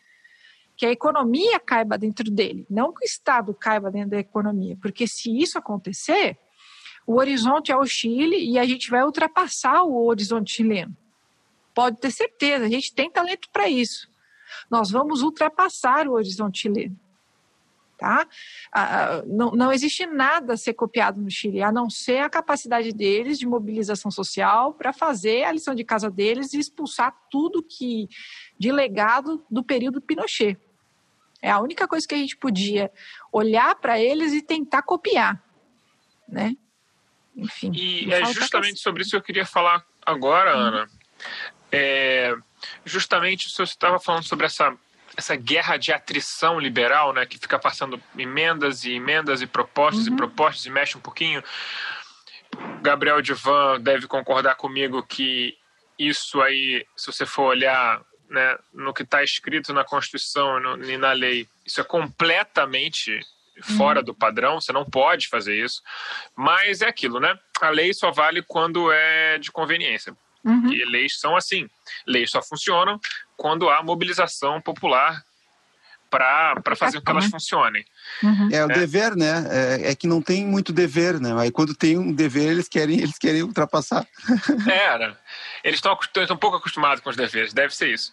que 0.76 0.86
a 0.86 0.92
economia 0.92 1.60
caiba 1.60 1.98
dentro 1.98 2.30
dele, 2.32 2.66
não 2.70 2.92
que 2.92 3.06
o 3.06 3.08
Estado 3.08 3.54
caiba 3.54 3.92
dentro 3.92 4.10
da 4.10 4.20
economia, 4.20 4.78
porque 4.82 5.08
se 5.08 5.30
isso 5.32 5.58
acontecer, 5.58 6.38
o 7.06 7.16
horizonte 7.16 7.72
é 7.72 7.78
o 7.78 7.86
Chile 7.86 8.38
e 8.38 8.58
a 8.58 8.66
gente 8.66 8.90
vai 8.90 9.04
ultrapassar 9.04 9.84
o 9.84 10.06
horizonte 10.06 10.54
chileno. 10.54 10.96
Pode 11.74 11.98
ter 12.00 12.12
certeza, 12.12 12.66
a 12.66 12.70
gente 12.70 12.94
tem 12.94 13.10
talento 13.10 13.50
para 13.52 13.70
isso. 13.70 14.08
Nós 14.70 14.90
vamos 14.92 15.22
ultrapassar 15.22 16.08
o 16.08 16.14
horizonte 16.14 16.62
chileno. 16.62 16.98
Tá? 17.98 18.28
Ah, 18.72 19.24
não, 19.26 19.52
não 19.52 19.72
existe 19.72 20.06
nada 20.06 20.54
a 20.54 20.58
ser 20.58 20.74
copiado 20.74 21.22
no 21.22 21.30
Chile, 21.30 21.62
a 21.62 21.72
não 21.72 21.90
ser 21.90 22.20
a 22.20 22.30
capacidade 22.30 22.92
deles 22.92 23.40
de 23.40 23.48
mobilização 23.48 24.12
social 24.12 24.74
para 24.74 24.92
fazer 24.92 25.44
a 25.44 25.52
lição 25.52 25.74
de 25.74 25.84
casa 25.84 26.10
deles 26.10 26.54
e 26.54 26.60
expulsar 26.60 27.16
tudo 27.30 27.64
que 27.64 28.10
de 28.58 28.72
legado 28.72 29.46
do 29.50 29.64
período 29.64 30.02
Pinochet. 30.02 30.58
É 31.42 31.52
a 31.52 31.60
única 31.60 31.88
coisa 31.88 32.08
que 32.08 32.16
a 32.16 32.18
gente 32.18 32.38
podia 32.38 32.92
olhar 33.32 33.76
para 33.76 34.00
eles 34.00 34.34
e 34.34 34.42
tentar 34.42 34.82
copiar, 34.82 35.42
né? 36.28 36.56
Enfim. 37.36 37.72
E 37.74 38.12
é 38.14 38.26
justamente 38.26 38.80
sobre 38.80 39.02
isso 39.02 39.12
que 39.12 39.18
eu 39.18 39.22
queria 39.22 39.46
falar 39.46 39.86
agora, 40.06 40.56
uhum. 40.56 40.62
Ana. 40.62 40.90
É, 41.72 42.36
justamente 42.86 43.50
você 43.50 43.64
estava 43.64 44.00
falando 44.00 44.24
sobre 44.24 44.46
essa 44.46 44.78
essa 45.16 45.36
guerra 45.36 45.78
de 45.78 45.92
atrição 45.92 46.60
liberal, 46.60 47.14
né, 47.14 47.26
que 47.26 47.38
fica 47.38 47.60
passando 47.60 48.02
emendas 48.18 48.84
e 48.84 48.94
emendas 48.94 49.42
e 49.42 49.48
propostas 49.48 50.08
uhum. 50.08 50.14
e 50.14 50.18
propostas 50.18 50.66
e 50.66 50.70
mexe 50.70 50.98
um 50.98 51.02
pouquinho. 51.02 51.44
Gabriel 52.82 53.22
Divan 53.22 53.80
deve 53.80 54.08
concordar 54.08 54.56
comigo 54.56 55.04
que 55.04 55.58
isso 55.98 56.42
aí, 56.42 56.86
se 56.96 57.08
você 57.08 57.26
for 57.26 57.44
olhar 57.44 58.02
né, 58.30 58.58
no 58.74 58.94
que 58.94 59.04
está 59.04 59.24
escrito 59.24 59.74
na 59.74 59.84
Constituição 59.84 60.60
no, 60.60 60.84
e 60.84 60.98
na 60.98 61.14
lei, 61.14 61.48
isso 61.66 61.80
é 61.80 61.84
completamente 61.84 63.20
fora 63.78 64.00
uhum. 64.00 64.06
do 64.06 64.16
padrão, 64.16 64.60
você 64.60 64.72
não 64.72 64.84
pode 64.84 65.28
fazer 65.28 65.56
isso. 65.56 65.82
Mas 66.36 66.82
é 66.82 66.88
aquilo, 66.88 67.20
né? 67.20 67.38
A 67.62 67.70
lei 67.70 67.94
só 67.94 68.12
vale 68.12 68.42
quando 68.42 68.92
é 68.92 69.38
de 69.38 69.52
conveniência. 69.52 70.16
Uhum. 70.44 70.74
E 70.74 70.84
leis 70.86 71.20
são 71.20 71.36
assim. 71.36 71.70
Leis 72.06 72.32
só 72.32 72.42
funcionam 72.42 73.00
quando 73.38 73.70
há 73.70 73.82
mobilização 73.82 74.62
popular 74.62 75.24
para 76.10 76.76
fazer 76.76 77.00
com 77.00 77.06
que 77.06 77.12
elas 77.12 77.26
funcionem. 77.26 77.84
Uhum. 78.22 78.50
É 78.52 78.64
o 78.64 78.72
é. 78.72 78.74
dever, 78.76 79.16
né? 79.16 79.48
É, 79.50 79.92
é, 79.92 79.96
que 79.96 80.06
não 80.06 80.22
tem 80.22 80.46
muito 80.46 80.72
dever, 80.72 81.20
né? 81.20 81.34
Aí 81.40 81.52
quando 81.52 81.74
tem 81.74 81.98
um 81.98 82.14
dever, 82.14 82.52
eles 82.52 82.68
querem, 82.68 83.00
eles 83.00 83.18
querem 83.18 83.42
ultrapassar. 83.42 84.06
Era. 84.70 85.18
Eles 85.64 85.78
estão 85.78 85.98
um 86.30 86.38
pouco 86.38 86.58
acostumados 86.58 87.04
com 87.04 87.10
os 87.10 87.16
deveres, 87.16 87.54
deve 87.54 87.76
ser 87.76 87.92
isso. 87.92 88.12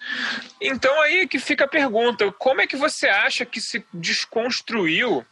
Então 0.60 1.00
aí 1.02 1.28
que 1.28 1.38
fica 1.38 1.64
a 1.64 1.68
pergunta: 1.68 2.32
como 2.32 2.62
é 2.62 2.66
que 2.66 2.76
você 2.76 3.06
acha 3.06 3.44
que 3.44 3.60
se 3.60 3.84
desconstruiu 3.92 5.24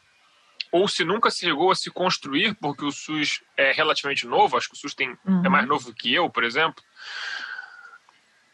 ou 0.70 0.86
se 0.88 1.04
nunca 1.04 1.30
se 1.30 1.40
chegou 1.40 1.70
a 1.70 1.74
se 1.74 1.90
construir, 1.90 2.54
porque 2.54 2.84
o 2.84 2.90
SUS 2.90 3.42
é 3.56 3.72
relativamente 3.72 4.26
novo, 4.26 4.56
acho 4.56 4.68
que 4.68 4.74
o 4.74 4.78
SUS 4.78 4.94
tem, 4.94 5.16
uhum. 5.26 5.42
é 5.44 5.48
mais 5.48 5.66
novo 5.66 5.92
que 5.94 6.12
eu, 6.12 6.28
por 6.28 6.44
exemplo, 6.44 6.82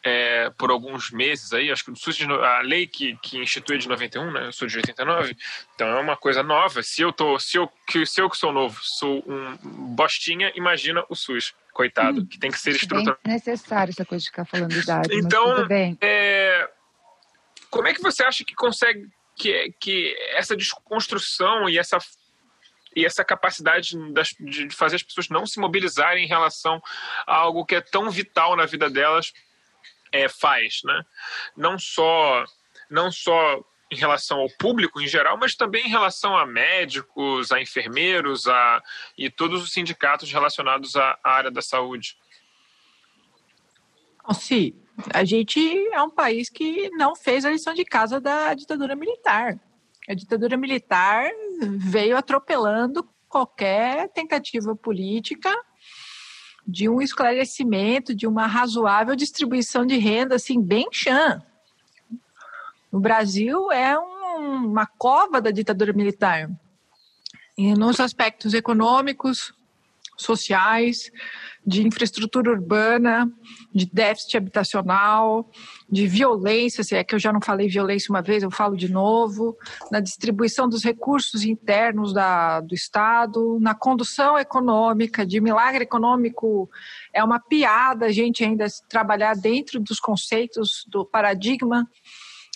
é, 0.05 0.51
por 0.51 0.71
alguns 0.71 1.11
meses 1.11 1.53
aí, 1.55 1.71
acho 1.71 1.83
que 1.83 1.91
o 1.91 1.97
SUS, 1.97 2.21
a 2.21 2.61
lei 2.61 2.87
que, 2.87 3.17
que 3.23 3.39
institui 3.39 3.79
de 3.79 3.89
91, 3.89 4.31
né, 4.31 4.47
eu 4.49 4.53
sou 4.53 4.69
de 4.69 4.77
89, 4.77 5.35
então 5.75 5.89
é 5.89 5.99
uma 5.99 6.17
coisa 6.17 6.43
nova. 6.43 6.83
Se 6.83 7.01
eu 7.01 7.11
tô, 7.11 7.39
se 7.39 7.57
eu 7.57 7.67
que, 7.87 8.05
se 8.05 8.21
eu 8.21 8.29
que 8.29 8.37
sou 8.37 8.53
novo 8.53 8.79
sou 8.83 9.25
um 9.27 9.57
bostinha, 9.95 10.53
imagina 10.55 11.03
o 11.09 11.17
SUS, 11.17 11.55
coitado, 11.73 12.21
hum, 12.21 12.27
que 12.27 12.39
tem 12.39 12.51
que 12.51 12.59
ser 12.59 12.73
estruturado. 12.73 13.19
É 13.25 13.29
necessário 13.31 13.93
essa 13.93 14.05
coisa 14.05 14.23
de 14.23 14.31
ficar 14.31 14.45
falando 14.45 14.71
de 14.71 14.81
idade, 14.81 15.09
então, 15.15 15.67
é, 16.03 16.69
como 17.71 17.89
é 17.89 17.95
que 17.95 18.03
você 18.03 18.23
acha 18.23 18.45
que 18.45 18.55
consegue 18.55 19.09
que, 19.37 19.73
que 19.81 20.17
essa 20.33 20.57
desconstrução 20.57 21.69
e 21.69 21.79
essa 21.79 21.99
e 22.97 23.05
essa 23.05 23.25
capacidade 23.25 23.97
de 24.39 24.71
fazer 24.71 24.97
as 24.97 25.03
pessoas 25.03 25.29
não 25.29 25.45
se 25.47 25.59
mobilizarem 25.59 26.25
em 26.25 26.29
relação 26.29 26.81
a 27.27 27.35
algo 27.35 27.67
que 27.67 27.75
é 27.75 27.81
tão 27.81 28.09
vital 28.09 28.55
na 28.55 28.67
vida 28.67 28.89
delas 28.89 29.33
é, 30.13 30.29
faz, 30.29 30.81
né? 30.85 31.03
Não 31.57 31.77
só, 31.77 32.45
não 32.89 33.11
só 33.11 33.61
em 33.91 33.97
relação 33.97 34.39
ao 34.39 34.49
público 34.49 35.01
em 35.01 35.09
geral, 35.09 35.37
mas 35.37 35.55
também 35.55 35.87
em 35.87 35.91
relação 35.91 36.37
a 36.37 36.47
médicos, 36.47 37.51
a 37.51 37.61
enfermeiros, 37.61 38.47
a, 38.47 38.83
e 39.19 39.29
todos 39.29 39.63
os 39.63 39.73
sindicatos 39.73 40.31
relacionados 40.33 40.95
à, 40.97 41.19
à 41.23 41.33
área 41.33 41.51
da 41.51 41.63
saúde. 41.63 42.17
Sim, 44.33 44.73
a 45.13 45.25
gente 45.25 45.59
é 45.93 46.03
um 46.03 46.11
país 46.11 46.49
que 46.49 46.89
não 46.91 47.15
fez 47.15 47.45
a 47.45 47.51
lição 47.51 47.75
de 47.75 47.85
casa 47.85 48.21
da 48.21 48.55
ditadura 48.55 48.95
militar. 48.95 49.59
A 50.09 50.15
ditadura 50.15 50.57
militar 50.57 51.31
veio 51.61 52.17
atropelando 52.17 53.07
qualquer 53.29 54.09
tentativa 54.11 54.77
política 54.77 55.53
de 56.67 56.89
um 56.89 57.03
esclarecimento, 57.03 58.15
de 58.15 58.27
uma 58.27 58.47
razoável 58.47 59.15
distribuição 59.15 59.85
de 59.85 59.99
renda, 59.99 60.37
assim, 60.37 60.63
bem 60.63 60.89
chã. 60.91 61.43
No 62.91 63.01
Brasil 63.01 63.71
é 63.73 63.99
um, 63.99 64.67
uma 64.67 64.87
cova 64.87 65.41
da 65.41 65.51
ditadura 65.51 65.93
militar. 65.93 66.49
E 67.57 67.75
nos 67.75 68.01
aspectos 68.01 68.55
econômicos, 68.55 69.53
sociais, 70.17 71.11
de 71.67 71.87
infraestrutura 71.87 72.51
urbana, 72.51 73.31
de 73.75 73.87
déficit 73.87 74.37
habitacional, 74.37 75.51
de 75.91 76.07
violência, 76.07 76.85
se 76.85 76.95
é 76.95 77.03
que 77.03 77.15
eu 77.15 77.19
já 77.19 77.33
não 77.33 77.41
falei 77.41 77.69
violência 77.69 78.11
uma 78.11 78.21
vez, 78.21 78.43
eu 78.43 78.51
falo 78.51 78.77
de 78.77 78.91
novo, 78.91 79.57
na 79.91 80.01
distribuição 80.01 80.69
dos 80.69 80.85
recursos 80.85 81.45
internos 81.45 82.13
da, 82.13 82.61
do 82.61 82.75
Estado, 82.75 83.59
na 83.61 83.75
condução 83.75 84.39
econômica, 84.39 85.25
de 85.25 85.41
milagre 85.41 85.85
econômico, 85.85 86.69
é 87.13 87.25
uma 87.25 87.41
piada 87.41 88.07
a 88.07 88.13
gente 88.13 88.45
ainda 88.45 88.67
trabalhar 88.89 89.35
dentro 89.35 89.81
dos 89.81 89.99
conceitos 89.99 90.85
do 90.89 91.05
paradigma 91.05 91.89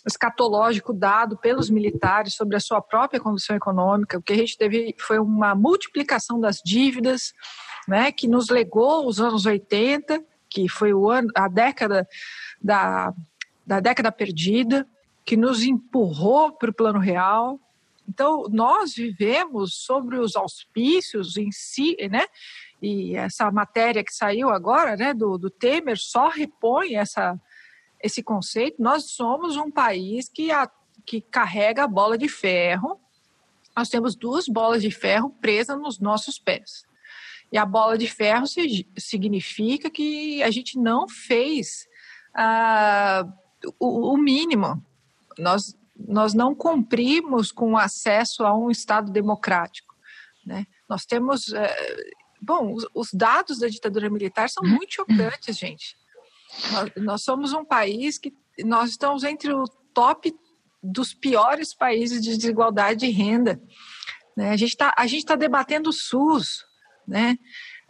escatológico 0.09 0.93
dado 0.93 1.37
pelos 1.37 1.71
militares 1.71 2.35
sobre 2.35 2.57
a 2.57 2.61
sua 2.61 2.81
própria 2.83 3.21
condição 3.21 3.55
econômica. 3.55 4.19
O 4.19 4.23
que 4.23 4.33
a 4.33 4.37
gente 4.37 4.59
teve 4.59 4.95
foi 4.99 5.19
uma 5.19 5.55
multiplicação 5.55 6.41
das 6.41 6.61
dívidas, 6.65 7.33
né, 7.87 8.11
que 8.11 8.27
nos 8.27 8.49
legou 8.49 9.07
os 9.07 9.21
anos 9.21 9.47
80, 9.47 10.23
que 10.51 10.69
foi 10.69 10.93
o 10.93 11.11
ano, 11.11 11.29
a 11.37 11.47
década 11.49 12.09
da, 12.61 13.15
da 13.67 13.81
década 13.81 14.11
perdida, 14.11 14.87
que 15.25 15.37
nos 15.37 15.63
empurrou 15.63 16.53
para 16.53 16.71
o 16.71 16.75
plano 16.75 16.99
real. 16.99 17.61
Então, 18.09 18.45
nós 18.51 18.95
vivemos 18.95 19.75
sobre 19.75 20.19
os 20.19 20.35
auspícios 20.35 21.37
em 21.37 21.53
si, 21.53 21.95
né? 22.11 22.25
E 22.81 23.15
essa 23.17 23.51
matéria 23.51 24.03
que 24.03 24.13
saiu 24.13 24.49
agora, 24.49 24.97
né, 24.97 25.13
do, 25.13 25.37
do 25.37 25.51
Temer, 25.51 25.99
só 25.99 26.29
repõe 26.29 26.95
essa, 26.95 27.39
esse 28.01 28.23
conceito. 28.23 28.83
Nós 28.83 29.11
somos 29.11 29.57
um 29.57 29.71
país 29.71 30.29
que, 30.29 30.51
a, 30.51 30.71
que 31.05 31.21
carrega 31.21 31.85
a 31.85 31.89
bola 31.89 32.17
de 32.17 32.29
ferro. 32.29 33.01
Nós 33.77 33.89
temos 33.89 34.15
duas 34.15 34.47
bolas 34.47 34.83
de 34.83 34.91
ferro 34.91 35.31
presas 35.41 35.79
nos 35.79 35.99
nossos 35.99 36.39
pés. 36.39 36.87
E 37.51 37.57
a 37.57 37.65
bola 37.65 37.97
de 37.97 38.07
ferro 38.07 38.45
significa 38.99 39.89
que 39.91 40.43
a 40.43 40.51
gente 40.51 40.79
não 40.79 41.09
fez 41.09 41.89
ah, 42.35 43.27
o, 43.79 44.13
o, 44.13 44.17
mínimo. 44.17 44.85
Nós, 45.39 45.75
nós 45.97 46.35
não 46.35 46.55
cumprimos 46.55 47.51
com 47.51 47.73
o 47.73 47.79
acesso 47.79 48.45
a 48.45 48.55
um 48.55 48.71
Estado 48.71 49.11
democrático. 49.11 49.95
Né? 50.45 50.67
Nós 50.89 51.07
temos. 51.07 51.53
Eh, 51.53 52.11
bom, 52.41 52.75
os, 52.75 52.87
os 52.95 53.09
dados 53.13 53.59
da 53.59 53.69
ditadura 53.69 54.11
militar 54.11 54.51
são 54.51 54.63
muito 54.63 54.95
chocantes, 54.95 55.57
gente. 55.57 55.97
Nós, 56.73 56.91
nós 56.97 57.23
somos 57.23 57.53
um 57.53 57.65
país 57.65 58.19
que 58.19 58.33
nós 58.65 58.91
estamos 58.91 59.25
entre 59.25 59.53
o 59.53 59.65
top 59.95 60.35
dos 60.83 61.13
piores 61.13 61.75
países 61.75 62.23
de 62.23 62.37
desigualdade 62.37 63.01
de 63.01 63.11
renda. 63.11 63.61
Né? 64.37 64.51
A 64.51 64.57
gente 64.57 64.71
está 64.71 64.95
tá 65.27 65.37
debatendo 65.37 65.91
o 65.91 65.93
SUS, 65.93 66.65
né? 67.07 67.37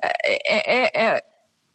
É, 0.01 0.55
é, 0.55 1.16
é, 1.16 1.24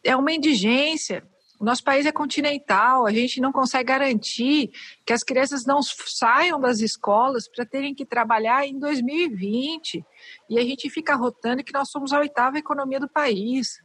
é 0.02 0.16
uma 0.16 0.32
indigência. 0.32 1.26
O 1.60 1.64
nosso 1.64 1.84
país 1.84 2.04
é 2.04 2.12
continental, 2.12 3.06
a 3.06 3.12
gente 3.12 3.40
não 3.40 3.52
consegue 3.52 3.84
garantir 3.84 4.70
que 5.06 5.12
as 5.12 5.22
crianças 5.22 5.64
não 5.64 5.80
saiam 5.82 6.60
das 6.60 6.80
escolas 6.80 7.48
para 7.48 7.64
terem 7.64 7.94
que 7.94 8.04
trabalhar 8.04 8.66
em 8.66 8.78
2020. 8.78 10.04
E 10.50 10.58
a 10.58 10.62
gente 10.62 10.90
fica 10.90 11.14
rotando 11.14 11.62
que 11.62 11.72
nós 11.72 11.90
somos 11.90 12.12
a 12.12 12.18
oitava 12.18 12.58
economia 12.58 12.98
do 12.98 13.08
país. 13.08 13.82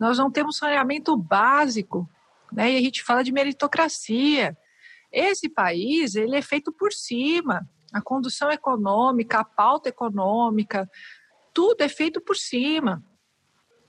nós 0.00 0.18
não 0.18 0.30
temos 0.30 0.56
saneamento 0.56 1.16
básico, 1.16 2.08
né? 2.52 2.72
E 2.72 2.76
a 2.76 2.80
gente 2.80 3.02
fala 3.02 3.22
de 3.22 3.32
meritocracia. 3.32 4.56
Esse 5.12 5.48
país, 5.48 6.14
ele 6.14 6.36
é 6.36 6.42
feito 6.42 6.72
por 6.72 6.92
cima. 6.92 7.68
A 7.92 8.00
condução 8.00 8.50
econômica, 8.50 9.40
a 9.40 9.44
pauta 9.44 9.88
econômica, 9.88 10.90
tudo 11.52 11.82
é 11.82 11.88
feito 11.88 12.20
por 12.20 12.36
cima. 12.36 13.02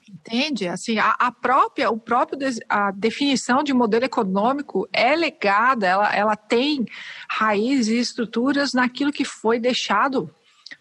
Entende? 0.08 0.68
Assim, 0.68 1.00
a, 1.00 1.16
a, 1.18 1.32
própria, 1.32 1.90
o 1.90 1.98
próprio 1.98 2.38
a 2.70 2.92
definição 2.92 3.64
de 3.64 3.74
modelo 3.74 4.06
econômico 4.06 4.88
é 4.94 5.16
legada, 5.16 5.88
ela, 5.88 6.16
ela 6.16 6.36
tem 6.36 6.86
raízes 7.28 7.88
e 7.88 7.98
estruturas 7.98 8.74
naquilo 8.74 9.12
que 9.12 9.26
foi 9.26 9.60
deixado 9.60 10.34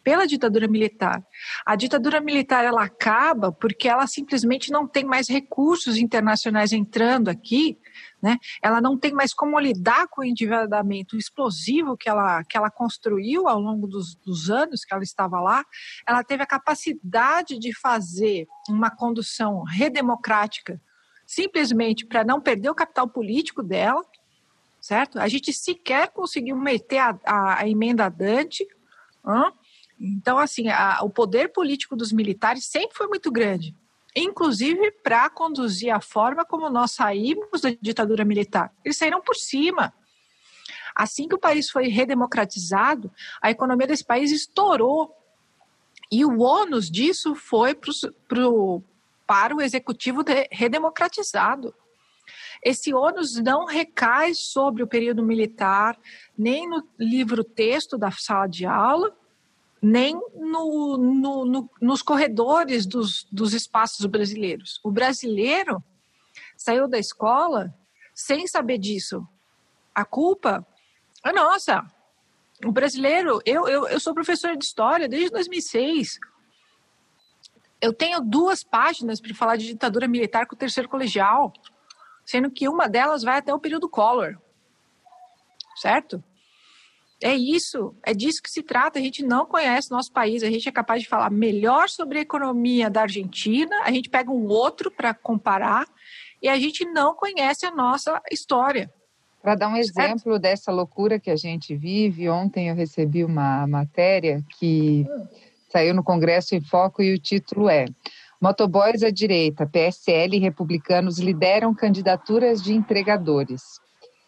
pela 0.03 0.27
ditadura 0.27 0.67
militar. 0.67 1.25
A 1.65 1.77
ditadura 1.77 2.21
militar 2.21 2.65
ela 2.65 2.83
acaba 2.85 3.53
porque 3.53 3.89
ela 3.89 4.07
simplesmente 4.07 4.71
não 4.71 4.87
tem 4.87 5.05
mais 5.05 5.29
recursos 5.29 5.97
internacionais 5.97 6.73
entrando 6.73 7.29
aqui, 7.29 7.79
né? 8.23 8.39
Ela 8.63 8.81
não 8.81 8.99
tem 8.99 9.13
mais 9.13 9.35
como 9.35 9.59
lidar 9.59 10.09
com 10.09 10.23
o 10.23 10.25
endividamento 10.25 11.17
explosivo 11.17 11.97
que 11.97 12.09
ela, 12.09 12.43
que 12.45 12.57
ela 12.57 12.71
construiu 12.71 13.47
ao 13.47 13.61
longo 13.61 13.87
dos, 13.87 14.15
dos 14.17 14.51
anos 14.51 14.85
que 14.85 14.95
ela 14.95 15.03
estava 15.03 15.41
lá. 15.41 15.65
Ela 16.07 16.25
teve 16.25 16.43
a 16.43 16.47
capacidade 16.47 17.59
de 17.59 17.75
fazer 17.79 18.47
uma 18.69 18.91
condução 18.91 19.63
redemocrática 19.63 20.81
simplesmente 21.27 22.07
para 22.07 22.25
não 22.25 22.41
perder 22.41 22.71
o 22.71 22.75
capital 22.75 23.09
político 23.09 23.63
dela, 23.63 24.05
certo? 24.81 25.19
A 25.19 25.29
gente 25.29 25.53
sequer 25.53 26.11
conseguiu 26.11 26.57
meter 26.57 26.99
a, 26.99 27.19
a, 27.25 27.61
a 27.61 27.69
emenda 27.69 28.09
Dante? 28.09 28.67
Então, 29.99 30.39
assim, 30.39 30.69
a, 30.69 31.01
o 31.03 31.11
poder 31.11 31.53
político 31.53 31.97
dos 31.97 32.13
militares 32.13 32.67
sempre 32.67 32.97
foi 32.97 33.07
muito 33.07 33.31
grande, 33.31 33.75
inclusive 34.15 34.91
para 35.03 35.29
conduzir 35.31 35.95
a 35.95 36.01
forma 36.01 36.45
como 36.45 36.69
nós 36.69 36.93
saímos 36.93 37.61
da 37.61 37.71
ditadura 37.81 38.25
militar. 38.25 38.73
Eles 38.85 38.99
saíram 38.99 39.21
por 39.21 39.37
cima. 39.37 39.93
Assim 40.95 41.27
que 41.27 41.35
o 41.35 41.41
país 41.41 41.71
foi 41.71 41.89
redemocratizado, 41.89 43.11
a 43.43 43.51
economia 43.51 43.87
desse 43.87 44.05
país 44.05 44.31
estourou. 44.31 45.15
E 46.11 46.25
o 46.25 46.41
ônus 46.41 46.89
disso 46.89 47.35
foi 47.35 47.75
pro, 47.75 47.93
pro, 48.29 48.83
para 49.27 49.57
o 49.57 49.61
executivo 49.61 50.23
de, 50.23 50.49
redemocratizado. 50.53 51.75
Esse 52.63 52.95
ônus 52.95 53.37
não 53.37 53.67
recai 53.67 54.35
sobre 54.35 54.83
o 54.83 54.87
período 54.87 55.23
militar, 55.23 55.99
nem 56.37 56.69
no 56.69 56.87
livro-texto 56.99 57.99
da 57.99 58.11
sala 58.11 58.47
de 58.47 58.65
aula, 58.65 59.15
nem 59.85 60.19
no, 60.35 60.97
no, 60.97 61.45
no, 61.45 61.71
nos 61.79 62.01
corredores 62.01 62.87
dos, 62.87 63.27
dos 63.31 63.53
espaços 63.53 64.07
brasileiros. 64.07 64.81
O 64.83 64.91
brasileiro 64.91 65.85
saiu 66.57 66.89
da 66.89 66.99
escola 66.99 67.75
sem 68.15 68.47
saber 68.47 68.79
disso. 68.79 69.29
A 69.95 70.03
culpa 70.03 70.67
é 71.23 71.33
nossa. 71.35 71.85
O 72.65 72.73
brasileiro, 72.73 73.43
eu, 73.45 73.69
eu, 73.69 73.87
eu 73.87 74.01
sou 74.01 74.15
professora 74.15 74.57
de 74.57 74.65
história 74.65 75.07
desde 75.07 75.29
2006. 75.29 76.19
Eu 77.79 77.93
tenho 77.93 78.23
duas 78.23 78.65
páginas 78.65 79.21
para 79.21 79.35
falar 79.35 79.57
de 79.57 79.67
ditadura 79.67 80.09
militar 80.09 80.47
com 80.47 80.55
o 80.55 80.59
terceiro 80.59 80.89
colegial, 80.89 81.53
sendo 82.25 82.51
que 82.51 82.67
uma 82.71 82.89
delas 82.89 83.23
vai 83.23 83.37
até 83.37 83.53
o 83.53 83.61
período 83.61 83.87
Collor. 83.87 84.39
Certo? 85.77 86.25
É 87.25 87.35
isso, 87.35 87.97
é 88.03 88.13
disso 88.13 88.43
que 88.43 88.51
se 88.51 88.63
trata. 88.63 88.99
A 88.99 89.03
gente 89.03 89.25
não 89.25 89.47
conhece 89.47 89.91
nosso 89.91 90.13
país, 90.13 90.43
a 90.43 90.51
gente 90.51 90.69
é 90.69 90.73
capaz 90.73 91.01
de 91.01 91.09
falar 91.09 91.31
melhor 91.31 91.89
sobre 91.89 92.19
a 92.19 92.21
economia 92.21 92.91
da 92.91 93.01
Argentina, 93.01 93.75
a 93.83 93.91
gente 93.91 94.11
pega 94.11 94.31
um 94.31 94.47
outro 94.47 94.91
para 94.91 95.15
comparar 95.15 95.87
e 96.43 96.51
a 96.51 96.59
gente 96.59 96.85
não 96.85 97.15
conhece 97.15 97.65
a 97.65 97.71
nossa 97.71 98.21
história. 98.31 98.93
Para 99.41 99.55
dar 99.55 99.69
um 99.69 99.77
exemplo 99.79 100.19
certo? 100.19 100.39
dessa 100.39 100.71
loucura 100.71 101.19
que 101.19 101.31
a 101.31 101.37
gente 101.37 101.75
vive, 101.75 102.29
ontem 102.29 102.69
eu 102.69 102.75
recebi 102.75 103.25
uma 103.25 103.67
matéria 103.67 104.45
que 104.59 105.07
saiu 105.71 105.95
no 105.95 106.05
Congresso 106.05 106.55
em 106.55 106.61
Foco 106.61 107.03
e 107.03 107.15
o 107.15 107.19
título 107.19 107.71
é 107.71 107.87
Motoboys 108.39 109.03
à 109.03 109.09
direita, 109.09 109.67
PSL 109.67 110.37
e 110.37 110.41
republicanos 110.41 111.19
lideram 111.19 111.75
candidaturas 111.75 112.63
de 112.63 112.75
entregadores. 112.75 113.63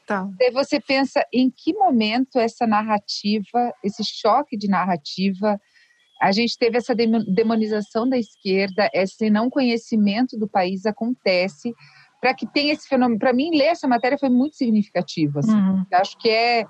Tá. 0.06 0.28
Daí 0.38 0.52
você 0.52 0.80
pensa 0.80 1.24
em 1.32 1.50
que 1.50 1.74
momento 1.74 2.38
essa 2.38 2.66
narrativa, 2.66 3.72
esse 3.82 4.04
choque 4.04 4.56
de 4.56 4.68
narrativa, 4.68 5.60
a 6.22 6.32
gente 6.32 6.56
teve 6.56 6.78
essa 6.78 6.94
demonização 6.94 8.08
da 8.08 8.16
esquerda, 8.16 8.88
esse 8.94 9.28
não 9.28 9.50
conhecimento 9.50 10.38
do 10.38 10.48
país 10.48 10.86
acontece 10.86 11.74
para 12.20 12.32
que 12.32 12.46
tenha 12.46 12.72
esse 12.72 12.88
fenômeno. 12.88 13.18
Para 13.18 13.32
mim, 13.32 13.50
ler 13.56 13.66
essa 13.66 13.86
matéria 13.86 14.16
foi 14.16 14.30
muito 14.30 14.56
significativo. 14.56 15.40
Assim. 15.40 15.52
Uhum. 15.52 15.84
Acho 15.92 16.16
que 16.18 16.28
é, 16.28 16.60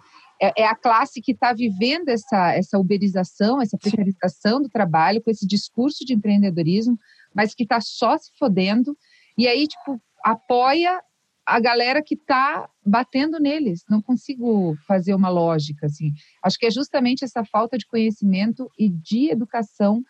é, 0.41 0.63
é, 0.63 0.67
a 0.67 0.75
classe 0.75 1.21
que 1.21 1.33
está 1.33 1.53
vivendo 1.53 2.09
essa, 2.09 2.55
essa 2.55 2.79
uberização, 2.79 3.61
essa 3.61 3.79
precarização 3.79 4.61
do 4.61 4.69
trabalho, 4.69 5.23
com 5.23 5.31
esse 5.31 5.47
discurso 5.47 6.05
de 6.05 6.15
empreendedorismo, 6.15 6.99
mas 7.35 7.55
que 7.55 7.63
está 7.63 7.81
só 7.81 8.17
se 8.19 8.31
fodendo. 8.39 8.97
E 9.39 9.47
aí, 9.47 9.67
tipo, 9.67 10.01
apoia 10.25 11.01
a 11.47 11.61
galera 11.61 12.03
que 12.03 12.15
está 12.15 12.69
batendo 12.85 13.39
neles. 13.39 13.85
Não 13.89 14.03
consigo 14.03 14.77
fazer 14.87 15.15
uma 15.15 15.29
lógica 15.29 15.87
assim. 15.87 16.13
Acho 16.43 16.59
que 16.59 16.67
é 16.67 16.71
justamente 16.71 17.25
essa 17.25 17.45
falta 17.45 17.79
de 17.79 17.87
conhecimento 17.87 18.69
e 18.77 18.89
de 18.89 19.31
educação 19.31 20.03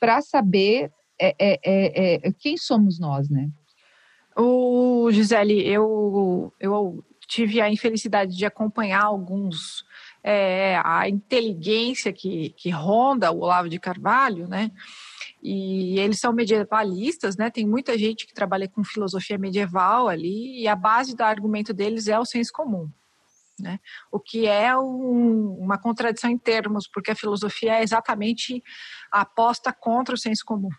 para 0.00 0.20
saber 0.20 0.90
é, 1.20 1.34
é, 1.38 1.60
é, 1.64 2.28
é, 2.28 2.32
quem 2.32 2.56
somos 2.56 2.98
nós, 2.98 3.28
né? 3.28 3.48
O 4.36 5.10
Gisele, 5.12 5.66
eu, 5.66 6.52
eu 6.58 7.04
tive 7.28 7.60
a 7.60 7.70
infelicidade 7.70 8.34
de 8.34 8.46
acompanhar 8.46 9.04
alguns 9.04 9.84
é, 10.22 10.80
a 10.84 11.08
inteligência 11.08 12.12
que, 12.12 12.50
que 12.50 12.70
ronda 12.70 13.30
o 13.30 13.40
Olavo 13.40 13.68
de 13.68 13.78
Carvalho, 13.78 14.46
né? 14.46 14.70
E 15.42 15.98
eles 15.98 16.20
são 16.20 16.32
medievalistas, 16.32 17.36
né? 17.36 17.50
Tem 17.50 17.66
muita 17.66 17.96
gente 17.96 18.26
que 18.26 18.34
trabalha 18.34 18.68
com 18.68 18.84
filosofia 18.84 19.38
medieval 19.38 20.08
ali, 20.08 20.60
e 20.62 20.68
a 20.68 20.76
base 20.76 21.16
do 21.16 21.22
argumento 21.22 21.72
deles 21.72 22.08
é 22.08 22.18
o 22.18 22.26
senso 22.26 22.52
comum. 22.52 22.90
Né? 23.58 23.78
O 24.10 24.18
que 24.18 24.46
é 24.46 24.76
um, 24.76 25.54
uma 25.58 25.78
contradição 25.78 26.30
em 26.30 26.38
termos, 26.38 26.88
porque 26.88 27.10
a 27.10 27.16
filosofia 27.16 27.78
é 27.78 27.82
exatamente 27.82 28.62
aposta 29.12 29.72
contra 29.72 30.14
o 30.14 30.18
senso 30.18 30.44
comum. 30.44 30.70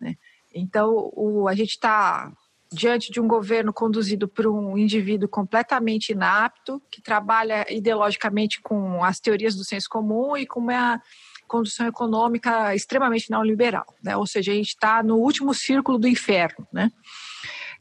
Né? 0.00 0.16
Então, 0.54 1.10
o, 1.14 1.48
a 1.48 1.54
gente 1.54 1.70
está 1.70 2.32
diante 2.74 3.10
de 3.10 3.20
um 3.20 3.28
governo 3.28 3.72
conduzido 3.72 4.26
por 4.26 4.46
um 4.46 4.76
indivíduo 4.76 5.28
completamente 5.28 6.10
inapto, 6.10 6.82
que 6.90 7.00
trabalha 7.00 7.66
ideologicamente 7.72 8.60
com 8.60 9.04
as 9.04 9.20
teorias 9.20 9.54
do 9.54 9.64
senso 9.64 9.88
comum 9.88 10.36
e 10.36 10.46
com 10.46 10.60
uma 10.60 11.00
condução 11.46 11.86
econômica 11.86 12.74
extremamente 12.74 13.30
neoliberal, 13.30 13.86
né? 14.02 14.16
ou 14.16 14.26
seja, 14.26 14.50
a 14.50 14.54
gente 14.54 14.70
está 14.70 15.02
no 15.02 15.16
último 15.16 15.54
círculo 15.54 15.98
do 15.98 16.08
inferno. 16.08 16.66
Né? 16.72 16.90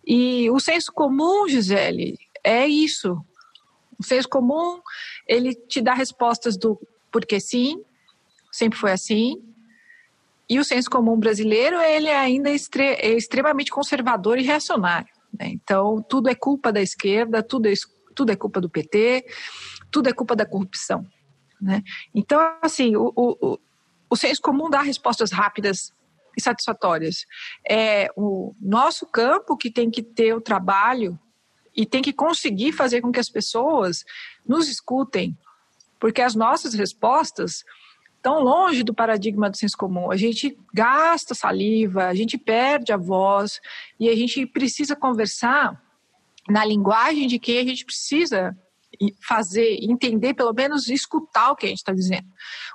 E 0.05 0.49
o 0.51 0.59
senso 0.59 0.91
comum, 0.91 1.47
Gisele, 1.47 2.17
é 2.43 2.67
isso. 2.67 3.17
O 3.97 4.03
senso 4.03 4.27
comum, 4.27 4.81
ele 5.27 5.55
te 5.55 5.81
dá 5.81 5.93
respostas 5.93 6.57
do 6.57 6.79
porque 7.11 7.39
sim, 7.39 7.81
sempre 8.51 8.77
foi 8.77 8.91
assim, 8.91 9.41
e 10.53 10.59
o 10.59 10.63
senso 10.63 10.87
comum 10.87 11.17
brasileiro, 11.17 11.81
ele 11.81 12.09
ainda 12.09 12.47
é, 12.51 12.53
é 12.53 13.17
extremamente 13.17 13.71
conservador 13.71 14.37
e 14.37 14.43
reacionário. 14.43 15.11
Né? 15.33 15.47
Então, 15.47 15.99
tudo 16.07 16.29
é 16.29 16.35
culpa 16.35 16.71
da 16.71 16.79
esquerda, 16.79 17.41
tudo 17.41 17.67
é, 17.67 17.73
tudo 18.13 18.31
é 18.31 18.35
culpa 18.35 18.61
do 18.61 18.69
PT, 18.69 19.25
tudo 19.89 20.09
é 20.09 20.13
culpa 20.13 20.35
da 20.35 20.45
corrupção. 20.45 21.07
Né? 21.59 21.81
Então, 22.13 22.39
assim, 22.61 22.95
o, 22.95 23.11
o, 23.15 23.59
o 24.07 24.15
senso 24.15 24.39
comum 24.43 24.69
dá 24.69 24.83
respostas 24.83 25.31
rápidas 25.31 25.91
e 26.37 26.41
satisfatórias. 26.41 27.25
É 27.67 28.09
o 28.15 28.53
nosso 28.61 29.07
campo 29.07 29.57
que 29.57 29.71
tem 29.71 29.89
que 29.89 30.03
ter 30.03 30.35
o 30.35 30.41
trabalho 30.41 31.19
e 31.75 31.83
tem 31.83 32.03
que 32.03 32.13
conseguir 32.13 32.73
fazer 32.73 33.01
com 33.01 33.11
que 33.11 33.19
as 33.19 33.29
pessoas 33.29 34.03
nos 34.47 34.67
escutem, 34.67 35.35
porque 35.99 36.21
as 36.21 36.35
nossas 36.35 36.75
respostas 36.75 37.63
estão 38.23 38.39
longe 38.39 38.83
do 38.83 38.93
paradigma 38.93 39.49
do 39.49 39.57
senso 39.57 39.77
comum. 39.77 40.09
A 40.09 40.15
gente 40.15 40.57
gasta 40.73 41.35
saliva, 41.35 42.05
a 42.05 42.15
gente 42.15 42.37
perde 42.37 42.93
a 42.93 42.97
voz 42.97 43.59
e 43.99 44.07
a 44.07 44.15
gente 44.15 44.45
precisa 44.45 44.95
conversar 44.95 45.79
na 46.47 46.63
linguagem 46.63 47.27
de 47.27 47.37
quem 47.37 47.59
a 47.59 47.65
gente 47.65 47.83
precisa 47.83 48.57
fazer, 49.27 49.79
entender, 49.81 50.33
pelo 50.33 50.53
menos 50.53 50.87
escutar 50.87 51.51
o 51.51 51.55
que 51.55 51.65
a 51.65 51.69
gente 51.69 51.79
está 51.79 51.91
dizendo. 51.91 52.27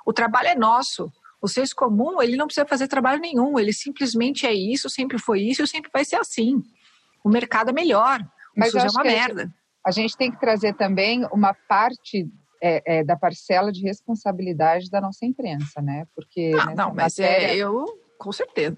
O 0.05 0.13
trabalho 0.13 0.49
é 0.49 0.55
nosso. 0.55 1.11
O 1.41 1.47
senso 1.47 1.75
comum, 1.75 2.21
ele 2.21 2.35
não 2.35 2.45
precisa 2.45 2.67
fazer 2.67 2.87
trabalho 2.87 3.19
nenhum, 3.19 3.57
ele 3.57 3.73
simplesmente 3.73 4.45
é 4.45 4.53
isso, 4.53 4.89
sempre 4.89 5.17
foi 5.17 5.41
isso 5.41 5.63
e 5.63 5.67
sempre 5.67 5.89
vai 5.91 6.05
ser 6.05 6.17
assim. 6.17 6.61
O 7.23 7.29
mercado 7.29 7.69
é 7.69 7.73
melhor, 7.73 8.19
Mas 8.55 8.69
isso 8.69 8.77
é 8.85 8.89
uma 8.89 9.03
merda. 9.03 9.51
A 9.83 9.89
gente 9.89 10.15
tem 10.17 10.29
que 10.29 10.39
trazer 10.39 10.75
também 10.75 11.25
uma 11.31 11.53
parte 11.53 12.29
é, 12.61 12.99
é, 12.99 13.03
da 13.03 13.15
parcela 13.15 13.71
de 13.71 13.81
responsabilidade 13.81 14.89
da 14.89 14.99
nossa 15.01 15.25
imprensa, 15.25 15.81
né? 15.81 16.05
Porque 16.15 16.51
ah, 16.59 16.75
não, 16.75 16.93
mas 16.93 17.17
é, 17.19 17.23
matéria... 17.23 17.53
é, 17.53 17.57
eu 17.57 17.85
com 18.19 18.31
certeza. 18.33 18.77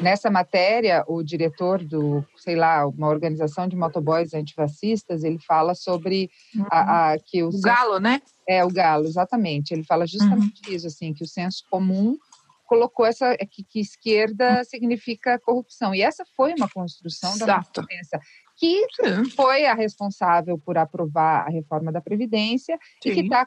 Nessa 0.00 0.30
matéria, 0.30 1.04
o 1.06 1.22
diretor 1.22 1.82
do, 1.82 2.24
sei 2.36 2.56
lá, 2.56 2.86
uma 2.86 3.08
organização 3.08 3.68
de 3.68 3.76
motoboys 3.76 4.32
antifascistas, 4.32 5.24
ele 5.24 5.38
fala 5.40 5.74
sobre 5.74 6.30
a, 6.70 7.12
a 7.12 7.18
que 7.18 7.42
o, 7.42 7.48
o 7.48 7.60
galo, 7.60 7.98
né? 7.98 8.22
É, 8.48 8.64
o 8.64 8.68
galo, 8.68 9.06
exatamente. 9.06 9.72
Ele 9.72 9.84
fala 9.84 10.06
justamente 10.06 10.68
uhum. 10.68 10.74
isso, 10.74 10.86
assim, 10.86 11.12
que 11.12 11.22
o 11.22 11.26
senso 11.26 11.64
comum 11.68 12.16
colocou 12.64 13.06
essa 13.06 13.36
que, 13.36 13.62
que, 13.62 13.80
esquerda 13.80 14.64
significa 14.64 15.38
corrupção 15.38 15.94
e 15.94 16.02
essa 16.02 16.24
foi 16.36 16.52
uma 16.52 16.68
construção 16.68 17.32
Exato. 17.34 17.46
da 17.46 17.82
diferença 17.82 18.20
que 18.56 18.86
Sim. 18.94 19.24
foi 19.30 19.66
a 19.66 19.74
responsável 19.74 20.58
por 20.58 20.78
aprovar 20.78 21.46
a 21.46 21.50
reforma 21.50 21.92
da 21.92 22.00
previdência 22.00 22.78
Sim. 23.02 23.10
e 23.10 23.14
que 23.14 23.20
está 23.20 23.46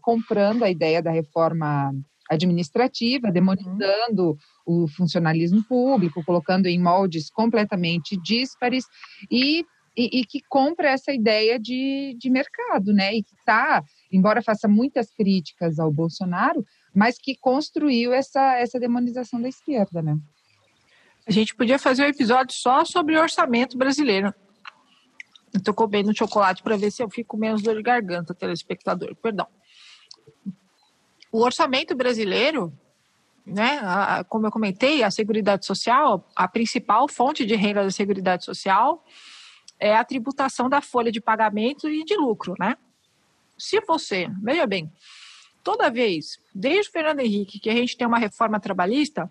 comprando 0.00 0.62
a 0.62 0.70
ideia 0.70 1.02
da 1.02 1.10
reforma 1.10 1.92
administrativa, 2.30 3.30
demonizando 3.30 4.36
uhum. 4.66 4.84
o 4.84 4.88
funcionalismo 4.88 5.62
público, 5.64 6.24
colocando 6.24 6.66
em 6.66 6.80
moldes 6.80 7.30
completamente 7.30 8.16
díspares 8.20 8.84
e, 9.30 9.64
e, 9.96 10.20
e 10.20 10.24
que 10.24 10.40
compra 10.48 10.90
essa 10.90 11.12
ideia 11.12 11.58
de, 11.58 12.16
de 12.18 12.30
mercado, 12.30 12.92
né? 12.92 13.14
E 13.14 13.22
que 13.22 13.34
está, 13.36 13.82
embora 14.12 14.42
faça 14.42 14.68
muitas 14.68 15.10
críticas 15.12 15.78
ao 15.78 15.92
Bolsonaro, 15.92 16.64
mas 16.94 17.18
que 17.18 17.36
construiu 17.36 18.12
essa, 18.12 18.56
essa 18.56 18.78
demonização 18.80 19.40
da 19.40 19.48
esquerda, 19.48 20.02
né? 20.02 20.16
A 21.26 21.32
gente 21.32 21.54
podia 21.54 21.78
fazer 21.78 22.04
um 22.04 22.08
episódio 22.08 22.54
só 22.56 22.84
sobre 22.84 23.16
o 23.16 23.20
orçamento 23.20 23.76
brasileiro. 23.76 24.32
Tô 25.64 25.72
comendo 25.72 26.16
chocolate 26.16 26.62
para 26.62 26.76
ver 26.76 26.90
se 26.90 27.02
eu 27.02 27.10
fico 27.10 27.36
menos 27.36 27.62
dor 27.62 27.76
de 27.76 27.82
garganta, 27.82 28.34
telespectador. 28.34 29.14
Perdão 29.16 29.46
o 31.36 31.42
orçamento 31.42 31.94
brasileiro, 31.94 32.72
né, 33.44 33.78
a, 33.82 34.24
como 34.24 34.46
eu 34.46 34.50
comentei, 34.50 35.02
a 35.02 35.10
Seguridade 35.10 35.66
Social, 35.66 36.26
a 36.34 36.48
principal 36.48 37.06
fonte 37.08 37.44
de 37.44 37.54
renda 37.54 37.84
da 37.84 37.90
Seguridade 37.90 38.44
Social 38.44 39.04
é 39.78 39.94
a 39.94 40.02
tributação 40.02 40.68
da 40.70 40.80
folha 40.80 41.12
de 41.12 41.20
pagamento 41.20 41.90
e 41.90 42.02
de 42.04 42.16
lucro, 42.16 42.54
né? 42.58 42.76
Se 43.58 43.78
você, 43.82 44.28
veja 44.42 44.66
bem, 44.66 44.90
toda 45.62 45.90
vez, 45.90 46.38
desde 46.54 46.88
o 46.88 46.92
Fernando 46.92 47.20
Henrique, 47.20 47.60
que 47.60 47.68
a 47.68 47.74
gente 47.74 47.96
tem 47.98 48.06
uma 48.06 48.18
reforma 48.18 48.58
trabalhista, 48.58 49.30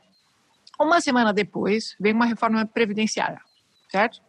uma 0.80 1.00
semana 1.02 1.34
depois 1.34 1.96
vem 2.00 2.14
uma 2.14 2.26
reforma 2.26 2.66
previdenciária, 2.66 3.42
certo? 3.90 4.22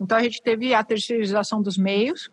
Então 0.00 0.16
a 0.16 0.22
gente 0.22 0.42
teve 0.42 0.74
a 0.74 0.82
terceirização 0.82 1.62
dos 1.62 1.76
meios, 1.76 2.30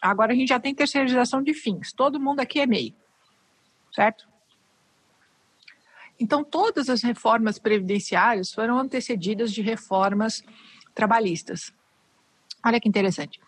agora 0.00 0.32
a 0.32 0.36
gente 0.36 0.48
já 0.48 0.60
tem 0.60 0.74
terceirização 0.74 1.42
de 1.42 1.54
fins. 1.54 1.92
Todo 1.92 2.20
mundo 2.20 2.40
aqui 2.40 2.60
é 2.60 2.66
meio 2.66 2.94
certo? 3.94 4.28
Então, 6.18 6.44
todas 6.44 6.88
as 6.88 7.02
reformas 7.02 7.58
previdenciárias 7.58 8.52
foram 8.52 8.78
antecedidas 8.78 9.52
de 9.52 9.62
reformas 9.62 10.42
trabalhistas. 10.94 11.72
Olha 12.64 12.80
que 12.80 12.88
interessante. 12.88 13.40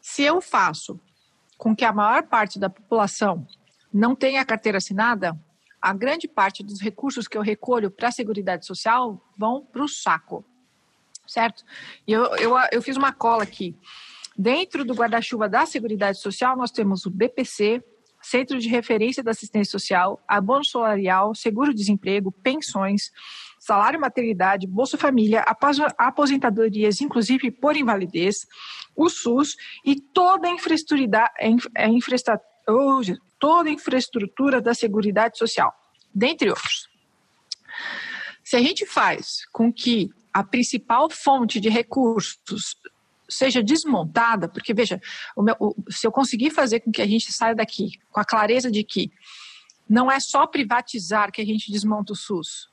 Se 0.00 0.22
eu 0.22 0.40
faço 0.40 1.00
com 1.58 1.74
que 1.74 1.84
a 1.84 1.92
maior 1.92 2.24
parte 2.24 2.58
da 2.58 2.70
população 2.70 3.46
não 3.92 4.14
tenha 4.14 4.44
carteira 4.44 4.78
assinada, 4.78 5.38
a 5.80 5.92
grande 5.92 6.28
parte 6.28 6.62
dos 6.62 6.80
recursos 6.80 7.26
que 7.26 7.38
eu 7.38 7.42
recolho 7.42 7.90
para 7.90 8.08
a 8.08 8.12
Seguridade 8.12 8.66
Social 8.66 9.20
vão 9.36 9.64
para 9.64 9.82
o 9.82 9.88
saco, 9.88 10.44
certo? 11.26 11.64
E 12.06 12.12
eu, 12.12 12.24
eu, 12.36 12.54
eu 12.70 12.82
fiz 12.82 12.96
uma 12.96 13.12
cola 13.12 13.42
aqui. 13.42 13.76
Dentro 14.36 14.84
do 14.84 14.94
guarda-chuva 14.94 15.48
da 15.48 15.66
Seguridade 15.66 16.18
Social, 16.18 16.56
nós 16.56 16.70
temos 16.70 17.06
o 17.06 17.10
BPC, 17.10 17.82
Centro 18.22 18.58
de 18.58 18.68
Referência 18.68 19.22
da 19.22 19.30
Assistência 19.30 19.70
Social, 19.70 20.22
abono 20.28 20.64
salarial, 20.64 21.34
seguro-desemprego, 21.34 22.30
pensões, 22.30 23.10
salário 23.58 24.00
maternidade, 24.00 24.66
Bolsa 24.66 24.98
Família, 24.98 25.44
aposentadorias, 25.98 27.00
inclusive 27.00 27.50
por 27.50 27.76
invalidez, 27.76 28.46
o 28.94 29.08
SUS 29.08 29.56
e 29.84 29.96
toda 30.00 30.48
a 30.48 30.50
infraestrutura, 30.50 31.30
toda 33.38 33.68
a 33.68 33.72
infraestrutura 33.72 34.60
da 34.60 34.74
Seguridade 34.74 35.38
Social, 35.38 35.72
dentre 36.14 36.50
outros. 36.50 36.88
Se 38.44 38.56
a 38.56 38.60
gente 38.60 38.84
faz 38.86 39.46
com 39.52 39.72
que 39.72 40.10
a 40.32 40.42
principal 40.44 41.08
fonte 41.10 41.60
de 41.60 41.68
recursos 41.68 42.76
seja 43.28 43.62
desmontada, 43.62 44.48
porque 44.48 44.74
veja, 44.74 45.00
o 45.36 45.42
meu, 45.42 45.56
o, 45.60 45.74
se 45.88 46.06
eu 46.06 46.12
conseguir 46.12 46.50
fazer 46.50 46.80
com 46.80 46.90
que 46.90 47.02
a 47.02 47.06
gente 47.06 47.32
saia 47.32 47.54
daqui 47.54 47.92
com 48.10 48.20
a 48.20 48.24
clareza 48.24 48.70
de 48.70 48.82
que 48.82 49.10
não 49.88 50.10
é 50.10 50.20
só 50.20 50.46
privatizar 50.46 51.32
que 51.32 51.40
a 51.40 51.44
gente 51.44 51.70
desmonta 51.70 52.12
o 52.12 52.16
SUS, 52.16 52.68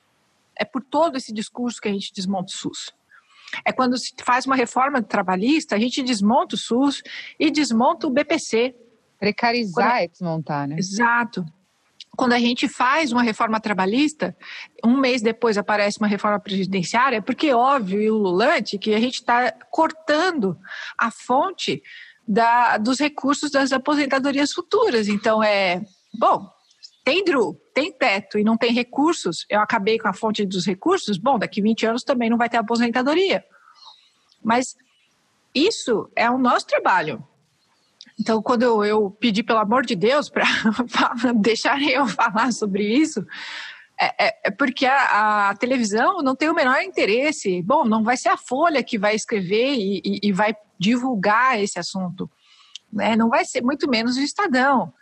é 0.56 0.64
por 0.64 0.82
todo 0.82 1.16
esse 1.16 1.32
discurso 1.32 1.80
que 1.80 1.88
a 1.88 1.92
gente 1.92 2.12
desmonta 2.12 2.52
o 2.52 2.56
SUS. 2.56 2.92
É 3.64 3.72
quando 3.72 3.96
se 3.96 4.12
faz 4.22 4.46
uma 4.46 4.56
reforma 4.56 5.02
trabalhista, 5.02 5.74
a 5.74 5.78
gente 5.78 6.02
desmonta 6.02 6.54
o 6.54 6.58
SUS 6.58 7.02
e 7.38 7.50
desmonta 7.50 8.06
o 8.06 8.10
BPC. 8.10 8.74
Precarizar 9.18 10.02
é 10.02 10.08
desmontar, 10.08 10.68
né? 10.68 10.76
Exato 10.78 11.44
quando 12.18 12.32
a 12.32 12.38
gente 12.40 12.66
faz 12.66 13.12
uma 13.12 13.22
reforma 13.22 13.60
trabalhista, 13.60 14.36
um 14.84 14.96
mês 14.96 15.22
depois 15.22 15.56
aparece 15.56 16.00
uma 16.00 16.08
reforma 16.08 16.40
previdenciária, 16.40 17.22
porque 17.22 17.46
é 17.46 17.54
óbvio 17.54 18.02
e 18.02 18.10
ululante 18.10 18.76
que 18.76 18.92
a 18.92 18.98
gente 18.98 19.20
está 19.20 19.52
cortando 19.70 20.58
a 20.98 21.12
fonte 21.12 21.80
da, 22.26 22.76
dos 22.76 22.98
recursos 22.98 23.52
das 23.52 23.70
aposentadorias 23.70 24.52
futuras. 24.52 25.06
Então, 25.06 25.40
é, 25.44 25.80
bom, 26.18 26.50
tem 27.04 27.24
DRU, 27.24 27.54
tem 27.72 27.92
teto 27.92 28.36
e 28.36 28.42
não 28.42 28.56
tem 28.56 28.72
recursos, 28.72 29.46
eu 29.48 29.60
acabei 29.60 29.96
com 29.96 30.08
a 30.08 30.12
fonte 30.12 30.44
dos 30.44 30.66
recursos, 30.66 31.18
bom, 31.18 31.38
daqui 31.38 31.62
20 31.62 31.86
anos 31.86 32.02
também 32.02 32.28
não 32.28 32.36
vai 32.36 32.48
ter 32.48 32.56
aposentadoria. 32.56 33.44
Mas 34.42 34.74
isso 35.54 36.10
é 36.16 36.28
o 36.28 36.36
nosso 36.36 36.66
trabalho. 36.66 37.24
Então, 38.18 38.42
quando 38.42 38.62
eu, 38.62 38.84
eu 38.84 39.10
pedi, 39.10 39.42
pelo 39.42 39.60
amor 39.60 39.86
de 39.86 39.94
Deus, 39.94 40.28
para 40.28 40.44
deixarem 41.36 41.90
eu 41.90 42.06
falar 42.06 42.52
sobre 42.52 42.82
isso, 42.82 43.24
é, 44.00 44.26
é, 44.26 44.40
é 44.44 44.50
porque 44.50 44.86
a, 44.86 45.50
a, 45.50 45.56
televisão 45.56 46.18
não 46.22 46.34
tem 46.34 46.48
o 46.48 46.54
menor 46.54 46.80
interesse. 46.82 47.62
Bom, 47.62 47.84
não 47.84 48.02
vai 48.02 48.16
ser 48.16 48.28
a 48.28 48.36
Folha 48.36 48.82
que 48.82 48.98
vai 48.98 49.14
escrever 49.14 49.74
e, 49.74 50.02
e, 50.04 50.20
e 50.28 50.32
vai 50.32 50.54
divulgar 50.78 51.60
esse 51.60 51.78
assunto. 51.78 52.30
Né? 52.92 53.16
Não 53.16 53.28
vai 53.28 53.44
ser, 53.44 53.62
muito 53.62 53.88
menos 53.88 54.16
o 54.16 54.20
Estadão. 54.20 54.92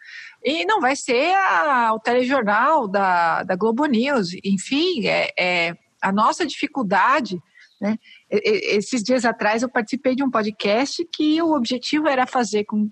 E 0.44 0.64
não 0.64 0.80
vai 0.80 0.94
ser 0.94 1.34
a, 1.34 1.92
o 1.94 2.00
telejornal 2.00 2.86
da, 2.86 3.42
da 3.42 3.56
Globo 3.56 3.86
News. 3.86 4.30
Enfim, 4.44 5.06
é, 5.06 5.32
é 5.38 5.76
a 6.00 6.12
nossa 6.12 6.46
dificuldade. 6.46 7.38
Né? 7.80 7.98
Esses 8.30 9.02
dias 9.02 9.24
atrás 9.24 9.62
eu 9.62 9.68
participei 9.68 10.14
de 10.14 10.22
um 10.22 10.30
podcast 10.30 11.06
que 11.12 11.40
o 11.42 11.54
objetivo 11.54 12.08
era 12.08 12.26
fazer 12.26 12.64
com 12.64 12.90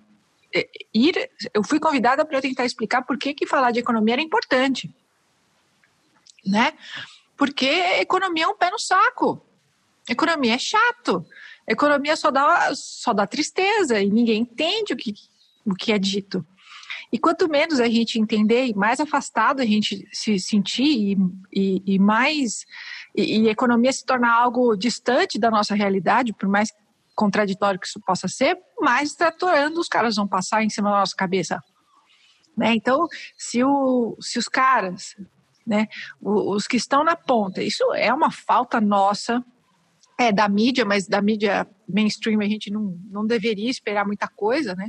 ir, 0.92 1.30
eu 1.52 1.62
fui 1.62 1.80
convidada 1.80 2.24
para 2.24 2.40
tentar 2.40 2.64
explicar 2.64 3.02
por 3.02 3.18
que, 3.18 3.34
que 3.34 3.46
falar 3.46 3.70
de 3.70 3.80
economia 3.80 4.14
era 4.14 4.22
importante, 4.22 4.94
né? 6.46 6.72
Porque 7.36 7.66
economia 7.66 8.44
é 8.44 8.48
um 8.48 8.56
pé 8.56 8.70
no 8.70 8.78
saco. 8.78 9.44
Economia 10.08 10.54
é 10.54 10.58
chato. 10.58 11.26
Economia 11.66 12.14
só 12.16 12.30
dá, 12.30 12.70
só 12.74 13.12
dá 13.12 13.26
tristeza 13.26 14.00
e 14.00 14.08
ninguém 14.10 14.42
entende 14.42 14.92
o 14.92 14.96
que, 14.96 15.14
o 15.64 15.74
que 15.74 15.92
é 15.92 15.98
dito. 15.98 16.46
E 17.10 17.18
quanto 17.18 17.48
menos 17.48 17.80
a 17.80 17.88
gente 17.88 18.18
entender 18.18 18.66
e 18.66 18.74
mais 18.74 19.00
afastado 19.00 19.60
a 19.60 19.64
gente 19.64 20.06
se 20.12 20.38
sentir 20.38 20.82
e, 20.82 21.16
e, 21.52 21.94
e 21.94 21.98
mais 21.98 22.66
e, 23.14 23.38
e 23.38 23.48
economia 23.48 23.92
se 23.92 24.04
tornar 24.04 24.32
algo 24.32 24.76
distante 24.76 25.38
da 25.38 25.50
nossa 25.50 25.74
realidade, 25.74 26.32
por 26.32 26.48
mais 26.48 26.72
contraditório 27.14 27.78
que 27.78 27.86
isso 27.86 28.00
possa 28.00 28.28
ser, 28.28 28.58
mais 28.80 29.14
tratorando 29.14 29.80
os 29.80 29.88
caras 29.88 30.16
vão 30.16 30.26
passar 30.26 30.62
em 30.62 30.70
cima 30.70 30.90
da 30.90 30.98
nossa 30.98 31.14
cabeça. 31.16 31.60
Né? 32.56 32.74
Então, 32.74 33.06
se, 33.36 33.62
o, 33.64 34.16
se 34.20 34.38
os 34.38 34.48
caras, 34.48 35.16
né, 35.66 35.86
os 36.20 36.66
que 36.66 36.76
estão 36.76 37.02
na 37.02 37.16
ponta, 37.16 37.62
isso 37.62 37.82
é 37.94 38.12
uma 38.12 38.30
falta 38.30 38.80
nossa, 38.80 39.44
é 40.18 40.30
da 40.30 40.48
mídia, 40.48 40.84
mas 40.84 41.08
da 41.08 41.20
mídia 41.20 41.66
mainstream 41.88 42.40
a 42.40 42.48
gente 42.48 42.70
não, 42.70 42.96
não 43.10 43.26
deveria 43.26 43.70
esperar 43.70 44.06
muita 44.06 44.28
coisa, 44.28 44.74
né? 44.74 44.88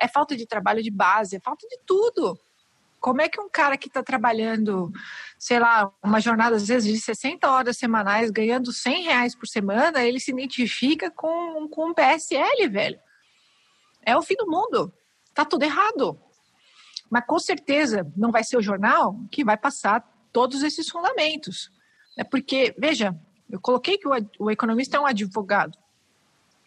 É 0.00 0.08
falta 0.08 0.36
de 0.36 0.46
trabalho 0.46 0.82
de 0.82 0.90
base, 0.90 1.36
é 1.36 1.40
falta 1.40 1.66
de 1.68 1.78
tudo. 1.86 2.36
Como 3.04 3.20
é 3.20 3.28
que 3.28 3.38
um 3.38 3.50
cara 3.50 3.76
que 3.76 3.88
está 3.88 4.02
trabalhando, 4.02 4.90
sei 5.38 5.58
lá, 5.58 5.92
uma 6.02 6.20
jornada 6.20 6.56
às 6.56 6.66
vezes 6.66 6.90
de 6.90 6.98
60 6.98 7.46
horas 7.50 7.76
semanais, 7.76 8.30
ganhando 8.30 8.72
100 8.72 9.02
reais 9.02 9.34
por 9.34 9.46
semana, 9.46 10.02
ele 10.02 10.18
se 10.18 10.30
identifica 10.30 11.10
com, 11.10 11.68
com 11.68 11.90
um 11.90 11.92
PSL, 11.92 12.66
velho? 12.66 12.98
É 14.06 14.16
o 14.16 14.22
fim 14.22 14.36
do 14.36 14.46
mundo. 14.46 14.90
Tá 15.34 15.44
tudo 15.44 15.64
errado. 15.64 16.18
Mas 17.10 17.26
com 17.26 17.38
certeza 17.38 18.10
não 18.16 18.32
vai 18.32 18.42
ser 18.42 18.56
o 18.56 18.62
jornal 18.62 19.20
que 19.30 19.44
vai 19.44 19.58
passar 19.58 20.02
todos 20.32 20.62
esses 20.62 20.88
fundamentos. 20.88 21.70
É 22.16 22.24
porque, 22.24 22.74
veja, 22.78 23.14
eu 23.50 23.60
coloquei 23.60 23.98
que 23.98 24.08
o, 24.08 24.12
o 24.38 24.50
economista 24.50 24.96
é 24.96 25.00
um 25.00 25.06
advogado. 25.06 25.76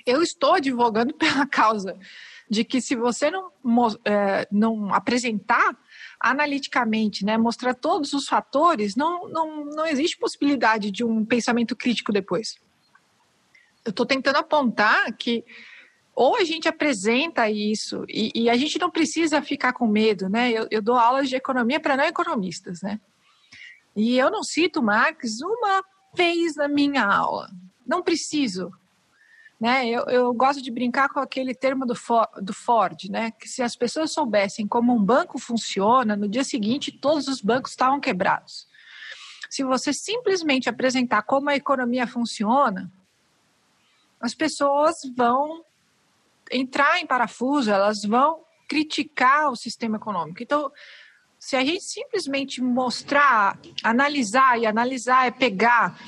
Eu 0.05 0.21
estou 0.21 0.53
advogando 0.53 1.15
pela 1.17 1.47
causa 1.47 1.97
de 2.47 2.63
que 2.63 2.79
se 2.79 2.95
você 2.95 3.31
não, 3.31 3.51
é, 4.05 4.47
não 4.51 4.93
apresentar 4.93 5.75
analiticamente, 6.19 7.23
né, 7.23 7.37
mostrar 7.37 7.73
todos 7.73 8.13
os 8.13 8.27
fatores, 8.27 8.95
não, 8.95 9.27
não, 9.29 9.65
não 9.65 9.85
existe 9.85 10.17
possibilidade 10.17 10.91
de 10.91 11.03
um 11.03 11.23
pensamento 11.23 11.75
crítico 11.75 12.11
depois. 12.11 12.55
Eu 13.85 13.91
estou 13.91 14.05
tentando 14.05 14.37
apontar 14.37 15.13
que 15.13 15.45
ou 16.15 16.35
a 16.35 16.43
gente 16.43 16.67
apresenta 16.67 17.47
isso 17.47 18.03
e, 18.09 18.31
e, 18.33 18.49
a 18.49 18.57
gente 18.57 18.79
não 18.79 18.89
precisa 18.89 19.39
ficar 19.39 19.71
com 19.73 19.85
medo, 19.85 20.27
né? 20.27 20.51
Eu, 20.51 20.67
eu 20.71 20.81
dou 20.81 20.95
aulas 20.95 21.29
de 21.29 21.35
economia 21.35 21.79
para 21.79 21.95
não 21.95 22.03
economistas, 22.03 22.81
né? 22.81 22.99
E 23.95 24.17
eu 24.17 24.31
não 24.31 24.43
cito 24.43 24.81
Marx 24.81 25.41
uma 25.41 25.83
vez 26.15 26.55
na 26.55 26.67
minha 26.67 27.05
aula. 27.05 27.51
Não 27.85 28.01
preciso. 28.01 28.71
Né? 29.59 29.87
Eu, 29.87 30.03
eu 30.05 30.33
gosto 30.33 30.61
de 30.61 30.69
brincar 30.69 31.09
com 31.09 31.19
aquele 31.19 31.55
termo 31.55 31.85
do, 31.85 31.95
For, 31.95 32.27
do 32.41 32.53
Ford, 32.53 33.09
né? 33.09 33.31
que 33.31 33.47
se 33.47 33.63
as 33.63 33.75
pessoas 33.75 34.11
soubessem 34.11 34.67
como 34.67 34.93
um 34.93 35.03
banco 35.03 35.39
funciona, 35.39 36.15
no 36.15 36.27
dia 36.27 36.43
seguinte 36.43 36.91
todos 36.91 37.27
os 37.27 37.41
bancos 37.41 37.71
estavam 37.71 37.99
quebrados. 37.99 38.67
Se 39.49 39.63
você 39.63 39.93
simplesmente 39.93 40.69
apresentar 40.69 41.23
como 41.23 41.49
a 41.49 41.55
economia 41.55 42.05
funciona, 42.05 42.91
as 44.19 44.35
pessoas 44.35 44.97
vão 45.15 45.63
entrar 46.51 46.99
em 46.99 47.07
parafuso, 47.07 47.71
elas 47.71 48.03
vão 48.03 48.43
criticar 48.67 49.49
o 49.49 49.55
sistema 49.55 49.97
econômico. 49.97 50.43
Então, 50.43 50.71
se 51.39 51.55
a 51.55 51.63
gente 51.63 51.83
simplesmente 51.83 52.61
mostrar, 52.61 53.59
analisar, 53.83 54.59
e 54.59 54.65
analisar 54.65 55.27
é 55.27 55.31
pegar 55.31 55.99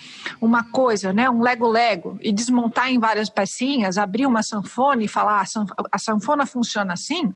uma 0.42 0.70
coisa, 0.72 1.14
né, 1.14 1.30
um 1.30 1.42
lego-lego, 1.42 2.18
e 2.22 2.32
desmontar 2.32 2.90
em 2.90 3.00
várias 3.00 3.30
pecinhas, 3.30 3.98
abrir 3.98 4.26
uma 4.26 4.42
sanfona 4.42 5.04
e 5.04 5.08
falar 5.08 5.42
ah, 5.42 5.86
a 5.92 5.98
sanfona 5.98 6.46
funciona 6.46 6.94
assim, 6.94 7.34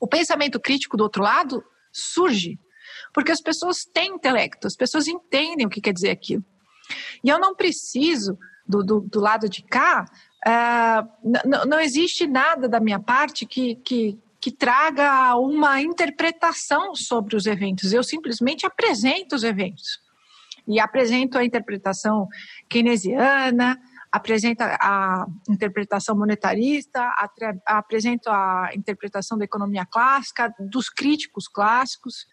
o 0.00 0.06
pensamento 0.06 0.60
crítico 0.60 0.96
do 0.96 1.04
outro 1.04 1.22
lado 1.22 1.64
surge. 1.92 2.58
Porque 3.12 3.30
as 3.30 3.40
pessoas 3.40 3.84
têm 3.84 4.14
intelecto, 4.14 4.66
as 4.66 4.74
pessoas 4.74 5.06
entendem 5.06 5.66
o 5.66 5.70
que 5.70 5.80
quer 5.80 5.92
dizer 5.92 6.10
aquilo. 6.10 6.44
E 7.22 7.28
eu 7.28 7.38
não 7.38 7.54
preciso, 7.54 8.38
do, 8.66 8.82
do, 8.82 9.00
do 9.00 9.20
lado 9.20 9.48
de 9.48 9.62
cá, 9.62 10.04
uh, 10.46 11.68
não 11.68 11.78
existe 11.78 12.26
nada 12.26 12.68
da 12.68 12.80
minha 12.80 12.98
parte 12.98 13.44
que, 13.46 13.76
que, 13.76 14.18
que 14.42 14.50
traga 14.50 15.36
uma 15.36 15.80
interpretação 15.80 16.96
sobre 16.96 17.36
os 17.36 17.46
eventos. 17.46 17.92
Eu 17.92 18.02
simplesmente 18.02 18.66
apresento 18.66 19.36
os 19.36 19.44
eventos. 19.44 20.00
E 20.66 20.80
apresento 20.80 21.38
a 21.38 21.44
interpretação 21.44 22.28
keynesiana, 22.68 23.80
apresento 24.10 24.64
a 24.64 25.26
interpretação 25.48 26.16
monetarista, 26.16 27.08
apresento 27.64 28.28
a 28.28 28.70
interpretação 28.74 29.38
da 29.38 29.44
economia 29.44 29.86
clássica, 29.86 30.52
dos 30.58 30.88
críticos 30.88 31.46
clássicos. 31.46 32.26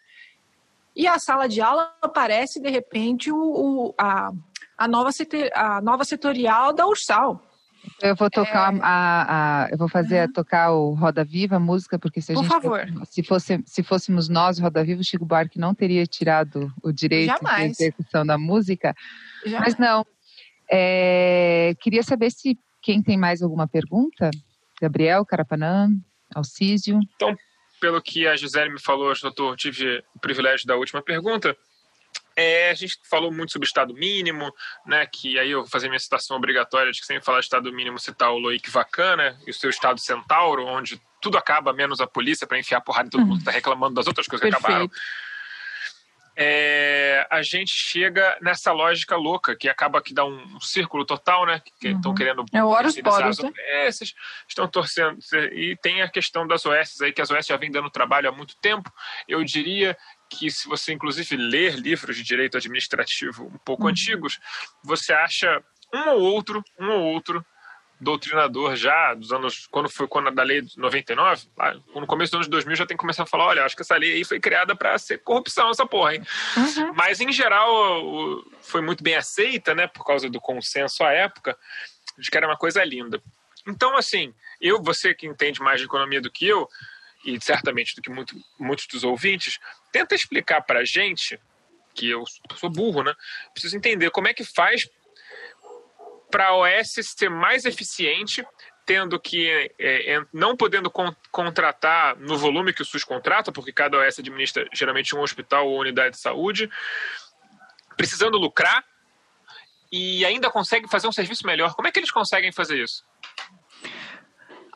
E 0.95 1.07
a 1.07 1.19
sala 1.19 1.47
de 1.47 1.61
aula 1.61 1.95
aparece, 2.01 2.59
de 2.59 2.69
repente, 2.69 3.31
o, 3.31 3.37
o 3.37 3.95
a, 3.99 4.31
a, 4.75 4.87
nova 4.87 5.11
a 5.53 5.79
nova 5.79 6.03
setorial 6.03 6.73
da 6.73 6.87
Ursal 6.87 7.48
eu 8.01 8.15
vou 8.15 8.29
tocar 8.29 8.73
é... 8.73 8.79
a, 8.81 9.63
a, 9.65 9.69
eu 9.69 9.77
vou 9.77 9.87
fazer 9.87 10.27
uhum. 10.27 10.33
tocar 10.33 10.71
o 10.71 10.93
Roda 10.93 11.23
Viva 11.23 11.57
a 11.57 11.59
música 11.59 11.97
porque 11.99 12.21
se 12.21 12.31
a 12.31 12.35
Por 12.35 12.43
gente 12.43 12.51
favor. 12.51 12.85
se 13.05 13.23
fosse 13.23 13.61
se 13.65 13.83
fôssemos 13.83 14.29
nós 14.29 14.59
Roda 14.59 14.83
Viva 14.83 15.01
o 15.01 15.03
Chico 15.03 15.25
Buarque 15.25 15.59
não 15.59 15.73
teria 15.73 16.05
tirado 16.05 16.71
o 16.83 16.91
direito 16.91 17.27
Jamais. 17.27 17.77
de 17.77 17.83
execução 17.83 18.25
da 18.25 18.37
música. 18.37 18.95
Jamais. 19.45 19.73
Mas 19.73 19.77
não. 19.77 20.05
É, 20.71 21.73
queria 21.79 22.03
saber 22.03 22.31
se 22.31 22.57
quem 22.81 23.01
tem 23.01 23.17
mais 23.17 23.41
alguma 23.41 23.67
pergunta? 23.67 24.29
Gabriel, 24.81 25.25
Carapanã, 25.25 25.89
Alcísio. 26.33 26.99
Então, 27.15 27.35
pelo 27.79 28.01
que 28.01 28.27
a 28.27 28.35
Gisele 28.35 28.71
me 28.71 28.79
falou, 28.79 29.13
doutor, 29.21 29.55
tive 29.55 30.03
o 30.15 30.19
privilégio 30.19 30.67
da 30.67 30.75
última 30.75 31.01
pergunta. 31.01 31.55
É, 32.39 32.69
a 32.69 32.73
gente 32.73 32.97
falou 33.09 33.33
muito 33.33 33.51
sobre 33.51 33.65
Estado 33.65 33.93
mínimo, 33.93 34.49
né? 34.85 35.05
Que 35.05 35.37
aí 35.37 35.51
eu 35.51 35.59
vou 35.59 35.69
fazer 35.69 35.89
minha 35.89 35.99
citação 35.99 36.37
obrigatória 36.37 36.89
de 36.89 37.01
que 37.01 37.05
sempre 37.05 37.25
falar 37.25 37.39
de 37.39 37.45
Estado 37.47 37.69
mínimo 37.73 37.99
citar 37.99 38.31
o 38.31 38.37
Loic 38.37 38.69
Vacana 38.69 39.37
e 39.45 39.51
o 39.51 39.53
seu 39.53 39.69
Estado 39.69 39.99
Centauro, 39.99 40.65
onde 40.65 41.01
tudo 41.21 41.37
acaba 41.37 41.73
menos 41.73 41.99
a 41.99 42.07
polícia 42.07 42.47
para 42.47 42.57
enfiar 42.57 42.79
porrada 42.79 43.07
em 43.07 43.09
todo 43.09 43.25
mundo 43.25 43.39
que 43.39 43.41
está 43.41 43.51
reclamando 43.51 43.95
das 43.95 44.07
outras 44.07 44.25
coisas 44.25 44.49
Perfeito. 44.49 44.65
que 44.65 44.71
acabaram. 44.71 44.89
É, 46.41 47.27
a 47.29 47.41
gente 47.41 47.73
chega 47.73 48.37
nessa 48.41 48.71
lógica 48.71 49.17
louca 49.17 49.53
que 49.57 49.67
acaba 49.67 50.01
que 50.01 50.13
dá 50.13 50.23
um, 50.23 50.41
um 50.55 50.61
círculo 50.61 51.03
total, 51.03 51.45
né? 51.45 51.61
Que 51.81 51.89
estão 51.89 52.11
uhum. 52.11 52.15
querendo. 52.15 52.45
É 52.53 52.63
o 52.63 52.69
Horus 52.69 52.95
Boros, 52.95 53.39
né? 53.39 53.51
Esses 53.85 54.15
estão 54.47 54.65
torcendo. 54.65 55.19
E 55.51 55.75
tem 55.81 56.01
a 56.01 56.07
questão 56.07 56.47
das 56.47 56.65
OS 56.65 57.01
aí, 57.01 57.11
que 57.11 57.21
as 57.21 57.29
OS 57.29 57.45
já 57.45 57.57
vem 57.57 57.69
dando 57.69 57.89
trabalho 57.89 58.29
há 58.29 58.31
muito 58.31 58.55
tempo. 58.61 58.89
Eu 59.27 59.43
diria 59.43 59.97
que 60.29 60.51
se 60.51 60.67
você 60.67 60.93
inclusive 60.93 61.35
ler 61.35 61.75
livros 61.75 62.15
de 62.15 62.23
direito 62.23 62.57
administrativo 62.57 63.45
um 63.47 63.57
pouco 63.59 63.83
uhum. 63.83 63.89
antigos, 63.89 64.39
você 64.83 65.11
acha 65.11 65.63
um 65.93 66.09
ou 66.09 66.21
outro, 66.21 66.63
um 66.79 66.89
ou 66.89 67.13
outro 67.13 67.43
doutrinador 67.99 68.75
já 68.75 69.13
dos 69.13 69.33
anos 69.33 69.67
quando 69.69 69.89
foi 69.89 70.07
quando 70.07 70.31
da 70.31 70.43
lei 70.43 70.61
de 70.61 70.77
99, 70.77 71.47
lá, 71.57 71.73
no 71.93 72.07
começo 72.07 72.31
dos 72.31 72.37
anos 72.37 72.47
2000 72.47 72.75
já 72.77 72.85
tem 72.85 72.95
que 72.95 73.01
começar 73.01 73.23
a 73.23 73.25
falar, 73.25 73.47
olha, 73.47 73.65
acho 73.65 73.75
que 73.75 73.81
essa 73.81 73.97
lei 73.97 74.13
aí 74.13 74.23
foi 74.23 74.39
criada 74.39 74.75
para 74.75 74.97
ser 74.97 75.17
corrupção 75.17 75.69
essa 75.69 75.85
porra, 75.85 76.15
hein? 76.15 76.23
Uhum. 76.55 76.93
Mas 76.93 77.19
em 77.19 77.31
geral 77.31 78.41
foi 78.61 78.81
muito 78.81 79.03
bem 79.03 79.15
aceita, 79.15 79.75
né, 79.75 79.87
por 79.87 80.05
causa 80.05 80.29
do 80.29 80.39
consenso 80.39 81.03
à 81.03 81.11
época, 81.11 81.57
de 82.17 82.31
que 82.31 82.37
era 82.37 82.47
uma 82.47 82.57
coisa 82.57 82.83
linda. 82.83 83.21
Então, 83.67 83.97
assim, 83.97 84.33
eu, 84.61 84.81
você 84.81 85.13
que 85.13 85.27
entende 85.27 85.61
mais 85.61 85.79
de 85.79 85.85
economia 85.85 86.21
do 86.21 86.31
que 86.31 86.47
eu, 86.47 86.67
e 87.35 87.41
certamente 87.41 87.95
do 87.95 88.01
que 88.01 88.09
muito, 88.09 88.35
muitos 88.57 88.87
dos 88.87 89.03
ouvintes, 89.03 89.59
tenta 89.91 90.15
explicar 90.15 90.61
para 90.61 90.79
a 90.79 90.85
gente, 90.85 91.39
que 91.93 92.09
eu 92.09 92.23
sou 92.55 92.69
burro, 92.69 93.03
né? 93.03 93.13
Preciso 93.53 93.77
entender 93.77 94.09
como 94.11 94.27
é 94.27 94.33
que 94.33 94.43
faz 94.43 94.89
para 96.31 96.47
a 96.47 96.55
OS 96.55 96.93
ser 97.01 97.29
mais 97.29 97.65
eficiente, 97.65 98.45
tendo 98.85 99.19
que, 99.19 99.49
é, 99.79 100.15
é, 100.15 100.25
não 100.33 100.55
podendo 100.55 100.89
con 100.89 101.13
contratar 101.31 102.15
no 102.17 102.37
volume 102.37 102.73
que 102.73 102.81
o 102.81 102.85
SUS 102.85 103.03
contrata, 103.03 103.51
porque 103.51 103.71
cada 103.71 103.97
OS 103.97 104.19
administra 104.19 104.67
geralmente 104.73 105.15
um 105.15 105.21
hospital 105.21 105.67
ou 105.67 105.79
unidade 105.79 106.15
de 106.15 106.21
saúde, 106.21 106.69
precisando 107.97 108.37
lucrar 108.37 108.83
e 109.91 110.23
ainda 110.25 110.49
consegue 110.49 110.87
fazer 110.87 111.07
um 111.07 111.11
serviço 111.11 111.45
melhor. 111.45 111.73
Como 111.73 111.87
é 111.87 111.91
que 111.91 111.99
eles 111.99 112.11
conseguem 112.11 112.51
fazer 112.51 112.81
isso? 112.81 113.03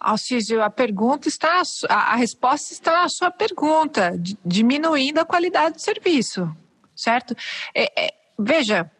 Alcísio, 0.03 0.61
a 0.61 0.69
pergunta 0.69 1.29
está, 1.29 1.61
a, 1.89 2.15
resposta 2.15 2.73
está 2.73 3.03
na 3.03 3.09
sua 3.09 3.31
pergunta, 3.31 4.11
diminuindo 4.45 5.19
a 5.19 5.25
qualidade 5.25 5.75
do 5.75 5.81
serviço, 5.81 6.53
certo? 6.93 7.33
É, 7.73 8.07
é, 8.07 8.13
veja, 8.37 8.91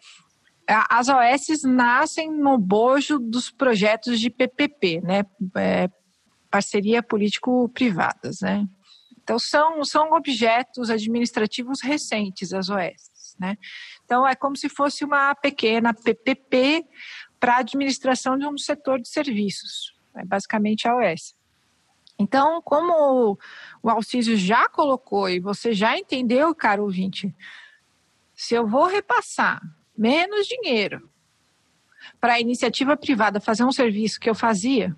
as 0.67 1.09
OS 1.09 1.63
nascem 1.63 2.31
no 2.31 2.57
bojo 2.57 3.19
dos 3.19 3.51
projetos 3.51 4.17
de 4.17 4.29
PPP, 4.29 5.01
né? 5.01 5.25
É, 5.57 5.89
parceria 6.49 7.03
político-privadas, 7.03 8.39
né? 8.41 8.65
Então, 9.21 9.37
são, 9.37 9.83
são 9.83 10.13
objetos 10.13 10.89
administrativos 10.89 11.81
recentes, 11.81 12.53
as 12.53 12.69
OS, 12.69 13.35
né? 13.39 13.57
Então, 14.05 14.27
é 14.27 14.35
como 14.35 14.55
se 14.55 14.69
fosse 14.69 15.03
uma 15.03 15.35
pequena 15.35 15.93
PPP 15.93 16.85
para 17.39 17.55
a 17.55 17.59
administração 17.59 18.37
de 18.37 18.47
um 18.47 18.57
setor 18.57 19.01
de 19.01 19.09
serviços, 19.09 19.92
é 20.15 20.25
basicamente 20.25 20.87
a 20.87 20.95
OS. 20.95 21.35
Então, 22.17 22.61
como 22.61 23.37
o 23.81 23.89
Alcísio 23.89 24.37
já 24.37 24.69
colocou 24.69 25.29
e 25.29 25.39
você 25.39 25.73
já 25.73 25.97
entendeu, 25.97 26.53
caro 26.53 26.83
ouvinte, 26.83 27.35
se 28.35 28.53
eu 28.53 28.67
vou 28.67 28.85
repassar 28.85 29.61
menos 29.97 30.47
dinheiro 30.47 31.09
para 32.19 32.33
a 32.33 32.39
iniciativa 32.39 32.95
privada 32.95 33.39
fazer 33.39 33.63
um 33.63 33.71
serviço 33.71 34.19
que 34.19 34.29
eu 34.29 34.35
fazia, 34.35 34.95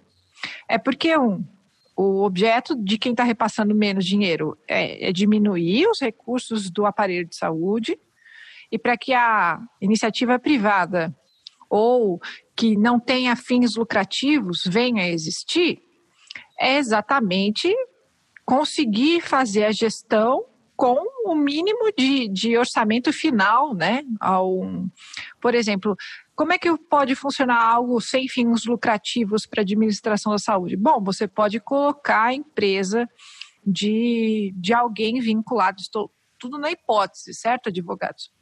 é 0.68 0.78
porque, 0.78 1.18
um, 1.18 1.44
o 1.96 2.24
objeto 2.24 2.76
de 2.76 2.98
quem 2.98 3.12
está 3.12 3.24
repassando 3.24 3.74
menos 3.74 4.06
dinheiro 4.06 4.58
é, 4.68 5.10
é, 5.10 5.14
diminuir 5.14 5.88
os 5.88 6.02
recursos 6.02 6.70
do 6.70 6.86
aparelho 6.86 7.26
de 7.26 7.36
saúde, 7.36 7.98
e 8.72 8.78
para 8.78 8.98
que 8.98 9.14
a 9.14 9.62
iniciativa 9.80 10.38
privada 10.38 11.16
ou 11.70 12.20
que 12.56 12.76
não 12.78 13.00
tenha 13.00 13.36
fins 13.36 13.76
lucrativos 13.76 14.64
venha 14.66 15.04
a 15.04 15.10
existir, 15.10 15.82
é 16.60 16.78
exatamente 16.78 17.74
conseguir 18.46 19.22
fazer 19.22 19.66
a 19.66 19.72
gestão 19.72 20.46
com 20.76 20.98
o 21.26 21.36
mínimo 21.36 21.92
de, 21.98 22.28
de 22.28 22.58
orçamento 22.58 23.12
final, 23.12 23.74
né? 23.74 24.04
Ao, 24.20 24.62
por 25.42 25.56
exemplo, 25.56 25.96
como 26.36 26.52
é 26.54 26.58
que 26.58 26.78
pode 26.78 27.16
funcionar 27.16 27.64
algo 27.64 28.00
sem 28.02 28.28
fins 28.28 28.66
lucrativos 28.66 29.46
para 29.46 29.62
a 29.62 29.64
administração 29.64 30.34
da 30.34 30.38
saúde? 30.38 30.76
Bom, 30.76 31.02
você 31.02 31.28
pode 31.28 31.60
colocar 31.60 32.26
a 32.26 32.34
empresa 32.34 33.08
de, 33.66 34.54
de 34.58 34.74
alguém 34.74 35.20
vinculado, 35.20 35.82
estou 35.82 36.12
tudo 36.38 36.58
na 36.58 36.70
hipótese, 36.70 37.34
certo, 37.34 37.70
advogados? 37.70 38.35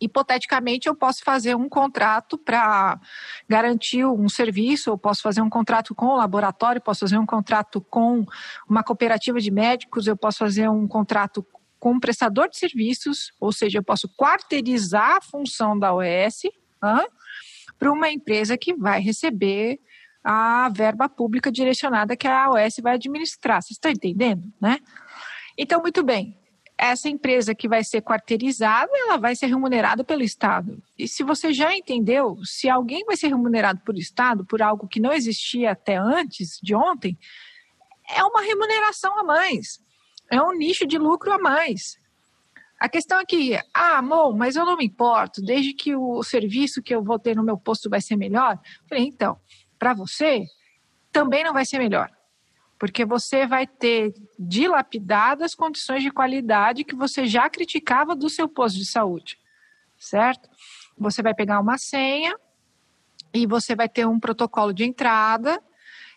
Hipoteticamente 0.00 0.88
eu 0.88 0.94
posso 0.94 1.22
fazer 1.22 1.54
um 1.54 1.68
contrato 1.68 2.36
para 2.36 3.00
garantir 3.48 4.04
um 4.04 4.28
serviço, 4.28 4.90
eu 4.90 4.98
posso 4.98 5.22
fazer 5.22 5.40
um 5.40 5.50
contrato 5.50 5.94
com 5.94 6.06
o 6.06 6.16
laboratório, 6.16 6.80
posso 6.80 7.00
fazer 7.00 7.18
um 7.18 7.26
contrato 7.26 7.80
com 7.80 8.24
uma 8.68 8.82
cooperativa 8.82 9.40
de 9.40 9.50
médicos, 9.50 10.06
eu 10.06 10.16
posso 10.16 10.38
fazer 10.38 10.68
um 10.68 10.86
contrato 10.86 11.44
com 11.78 11.92
um 11.92 12.00
prestador 12.00 12.48
de 12.48 12.56
serviços, 12.56 13.32
ou 13.38 13.52
seja, 13.52 13.78
eu 13.78 13.82
posso 13.82 14.08
quarteirizar 14.08 15.16
a 15.16 15.20
função 15.20 15.78
da 15.78 15.94
OS 15.94 16.42
para 17.78 17.92
uma 17.92 18.10
empresa 18.10 18.56
que 18.56 18.74
vai 18.74 19.00
receber 19.00 19.78
a 20.22 20.70
verba 20.70 21.08
pública 21.08 21.52
direcionada 21.52 22.16
que 22.16 22.26
a 22.26 22.50
OS 22.50 22.76
vai 22.82 22.94
administrar. 22.94 23.60
Vocês 23.60 23.72
estão 23.72 23.90
entendendo, 23.90 24.50
né? 24.58 24.78
Então, 25.58 25.82
muito 25.82 26.02
bem 26.02 26.36
essa 26.90 27.08
empresa 27.08 27.54
que 27.54 27.68
vai 27.68 27.84
ser 27.84 28.02
quarteirizada, 28.02 28.90
ela 28.94 29.16
vai 29.16 29.34
ser 29.34 29.46
remunerada 29.46 30.02
pelo 30.04 30.22
Estado. 30.22 30.82
E 30.98 31.06
se 31.06 31.22
você 31.22 31.52
já 31.52 31.74
entendeu, 31.74 32.38
se 32.44 32.68
alguém 32.68 33.04
vai 33.04 33.16
ser 33.16 33.28
remunerado 33.28 33.80
por 33.80 33.96
Estado 33.96 34.44
por 34.44 34.62
algo 34.62 34.88
que 34.88 35.00
não 35.00 35.12
existia 35.12 35.72
até 35.72 35.96
antes 35.96 36.58
de 36.62 36.74
ontem, 36.74 37.18
é 38.08 38.22
uma 38.24 38.42
remuneração 38.42 39.18
a 39.18 39.24
mais. 39.24 39.80
É 40.30 40.40
um 40.40 40.52
nicho 40.52 40.86
de 40.86 40.98
lucro 40.98 41.32
a 41.32 41.38
mais. 41.38 41.98
A 42.78 42.88
questão 42.88 43.20
é 43.20 43.24
que, 43.24 43.56
ah, 43.72 43.98
amor, 43.98 44.36
mas 44.36 44.56
eu 44.56 44.64
não 44.64 44.76
me 44.76 44.84
importo, 44.84 45.40
desde 45.40 45.72
que 45.72 45.94
o 45.94 46.22
serviço 46.22 46.82
que 46.82 46.94
eu 46.94 47.02
vou 47.02 47.18
ter 47.18 47.36
no 47.36 47.42
meu 47.42 47.56
posto 47.56 47.88
vai 47.88 48.00
ser 48.00 48.16
melhor. 48.16 48.58
Falei, 48.88 49.04
então, 49.04 49.38
para 49.78 49.94
você, 49.94 50.44
também 51.12 51.44
não 51.44 51.52
vai 51.52 51.64
ser 51.64 51.78
melhor 51.78 52.10
porque 52.78 53.04
você 53.04 53.46
vai 53.46 53.66
ter 53.66 54.14
dilapidado 54.38 55.44
as 55.44 55.54
condições 55.54 56.02
de 56.02 56.10
qualidade 56.10 56.84
que 56.84 56.94
você 56.94 57.26
já 57.26 57.48
criticava 57.48 58.14
do 58.14 58.28
seu 58.28 58.48
posto 58.48 58.78
de 58.78 58.86
saúde, 58.86 59.38
certo? 59.98 60.48
Você 60.98 61.22
vai 61.22 61.34
pegar 61.34 61.60
uma 61.60 61.78
senha 61.78 62.34
e 63.32 63.46
você 63.46 63.74
vai 63.74 63.88
ter 63.88 64.06
um 64.06 64.20
protocolo 64.20 64.72
de 64.72 64.84
entrada 64.84 65.60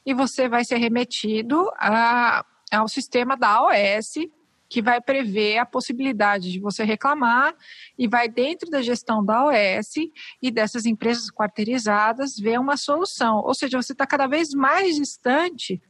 e 0.05 0.13
você 0.13 0.47
vai 0.47 0.63
ser 0.63 0.77
remetido 0.77 1.69
a, 1.77 2.45
ao 2.71 2.87
sistema 2.87 3.35
da 3.35 3.63
OS 3.63 4.15
que 4.69 4.81
vai 4.81 4.99
prever 4.99 5.57
a 5.57 5.65
possibilidade 5.65 6.51
de 6.51 6.59
você 6.59 6.83
reclamar 6.83 7.55
e 7.97 8.07
vai 8.07 8.27
dentro 8.27 8.69
da 8.69 8.81
gestão 8.81 9.23
da 9.23 9.45
OS 9.45 9.93
e 10.41 10.51
dessas 10.51 10.85
empresas 10.85 11.31
quarteirizadas 11.31 12.37
ver 12.37 12.59
uma 12.59 12.75
solução. 12.75 13.37
Ou 13.37 13.53
seja, 13.53 13.81
você 13.81 13.93
está 13.93 14.05
cada 14.05 14.27
vez 14.27 14.53
mais 14.53 14.95
distante 14.97 15.81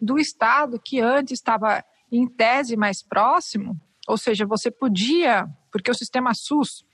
do 0.00 0.18
Estado 0.18 0.80
que 0.82 1.00
antes 1.00 1.32
estava 1.32 1.84
em 2.10 2.26
tese 2.26 2.76
mais 2.76 3.02
próximo, 3.02 3.80
ou 4.06 4.16
seja, 4.16 4.46
você 4.46 4.70
podia, 4.70 5.48
porque 5.72 5.90
o 5.90 5.94
sistema 5.94 6.32
SUS, 6.34 6.84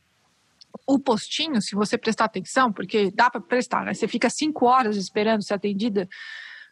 o 0.86 0.98
postinho, 0.98 1.60
se 1.60 1.74
você 1.74 1.98
prestar 1.98 2.24
atenção, 2.24 2.72
porque 2.72 3.10
dá 3.10 3.30
para 3.30 3.40
prestar, 3.40 3.84
né? 3.84 3.92
Você 3.94 4.08
fica 4.08 4.30
cinco 4.30 4.66
horas 4.66 4.96
esperando 4.96 5.42
ser 5.42 5.54
atendida 5.54 6.08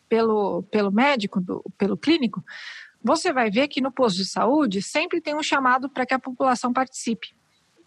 pelo, 0.09 0.63
pelo 0.65 0.91
médico, 0.91 1.41
do, 1.41 1.63
pelo 1.77 1.97
clínico, 1.97 2.43
você 3.03 3.33
vai 3.33 3.51
ver 3.51 3.69
que 3.69 3.81
no 3.81 3.93
posto 3.93 4.17
de 4.17 4.25
saúde 4.25 4.83
sempre 4.83 5.21
tem 5.21 5.35
um 5.35 5.43
chamado 5.43 5.89
para 5.89 6.05
que 6.05 6.15
a 6.15 6.19
população 6.19 6.73
participe 6.73 7.35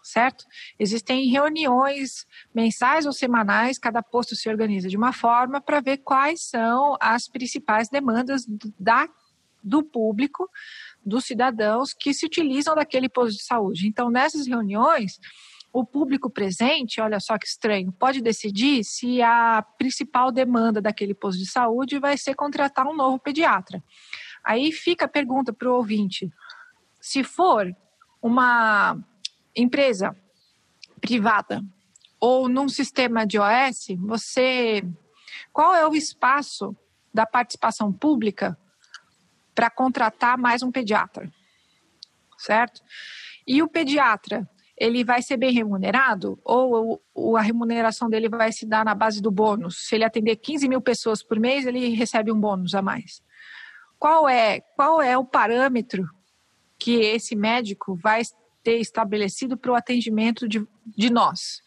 certo? 0.04 0.44
Existem 0.78 1.26
reuniões 1.30 2.26
mensais 2.54 3.06
ou 3.06 3.12
semanais, 3.12 3.78
cada 3.78 4.02
posto 4.02 4.36
se 4.36 4.48
organiza 4.48 4.88
de 4.88 4.96
uma 4.96 5.12
forma 5.12 5.60
para 5.60 5.80
ver 5.80 5.98
quais 5.98 6.42
são 6.42 6.96
as 7.00 7.26
principais 7.26 7.88
demandas 7.88 8.44
da, 8.78 9.08
do 9.62 9.82
público, 9.82 10.48
dos 11.04 11.24
cidadãos 11.24 11.94
que 11.94 12.12
se 12.12 12.26
utilizam 12.26 12.74
daquele 12.74 13.08
posto 13.08 13.38
de 13.38 13.44
saúde. 13.44 13.88
Então, 13.88 14.10
nessas 14.10 14.46
reuniões, 14.46 15.18
o 15.72 15.84
público 15.84 16.30
presente, 16.30 17.00
olha 17.00 17.18
só 17.18 17.38
que 17.38 17.46
estranho, 17.46 17.90
pode 17.90 18.20
decidir 18.20 18.84
se 18.84 19.22
a 19.22 19.62
principal 19.78 20.30
demanda 20.30 20.80
daquele 20.82 21.14
posto 21.14 21.38
de 21.38 21.50
saúde 21.50 21.98
vai 21.98 22.18
ser 22.18 22.34
contratar 22.34 22.86
um 22.86 22.94
novo 22.94 23.18
pediatra. 23.18 23.82
Aí 24.44 24.70
fica 24.70 25.06
a 25.06 25.08
pergunta 25.08 25.52
para 25.52 25.68
o 25.68 25.74
ouvinte: 25.74 26.30
se 27.00 27.24
for 27.24 27.74
uma 28.22 28.96
empresa 29.56 30.16
privada 31.00 31.62
ou 32.20 32.48
num 32.48 32.68
sistema 32.68 33.26
de 33.26 33.38
OS, 33.38 33.88
você 33.98 34.82
qual 35.52 35.74
é 35.74 35.86
o 35.86 35.94
espaço 35.94 36.76
da 37.12 37.24
participação 37.24 37.92
pública 37.92 38.58
para 39.54 39.70
contratar 39.70 40.36
mais 40.36 40.62
um 40.62 40.72
pediatra? 40.72 41.32
Certo? 42.38 42.82
E 43.46 43.62
o 43.62 43.68
pediatra, 43.68 44.48
ele 44.76 45.04
vai 45.04 45.22
ser 45.22 45.36
bem 45.36 45.52
remunerado 45.52 46.38
ou, 46.44 47.00
a 47.36 47.40
remuneração 47.40 48.08
dele 48.08 48.28
vai 48.28 48.52
se 48.52 48.66
dar 48.66 48.84
na 48.84 48.94
base 48.94 49.22
do 49.22 49.30
bônus? 49.30 49.86
Se 49.86 49.94
ele 49.94 50.04
atender 50.04 50.36
15 50.36 50.68
mil 50.68 50.80
pessoas 50.80 51.22
por 51.22 51.38
mês, 51.38 51.66
ele 51.66 51.94
recebe 51.94 52.32
um 52.32 52.40
bônus 52.40 52.74
a 52.74 52.82
mais. 52.82 53.22
Qual 53.98 54.28
é, 54.28 54.60
qual 54.76 55.00
é 55.00 55.16
o 55.16 55.24
parâmetro 55.24 56.04
que 56.78 56.96
esse 56.96 57.36
médico 57.36 57.94
vai 57.94 58.22
ter 58.64 58.78
estabelecido 58.78 59.56
para 59.56 59.70
o 59.70 59.74
atendimento 59.74 60.48
de, 60.48 60.66
de 60.84 61.10
nós. 61.10 61.62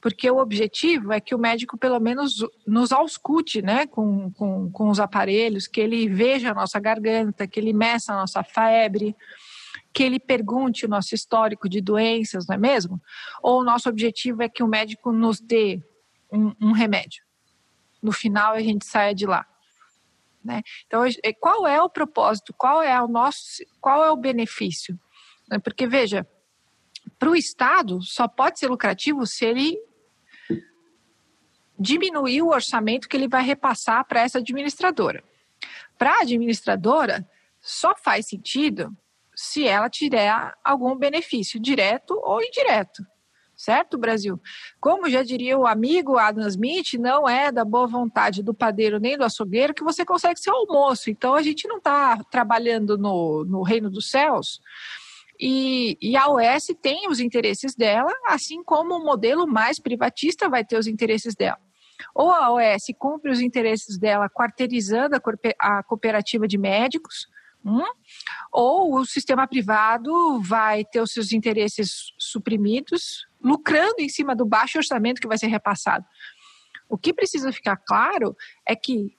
Porque 0.00 0.30
o 0.30 0.38
objetivo 0.38 1.12
é 1.12 1.20
que 1.20 1.34
o 1.34 1.38
médico, 1.38 1.76
pelo 1.76 1.98
menos, 2.00 2.36
nos 2.66 2.92
auscute 2.92 3.60
né, 3.60 3.86
com, 3.86 4.32
com, 4.32 4.70
com 4.70 4.88
os 4.88 4.98
aparelhos, 4.98 5.66
que 5.66 5.80
ele 5.80 6.08
veja 6.08 6.50
a 6.50 6.54
nossa 6.54 6.78
garganta, 6.78 7.46
que 7.46 7.58
ele 7.58 7.72
meça 7.72 8.12
a 8.12 8.16
nossa 8.16 8.42
febre, 8.42 9.14
que 9.92 10.02
ele 10.02 10.20
pergunte 10.20 10.86
o 10.86 10.88
nosso 10.88 11.14
histórico 11.14 11.68
de 11.68 11.80
doenças, 11.80 12.46
não 12.46 12.54
é 12.54 12.58
mesmo? 12.58 13.00
Ou 13.42 13.60
o 13.60 13.64
nosso 13.64 13.88
objetivo 13.88 14.42
é 14.42 14.48
que 14.48 14.62
o 14.62 14.68
médico 14.68 15.12
nos 15.12 15.40
dê 15.40 15.82
um, 16.32 16.54
um 16.60 16.72
remédio. 16.72 17.24
No 18.00 18.12
final, 18.12 18.54
a 18.54 18.60
gente 18.60 18.86
saia 18.86 19.12
de 19.12 19.26
lá. 19.26 19.44
Né? 20.44 20.62
Então, 20.86 21.02
qual 21.40 21.66
é 21.66 21.82
o 21.82 21.90
propósito? 21.90 22.54
Qual 22.56 22.80
é 22.80 23.02
o 23.02 23.08
nosso? 23.08 23.64
Qual 23.80 24.04
é 24.04 24.10
o 24.10 24.16
benefício? 24.16 24.98
Porque 25.64 25.86
veja, 25.86 26.26
para 27.18 27.30
o 27.30 27.36
Estado, 27.36 28.00
só 28.02 28.28
pode 28.28 28.58
ser 28.58 28.68
lucrativo 28.68 29.26
se 29.26 29.44
ele 29.44 29.78
diminuir 31.78 32.42
o 32.42 32.48
orçamento 32.48 33.08
que 33.08 33.16
ele 33.16 33.28
vai 33.28 33.42
repassar 33.42 34.04
para 34.04 34.20
essa 34.20 34.38
administradora. 34.38 35.22
Para 35.96 36.10
a 36.12 36.20
administradora, 36.22 37.28
só 37.60 37.94
faz 37.96 38.26
sentido 38.26 38.96
se 39.34 39.66
ela 39.66 39.88
tiver 39.88 40.32
algum 40.64 40.96
benefício 40.96 41.60
direto 41.60 42.18
ou 42.24 42.42
indireto. 42.42 43.06
Certo, 43.54 43.98
Brasil? 43.98 44.40
Como 44.80 45.10
já 45.10 45.24
diria 45.24 45.58
o 45.58 45.66
amigo 45.66 46.16
Adam 46.16 46.46
Smith, 46.46 46.94
não 46.94 47.28
é 47.28 47.50
da 47.50 47.64
boa 47.64 47.88
vontade 47.88 48.40
do 48.40 48.54
padeiro 48.54 49.00
nem 49.00 49.18
do 49.18 49.24
açougueiro 49.24 49.74
que 49.74 49.82
você 49.82 50.04
consegue 50.04 50.38
ser 50.38 50.50
almoço. 50.50 51.10
Então, 51.10 51.34
a 51.34 51.42
gente 51.42 51.66
não 51.66 51.78
está 51.78 52.22
trabalhando 52.30 52.96
no, 52.96 53.44
no 53.44 53.62
reino 53.62 53.90
dos 53.90 54.10
céus 54.10 54.60
e, 55.38 55.96
e, 56.00 56.16
a 56.16 56.28
OS 56.28 56.66
tem 56.82 57.08
os 57.08 57.20
interesses 57.20 57.74
dela, 57.74 58.12
assim 58.26 58.62
como 58.64 58.96
o 58.96 59.04
modelo 59.04 59.46
mais 59.46 59.78
privatista 59.78 60.48
vai 60.48 60.64
ter 60.64 60.76
os 60.76 60.86
interesses 60.86 61.34
dela. 61.34 61.58
Ou 62.14 62.30
a 62.30 62.52
OS 62.52 62.86
cumpre 62.98 63.30
os 63.30 63.40
interesses 63.40 63.98
dela 63.98 64.28
quarteirizando 64.28 65.16
a 65.60 65.82
cooperativa 65.82 66.48
de 66.48 66.58
médicos, 66.58 67.26
hum, 67.64 67.84
ou 68.52 68.96
o 68.96 69.04
sistema 69.04 69.46
privado 69.46 70.40
vai 70.42 70.84
ter 70.84 71.00
os 71.00 71.12
seus 71.12 71.32
interesses 71.32 72.12
suprimidos, 72.18 73.26
lucrando 73.40 73.96
em 74.00 74.08
cima 74.08 74.34
do 74.34 74.44
baixo 74.44 74.78
orçamento 74.78 75.20
que 75.20 75.28
vai 75.28 75.38
ser 75.38 75.48
repassado. 75.48 76.04
O 76.88 76.96
que 76.96 77.12
precisa 77.12 77.52
ficar 77.52 77.76
claro 77.76 78.34
é 78.66 78.74
que 78.74 79.17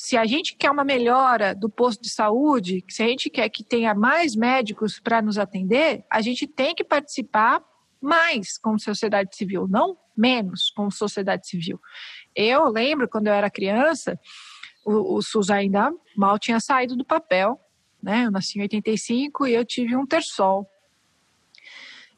se 0.00 0.16
a 0.16 0.24
gente 0.24 0.54
quer 0.54 0.70
uma 0.70 0.84
melhora 0.84 1.52
do 1.52 1.68
posto 1.68 2.00
de 2.00 2.08
saúde, 2.08 2.84
se 2.88 3.02
a 3.02 3.08
gente 3.08 3.28
quer 3.28 3.48
que 3.48 3.64
tenha 3.64 3.92
mais 3.96 4.36
médicos 4.36 5.00
para 5.00 5.20
nos 5.20 5.36
atender, 5.36 6.04
a 6.08 6.20
gente 6.20 6.46
tem 6.46 6.72
que 6.72 6.84
participar 6.84 7.60
mais 8.00 8.56
como 8.56 8.78
sociedade 8.78 9.36
civil, 9.36 9.66
não 9.66 9.98
menos 10.16 10.70
como 10.70 10.92
sociedade 10.92 11.48
civil. 11.48 11.80
Eu 12.32 12.68
lembro 12.68 13.08
quando 13.08 13.26
eu 13.26 13.32
era 13.32 13.50
criança, 13.50 14.16
o, 14.86 15.16
o 15.16 15.20
SUS 15.20 15.50
ainda 15.50 15.92
mal 16.16 16.38
tinha 16.38 16.60
saído 16.60 16.94
do 16.94 17.04
papel, 17.04 17.60
né? 18.00 18.26
Eu 18.26 18.30
nasci 18.30 18.60
em 18.60 18.62
85 18.62 19.48
e 19.48 19.54
eu 19.54 19.64
tive 19.64 19.96
um 19.96 20.06
terçol. 20.06 20.64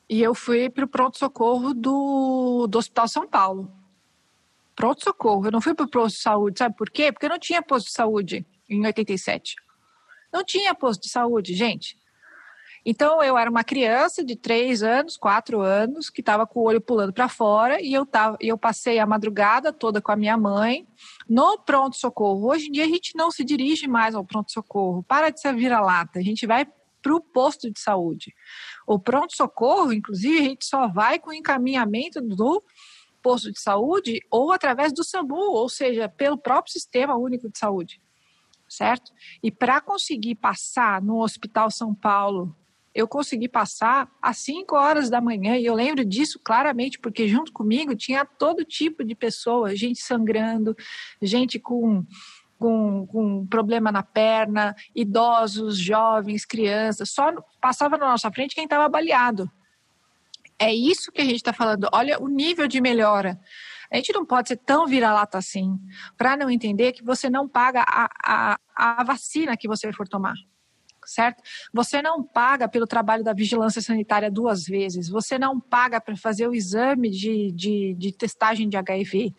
E 0.07 0.23
eu 0.23 0.35
fui 0.35 0.69
para 0.69 0.85
o 0.85 0.89
pronto-socorro 0.89 1.73
do, 1.73 2.67
do 2.67 2.77
Hospital 2.79 3.09
São 3.09 3.27
Paulo 3.27 3.80
pronto-socorro. 4.81 5.47
Eu 5.47 5.53
não 5.53 5.61
fui 5.61 5.75
para 5.75 5.85
o 5.85 5.91
posto 5.91 6.17
de 6.17 6.23
saúde. 6.23 6.59
Sabe 6.59 6.75
por 6.75 6.89
quê? 6.89 7.13
Porque 7.13 7.29
não 7.29 7.39
tinha 7.39 7.63
posto 7.63 7.87
de 7.89 7.93
saúde 7.93 8.47
em 8.69 8.85
87. 8.85 9.55
Não 10.33 10.43
tinha 10.43 10.75
posto 10.75 11.03
de 11.03 11.11
saúde, 11.11 11.55
gente. 11.55 11.99
Então, 12.83 13.23
eu 13.23 13.37
era 13.37 13.51
uma 13.51 13.63
criança 13.63 14.25
de 14.25 14.35
três 14.35 14.83
anos, 14.83 15.19
quatro 15.19 15.61
anos, 15.61 16.09
que 16.09 16.23
estava 16.23 16.47
com 16.47 16.61
o 16.61 16.63
olho 16.63 16.81
pulando 16.81 17.13
para 17.13 17.29
fora, 17.29 17.79
e 17.79 17.93
eu, 17.93 18.07
tava, 18.07 18.39
eu 18.41 18.57
passei 18.57 18.99
a 18.99 19.05
madrugada 19.05 19.71
toda 19.71 20.01
com 20.01 20.11
a 20.13 20.17
minha 20.17 20.39
mãe 20.39 20.89
no 21.29 21.59
pronto-socorro. 21.59 22.49
Hoje 22.51 22.69
em 22.69 22.73
dia, 22.73 22.85
a 22.85 22.89
gente 22.89 23.15
não 23.15 23.31
se 23.31 23.45
dirige 23.45 23.87
mais 23.87 24.15
ao 24.15 24.25
pronto-socorro. 24.25 25.03
Para 25.03 25.29
de 25.29 25.43
ser 25.43 25.55
vira-lata. 25.55 26.21
A 26.21 26.23
gente 26.23 26.47
vai 26.47 26.67
para 27.03 27.15
o 27.15 27.21
posto 27.21 27.71
de 27.71 27.79
saúde. 27.79 28.35
O 28.87 28.99
pronto-socorro, 28.99 29.93
inclusive, 29.93 30.39
a 30.39 30.45
gente 30.45 30.65
só 30.65 30.89
vai 30.89 31.19
com 31.19 31.33
encaminhamento 31.35 32.21
do 32.23 32.63
posto 33.23 33.53
de 33.53 33.61
saúde 33.61 34.21
ou 34.31 34.53
através 34.53 34.93
do 34.93 35.05
SAMU, 35.05 35.53
ou 35.53 35.69
seja, 35.69 36.09
pelo 36.09 36.39
próprio 36.39 36.73
Sistema 36.73 37.17
Único 37.17 37.51
de 37.51 37.59
Saúde, 37.59 38.01
certo? 38.69 39.13
E 39.43 39.51
para 39.51 39.81
conseguir 39.81 40.37
passar 40.37 41.03
no 41.03 41.23
Hospital 41.23 41.71
São 41.71 41.95
Paulo, 41.95 42.55
eu 42.95 43.07
consegui 43.07 43.49
passar 43.49 44.11
às 44.21 44.39
5 44.39 44.75
horas 44.75 45.09
da 45.09 45.21
manhã, 45.21 45.57
e 45.57 45.65
eu 45.65 45.75
lembro 45.75 46.05
disso 46.05 46.41
claramente, 46.43 46.99
porque 46.99 47.29
junto 47.29 47.53
comigo 47.53 47.95
tinha 47.95 48.25
todo 48.25 48.65
tipo 48.65 49.05
de 49.05 49.15
pessoas, 49.15 49.79
gente 49.79 50.01
sangrando, 50.01 50.77
gente 51.23 51.59
com 51.59 52.05
com, 52.61 53.07
com 53.07 53.47
problema 53.47 53.91
na 53.91 54.03
perna, 54.03 54.77
idosos, 54.95 55.79
jovens, 55.79 56.45
crianças, 56.45 57.11
só 57.11 57.33
passava 57.59 57.97
na 57.97 58.11
nossa 58.11 58.31
frente 58.31 58.55
quem 58.55 58.65
estava 58.65 58.87
baleado. 58.87 59.51
É 60.61 60.75
isso 60.75 61.11
que 61.11 61.23
a 61.23 61.25
gente 61.25 61.37
está 61.37 61.55
falando. 61.55 61.89
Olha 61.91 62.23
o 62.23 62.29
nível 62.29 62.69
de 62.69 62.83
melhora. 62.83 63.41
A 63.91 63.97
gente 63.97 64.13
não 64.13 64.27
pode 64.27 64.49
ser 64.49 64.57
tão 64.59 64.87
vira-lata 64.87 65.39
assim 65.39 65.81
para 66.19 66.37
não 66.37 66.51
entender 66.51 66.93
que 66.93 67.03
você 67.03 67.31
não 67.31 67.49
paga 67.49 67.83
a, 67.89 68.11
a, 68.23 68.59
a 68.77 69.03
vacina 69.03 69.57
que 69.57 69.67
você 69.67 69.91
for 69.93 70.07
tomar 70.07 70.35
certo? 71.07 71.43
Você 71.73 72.01
não 72.01 72.23
paga 72.23 72.69
pelo 72.69 72.87
trabalho 72.87 73.25
da 73.25 73.33
vigilância 73.33 73.81
sanitária 73.83 74.31
duas 74.31 74.65
vezes, 74.65 75.09
você 75.09 75.39
não 75.39 75.59
paga 75.59 76.01
para 76.01 76.17
fazer 76.17 76.47
o 76.47 76.55
exame 76.55 77.11
de, 77.11 77.51
de, 77.51 77.95
de, 77.95 78.13
testagem 78.13 78.69
de 78.69 78.77
HIV, 78.77 79.35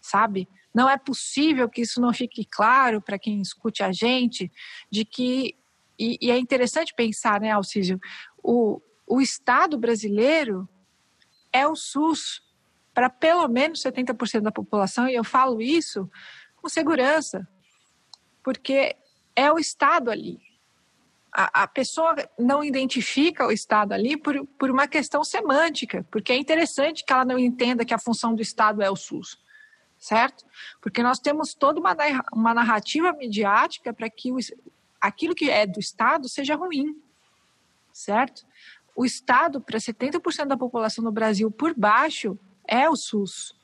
sabe? 0.00 0.46
Não 0.74 0.90
é 0.90 0.98
possível 0.98 1.70
que 1.70 1.80
isso 1.80 2.00
não 2.00 2.12
fique 2.12 2.44
claro 2.44 3.00
para 3.00 3.18
quem 3.18 3.40
escute 3.40 3.82
a 3.82 3.92
gente, 3.92 4.52
de 4.90 5.06
que, 5.06 5.56
e, 5.98 6.18
e 6.20 6.30
é 6.30 6.38
interessante 6.38 6.92
pensar, 6.94 7.40
né, 7.40 7.50
Alcísio, 7.52 7.98
o, 8.42 8.80
o 9.06 9.20
Estado 9.20 9.78
brasileiro 9.78 10.68
é 11.52 11.66
o 11.66 11.76
SUS 11.76 12.42
para 12.92 13.10
pelo 13.10 13.46
menos 13.46 13.82
70% 13.82 14.40
da 14.40 14.52
população, 14.52 15.06
e 15.06 15.14
eu 15.14 15.22
falo 15.22 15.60
isso 15.60 16.10
com 16.56 16.68
segurança, 16.68 17.46
porque 18.42 18.96
é 19.34 19.52
o 19.52 19.58
Estado 19.58 20.10
ali. 20.10 20.40
A, 21.30 21.64
a, 21.64 21.68
pessoa 21.68 22.14
não 22.38 22.64
identifica 22.64 23.46
o 23.46 23.52
Estado 23.52 23.92
ali 23.92 24.16
por, 24.16 24.46
por 24.58 24.70
uma 24.70 24.88
questão 24.88 25.22
semântica, 25.22 26.06
porque 26.10 26.32
é 26.32 26.36
interessante 26.36 27.04
que 27.04 27.12
ela 27.12 27.26
não 27.26 27.38
entenda 27.38 27.84
que 27.84 27.92
a 27.92 27.98
função 27.98 28.34
do 28.34 28.40
Estado 28.40 28.82
é 28.82 28.90
o 28.90 28.96
SUS 28.96 29.38
certo? 29.98 30.44
Porque 30.80 31.02
nós 31.02 31.18
temos 31.18 31.54
toda 31.54 31.80
uma, 31.80 31.96
uma 32.32 32.54
narrativa 32.54 33.12
midiática 33.12 33.92
para 33.92 34.08
que 34.08 34.32
o, 34.32 34.36
aquilo 35.00 35.34
que 35.34 35.50
é 35.50 35.66
do 35.66 35.80
Estado 35.80 36.28
seja 36.28 36.54
ruim, 36.54 37.00
certo? 37.92 38.46
O 38.96 39.04
Estado, 39.04 39.60
para 39.60 39.78
70% 39.78 40.46
da 40.46 40.56
população 40.56 41.04
no 41.04 41.12
Brasil 41.12 41.50
por 41.50 41.74
baixo, 41.76 42.38
é 42.66 42.88
o 42.88 42.96
SUS. 42.96 43.54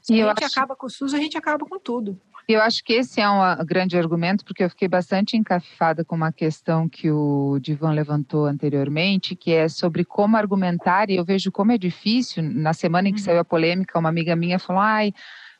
Se 0.00 0.14
e 0.14 0.22
a 0.22 0.28
gente 0.28 0.44
acho... 0.44 0.58
acaba 0.58 0.76
com 0.76 0.86
o 0.86 0.90
SUS, 0.90 1.12
a 1.12 1.18
gente 1.18 1.36
acaba 1.36 1.66
com 1.66 1.78
tudo. 1.78 2.20
Eu 2.48 2.62
acho 2.62 2.82
que 2.82 2.94
esse 2.94 3.20
é 3.20 3.28
um 3.28 3.42
grande 3.66 3.98
argumento, 3.98 4.42
porque 4.42 4.64
eu 4.64 4.70
fiquei 4.70 4.88
bastante 4.88 5.36
encafifada 5.36 6.02
com 6.02 6.16
uma 6.16 6.32
questão 6.32 6.88
que 6.88 7.10
o 7.10 7.58
Divan 7.60 7.90
levantou 7.90 8.46
anteriormente, 8.46 9.36
que 9.36 9.52
é 9.52 9.68
sobre 9.68 10.02
como 10.02 10.34
argumentar, 10.34 11.10
e 11.10 11.16
eu 11.16 11.24
vejo 11.26 11.52
como 11.52 11.72
é 11.72 11.76
difícil. 11.76 12.42
Na 12.42 12.72
semana 12.72 13.08
em 13.08 13.12
que 13.12 13.20
uhum. 13.20 13.24
saiu 13.24 13.40
a 13.40 13.44
polêmica, 13.44 13.98
uma 13.98 14.08
amiga 14.08 14.34
minha 14.34 14.58
falou: 14.58 14.80
ai 14.80 15.12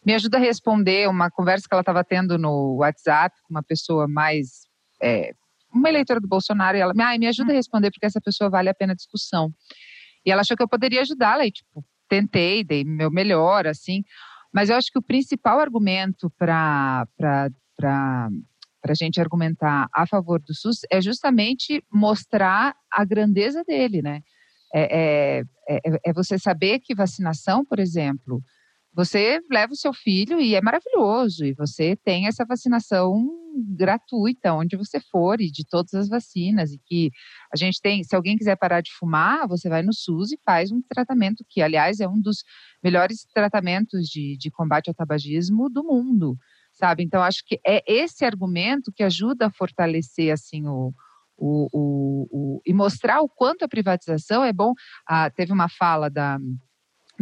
me 0.04 0.14
ajuda 0.14 0.38
a 0.38 0.40
responder 0.40 1.08
uma 1.08 1.30
conversa 1.30 1.66
que 1.68 1.74
ela 1.74 1.82
estava 1.82 2.04
tendo 2.04 2.38
no 2.38 2.76
WhatsApp 2.76 3.36
com 3.42 3.50
uma 3.50 3.62
pessoa 3.62 4.06
mais. 4.08 4.66
É, 5.02 5.32
uma 5.72 5.88
eleitora 5.88 6.20
do 6.20 6.28
Bolsonaro, 6.28 6.76
e 6.76 6.80
ela 6.80 6.92
ah, 6.98 7.18
me 7.18 7.26
ajuda 7.26 7.52
a 7.52 7.54
responder 7.56 7.90
porque 7.90 8.06
essa 8.06 8.20
pessoa 8.20 8.50
vale 8.50 8.68
a 8.68 8.74
pena 8.74 8.92
a 8.92 8.96
discussão. 8.96 9.52
E 10.24 10.30
ela 10.30 10.42
achou 10.42 10.56
que 10.56 10.62
eu 10.62 10.68
poderia 10.68 11.00
ajudá-la, 11.00 11.46
e 11.46 11.52
tipo, 11.52 11.84
tentei, 12.08 12.64
dei 12.64 12.84
meu 12.84 13.10
melhor, 13.10 13.66
assim. 13.66 14.02
Mas 14.52 14.70
eu 14.70 14.76
acho 14.76 14.90
que 14.90 14.98
o 14.98 15.02
principal 15.02 15.60
argumento 15.60 16.30
para 16.38 17.06
a 17.82 18.94
gente 18.94 19.20
argumentar 19.20 19.88
a 19.94 20.06
favor 20.06 20.40
do 20.40 20.54
SUS 20.54 20.80
é 20.90 21.00
justamente 21.00 21.84
mostrar 21.92 22.74
a 22.90 23.04
grandeza 23.04 23.62
dele, 23.64 24.02
né? 24.02 24.22
É, 24.74 25.40
é, 25.68 25.78
é, 25.78 25.80
é 26.06 26.12
você 26.12 26.38
saber 26.38 26.80
que 26.80 26.94
vacinação, 26.94 27.64
por 27.64 27.78
exemplo, 27.78 28.42
você 28.92 29.40
leva 29.50 29.72
o 29.72 29.76
seu 29.76 29.92
filho 29.92 30.40
e 30.40 30.54
é 30.54 30.60
maravilhoso, 30.60 31.44
e 31.44 31.54
você 31.54 31.96
tem 32.04 32.26
essa 32.26 32.44
vacinação 32.44 33.28
gratuita 33.76 34.52
onde 34.52 34.76
você 34.76 35.00
for 35.00 35.40
e 35.40 35.50
de 35.50 35.64
todas 35.64 35.94
as 35.94 36.08
vacinas 36.08 36.72
e 36.72 36.78
que 36.84 37.10
a 37.52 37.56
gente 37.56 37.80
tem, 37.80 38.02
se 38.04 38.14
alguém 38.14 38.36
quiser 38.36 38.56
parar 38.56 38.80
de 38.80 38.92
fumar, 38.92 39.46
você 39.48 39.68
vai 39.68 39.82
no 39.82 39.92
SUS 39.92 40.32
e 40.32 40.40
faz 40.44 40.70
um 40.70 40.80
tratamento 40.82 41.44
que, 41.48 41.60
aliás, 41.62 42.00
é 42.00 42.08
um 42.08 42.20
dos 42.20 42.44
melhores 42.82 43.26
tratamentos 43.34 44.06
de, 44.06 44.36
de 44.36 44.50
combate 44.50 44.88
ao 44.88 44.94
tabagismo 44.94 45.68
do 45.68 45.82
mundo, 45.84 46.36
sabe? 46.72 47.02
Então, 47.02 47.22
acho 47.22 47.42
que 47.44 47.60
é 47.66 47.82
esse 47.86 48.24
argumento 48.24 48.92
que 48.94 49.02
ajuda 49.02 49.46
a 49.46 49.52
fortalecer, 49.52 50.32
assim, 50.32 50.66
o, 50.66 50.92
o, 51.36 51.68
o, 51.72 52.28
o 52.30 52.62
e 52.66 52.72
mostrar 52.72 53.20
o 53.20 53.28
quanto 53.28 53.64
a 53.64 53.68
privatização 53.68 54.44
é 54.44 54.52
bom. 54.52 54.72
Ah, 55.06 55.30
teve 55.30 55.52
uma 55.52 55.68
fala 55.68 56.10
da 56.10 56.38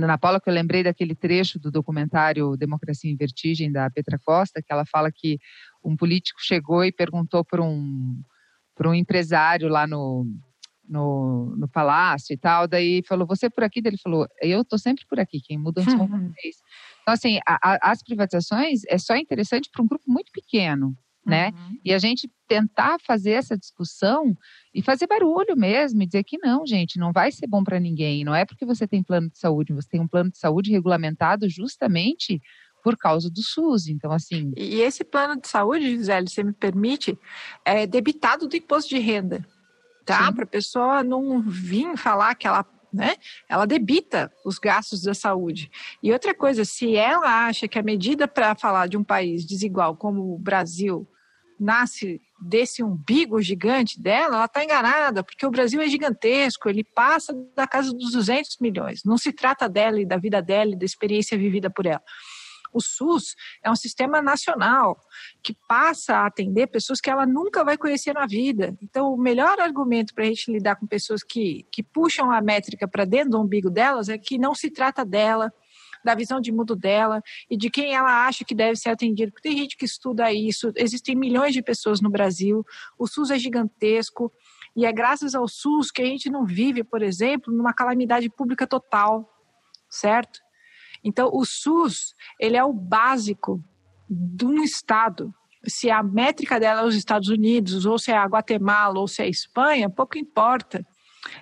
Ana 0.05 0.19
Paula, 0.19 0.41
que 0.41 0.49
eu 0.49 0.55
lembrei 0.55 0.83
daquele 0.83 1.15
trecho 1.15 1.59
do 1.59 1.71
documentário 1.71 2.57
Democracia 2.57 3.11
em 3.11 3.17
Vertigem, 3.17 3.73
da 3.73 3.91
Petra 3.91 4.19
Costa, 4.19 4.63
que 4.63 4.73
ela 4.73 4.85
fala 4.85 5.11
que 5.11 5.39
um 5.83 5.97
político 5.97 6.41
chegou 6.43 6.85
e 6.85 6.93
perguntou 6.93 7.45
para 7.45 7.63
um, 7.63 8.21
para 8.75 8.89
um 8.89 8.95
empresário 8.95 9.69
lá 9.69 9.87
no, 9.87 10.27
no, 10.89 11.55
no, 11.57 11.69
palácio 11.69 12.35
e 12.35 12.37
tal, 12.37 12.69
daí 12.69 13.03
falou, 13.07 13.27
você 13.27 13.47
é 13.47 13.51
por 13.51 13.65
aqui? 13.65 13.81
Daí 13.81 13.91
ele 13.91 14.01
falou, 14.03 14.27
eu 14.41 14.63
estou 14.63 14.79
sempre 14.79 15.05
por 15.09 15.19
aqui, 15.19 15.41
quem 15.41 15.59
muda 15.59 15.83
são 15.83 16.07
vocês. 16.07 16.57
Então, 17.03 17.15
assim, 17.15 17.39
a, 17.47 17.59
a, 17.63 17.91
as 17.91 18.03
privatizações 18.03 18.83
é 18.89 18.99
só 18.99 19.17
interessante 19.17 19.71
para 19.73 19.83
um 19.83 19.87
grupo 19.87 20.05
muito 20.07 20.31
pequeno, 20.33 20.97
né? 21.27 21.49
Uhum. 21.49 21.79
E 21.85 21.93
a 21.93 21.99
gente 21.99 22.31
tentar 22.47 22.99
fazer 23.05 23.33
essa 23.33 23.59
discussão 23.59 24.37
e 24.73 24.81
fazer 24.81 25.07
barulho 25.07 25.57
mesmo 25.57 26.01
e 26.03 26.07
dizer 26.07 26.23
que 26.23 26.39
não, 26.39 26.65
gente, 26.65 26.99
não 26.99 27.13
vai 27.13 27.33
ser 27.33 27.49
bom 27.49 27.65
para 27.65 27.81
ninguém. 27.81 28.25
Não 28.25 28.35
é 28.35 28.45
porque 28.45 28.65
você 28.65 28.87
tem 28.87 29.03
plano 29.03 29.29
de 29.29 29.39
saúde, 29.39 29.73
você 29.73 29.89
tem 29.89 30.01
um 30.01 30.07
plano 30.07 30.31
de 30.31 30.39
saúde 30.39 30.71
regulamentado 30.71 31.49
justamente 31.51 32.41
por 32.85 32.97
causa 32.97 33.29
do 33.29 33.43
SUS. 33.43 33.89
Então, 33.89 34.13
assim. 34.13 34.53
E 34.57 34.81
esse 34.81 35.03
plano 35.03 35.41
de 35.41 35.49
saúde, 35.49 35.97
Gisele, 35.97 36.29
você 36.29 36.45
me 36.45 36.53
permite, 36.53 37.19
é 37.65 37.85
debitado 37.85 38.47
do 38.47 38.57
imposto 38.57 38.91
de 38.91 39.01
renda. 39.01 39.45
Tá? 40.05 40.31
Para 40.31 40.45
a 40.45 40.47
pessoa 40.47 41.03
não 41.03 41.43
vir 41.43 41.97
falar 41.97 42.37
que 42.37 42.47
ela 42.47 42.65
né? 42.93 43.17
Ela 43.49 43.67
debita 43.67 44.33
os 44.45 44.59
gastos 44.59 45.03
da 45.03 45.13
saúde. 45.13 45.71
E 46.03 46.13
outra 46.13 46.35
coisa, 46.35 46.65
se 46.65 46.97
ela 46.97 47.47
acha 47.47 47.69
que 47.69 47.79
a 47.79 47.83
medida 47.83 48.27
para 48.27 48.55
falar 48.55 48.87
de 48.89 48.97
um 48.97 49.05
país 49.05 49.45
desigual 49.45 49.95
como 49.97 50.35
o 50.35 50.39
Brasil 50.39 51.07
nasce 51.59 52.21
desse 52.41 52.83
umbigo 52.83 53.41
gigante 53.41 54.01
dela, 54.01 54.37
ela 54.37 54.45
está 54.45 54.63
enganada, 54.63 55.25
porque 55.25 55.47
o 55.47 55.51
Brasil 55.51 55.81
é 55.81 55.89
gigantesco, 55.89 56.69
ele 56.69 56.85
passa 56.85 57.33
da 57.55 57.67
casa 57.67 57.93
dos 57.93 58.13
200 58.13 58.59
milhões. 58.61 59.03
Não 59.05 59.17
se 59.17 59.33
trata 59.33 59.69
dela 59.69 60.01
e 60.01 60.07
da 60.07 60.17
vida 60.17 60.43
dela 60.43 60.73
e 60.73 60.79
da 60.79 60.85
experiência 60.85 61.37
vivida 61.39 61.71
por 61.71 61.87
ela. 61.87 62.03
O 62.73 62.81
SUS 62.81 63.35
é 63.65 63.71
um 63.71 63.77
sistema 63.77 64.21
nacional 64.21 65.01
que 65.43 65.57
passa 65.67 66.17
a 66.17 66.27
atender 66.27 66.67
pessoas 66.67 67.01
que 67.01 67.09
ela 67.09 67.25
nunca 67.25 67.65
vai 67.65 67.79
conhecer 67.79 68.13
na 68.13 68.27
vida. 68.27 68.77
Então, 68.83 69.15
o 69.15 69.17
melhor 69.17 69.59
argumento 69.59 70.15
para 70.15 70.25
a 70.25 70.27
gente 70.27 70.53
lidar 70.53 70.77
com 70.77 70.87
pessoas 70.87 71.23
que, 71.23 71.65
que 71.73 71.83
puxam 71.83 72.31
a 72.31 72.41
métrica 72.43 72.87
para 72.87 73.07
dentro 73.07 73.31
do 73.31 73.41
umbigo 73.41 73.71
delas 73.71 74.11
é 74.11 74.19
que 74.19 74.37
não 74.37 74.55
se 74.55 74.71
trata 74.71 75.07
dela, 75.07 75.51
da 76.07 76.15
visão 76.15 76.41
de 76.41 76.53
mundo 76.53 76.77
dela 76.77 77.21
e 77.51 77.57
de 77.57 77.69
quem 77.69 77.95
ela 77.95 78.27
acha 78.27 78.45
que 78.45 78.55
deve 78.55 78.77
ser 78.77 78.91
atendido. 78.91 79.33
Porque 79.33 79.49
tem 79.49 79.59
gente 79.59 79.77
que 79.77 79.85
estuda 79.85 80.33
isso, 80.33 80.73
existem 80.77 81.17
milhões 81.17 81.53
de 81.53 81.61
pessoas 81.61 82.01
no 82.01 82.09
Brasil, 82.09 82.65
o 82.97 83.07
SUS 83.07 83.31
é 83.31 83.39
gigantesco. 83.39 84.33
E 84.75 84.85
é 84.87 84.93
graças 84.93 85.35
ao 85.35 85.49
SUS 85.49 85.91
que 85.91 86.03
a 86.03 86.05
gente 86.05 86.31
não 86.31 86.45
vive, 86.45 86.85
por 86.85 87.03
exemplo, 87.03 87.53
numa 87.53 87.73
calamidade 87.73 88.29
pública 88.31 88.67
total, 88.67 89.29
certo? 89.91 90.39
Então, 91.03 91.31
o 91.33 91.45
SUS, 91.45 92.15
ele 92.39 92.57
é 92.57 92.65
o 92.65 92.73
básico 92.73 93.63
de 94.09 94.45
um 94.45 94.63
Estado. 94.63 95.35
Se 95.67 95.91
a 95.91 96.03
métrica 96.03 96.61
dela 96.61 96.83
é 96.83 96.85
os 96.85 96.95
Estados 96.95 97.29
Unidos, 97.29 97.87
ou 97.87 97.99
se 97.99 98.13
é 98.13 98.17
a 98.17 98.27
Guatemala, 98.27 99.01
ou 99.01 99.09
se 99.09 99.23
é 99.23 99.25
a 99.25 99.29
Espanha, 99.29 99.91
pouco 99.91 100.19
importa. 100.19 100.87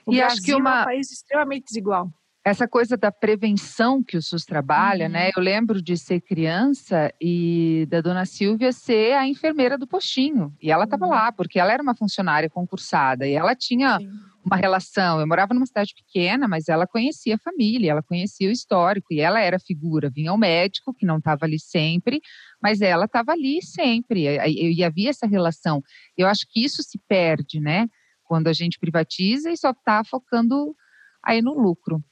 O 0.06 0.14
e 0.14 0.16
Brasil 0.16 0.26
acho 0.26 0.42
que 0.42 0.54
uma... 0.54 0.78
é 0.78 0.80
um 0.80 0.84
país 0.84 1.10
extremamente 1.10 1.64
desigual 1.66 2.10
essa 2.44 2.68
coisa 2.68 2.96
da 2.96 3.10
prevenção 3.10 4.02
que 4.02 4.16
o 4.16 4.22
SUS 4.22 4.44
trabalha, 4.44 5.08
né? 5.08 5.20
uhum. 5.20 5.24
né? 5.26 5.30
Eu 5.36 5.42
lembro 5.42 5.80
de 5.80 5.96
ser 5.96 6.20
criança 6.20 7.12
e 7.20 7.86
da 7.88 8.00
dona 8.00 8.26
Silvia 8.26 8.70
ser 8.70 9.14
a 9.14 9.26
enfermeira 9.26 9.78
do 9.78 9.86
postinho. 9.86 10.54
E 10.60 10.70
ela 10.70 10.84
estava 10.84 11.06
uhum. 11.06 11.10
lá, 11.10 11.32
porque 11.32 11.58
ela 11.58 11.72
era 11.72 11.82
uma 11.82 11.96
funcionária 11.96 12.50
concursada 12.50 13.26
e 13.26 13.32
ela 13.32 13.54
tinha 13.54 13.98
Sim. 13.98 14.10
uma 14.44 14.56
relação. 14.56 15.20
Eu 15.20 15.26
morava 15.26 15.54
numa 15.54 15.64
cidade 15.64 15.94
pequena, 15.94 16.46
mas 16.46 16.68
ela 16.68 16.86
conhecia 16.86 17.36
a 17.36 17.38
família, 17.38 17.92
ela 17.92 18.02
conhecia 18.02 18.48
o 18.48 18.52
histórico 18.52 19.12
e 19.12 19.20
ela 19.20 19.40
era 19.40 19.58
figura. 19.58 20.10
Vinha 20.10 20.32
o 20.32 20.38
médico, 20.38 20.92
que 20.92 21.06
não 21.06 21.16
estava 21.16 21.46
ali 21.46 21.58
sempre, 21.58 22.20
mas 22.62 22.82
ela 22.82 23.06
estava 23.06 23.32
ali 23.32 23.62
sempre. 23.62 24.26
E, 24.26 24.74
e 24.74 24.84
havia 24.84 25.08
essa 25.08 25.26
relação. 25.26 25.82
Eu 26.16 26.28
acho 26.28 26.46
que 26.50 26.62
isso 26.62 26.82
se 26.82 27.00
perde, 27.08 27.58
né? 27.58 27.88
quando 28.24 28.48
a 28.48 28.52
gente 28.52 28.78
privatiza 28.78 29.50
e 29.50 29.56
só 29.56 29.70
está 29.70 30.02
focando 30.02 30.74
aí 31.22 31.40
no 31.40 31.54
lucro. 31.54 32.02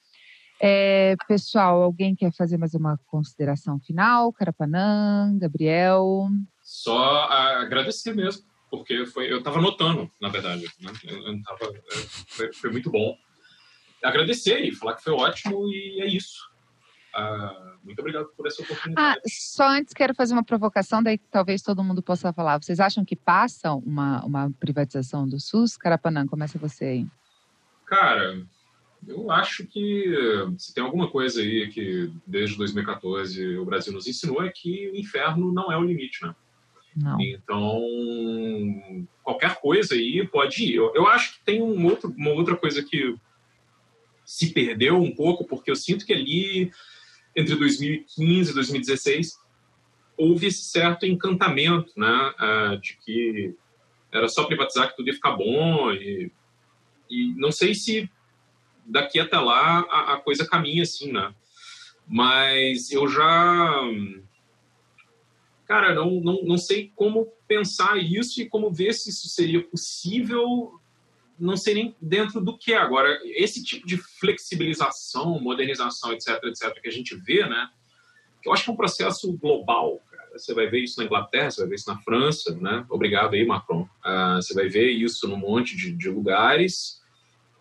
É, 0.64 1.16
pessoal, 1.26 1.82
alguém 1.82 2.14
quer 2.14 2.32
fazer 2.32 2.56
mais 2.56 2.72
uma 2.72 2.96
consideração 3.08 3.80
final? 3.80 4.32
Carapanã, 4.32 5.36
Gabriel? 5.36 6.28
Só 6.62 7.02
agradecer 7.24 8.14
mesmo, 8.14 8.44
porque 8.70 9.04
foi, 9.06 9.32
eu 9.32 9.38
estava 9.38 9.60
notando, 9.60 10.08
na 10.20 10.28
verdade. 10.28 10.62
Né? 10.80 10.92
Eu, 11.02 11.18
eu 11.26 11.42
tava, 11.42 11.64
é, 11.64 11.96
foi, 12.28 12.52
foi, 12.52 12.70
muito 12.70 12.92
bom. 12.92 13.18
Agradecer 14.04 14.60
e 14.60 14.72
falar 14.72 14.94
que 14.94 15.02
foi 15.02 15.12
ótimo 15.12 15.68
e 15.68 16.00
é 16.00 16.06
isso. 16.06 16.38
Uh, 17.12 17.84
muito 17.84 17.98
obrigado 17.98 18.28
por 18.36 18.46
essa 18.46 18.62
oportunidade. 18.62 19.18
Ah, 19.18 19.20
só 19.26 19.68
antes 19.68 19.92
quero 19.92 20.14
fazer 20.14 20.32
uma 20.32 20.44
provocação, 20.44 21.02
daí 21.02 21.18
talvez 21.18 21.60
todo 21.60 21.82
mundo 21.82 22.04
possa 22.04 22.32
falar. 22.32 22.62
Vocês 22.62 22.78
acham 22.78 23.04
que 23.04 23.16
passa 23.16 23.74
uma, 23.74 24.24
uma 24.24 24.48
privatização 24.60 25.28
do 25.28 25.40
SUS? 25.40 25.76
Carapanã, 25.76 26.24
começa 26.24 26.56
você 26.56 26.84
aí. 26.84 27.06
Cara, 27.84 28.46
eu 29.06 29.30
acho 29.30 29.66
que 29.66 30.04
se 30.58 30.72
tem 30.74 30.82
alguma 30.82 31.10
coisa 31.10 31.40
aí 31.40 31.68
que 31.68 32.10
desde 32.26 32.56
2014 32.56 33.58
o 33.58 33.64
Brasil 33.64 33.92
nos 33.92 34.06
ensinou 34.06 34.42
é 34.42 34.50
que 34.50 34.90
o 34.90 34.96
inferno 34.96 35.52
não 35.52 35.72
é 35.72 35.76
o 35.76 35.84
limite, 35.84 36.22
né? 36.22 36.34
Não. 36.96 37.20
Então, 37.20 37.80
qualquer 39.22 39.56
coisa 39.60 39.94
aí 39.94 40.26
pode 40.26 40.64
ir. 40.64 40.74
Eu, 40.74 40.92
eu 40.94 41.06
acho 41.06 41.34
que 41.34 41.44
tem 41.44 41.62
um 41.62 41.86
outro, 41.86 42.14
uma 42.16 42.30
outra 42.30 42.56
coisa 42.56 42.82
que 42.82 43.16
se 44.24 44.52
perdeu 44.52 44.96
um 44.96 45.14
pouco, 45.14 45.44
porque 45.44 45.70
eu 45.70 45.76
sinto 45.76 46.04
que 46.04 46.12
ali, 46.12 46.70
entre 47.34 47.56
2015 47.56 48.50
e 48.50 48.54
2016, 48.54 49.38
houve 50.16 50.46
esse 50.46 50.64
certo 50.64 51.06
encantamento, 51.06 51.92
né? 51.96 52.34
Uh, 52.38 52.78
de 52.78 52.96
que 52.98 53.54
era 54.12 54.28
só 54.28 54.44
privatizar 54.44 54.90
que 54.90 54.96
tudo 54.96 55.08
ia 55.08 55.14
ficar 55.14 55.32
bom. 55.32 55.90
E, 55.92 56.30
e 57.10 57.34
não 57.36 57.50
sei 57.50 57.74
se 57.74 58.08
daqui 58.84 59.18
até 59.18 59.38
lá 59.38 59.80
a, 59.90 60.14
a 60.14 60.16
coisa 60.18 60.46
caminha 60.46 60.82
assim, 60.82 61.12
né? 61.12 61.34
Mas 62.06 62.90
eu 62.90 63.08
já. 63.08 63.82
Cara, 65.66 65.94
não, 65.94 66.20
não, 66.20 66.42
não 66.42 66.58
sei 66.58 66.92
como 66.94 67.32
pensar 67.46 67.96
isso 67.96 68.40
e 68.40 68.48
como 68.48 68.70
ver 68.70 68.92
se 68.92 69.10
isso 69.10 69.28
seria 69.28 69.62
possível, 69.62 70.78
não 71.38 71.56
sei 71.56 71.74
nem 71.74 71.96
dentro 72.00 72.40
do 72.40 72.56
que 72.56 72.74
agora. 72.74 73.18
Esse 73.24 73.62
tipo 73.62 73.86
de 73.86 73.96
flexibilização, 73.96 75.40
modernização, 75.40 76.12
etc, 76.12 76.42
etc, 76.44 76.80
que 76.80 76.88
a 76.88 76.92
gente 76.92 77.14
vê, 77.16 77.46
né? 77.46 77.70
Eu 78.44 78.52
acho 78.52 78.64
que 78.64 78.70
é 78.70 78.72
um 78.72 78.76
processo 78.76 79.32
global. 79.38 80.00
Você 80.32 80.52
vai 80.54 80.66
ver 80.66 80.80
isso 80.80 80.98
na 80.98 81.04
Inglaterra, 81.04 81.50
você 81.50 81.60
vai 81.60 81.70
ver 81.70 81.76
isso 81.76 81.88
na 81.88 81.98
França, 81.98 82.54
né? 82.56 82.84
Obrigado 82.90 83.34
aí, 83.34 83.44
Macron. 83.46 83.82
Uh, 83.82 84.36
você 84.36 84.54
vai 84.54 84.68
ver 84.68 84.90
isso 84.90 85.28
num 85.28 85.36
monte 85.36 85.76
de, 85.76 85.92
de 85.92 86.08
lugares 86.08 87.01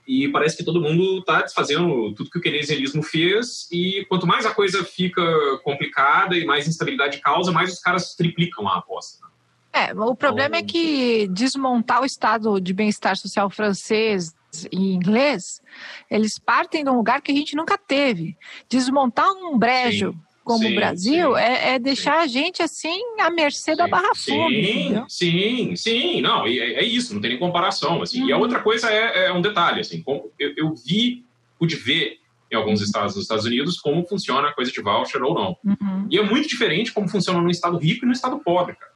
e 0.07 0.27
parece 0.29 0.57
que 0.57 0.63
todo 0.63 0.81
mundo 0.81 1.19
está 1.19 1.41
desfazendo 1.41 2.13
tudo 2.13 2.29
que 2.29 2.39
o 2.39 2.41
keynesianismo 2.41 3.03
fez 3.03 3.67
e 3.71 4.05
quanto 4.09 4.27
mais 4.27 4.45
a 4.45 4.53
coisa 4.53 4.83
fica 4.83 5.21
complicada 5.63 6.35
e 6.35 6.45
mais 6.45 6.67
instabilidade 6.67 7.19
causa, 7.19 7.51
mais 7.51 7.71
os 7.71 7.79
caras 7.79 8.15
triplicam 8.15 8.67
a 8.67 8.77
aposta. 8.77 9.25
É, 9.73 9.93
o 9.93 10.15
problema 10.15 10.57
então, 10.57 10.59
é 10.59 10.63
que 10.63 11.27
desmontar 11.29 12.01
o 12.01 12.05
estado 12.05 12.59
de 12.59 12.73
bem-estar 12.73 13.15
social 13.15 13.49
francês 13.49 14.35
e 14.69 14.93
inglês, 14.93 15.61
eles 16.09 16.37
partem 16.37 16.83
de 16.83 16.89
um 16.89 16.95
lugar 16.95 17.21
que 17.21 17.31
a 17.31 17.35
gente 17.35 17.55
nunca 17.55 17.77
teve. 17.77 18.35
Desmontar 18.67 19.29
um 19.31 19.57
brejo 19.57 20.11
sim 20.11 20.30
como 20.43 20.59
sim, 20.59 20.73
o 20.73 20.75
Brasil 20.75 21.35
sim, 21.35 21.39
é, 21.39 21.73
é, 21.73 21.79
deixar 21.79 22.17
sim. 22.17 22.23
a 22.23 22.27
gente 22.27 22.63
assim 22.63 22.99
à 23.19 23.29
mercê 23.29 23.75
da 23.75 23.87
barra 23.87 24.13
fome. 24.15 25.03
Sim, 25.07 25.75
sim, 25.75 26.21
não, 26.21 26.45
é, 26.45 26.51
é, 26.51 26.83
isso, 26.83 27.13
não 27.13 27.21
tem 27.21 27.31
nem 27.31 27.39
comparação. 27.39 28.01
Assim. 28.01 28.21
Uhum. 28.21 28.29
E 28.29 28.31
a 28.31 28.35
uhum. 28.35 28.41
outra 28.41 28.59
coisa 28.59 28.91
é, 28.91 29.27
é 29.27 29.33
um 29.33 29.41
detalhe, 29.41 29.81
assim, 29.81 30.03
eu, 30.39 30.53
eu, 30.57 30.75
vi, 30.75 31.23
pude 31.59 31.75
ver 31.75 32.17
em 32.51 32.55
alguns 32.55 32.81
estados 32.81 33.13
dos 33.13 33.23
Estados 33.23 33.45
Unidos 33.45 33.79
como 33.79 34.05
funciona 34.07 34.49
a 34.49 34.53
coisa 34.53 34.71
de 34.71 34.81
voucher 34.81 35.23
ou 35.23 35.33
não. 35.33 35.57
Uhum. 35.63 36.07
E 36.09 36.17
é 36.17 36.23
muito 36.23 36.47
diferente 36.47 36.91
como 36.91 37.07
funciona 37.07 37.39
no 37.39 37.49
estado 37.49 37.77
rico 37.77 38.03
e 38.03 38.07
no 38.07 38.11
estado 38.11 38.39
pobre, 38.39 38.75
cara. 38.75 38.91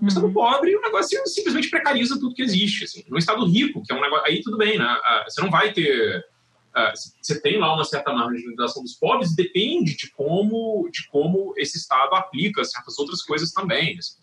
No 0.00 0.08
estado 0.08 0.26
uhum. 0.26 0.32
pobre, 0.32 0.74
o 0.74 0.82
negócio 0.82 1.16
simplesmente 1.26 1.70
precariza 1.70 2.18
tudo 2.18 2.34
que 2.34 2.42
existe. 2.42 2.84
Assim. 2.84 3.04
No 3.08 3.16
estado 3.16 3.46
rico, 3.46 3.82
que 3.82 3.92
é 3.92 3.96
um 3.96 4.00
negócio. 4.00 4.26
Aí 4.26 4.42
tudo 4.42 4.58
bem, 4.58 4.76
né? 4.76 4.84
Ah, 4.84 5.24
você 5.28 5.40
não 5.40 5.48
vai 5.48 5.72
ter 5.72 6.24
você 7.20 7.40
tem 7.40 7.58
lá 7.58 7.74
uma 7.74 7.84
certa 7.84 8.12
marginalização 8.12 8.82
dos 8.82 8.94
pobres, 8.94 9.34
depende 9.34 9.96
de 9.96 10.10
como, 10.10 10.88
de 10.90 11.06
como 11.08 11.52
esse 11.56 11.78
Estado 11.78 12.14
aplica 12.14 12.64
certas 12.64 12.98
outras 12.98 13.22
coisas 13.22 13.52
também. 13.52 13.96
Assim. 13.98 14.22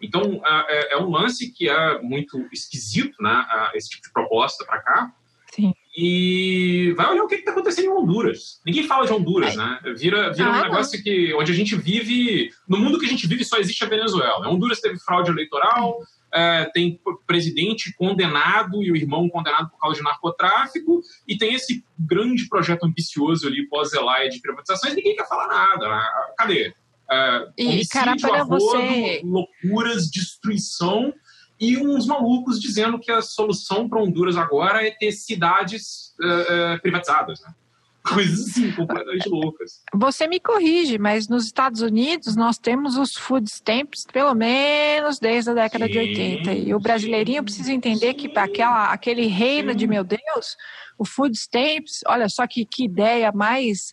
Então, 0.00 0.40
é, 0.44 0.94
é, 0.94 0.98
um 0.98 1.10
lance 1.10 1.52
que 1.52 1.68
é 1.68 2.00
muito 2.00 2.38
esquisito, 2.52 3.22
né, 3.22 3.46
esse 3.74 3.90
tipo 3.90 4.02
de 4.02 4.12
proposta 4.12 4.64
para 4.64 4.80
cá. 4.80 5.12
Sim. 5.54 5.74
E 5.96 6.94
vai 6.96 7.10
olhar 7.10 7.24
o 7.24 7.28
que 7.28 7.34
está 7.34 7.50
acontecendo 7.50 7.86
em 7.86 7.88
Honduras. 7.88 8.60
Ninguém 8.64 8.84
fala 8.84 9.06
de 9.06 9.12
Honduras, 9.12 9.56
né? 9.56 9.80
Vira, 9.96 10.32
vira 10.32 10.48
ah, 10.48 10.58
um 10.58 10.62
negócio 10.62 11.02
que, 11.02 11.34
onde 11.34 11.50
a 11.50 11.54
gente 11.54 11.74
vive. 11.74 12.52
No 12.68 12.78
mundo 12.78 12.98
que 12.98 13.06
a 13.06 13.08
gente 13.08 13.26
vive 13.26 13.44
só 13.44 13.58
existe 13.58 13.82
a 13.82 13.88
Venezuela. 13.88 14.48
Honduras 14.48 14.80
teve 14.80 15.00
fraude 15.00 15.30
eleitoral, 15.30 15.98
é, 16.32 16.64
tem 16.72 17.00
presidente 17.26 17.94
condenado 17.96 18.82
e 18.82 18.90
o 18.90 18.96
irmão 18.96 19.28
condenado 19.28 19.70
por 19.70 19.78
causa 19.78 19.98
de 19.98 20.04
narcotráfico, 20.04 21.00
e 21.26 21.36
tem 21.36 21.54
esse 21.54 21.84
grande 21.98 22.48
projeto 22.48 22.84
ambicioso 22.84 23.46
ali 23.46 23.68
pós-Zelaya 23.68 24.28
de 24.28 24.40
privatizações, 24.40 24.94
ninguém 24.94 25.16
quer 25.16 25.28
falar 25.28 25.48
nada. 25.48 25.88
Né? 25.88 26.02
Cadê? 26.36 26.74
É, 27.10 27.48
e, 27.58 27.86
cara, 27.88 28.14
para 28.16 28.44
você... 28.44 29.20
loucuras, 29.24 30.08
destruição, 30.08 31.12
e 31.60 31.76
uns 31.76 32.06
malucos 32.06 32.58
dizendo 32.58 32.98
que 32.98 33.12
a 33.12 33.20
solução 33.20 33.86
para 33.86 34.00
Honduras 34.00 34.36
agora 34.36 34.86
é 34.86 34.90
ter 34.90 35.12
cidades 35.12 36.14
uh, 36.18 36.76
uh, 36.76 36.80
privatizadas, 36.80 37.40
né? 37.42 37.54
Coisas 38.02 38.50
assim, 38.50 38.72
completamente 38.72 39.28
loucas. 39.30 39.82
Você 39.94 40.26
me 40.26 40.40
corrige, 40.40 40.98
mas 40.98 41.28
nos 41.28 41.46
Estados 41.46 41.80
Unidos 41.80 42.36
nós 42.36 42.58
temos 42.58 42.96
os 42.96 43.14
food 43.14 43.48
stamps 43.48 44.04
pelo 44.10 44.34
menos 44.34 45.18
desde 45.18 45.50
a 45.50 45.54
década 45.54 45.86
sim, 45.86 45.92
de 45.92 45.98
80. 45.98 46.52
E 46.52 46.74
o 46.74 46.80
brasileirinho 46.80 47.40
sim, 47.40 47.44
precisa 47.44 47.72
entender 47.72 48.12
sim, 48.12 48.28
que 48.28 48.38
aquela, 48.38 48.92
aquele 48.92 49.26
reino 49.26 49.74
de 49.74 49.86
meu 49.86 50.04
Deus, 50.04 50.56
o 50.98 51.04
food 51.04 51.36
stamps, 51.36 52.00
olha 52.06 52.28
só 52.28 52.46
que, 52.46 52.64
que 52.64 52.84
ideia 52.84 53.32
mais 53.32 53.92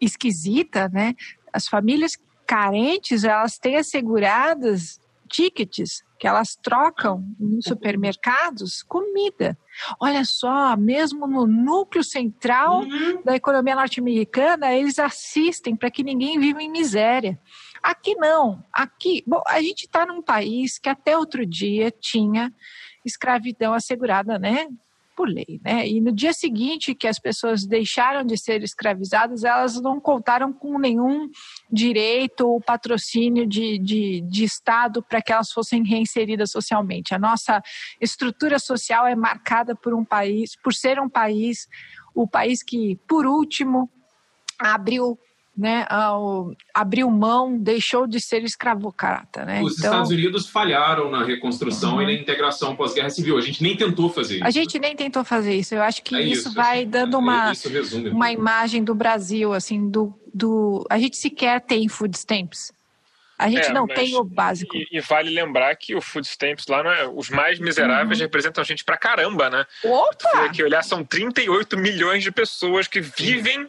esquisita, 0.00 0.88
né? 0.88 1.14
As 1.52 1.66
famílias 1.66 2.16
carentes, 2.46 3.24
elas 3.24 3.58
têm 3.58 3.76
asseguradas 3.76 4.98
tickets 5.30 6.02
que 6.18 6.26
elas 6.26 6.54
trocam 6.56 7.24
nos 7.38 7.64
supermercados 7.64 8.82
comida. 8.82 9.56
Olha 9.98 10.24
só, 10.24 10.76
mesmo 10.76 11.26
no 11.26 11.46
núcleo 11.46 12.04
central 12.04 12.80
uhum. 12.80 13.22
da 13.24 13.34
economia 13.34 13.74
norte-americana, 13.74 14.74
eles 14.74 14.98
assistem 14.98 15.74
para 15.74 15.90
que 15.90 16.02
ninguém 16.02 16.38
viva 16.38 16.62
em 16.62 16.70
miséria. 16.70 17.40
Aqui 17.82 18.14
não. 18.16 18.62
Aqui, 18.72 19.24
bom, 19.26 19.42
a 19.46 19.62
gente 19.62 19.86
está 19.86 20.04
num 20.04 20.20
país 20.20 20.78
que 20.78 20.88
até 20.88 21.16
outro 21.16 21.46
dia 21.46 21.90
tinha 21.90 22.52
escravidão 23.04 23.72
assegurada, 23.72 24.38
né? 24.38 24.66
Por 25.20 25.28
lei, 25.28 25.60
né? 25.62 25.86
E 25.86 26.00
no 26.00 26.10
dia 26.10 26.32
seguinte 26.32 26.94
que 26.94 27.06
as 27.06 27.18
pessoas 27.18 27.66
deixaram 27.66 28.24
de 28.24 28.38
ser 28.38 28.62
escravizadas, 28.62 29.44
elas 29.44 29.78
não 29.78 30.00
contaram 30.00 30.50
com 30.50 30.78
nenhum 30.78 31.28
direito 31.70 32.48
ou 32.48 32.58
patrocínio 32.58 33.46
de, 33.46 33.78
de, 33.78 34.22
de 34.22 34.44
Estado 34.44 35.02
para 35.02 35.20
que 35.20 35.30
elas 35.30 35.52
fossem 35.52 35.84
reinseridas 35.84 36.50
socialmente. 36.50 37.14
A 37.14 37.18
nossa 37.18 37.60
estrutura 38.00 38.58
social 38.58 39.06
é 39.06 39.14
marcada 39.14 39.74
por 39.76 39.92
um 39.92 40.06
país, 40.06 40.56
por 40.64 40.72
ser 40.72 40.98
um 40.98 41.08
país, 41.08 41.68
o 42.14 42.26
país 42.26 42.62
que, 42.62 42.98
por 43.06 43.26
último, 43.26 43.90
abriu 44.58 45.18
né, 45.56 45.84
ao, 45.90 46.52
abriu 46.74 47.10
mão, 47.10 47.58
deixou 47.58 48.06
de 48.06 48.20
ser 48.20 48.42
escravocrata. 48.44 49.44
Né? 49.44 49.62
Os 49.62 49.78
então, 49.78 49.90
Estados 49.90 50.10
Unidos 50.10 50.48
falharam 50.48 51.10
na 51.10 51.24
reconstrução 51.24 51.96
uhum. 51.96 52.02
e 52.02 52.06
na 52.06 52.12
integração 52.12 52.74
pós-guerra 52.76 53.10
civil. 53.10 53.36
A 53.36 53.40
gente 53.40 53.62
nem 53.62 53.76
tentou 53.76 54.08
fazer 54.08 54.36
isso. 54.36 54.46
A 54.46 54.50
gente 54.50 54.78
nem 54.78 54.96
tentou 54.96 55.24
fazer 55.24 55.54
isso. 55.54 55.74
Eu 55.74 55.82
acho 55.82 56.02
que 56.02 56.14
é 56.14 56.22
isso, 56.22 56.48
isso, 56.48 56.54
vai 56.54 56.80
assim, 56.80 56.88
dando 56.88 57.18
uma, 57.18 57.52
é 57.52 58.10
uma 58.10 58.32
imagem 58.32 58.82
do 58.82 58.94
Brasil, 58.94 59.52
assim, 59.52 59.90
do, 59.90 60.14
do. 60.32 60.86
A 60.88 60.98
gente 60.98 61.16
sequer 61.16 61.60
tem 61.60 61.88
food 61.88 62.16
stamps. 62.16 62.72
A 63.40 63.48
gente 63.48 63.70
é, 63.70 63.72
não 63.72 63.86
tem 63.86 64.14
o 64.16 64.22
básico. 64.22 64.76
E, 64.76 64.86
e, 64.92 65.00
vale 65.00 65.30
lembrar 65.30 65.74
que 65.74 65.94
o 65.94 66.00
Food 66.02 66.26
Stamps 66.26 66.66
lá, 66.66 66.82
é, 66.94 67.06
os 67.08 67.30
mais 67.30 67.58
miseráveis 67.58 68.18
uhum. 68.18 68.24
representam 68.26 68.60
a 68.60 68.64
gente 68.66 68.84
pra 68.84 68.98
caramba, 68.98 69.48
né? 69.48 69.64
Opa! 69.82 70.50
Que 70.50 70.62
olhar, 70.62 70.84
são 70.84 71.02
38 71.02 71.78
milhões 71.78 72.22
de 72.22 72.30
pessoas 72.30 72.86
que 72.86 73.00
vivem 73.00 73.66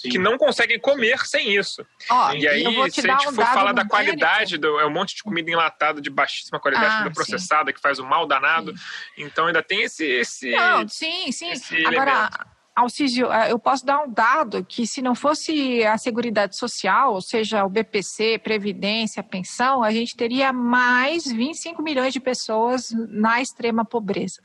Sim. 0.00 0.08
que 0.08 0.18
não 0.18 0.38
conseguem 0.38 0.80
comer 0.80 1.18
sem 1.26 1.54
isso. 1.54 1.84
Oh, 2.10 2.32
e 2.32 2.48
aí, 2.48 2.90
se 2.90 3.00
a 3.00 3.12
gente 3.12 3.28
um 3.28 3.32
for 3.34 3.44
falar 3.44 3.72
da 3.72 3.84
qualidade, 3.84 4.56
do, 4.56 4.80
é 4.80 4.86
um 4.86 4.90
monte 4.90 5.14
de 5.14 5.22
comida 5.22 5.50
enlatada 5.50 6.00
de 6.00 6.08
baixíssima 6.08 6.58
qualidade, 6.58 7.08
ah, 7.08 7.10
processada, 7.10 7.70
sim. 7.70 7.74
que 7.74 7.80
faz 7.80 7.98
um 7.98 8.06
mal 8.06 8.26
danado. 8.26 8.72
Sim. 8.76 8.84
Então 9.18 9.46
ainda 9.46 9.62
tem 9.62 9.82
esse. 9.82 10.04
esse 10.04 10.50
não, 10.52 10.88
sim, 10.88 11.30
sim. 11.32 11.52
Agora. 11.86 12.30
Alcísio, 12.74 13.30
é, 13.30 13.52
eu 13.52 13.58
posso 13.58 13.84
dar 13.84 14.00
um 14.00 14.10
dado 14.10 14.64
que 14.64 14.86
se 14.86 15.02
não 15.02 15.14
fosse 15.14 15.84
a 15.84 15.98
Seguridade 15.98 16.56
Social, 16.56 17.12
ou 17.12 17.20
seja, 17.20 17.64
o 17.64 17.68
BPC, 17.68 18.38
Previdência, 18.38 19.22
Pensão, 19.22 19.82
a 19.82 19.90
gente 19.90 20.16
teria 20.16 20.50
mais 20.50 21.30
25 21.30 21.82
milhões 21.82 22.12
de 22.12 22.20
pessoas 22.20 22.90
na 23.10 23.42
extrema 23.42 23.84
pobreza. 23.84 24.40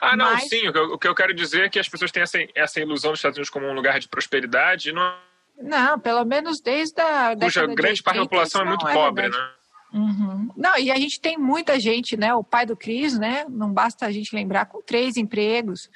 Ah, 0.00 0.16
não, 0.16 0.32
Mas... 0.32 0.48
sim. 0.48 0.68
O 0.68 0.72
que, 0.72 0.78
eu, 0.78 0.84
o 0.92 0.98
que, 0.98 1.08
eu, 1.08 1.14
quero 1.14 1.34
dizer 1.34 1.64
é 1.64 1.68
que 1.68 1.78
as 1.78 1.88
pessoas 1.88 2.10
têm 2.10 2.22
essa, 2.22 2.38
essa 2.54 2.80
ilusão 2.80 3.12
dos 3.12 3.18
Estados 3.18 3.36
Unidos 3.36 3.50
como 3.50 3.66
um 3.66 3.72
lugar 3.72 3.98
de 3.98 4.08
prosperidade. 4.08 4.92
Não, 4.92 5.14
não 5.60 5.98
pelo 5.98 6.24
menos 6.24 6.60
desde 6.60 7.00
a. 7.00 7.36
Cuja 7.36 7.66
grande 7.66 8.02
parte 8.02 8.16
da 8.16 8.24
população 8.24 8.62
é 8.62 8.64
muito 8.64 8.86
é 8.86 8.92
pobre, 8.92 9.28
né? 9.28 9.50
Uhum. 9.92 10.50
Não, 10.56 10.76
e 10.76 10.90
a 10.90 10.96
gente 10.96 11.20
tem 11.20 11.38
muita 11.38 11.78
gente, 11.78 12.16
né? 12.16 12.34
O 12.34 12.42
pai 12.42 12.66
do 12.66 12.76
Cris, 12.76 13.16
né? 13.16 13.46
Não 13.48 13.72
basta 13.72 14.06
a 14.06 14.10
gente 14.10 14.34
lembrar 14.34 14.66
com 14.66 14.82
três 14.82 15.16
empregos. 15.16 15.88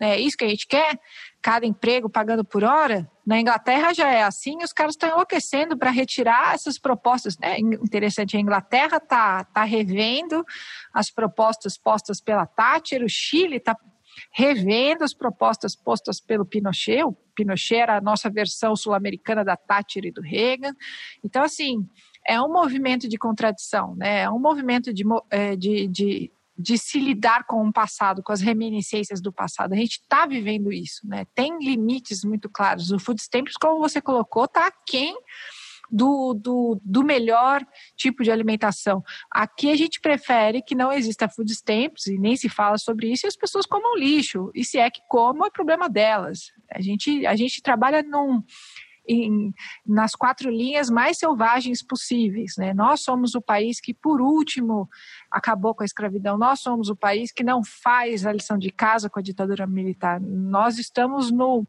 É 0.00 0.18
isso 0.18 0.36
que 0.36 0.44
a 0.44 0.48
gente 0.48 0.66
quer? 0.66 0.98
Cada 1.44 1.66
emprego 1.66 2.08
pagando 2.08 2.42
por 2.42 2.64
hora? 2.64 3.06
Na 3.26 3.38
Inglaterra 3.38 3.92
já 3.92 4.10
é 4.10 4.22
assim, 4.22 4.56
os 4.64 4.72
caras 4.72 4.94
estão 4.94 5.10
enlouquecendo 5.10 5.76
para 5.76 5.90
retirar 5.90 6.54
essas 6.54 6.78
propostas. 6.78 7.36
É 7.42 7.60
interessante, 7.60 8.34
a 8.34 8.40
Inglaterra 8.40 8.96
está 8.96 9.44
tá 9.44 9.62
revendo 9.62 10.42
as 10.90 11.10
propostas 11.10 11.76
postas 11.76 12.18
pela 12.18 12.46
Thatcher, 12.46 13.04
o 13.04 13.10
Chile 13.10 13.56
está 13.56 13.76
revendo 14.32 15.04
as 15.04 15.12
propostas 15.12 15.76
postas 15.76 16.18
pelo 16.18 16.46
Pinochet. 16.46 17.04
O 17.04 17.12
Pinochet 17.34 17.76
era 17.78 17.98
a 17.98 18.00
nossa 18.00 18.30
versão 18.30 18.74
sul-americana 18.74 19.44
da 19.44 19.54
Thatcher 19.54 20.06
e 20.06 20.10
do 20.10 20.22
Reagan. 20.22 20.72
Então, 21.22 21.42
assim, 21.42 21.86
é 22.26 22.40
um 22.40 22.50
movimento 22.50 23.06
de 23.06 23.18
contradição, 23.18 23.94
né? 23.96 24.20
é 24.22 24.30
um 24.30 24.38
movimento 24.38 24.94
de, 24.94 25.04
é, 25.30 25.54
de, 25.54 25.88
de 25.88 26.32
de 26.56 26.78
se 26.78 27.00
lidar 27.00 27.44
com 27.46 27.66
o 27.66 27.72
passado, 27.72 28.22
com 28.22 28.32
as 28.32 28.40
reminiscências 28.40 29.20
do 29.20 29.32
passado. 29.32 29.72
A 29.72 29.76
gente 29.76 30.00
está 30.00 30.26
vivendo 30.26 30.72
isso, 30.72 31.06
né? 31.06 31.26
Tem 31.34 31.58
limites 31.58 32.24
muito 32.24 32.48
claros. 32.48 32.90
O 32.90 32.98
Food 32.98 33.20
Stamps, 33.20 33.56
como 33.56 33.80
você 33.80 34.00
colocou, 34.00 34.44
está 34.44 34.66
aquém 34.66 35.16
do, 35.90 36.34
do, 36.34 36.80
do 36.82 37.02
melhor 37.02 37.64
tipo 37.96 38.22
de 38.22 38.30
alimentação. 38.30 39.02
Aqui 39.30 39.70
a 39.70 39.76
gente 39.76 40.00
prefere 40.00 40.62
que 40.62 40.74
não 40.74 40.92
exista 40.92 41.28
food 41.28 41.52
stamps 41.52 42.06
e 42.06 42.18
nem 42.18 42.36
se 42.36 42.48
fala 42.48 42.78
sobre 42.78 43.12
isso 43.12 43.26
e 43.26 43.28
as 43.28 43.36
pessoas 43.36 43.66
comam 43.66 43.96
lixo. 43.96 44.50
E 44.54 44.64
se 44.64 44.78
é 44.78 44.90
que 44.90 45.00
comam, 45.08 45.46
é 45.46 45.50
problema 45.50 45.88
delas. 45.88 46.52
A 46.72 46.80
gente, 46.80 47.26
a 47.26 47.36
gente 47.36 47.62
trabalha 47.62 48.02
num, 48.02 48.42
em, 49.06 49.52
nas 49.86 50.14
quatro 50.14 50.50
linhas 50.50 50.90
mais 50.90 51.18
selvagens 51.18 51.82
possíveis. 51.82 52.54
Né? 52.56 52.72
Nós 52.72 53.02
somos 53.02 53.34
o 53.34 53.40
país 53.40 53.80
que, 53.80 53.92
por 53.92 54.20
último, 54.20 54.88
acabou 55.30 55.74
com 55.74 55.82
a 55.82 55.86
escravidão. 55.86 56.38
Nós 56.38 56.60
somos 56.60 56.88
o 56.88 56.96
país 56.96 57.32
que 57.32 57.44
não 57.44 57.62
faz 57.64 58.26
a 58.26 58.32
lição 58.32 58.58
de 58.58 58.70
casa 58.70 59.10
com 59.10 59.18
a 59.18 59.22
ditadura 59.22 59.66
militar. 59.66 60.20
Nós 60.20 60.78
estamos 60.78 61.30
no. 61.30 61.66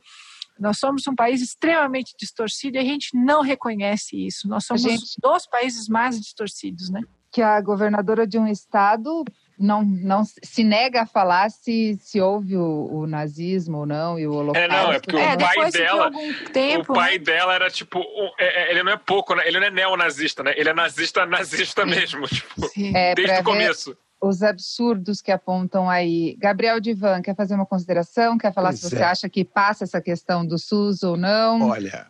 Nós 0.58 0.80
somos 0.80 1.06
um 1.06 1.14
país 1.14 1.42
extremamente 1.42 2.16
distorcido 2.18 2.78
e 2.78 2.80
a 2.80 2.84
gente 2.84 3.10
não 3.14 3.42
reconhece 3.42 4.16
isso. 4.26 4.48
Nós 4.48 4.66
somos 4.66 4.84
gente... 4.84 5.20
dos 5.22 5.46
países 5.46 5.90
mais 5.90 6.20
distorcidos, 6.20 6.90
né? 6.90 7.02
Que 7.30 7.42
a 7.42 7.60
governadora 7.60 8.26
de 8.26 8.40
um 8.40 8.48
estado 8.48 9.26
não, 9.58 9.84
não 9.84 10.24
se 10.26 10.64
nega 10.64 11.04
a 11.04 11.06
falar 11.06 11.50
se, 11.50 11.98
se 12.02 12.20
houve 12.20 12.58
o, 12.58 12.90
o 12.92 13.08
nazismo 13.08 13.80
ou 13.80 13.86
não 13.86 14.20
e 14.20 14.28
o 14.28 14.34
holocausto. 14.34 14.60
É, 14.60 14.68
não, 14.68 14.92
é 14.92 15.00
porque 15.00 15.16
é, 15.16 15.34
o 15.34 15.38
pai 15.38 15.72
dela, 15.72 16.12
tempo, 16.52 16.92
o 16.92 16.96
pai 16.96 17.14
né? 17.14 17.20
dela 17.20 17.54
era 17.54 17.70
tipo, 17.70 18.00
um, 18.00 18.32
é, 18.40 18.64
é, 18.64 18.72
ele 18.72 18.84
não 18.84 18.92
é 18.92 18.98
pouco, 18.98 19.34
né? 19.36 19.48
ele 19.48 19.60
não 19.60 19.68
é 19.68 19.72
neonazista, 19.72 20.44
né? 20.44 20.54
Ele 20.58 20.70
é 20.70 20.74
nazista, 20.74 21.26
nazista 21.26 21.86
mesmo, 21.86 22.28
tipo, 22.28 22.70
é, 22.94 23.16
desde 23.16 23.40
o 23.40 23.44
começo. 23.44 23.98
Os 24.22 24.42
absurdos 24.42 25.22
que 25.22 25.32
apontam 25.32 25.90
aí. 25.90 26.36
Gabriel 26.40 26.80
Divan, 26.80 27.22
quer 27.22 27.36
fazer 27.36 27.54
uma 27.54 27.66
consideração? 27.66 28.38
Quer 28.38 28.54
falar 28.54 28.70
pois 28.70 28.80
se 28.80 28.90
você 28.90 28.98
é. 28.98 29.04
acha 29.04 29.30
que 29.30 29.46
passa 29.46 29.84
essa 29.84 30.02
questão 30.02 30.46
do 30.46 30.58
SUS 30.58 31.04
ou 31.04 31.16
não? 31.16 31.70
Olha, 31.70 32.08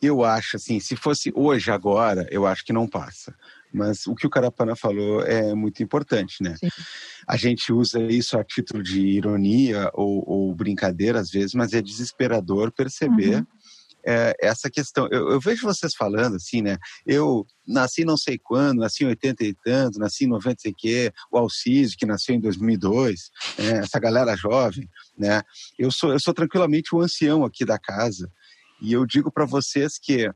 eu 0.00 0.24
acho 0.24 0.56
assim, 0.56 0.80
se 0.80 0.96
fosse 0.96 1.32
hoje, 1.34 1.70
agora, 1.70 2.26
eu 2.30 2.44
acho 2.44 2.64
que 2.64 2.72
não 2.72 2.88
passa. 2.88 3.32
Mas 3.72 4.06
o 4.06 4.14
que 4.14 4.26
o 4.26 4.30
Carapana 4.30 4.76
falou 4.76 5.22
é 5.22 5.54
muito 5.54 5.82
importante, 5.82 6.42
né? 6.42 6.54
Sim. 6.56 6.68
A 7.26 7.36
gente 7.36 7.72
usa 7.72 8.00
isso 8.02 8.36
a 8.36 8.44
título 8.44 8.82
de 8.82 9.00
ironia 9.00 9.90
ou, 9.94 10.22
ou 10.28 10.54
brincadeira 10.54 11.20
às 11.20 11.30
vezes, 11.30 11.54
mas 11.54 11.72
é 11.72 11.80
desesperador 11.80 12.70
perceber 12.70 13.36
uhum. 13.36 13.46
é, 14.04 14.34
essa 14.40 14.70
questão. 14.70 15.08
Eu, 15.10 15.30
eu, 15.30 15.40
vejo 15.40 15.62
vocês 15.62 15.94
falando 15.94 16.36
assim, 16.36 16.60
né? 16.60 16.76
Eu 17.06 17.46
nasci 17.66 18.04
não 18.04 18.16
sei 18.16 18.38
quando, 18.38 18.80
nasci 18.80 19.04
em 19.04 19.08
80 19.08 19.44
e 19.44 19.54
tanto, 19.64 19.98
nasci 19.98 20.24
em 20.24 20.28
90 20.28 20.52
e 20.52 20.62
sei 20.62 20.74
quê, 20.76 21.12
o 21.30 21.38
Alciso, 21.38 21.96
que 21.96 22.04
nasceu 22.04 22.34
em 22.34 22.40
2002, 22.40 23.30
né? 23.58 23.78
essa 23.78 23.98
galera 23.98 24.36
jovem, 24.36 24.88
né? 25.16 25.42
Eu 25.78 25.90
sou, 25.90 26.12
eu 26.12 26.20
sou 26.20 26.34
tranquilamente 26.34 26.94
o 26.94 27.00
ancião 27.00 27.44
aqui 27.44 27.64
da 27.64 27.78
casa. 27.78 28.30
E 28.82 28.92
eu 28.92 29.06
digo 29.06 29.30
para 29.30 29.44
vocês 29.44 29.96
que 29.96 30.28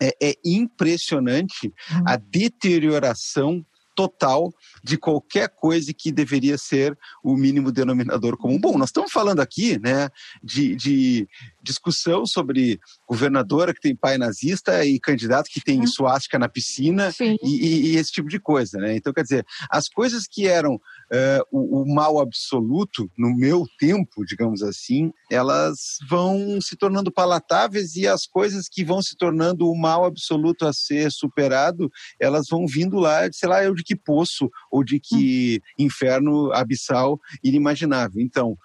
é, 0.00 0.14
é 0.22 0.34
impressionante 0.44 1.72
uhum. 1.90 2.04
a 2.06 2.16
deterioração 2.16 3.64
total 3.98 4.54
de 4.84 4.96
qualquer 4.96 5.48
coisa 5.48 5.92
que 5.92 6.12
deveria 6.12 6.56
ser 6.56 6.96
o 7.20 7.36
mínimo 7.36 7.72
denominador 7.72 8.36
comum. 8.36 8.56
Bom, 8.56 8.78
nós 8.78 8.90
estamos 8.90 9.10
falando 9.10 9.40
aqui 9.40 9.76
né, 9.80 10.08
de, 10.40 10.76
de 10.76 11.28
discussão 11.60 12.24
sobre 12.24 12.78
governadora 13.08 13.74
que 13.74 13.80
tem 13.80 13.96
pai 13.96 14.16
nazista 14.16 14.84
e 14.84 15.00
candidato 15.00 15.50
que 15.50 15.60
tem 15.60 15.80
uhum. 15.80 15.86
suástica 15.88 16.38
na 16.38 16.48
piscina 16.48 17.12
e, 17.20 17.36
e, 17.42 17.86
e, 17.88 17.96
esse 17.96 18.12
tipo 18.12 18.28
de 18.28 18.38
coisa. 18.38 18.78
Né? 18.78 18.94
Então, 18.94 19.12
quer 19.12 19.22
dizer, 19.22 19.44
as 19.68 19.88
coisas 19.88 20.28
que 20.28 20.46
eram 20.46 20.80
uh, 21.12 21.42
o, 21.50 21.82
o 21.82 21.94
mal 21.94 22.20
absoluto 22.20 23.10
no 23.16 23.34
meu 23.36 23.64
tempo, 23.78 24.24
digamos 24.24 24.62
assim, 24.62 25.10
elas 25.30 25.98
vão 26.08 26.60
se 26.60 26.76
tornando 26.76 27.12
palatáveis 27.12 27.96
e 27.96 28.06
as 28.06 28.26
coisas 28.26 28.68
que 28.68 28.84
vão 28.84 29.02
se 29.02 29.16
tornando 29.16 29.68
o 29.68 29.78
mal 29.78 30.04
absoluto 30.04 30.66
a 30.66 30.72
ser 30.72 31.10
superado, 31.10 31.90
elas 32.20 32.46
vão 32.48 32.66
vindo 32.66 32.98
lá, 32.98 33.28
sei 33.32 33.48
lá, 33.48 33.64
eu 33.64 33.74
de 33.74 33.82
que 33.82 33.96
poço 33.96 34.50
ou 34.70 34.84
de 34.84 35.00
que 35.00 35.60
hum. 35.78 35.84
inferno 35.84 36.52
abissal 36.52 37.18
inimaginável. 37.42 38.20
Então, 38.20 38.56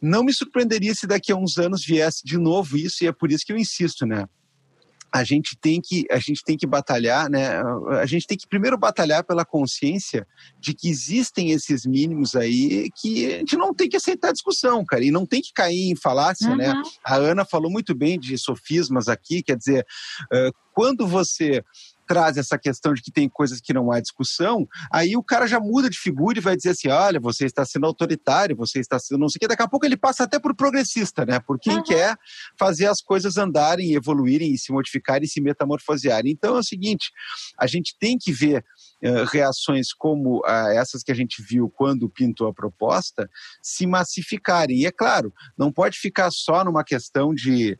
não 0.00 0.22
me 0.22 0.34
surpreenderia 0.34 0.94
se 0.94 1.06
daqui 1.06 1.32
a 1.32 1.36
uns 1.36 1.56
anos 1.56 1.84
viesse 1.84 2.22
de 2.24 2.36
novo 2.36 2.76
isso, 2.76 3.02
e 3.02 3.06
é 3.06 3.12
por 3.12 3.32
isso 3.32 3.44
que 3.44 3.52
eu 3.52 3.56
insisto, 3.56 4.04
né? 4.04 4.26
A 5.14 5.22
gente 5.22 5.56
tem 5.56 5.80
que 5.80 6.04
a 6.10 6.18
gente 6.18 6.42
tem 6.44 6.56
que 6.56 6.66
batalhar, 6.66 7.30
né? 7.30 7.62
A 8.00 8.06
gente 8.06 8.26
tem 8.26 8.36
que 8.36 8.48
primeiro 8.48 8.76
batalhar 8.76 9.22
pela 9.22 9.44
consciência 9.44 10.26
de 10.58 10.74
que 10.74 10.88
existem 10.88 11.52
esses 11.52 11.86
mínimos 11.86 12.34
aí 12.34 12.90
que 12.96 13.32
a 13.32 13.38
gente 13.38 13.56
não 13.56 13.72
tem 13.72 13.88
que 13.88 13.96
aceitar 13.96 14.32
discussão, 14.32 14.84
cara, 14.84 15.04
e 15.04 15.12
não 15.12 15.24
tem 15.24 15.40
que 15.40 15.52
cair 15.52 15.90
em 15.90 15.94
falácia, 15.94 16.56
né? 16.56 16.72
uhum. 16.72 16.82
né? 16.82 16.90
A 17.04 17.14
Ana 17.14 17.44
falou 17.44 17.70
muito 17.70 17.94
bem 17.94 18.18
de 18.18 18.36
sofismas 18.36 19.08
aqui, 19.08 19.42
quer 19.42 19.56
dizer, 19.56 19.86
quando 20.74 21.06
você 21.06 21.62
traz 22.06 22.36
essa 22.36 22.58
questão 22.58 22.92
de 22.94 23.02
que 23.02 23.10
tem 23.10 23.28
coisas 23.28 23.60
que 23.60 23.72
não 23.72 23.90
há 23.90 24.00
discussão, 24.00 24.66
aí 24.92 25.16
o 25.16 25.22
cara 25.22 25.46
já 25.46 25.60
muda 25.60 25.88
de 25.88 25.98
figura 25.98 26.38
e 26.38 26.42
vai 26.42 26.56
dizer 26.56 26.70
assim: 26.70 26.88
olha, 26.88 27.20
você 27.20 27.44
está 27.46 27.64
sendo 27.64 27.86
autoritário, 27.86 28.56
você 28.56 28.80
está 28.80 28.98
sendo 28.98 29.20
não 29.20 29.28
sei 29.28 29.38
o 29.38 29.40
que. 29.40 29.48
Daqui 29.48 29.62
a 29.62 29.68
pouco 29.68 29.86
ele 29.86 29.96
passa 29.96 30.24
até 30.24 30.38
por 30.38 30.54
progressista, 30.54 31.24
né? 31.24 31.40
Por 31.40 31.58
quem 31.58 31.76
uhum. 31.76 31.82
quer 31.82 32.16
fazer 32.58 32.86
as 32.86 33.00
coisas 33.00 33.36
andarem, 33.36 33.94
evoluírem 33.94 34.52
e 34.52 34.58
se 34.58 34.72
modificarem 34.72 35.24
e 35.24 35.28
se 35.28 35.40
metamorfosearem. 35.40 36.32
Então 36.32 36.56
é 36.56 36.58
o 36.60 36.64
seguinte: 36.64 37.10
a 37.58 37.66
gente 37.66 37.96
tem 37.98 38.18
que 38.18 38.32
ver 38.32 38.64
uh, 39.02 39.24
reações 39.30 39.92
como 39.92 40.38
uh, 40.40 40.68
essas 40.74 41.02
que 41.02 41.12
a 41.12 41.14
gente 41.14 41.42
viu 41.42 41.68
quando 41.68 42.08
pintou 42.08 42.48
a 42.48 42.54
proposta 42.54 43.28
se 43.62 43.86
massificarem. 43.86 44.78
E 44.78 44.86
é 44.86 44.92
claro, 44.92 45.32
não 45.56 45.72
pode 45.72 45.98
ficar 45.98 46.30
só 46.30 46.64
numa 46.64 46.84
questão 46.84 47.34
de 47.34 47.78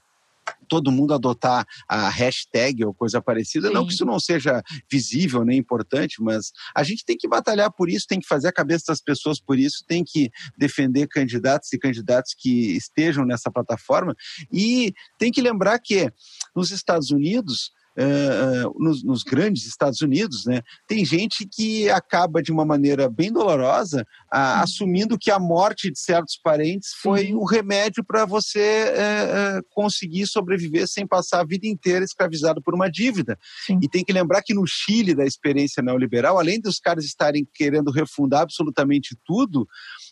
todo 0.68 0.90
mundo 0.90 1.14
adotar 1.14 1.66
a 1.88 2.08
hashtag 2.08 2.84
ou 2.84 2.94
coisa 2.94 3.20
parecida. 3.20 3.68
Sim. 3.68 3.74
Não 3.74 3.86
que 3.86 3.92
isso 3.92 4.04
não 4.04 4.18
seja 4.18 4.62
visível 4.90 5.44
nem 5.44 5.58
importante, 5.58 6.22
mas 6.22 6.52
a 6.74 6.82
gente 6.82 7.04
tem 7.04 7.16
que 7.16 7.28
batalhar 7.28 7.70
por 7.72 7.88
isso, 7.88 8.06
tem 8.08 8.20
que 8.20 8.26
fazer 8.26 8.48
a 8.48 8.52
cabeça 8.52 8.84
das 8.88 9.00
pessoas 9.00 9.40
por 9.40 9.58
isso, 9.58 9.84
tem 9.86 10.02
que 10.04 10.30
defender 10.56 11.06
candidatos 11.08 11.72
e 11.72 11.78
candidatos 11.78 12.34
que 12.36 12.76
estejam 12.76 13.24
nessa 13.24 13.50
plataforma. 13.50 14.14
E 14.52 14.92
tem 15.18 15.30
que 15.30 15.42
lembrar 15.42 15.78
que 15.78 16.12
nos 16.54 16.70
Estados 16.70 17.10
Unidos 17.10 17.72
uh, 17.96 18.82
nos, 18.82 19.02
nos, 19.02 19.22
grandes 19.22 19.66
Estados 19.66 20.00
Unidos, 20.00 20.44
né, 20.44 20.62
tem 20.86 21.04
gente 21.04 21.46
que 21.46 21.88
acaba 21.90 22.42
de 22.42 22.52
uma 22.52 22.64
maneira 22.64 23.08
bem 23.08 23.32
dolorosa 23.32 24.02
uh, 24.02 24.62
assumindo 24.62 25.18
que 25.18 25.30
a 25.30 25.38
morte 25.38 25.90
de 25.90 25.98
certos 25.98 26.38
parentes 26.42 26.90
foi 27.00 27.32
um 27.34 27.44
remédio 27.44 28.04
para 28.04 28.24
você 28.24 28.92
uh, 28.92 29.66
conseguir 29.70 30.26
sobreviver 30.26 30.86
sem 30.88 31.06
passar 31.06 31.40
a 31.40 31.44
vida 31.44 31.66
inteira 31.66 32.04
escravizado 32.04 32.62
por 32.62 32.74
uma 32.74 32.90
dívida. 32.90 33.38
Sim. 33.66 33.78
E 33.82 33.88
tem 33.88 34.04
que 34.04 34.12
lembrar 34.12 34.42
que 34.42 34.54
no 34.54 34.66
Chile 34.66 35.14
da 35.14 35.24
experiência 35.24 35.82
neoliberal, 35.82 36.38
além 36.38 36.60
dos 36.60 36.78
caras 36.78 37.04
estarem 37.04 37.46
querendo 37.54 37.90
refundar 37.90 38.42
absolutamente 38.42 39.16
tudo, 39.24 39.66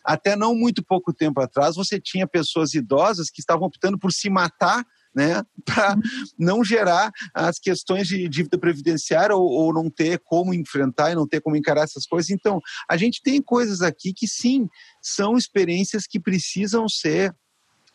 até 0.04 0.36
não 0.36 0.54
muito 0.54 0.82
pouco 0.82 1.12
tempo 1.12 1.40
atrás, 1.40 1.76
você 1.76 2.00
tinha 2.00 2.26
pessoas 2.26 2.74
idosas 2.74 3.30
que 3.30 3.40
estavam 3.40 3.66
optando 3.66 3.98
por 3.98 4.12
se 4.12 4.30
matar 4.30 4.84
né, 5.14 5.42
para 5.64 5.94
uhum. 5.94 6.02
não 6.38 6.64
gerar 6.64 7.10
as 7.34 7.58
questões 7.58 8.06
de 8.06 8.28
dívida 8.28 8.58
previdenciária 8.58 9.34
ou, 9.36 9.48
ou, 9.48 9.72
não 9.72 9.90
ter 9.90 10.20
como 10.24 10.54
enfrentar 10.54 11.12
e 11.12 11.14
não 11.14 11.26
ter 11.26 11.40
como 11.40 11.56
encarar 11.56 11.82
essas 11.82 12.06
coisas. 12.06 12.30
Então, 12.30 12.60
a 12.88 12.96
gente 12.96 13.20
tem 13.22 13.40
coisas 13.40 13.82
aqui 13.82 14.12
que 14.12 14.26
sim 14.26 14.68
são 15.00 15.36
experiências 15.36 16.06
que 16.06 16.20
precisam 16.20 16.88
ser 16.88 17.34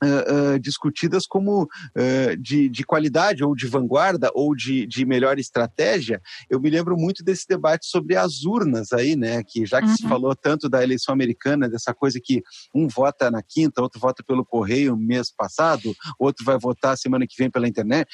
Uh, 0.04 0.54
uh, 0.54 0.60
discutidas 0.60 1.26
como 1.26 1.64
uh, 1.64 2.38
de, 2.40 2.70
de, 2.70 2.84
qualidade 2.84 3.44
ou 3.44 3.56
de 3.56 3.66
vanguarda 3.66 4.30
ou 4.36 4.56
de, 4.56 4.86
de, 4.86 5.04
melhor 5.04 5.40
estratégia. 5.40 6.22
Eu 6.48 6.60
me 6.60 6.70
lembro 6.70 6.96
muito 6.96 7.24
desse 7.24 7.48
debate 7.48 7.88
sobre 7.88 8.16
as 8.16 8.44
urnas 8.44 8.94
aí, 8.94 9.16
né? 9.16 9.42
Que 9.44 9.66
já 9.66 9.82
que 9.82 9.88
uhum. 9.88 9.96
se 9.96 10.08
falou 10.08 10.36
tanto 10.36 10.70
da 10.70 10.84
eleição 10.84 11.12
americana, 11.12 11.68
dessa 11.68 11.96
coisa 11.96 12.20
que 12.24 12.44
um 12.76 12.88
vota 12.88 13.32
na 13.32 13.42
quinta, 13.42 13.82
outro 13.82 14.00
vota 14.00 14.24
pelo 14.24 14.46
correio 14.46 14.96
mês 14.96 15.32
passado, 15.36 15.96
outro 16.20 16.46
vai 16.46 16.60
votar 16.60 16.96
semana 16.96 17.26
que 17.26 17.36
vem 17.36 17.50
pela 17.50 17.68
internet. 17.68 18.08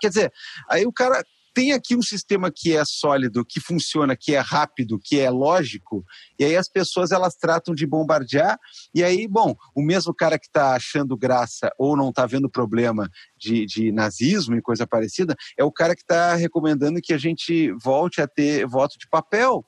Quer 0.00 0.08
dizer, 0.08 0.32
aí 0.70 0.86
o 0.86 0.92
cara 0.92 1.24
tem 1.54 1.72
aqui 1.72 1.96
um 1.96 2.02
sistema 2.02 2.50
que 2.54 2.76
é 2.76 2.82
sólido, 2.84 3.44
que 3.44 3.60
funciona, 3.60 4.16
que 4.16 4.34
é 4.34 4.40
rápido, 4.40 4.98
que 4.98 5.20
é 5.20 5.30
lógico, 5.30 6.04
e 6.38 6.44
aí 6.44 6.56
as 6.56 6.68
pessoas 6.68 7.12
elas 7.12 7.36
tratam 7.36 7.74
de 7.74 7.86
bombardear, 7.86 8.58
e 8.92 9.04
aí, 9.04 9.28
bom, 9.28 9.54
o 9.74 9.80
mesmo 9.80 10.12
cara 10.12 10.38
que 10.38 10.46
está 10.46 10.74
achando 10.74 11.16
graça 11.16 11.70
ou 11.78 11.96
não 11.96 12.08
está 12.08 12.26
vendo 12.26 12.50
problema 12.50 13.08
de, 13.38 13.64
de, 13.66 13.92
nazismo 13.92 14.56
e 14.56 14.62
coisa 14.62 14.86
parecida, 14.86 15.36
é 15.56 15.62
o 15.62 15.70
cara 15.70 15.94
que 15.94 16.02
está 16.02 16.34
recomendando 16.34 17.00
que 17.00 17.12
a 17.12 17.18
gente 17.18 17.70
volte 17.80 18.20
a 18.20 18.26
ter 18.26 18.66
voto 18.66 18.98
de 18.98 19.08
papel. 19.08 19.64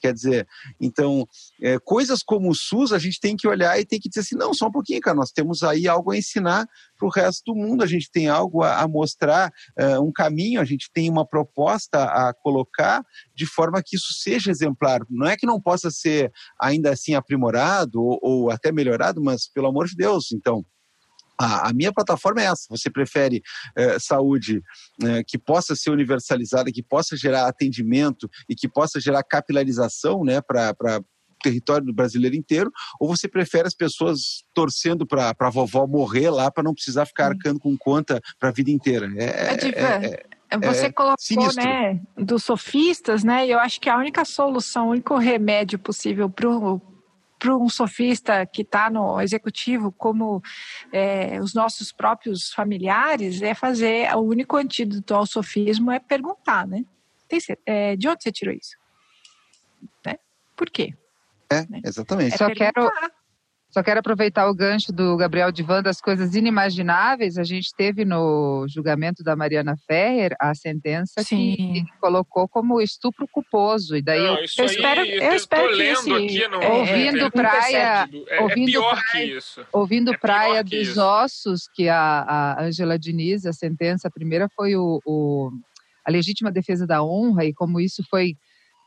Quer 0.00 0.14
dizer, 0.14 0.48
então, 0.80 1.26
é, 1.60 1.78
coisas 1.78 2.22
como 2.22 2.50
o 2.50 2.54
SUS, 2.54 2.92
a 2.92 2.98
gente 2.98 3.20
tem 3.20 3.36
que 3.36 3.46
olhar 3.46 3.78
e 3.78 3.84
tem 3.84 4.00
que 4.00 4.08
dizer 4.08 4.20
assim: 4.20 4.36
não, 4.36 4.54
só 4.54 4.68
um 4.68 4.72
pouquinho, 4.72 5.00
cara, 5.00 5.16
nós 5.16 5.30
temos 5.30 5.62
aí 5.62 5.86
algo 5.86 6.10
a 6.10 6.16
ensinar 6.16 6.66
para 6.98 7.06
o 7.06 7.10
resto 7.10 7.52
do 7.52 7.54
mundo, 7.54 7.82
a 7.82 7.86
gente 7.86 8.10
tem 8.10 8.28
algo 8.28 8.62
a, 8.62 8.80
a 8.80 8.88
mostrar, 8.88 9.52
uh, 9.78 10.02
um 10.02 10.12
caminho, 10.12 10.60
a 10.60 10.64
gente 10.64 10.90
tem 10.92 11.10
uma 11.10 11.26
proposta 11.26 12.04
a 12.04 12.32
colocar 12.34 13.02
de 13.34 13.46
forma 13.46 13.82
que 13.84 13.96
isso 13.96 14.12
seja 14.14 14.50
exemplar. 14.50 15.00
Não 15.08 15.26
é 15.26 15.36
que 15.36 15.46
não 15.46 15.60
possa 15.60 15.90
ser 15.90 16.32
ainda 16.60 16.90
assim 16.90 17.14
aprimorado 17.14 18.02
ou, 18.02 18.18
ou 18.22 18.50
até 18.50 18.72
melhorado, 18.72 19.22
mas 19.22 19.48
pelo 19.48 19.68
amor 19.68 19.86
de 19.86 19.96
Deus, 19.96 20.32
então 20.32 20.64
a, 21.40 21.70
a, 21.70 21.72
minha 21.72 21.92
plataforma 21.92 22.42
é 22.42 22.44
essa. 22.44 22.66
Você 22.68 22.90
prefere 22.90 23.42
é, 23.74 23.98
saúde 23.98 24.62
é, 25.02 25.24
que 25.24 25.38
possa 25.38 25.74
ser 25.74 25.90
universalizada, 25.90 26.70
que 26.70 26.82
possa 26.82 27.16
gerar 27.16 27.48
atendimento 27.48 28.28
e 28.48 28.54
que 28.54 28.68
possa 28.68 29.00
gerar 29.00 29.22
capilarização 29.22 30.22
né, 30.22 30.40
para 30.42 30.74
território 31.42 31.90
brasileiro 31.94 32.36
inteiro, 32.36 32.70
ou 33.00 33.08
você 33.08 33.26
prefere 33.26 33.66
as 33.66 33.74
pessoas 33.74 34.44
torcendo 34.52 35.06
para 35.06 35.34
a 35.38 35.50
vovó 35.50 35.86
morrer 35.86 36.28
lá 36.28 36.50
para 36.50 36.62
não 36.62 36.74
precisar 36.74 37.06
ficar 37.06 37.28
arcando 37.28 37.58
com 37.58 37.74
conta 37.78 38.20
para 38.38 38.50
a 38.50 38.52
vida 38.52 38.70
inteira? 38.70 39.10
É, 39.16 39.24
é, 39.24 40.26
é 40.50 40.58
você 40.58 40.86
é 40.86 40.92
colocou, 40.92 41.16
sinistro. 41.18 41.64
né, 41.64 41.98
dos 42.14 42.44
sofistas, 42.44 43.24
né? 43.24 43.46
Eu 43.46 43.58
acho 43.58 43.80
que 43.80 43.88
a 43.88 43.96
única 43.96 44.22
solução, 44.26 44.88
o 44.88 44.90
único 44.90 45.16
remédio 45.16 45.78
possível 45.78 46.28
para 46.28 46.48
para 47.40 47.56
um 47.56 47.68
sofista 47.68 48.44
que 48.44 48.60
está 48.60 48.90
no 48.90 49.20
executivo, 49.20 49.90
como 49.90 50.42
é, 50.92 51.40
os 51.40 51.54
nossos 51.54 51.90
próprios 51.90 52.52
familiares, 52.52 53.40
é 53.40 53.54
fazer 53.54 54.14
o 54.14 54.20
único 54.20 54.56
antídoto 54.56 55.14
ao 55.14 55.26
sofismo 55.26 55.90
é 55.90 55.98
perguntar, 55.98 56.66
né? 56.66 56.84
É, 57.64 57.96
de 57.96 58.08
onde 58.08 58.22
você 58.22 58.30
tirou 58.30 58.54
isso? 58.54 58.76
Né? 60.04 60.18
Por 60.54 60.68
quê? 60.68 60.94
É, 61.48 61.66
né? 61.68 61.80
exatamente. 61.84 62.34
É 62.34 62.36
Só 62.36 62.52
quero 62.52 62.90
só 63.70 63.84
quero 63.84 64.00
aproveitar 64.00 64.48
o 64.48 64.54
gancho 64.54 64.92
do 64.92 65.16
Gabriel 65.16 65.52
Divan 65.52 65.80
das 65.80 66.00
coisas 66.00 66.34
inimagináveis. 66.34 67.38
A 67.38 67.44
gente 67.44 67.72
teve 67.76 68.04
no 68.04 68.66
julgamento 68.68 69.22
da 69.22 69.36
Mariana 69.36 69.76
Ferrer 69.86 70.34
a 70.40 70.52
sentença 70.56 71.22
Sim. 71.22 71.54
que 71.54 71.84
colocou 72.00 72.48
como 72.48 72.80
estupro 72.80 73.28
culposo. 73.28 73.96
E 73.96 74.02
daí 74.02 74.18
Não, 74.18 74.36
eu, 74.38 74.46
eu, 74.58 74.64
espero, 74.64 75.00
eu, 75.02 75.22
eu 75.22 75.34
espero 75.34 75.76
que 75.76 75.82
esse, 75.82 76.12
aqui 76.12 76.48
no, 76.48 76.64
ouvindo 76.64 77.26
é, 77.26 77.30
praia, 77.30 78.08
é, 78.28 78.40
ouvindo 78.40 78.70
é 78.70 78.72
pior 78.72 79.02
praia, 79.04 79.26
que 79.26 79.36
isso. 79.36 79.66
Ouvindo 79.72 80.12
é 80.12 80.18
praia 80.18 80.64
dos 80.64 80.72
isso. 80.72 81.00
ossos 81.00 81.68
que 81.72 81.88
a, 81.88 82.22
a 82.22 82.64
Angela 82.64 82.98
Diniz, 82.98 83.46
a 83.46 83.52
sentença 83.52 84.08
a 84.08 84.10
primeira 84.10 84.48
foi 84.56 84.74
o, 84.74 85.00
o 85.06 85.50
a 86.04 86.10
legítima 86.10 86.50
defesa 86.50 86.86
da 86.88 87.04
honra 87.04 87.44
e 87.44 87.54
como 87.54 87.78
isso 87.78 88.02
foi 88.10 88.34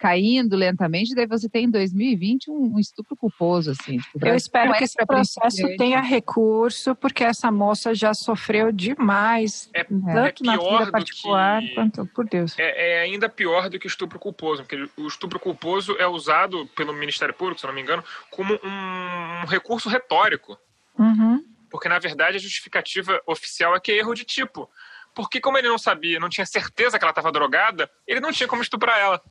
caindo 0.03 0.57
lentamente, 0.57 1.15
daí 1.15 1.25
você 1.25 1.47
tem 1.47 1.63
em 1.63 1.71
2020 1.71 2.51
um, 2.51 2.75
um 2.75 2.79
estupro 2.79 3.15
culposo, 3.15 3.71
assim. 3.71 3.99
Tipo, 3.99 4.27
Eu 4.27 4.35
espero 4.35 4.73
que 4.73 4.83
esse 4.83 4.97
processo 5.05 5.77
tenha 5.77 6.01
recurso, 6.01 6.93
porque 6.93 7.23
essa 7.23 7.49
moça 7.49 7.95
já 7.95 8.13
sofreu 8.13 8.69
demais, 8.69 9.69
é, 9.73 9.85
tanto 9.85 10.43
é 10.43 10.45
na 10.45 10.57
vida 10.57 10.91
particular 10.91 11.61
que... 11.61 11.73
quanto, 11.73 12.05
por 12.07 12.27
Deus. 12.27 12.53
É, 12.59 12.97
é, 12.97 13.01
ainda 13.03 13.29
pior 13.29 13.69
do 13.69 13.79
que 13.79 13.85
o 13.85 13.87
estupro 13.87 14.19
culposo, 14.19 14.63
porque 14.63 14.89
o 14.97 15.07
estupro 15.07 15.39
culposo 15.39 15.95
é 15.97 16.05
usado 16.05 16.67
pelo 16.75 16.91
Ministério 16.91 17.33
Público, 17.33 17.61
se 17.61 17.65
não 17.65 17.73
me 17.73 17.79
engano, 17.79 18.03
como 18.29 18.55
um, 18.55 19.41
um 19.43 19.45
recurso 19.45 19.87
retórico. 19.87 20.59
Uhum. 20.99 21.45
Porque, 21.71 21.87
na 21.87 21.97
verdade, 21.97 22.35
a 22.35 22.41
justificativa 22.41 23.21
oficial 23.25 23.73
é 23.73 23.79
que 23.79 23.93
é 23.93 23.99
erro 23.99 24.13
de 24.13 24.25
tipo. 24.25 24.69
Porque, 25.15 25.39
como 25.39 25.57
ele 25.57 25.69
não 25.69 25.77
sabia, 25.77 26.19
não 26.19 26.27
tinha 26.27 26.45
certeza 26.45 26.99
que 26.99 27.05
ela 27.05 27.11
estava 27.11 27.31
drogada, 27.31 27.89
ele 28.05 28.19
não 28.19 28.33
tinha 28.33 28.49
como 28.49 28.61
estuprar 28.61 28.99
ela. 28.99 29.21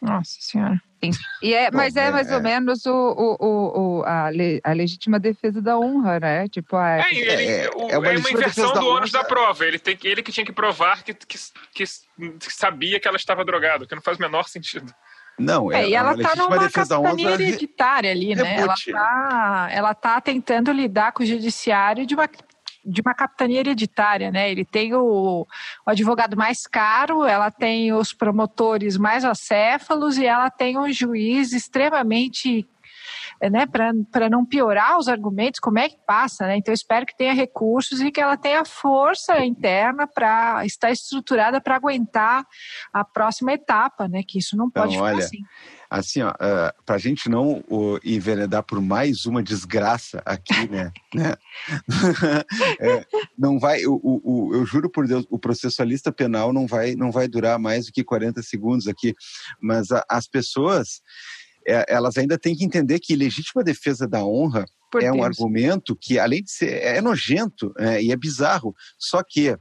Nossa 0.00 0.36
Senhora. 0.40 0.80
Sim. 1.02 1.10
E 1.42 1.54
é, 1.54 1.70
mas 1.70 1.94
é, 1.96 2.06
é 2.06 2.10
mais 2.10 2.30
ou 2.30 2.38
é. 2.38 2.40
menos 2.40 2.86
o, 2.86 2.92
o, 2.92 3.98
o, 4.00 4.04
a, 4.04 4.30
le, 4.30 4.60
a 4.64 4.72
legítima 4.72 5.18
defesa 5.18 5.60
da 5.60 5.78
honra, 5.78 6.18
né? 6.20 6.48
Tipo, 6.48 6.76
a, 6.76 6.98
é, 6.98 7.14
ele, 7.14 7.30
é, 7.30 7.70
o, 7.74 7.90
é, 7.90 7.98
uma, 7.98 8.08
é 8.08 8.18
uma 8.18 8.30
inversão 8.30 8.72
do 8.72 8.86
ônus 8.86 9.12
da 9.12 9.24
prova. 9.24 9.64
Ele, 9.64 9.78
tem, 9.78 9.98
ele 10.04 10.22
que 10.22 10.32
tinha 10.32 10.46
que 10.46 10.52
provar 10.52 11.02
que, 11.02 11.12
que, 11.14 11.38
que, 11.74 11.84
sabia 12.40 12.98
que 12.98 13.06
ela 13.06 13.16
estava 13.16 13.44
drogada, 13.44 13.86
que 13.86 13.94
não 13.94 14.02
faz 14.02 14.18
o 14.18 14.22
menor 14.22 14.48
sentido. 14.48 14.92
Não, 15.38 15.70
é, 15.70 15.82
é 15.82 15.88
e 15.90 15.94
ela 15.94 16.14
está 16.14 16.34
numa 16.34 16.70
capitania 16.70 17.30
hereditária 17.32 18.10
ali, 18.10 18.34
né? 18.34 18.58
Ela 18.58 18.74
está 18.74 19.68
ela 19.70 19.94
tá 19.94 20.20
tentando 20.20 20.72
lidar 20.72 21.12
com 21.12 21.22
o 21.22 21.26
judiciário 21.26 22.06
de 22.06 22.14
uma 22.14 22.26
de 22.86 23.00
uma 23.00 23.14
capitania 23.14 23.60
hereditária, 23.60 24.30
né? 24.30 24.50
Ele 24.50 24.64
tem 24.64 24.94
o, 24.94 25.46
o, 25.84 25.90
advogado 25.90 26.36
mais 26.36 26.66
caro, 26.66 27.24
ela 27.24 27.50
tem 27.50 27.92
os 27.92 28.12
promotores 28.12 28.96
mais 28.96 29.24
acéfalos 29.24 30.16
e 30.16 30.24
ela 30.24 30.48
tem 30.50 30.78
um 30.78 30.90
juiz 30.92 31.52
extremamente 31.52 32.66
né, 33.42 33.66
para 33.66 34.30
não 34.30 34.44
piorar 34.44 34.98
os 34.98 35.08
argumentos, 35.08 35.60
como 35.60 35.78
é 35.78 35.88
que 35.88 35.98
passa, 36.06 36.46
né? 36.46 36.56
Então, 36.56 36.72
espero 36.72 37.06
que 37.06 37.16
tenha 37.16 37.32
recursos 37.32 38.00
e 38.00 38.10
que 38.10 38.20
ela 38.20 38.36
tenha 38.36 38.64
força 38.64 39.44
interna 39.44 40.06
para 40.06 40.64
estar 40.64 40.90
estruturada 40.90 41.60
para 41.60 41.76
aguentar 41.76 42.44
a 42.92 43.04
próxima 43.04 43.52
etapa, 43.52 44.08
né? 44.08 44.22
Que 44.26 44.38
isso 44.38 44.56
não 44.56 44.70
pode 44.70 44.94
então, 44.94 45.06
ficar 45.06 45.16
olha, 45.16 45.24
assim 45.24 45.38
assim, 45.90 46.22
ó, 46.22 46.30
uh, 46.30 46.84
para 46.84 46.96
a 46.96 46.98
gente 46.98 47.28
não 47.28 47.64
uh, 47.68 47.98
enveredar 48.04 48.62
por 48.62 48.80
mais 48.80 49.26
uma 49.26 49.42
desgraça 49.42 50.22
aqui, 50.24 50.68
né? 50.68 50.92
né? 51.14 51.34
é, 52.80 53.06
não 53.38 53.58
vai, 53.58 53.84
o, 53.86 54.00
o, 54.02 54.54
eu 54.54 54.66
juro 54.66 54.90
por 54.90 55.06
Deus, 55.06 55.26
o 55.30 55.38
processualista 55.38 56.12
penal 56.12 56.52
não 56.52 56.66
vai, 56.66 56.94
não 56.94 57.10
vai 57.10 57.28
durar 57.28 57.58
mais 57.58 57.86
do 57.86 57.92
que 57.92 58.04
40 58.04 58.42
segundos 58.42 58.86
aqui, 58.86 59.14
mas 59.60 59.90
a, 59.90 60.04
as 60.08 60.26
pessoas, 60.26 61.00
é, 61.00 61.35
elas 61.66 62.16
ainda 62.16 62.38
têm 62.38 62.54
que 62.54 62.64
entender 62.64 62.98
que 63.00 63.16
legítima 63.16 63.64
defesa 63.64 64.06
da 64.06 64.24
honra 64.24 64.64
por 64.90 65.02
é 65.02 65.06
Deus. 65.06 65.16
um 65.16 65.22
argumento 65.22 65.96
que, 66.00 66.18
além 66.18 66.42
de 66.42 66.50
ser, 66.50 66.72
é 66.82 67.00
nojento 67.00 67.72
é, 67.78 68.02
e 68.02 68.12
é 68.12 68.16
bizarro, 68.16 68.74
só 68.98 69.22
que 69.22 69.56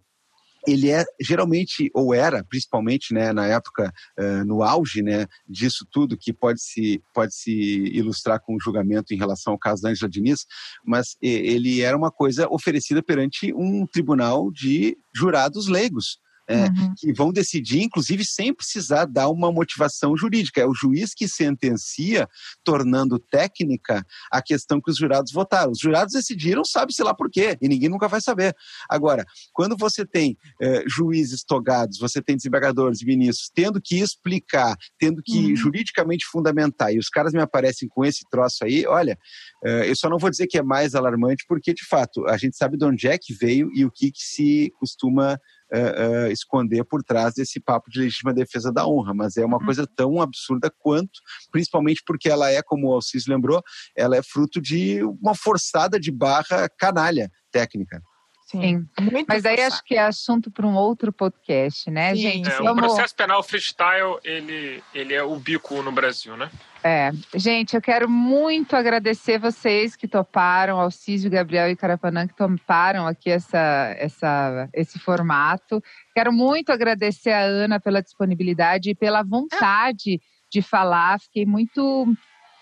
ele 0.67 0.89
é 0.89 1.05
geralmente 1.21 1.91
ou 1.93 2.13
era 2.13 2.43
principalmente 2.43 3.13
né 3.13 3.31
na 3.31 3.45
época 3.45 3.93
uh, 4.19 4.45
no 4.45 4.63
auge 4.63 5.01
né 5.01 5.27
disso 5.47 5.85
tudo 5.91 6.17
que 6.17 6.33
pode 6.33 6.61
se 6.61 7.01
pode 7.13 7.35
se 7.35 7.51
ilustrar 7.51 8.39
com 8.39 8.55
o 8.55 8.59
julgamento 8.59 9.13
em 9.13 9.17
relação 9.17 9.53
ao 9.53 9.59
caso 9.59 9.83
da 9.83 9.89
Angela 9.89 10.09
Diniz 10.09 10.45
mas 10.83 11.15
ele 11.21 11.81
era 11.81 11.95
uma 11.95 12.11
coisa 12.11 12.47
oferecida 12.49 13.03
perante 13.03 13.53
um 13.53 13.85
tribunal 13.85 14.51
de 14.51 14.97
jurados 15.15 15.67
leigos 15.67 16.17
é, 16.47 16.65
uhum. 16.65 16.93
que 16.97 17.13
vão 17.13 17.31
decidir, 17.31 17.81
inclusive, 17.81 18.23
sem 18.23 18.53
precisar 18.53 19.05
dar 19.05 19.29
uma 19.29 19.51
motivação 19.51 20.15
jurídica. 20.15 20.61
É 20.61 20.65
o 20.65 20.73
juiz 20.73 21.13
que 21.13 21.27
sentencia, 21.27 22.27
tornando 22.63 23.19
técnica 23.19 24.05
a 24.31 24.41
questão 24.41 24.79
que 24.79 24.91
os 24.91 24.97
jurados 24.97 25.31
votaram. 25.31 25.71
Os 25.71 25.79
jurados 25.79 26.13
decidiram, 26.13 26.63
sabe-se 26.63 27.03
lá 27.03 27.13
por 27.13 27.29
quê, 27.29 27.57
e 27.61 27.67
ninguém 27.67 27.89
nunca 27.89 28.07
vai 28.07 28.21
saber. 28.21 28.55
Agora, 28.89 29.25
quando 29.53 29.75
você 29.77 30.05
tem 30.05 30.37
é, 30.61 30.83
juízes 30.87 31.43
togados, 31.43 31.97
você 31.97 32.21
tem 32.21 32.35
desembargadores 32.35 33.01
e 33.01 33.05
ministros 33.05 33.49
tendo 33.53 33.81
que 33.81 33.99
explicar, 33.99 34.75
tendo 34.99 35.21
que 35.23 35.37
uhum. 35.37 35.55
juridicamente 35.55 36.25
fundamentar, 36.25 36.93
e 36.93 36.99
os 36.99 37.09
caras 37.09 37.33
me 37.33 37.41
aparecem 37.41 37.87
com 37.87 38.05
esse 38.05 38.23
troço 38.29 38.63
aí, 38.63 38.85
olha, 38.85 39.17
é, 39.63 39.89
eu 39.89 39.95
só 39.95 40.09
não 40.09 40.17
vou 40.17 40.29
dizer 40.29 40.47
que 40.47 40.57
é 40.57 40.63
mais 40.63 40.95
alarmante, 40.95 41.45
porque, 41.47 41.73
de 41.73 41.85
fato, 41.85 42.25
a 42.27 42.37
gente 42.37 42.55
sabe 42.55 42.77
de 42.77 42.85
onde 42.85 43.07
é 43.07 43.17
que 43.17 43.33
veio 43.33 43.69
e 43.73 43.85
o 43.85 43.91
que, 43.91 44.11
que 44.11 44.21
se 44.21 44.71
costuma 44.79 45.39
uh, 45.75 46.27
uh, 46.27 46.31
esconder 46.31 46.83
por 46.85 47.03
trás 47.03 47.33
desse 47.33 47.59
papo 47.59 47.89
de 47.89 47.99
legítima 47.99 48.33
defesa 48.33 48.71
da 48.71 48.87
honra, 48.87 49.13
mas 49.13 49.35
é 49.37 49.45
uma 49.45 49.57
uhum. 49.57 49.65
coisa 49.65 49.87
tão 49.95 50.21
absurda 50.21 50.71
quanto, 50.79 51.19
principalmente 51.51 52.01
porque 52.05 52.29
ela 52.29 52.49
é, 52.49 52.61
como 52.61 52.87
o 52.87 52.93
Alcis 52.93 53.27
lembrou, 53.27 53.61
ela 53.95 54.15
é 54.15 54.23
fruto 54.23 54.61
de 54.61 55.03
uma 55.03 55.35
forçada 55.35 55.99
de 55.99 56.11
barra 56.11 56.69
canalha 56.79 57.29
técnica. 57.51 58.01
Sim, 58.45 58.87
Muito 58.99 59.25
mas 59.27 59.43
aí 59.43 59.59
acho 59.61 59.83
que 59.83 59.95
é 59.95 60.03
assunto 60.03 60.51
para 60.51 60.67
um 60.67 60.75
outro 60.75 61.11
podcast, 61.11 61.89
né, 61.89 62.13
Sim. 62.15 62.21
gente? 62.21 62.51
É. 62.51 62.61
O 62.61 62.75
processo 62.75 63.15
penal 63.15 63.41
freestyle, 63.41 64.19
ele, 64.23 64.83
ele 64.93 65.15
é 65.15 65.23
o 65.23 65.35
bico 65.37 65.81
no 65.81 65.91
Brasil, 65.91 66.37
né? 66.37 66.51
É, 66.87 67.09
gente, 67.33 67.75
eu 67.75 67.81
quero 67.81 68.07
muito 68.07 68.75
agradecer 68.75 69.39
vocês 69.39 69.95
que 69.95 70.07
toparam, 70.07 70.79
Alcísio, 70.79 71.31
Gabriel 71.31 71.67
e 71.67 71.75
Carapanã, 71.75 72.27
que 72.27 72.35
toparam 72.35 73.07
aqui 73.07 73.31
essa, 73.31 73.95
essa, 73.97 74.69
esse 74.71 74.99
formato. 74.99 75.81
Quero 76.13 76.31
muito 76.31 76.71
agradecer 76.71 77.31
a 77.31 77.41
Ana 77.41 77.79
pela 77.79 78.03
disponibilidade 78.03 78.91
e 78.91 78.95
pela 78.95 79.23
vontade 79.23 80.21
de 80.47 80.61
falar. 80.61 81.19
Fiquei 81.19 81.43
muito 81.43 82.05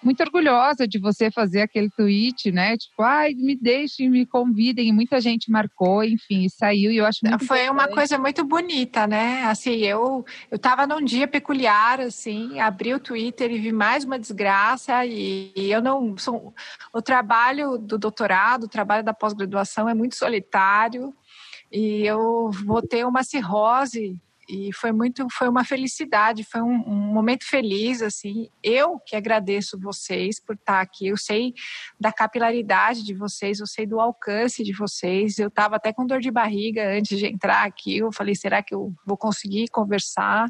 muito 0.04 0.22
orgulhosa 0.22 0.88
de 0.88 1.00
você 1.00 1.32
fazer 1.32 1.62
aquele 1.62 1.90
tweet, 1.90 2.52
né? 2.52 2.78
Tipo, 2.78 3.02
ai, 3.02 3.34
me 3.34 3.56
deixem, 3.56 4.10
me 4.10 4.26
convidem. 4.26 4.90
E 4.90 4.92
muita 4.92 5.20
gente 5.22 5.52
marcou, 5.52 6.04
enfim, 6.04 6.46
e 6.46 6.50
saiu. 6.50 6.92
E 6.92 6.98
eu 6.98 7.06
acho 7.06 7.20
Foi 7.46 7.70
uma 7.70 7.88
coisa 7.88 8.18
muito 8.18 8.44
bonita, 8.44 9.08
né? 9.08 9.44
Assim, 9.44 9.78
eu 9.78 10.26
eu 10.52 10.56
estava 10.56 10.86
num 10.86 11.04
dia 11.04 11.28
peculiar, 11.28 12.00
assim, 12.00 12.60
abri 12.60 12.94
o 12.94 13.00
Twitter 13.00 13.52
e 13.52 13.60
vi 13.60 13.72
mais 13.72 14.04
uma 14.04 14.20
desgraça. 14.20 15.06
E, 15.06 15.52
e 15.56 15.72
eu 15.72 15.82
não. 15.82 16.18
Sou, 16.18 16.54
o 16.94 17.02
trabalho 17.02 17.78
do 17.78 17.98
doutorado, 17.98 18.64
o 18.66 18.70
trabalho 18.70 19.04
da 19.04 19.14
pós-graduação 19.14 19.88
é 19.88 19.94
muito 19.94 20.16
solitário. 20.16 21.14
E 21.72 22.06
eu 22.06 22.52
vou 22.52 22.82
ter 22.82 23.06
uma 23.06 23.24
cirrose 23.24 24.20
e 24.48 24.74
foi 24.74 24.92
muito, 24.92 25.28
foi 25.32 25.48
uma 25.48 25.64
felicidade, 25.64 26.44
foi 26.44 26.62
um, 26.62 26.84
um, 26.88 27.14
momento 27.14 27.46
feliz, 27.46 28.02
assim. 28.02 28.50
Eu 28.62 29.00
que 29.00 29.16
agradeço 29.16 29.80
vocês 29.80 30.40
por 30.40 30.56
estar 30.56 30.82
aqui. 30.82 31.08
Eu 31.08 31.18
sei 31.18 31.54
da 32.00 32.12
capilaridade 32.12 33.04
de 33.04 33.14
vocês, 33.14 33.60
eu 33.60 33.68
sei 33.68 33.86
do 33.86 34.00
alcance 34.00 34.64
de 34.64 34.74
vocês. 34.74 35.40
Eu 35.40 35.48
estava 35.48 35.78
até 35.78 35.94
com 35.94 36.06
dor 36.06 36.20
de 36.20 36.32
barriga 36.32 36.98
antes 36.98 37.18
de 37.18 37.26
entrar 37.26 37.66
aqui. 37.66 37.98
Eu 37.98 38.12
falei, 38.12 38.36
será 38.36 38.62
que 38.62 38.76
eu 38.76 38.94
vou 39.06 39.18
conseguir 39.18 39.70
conversar? 39.70 40.48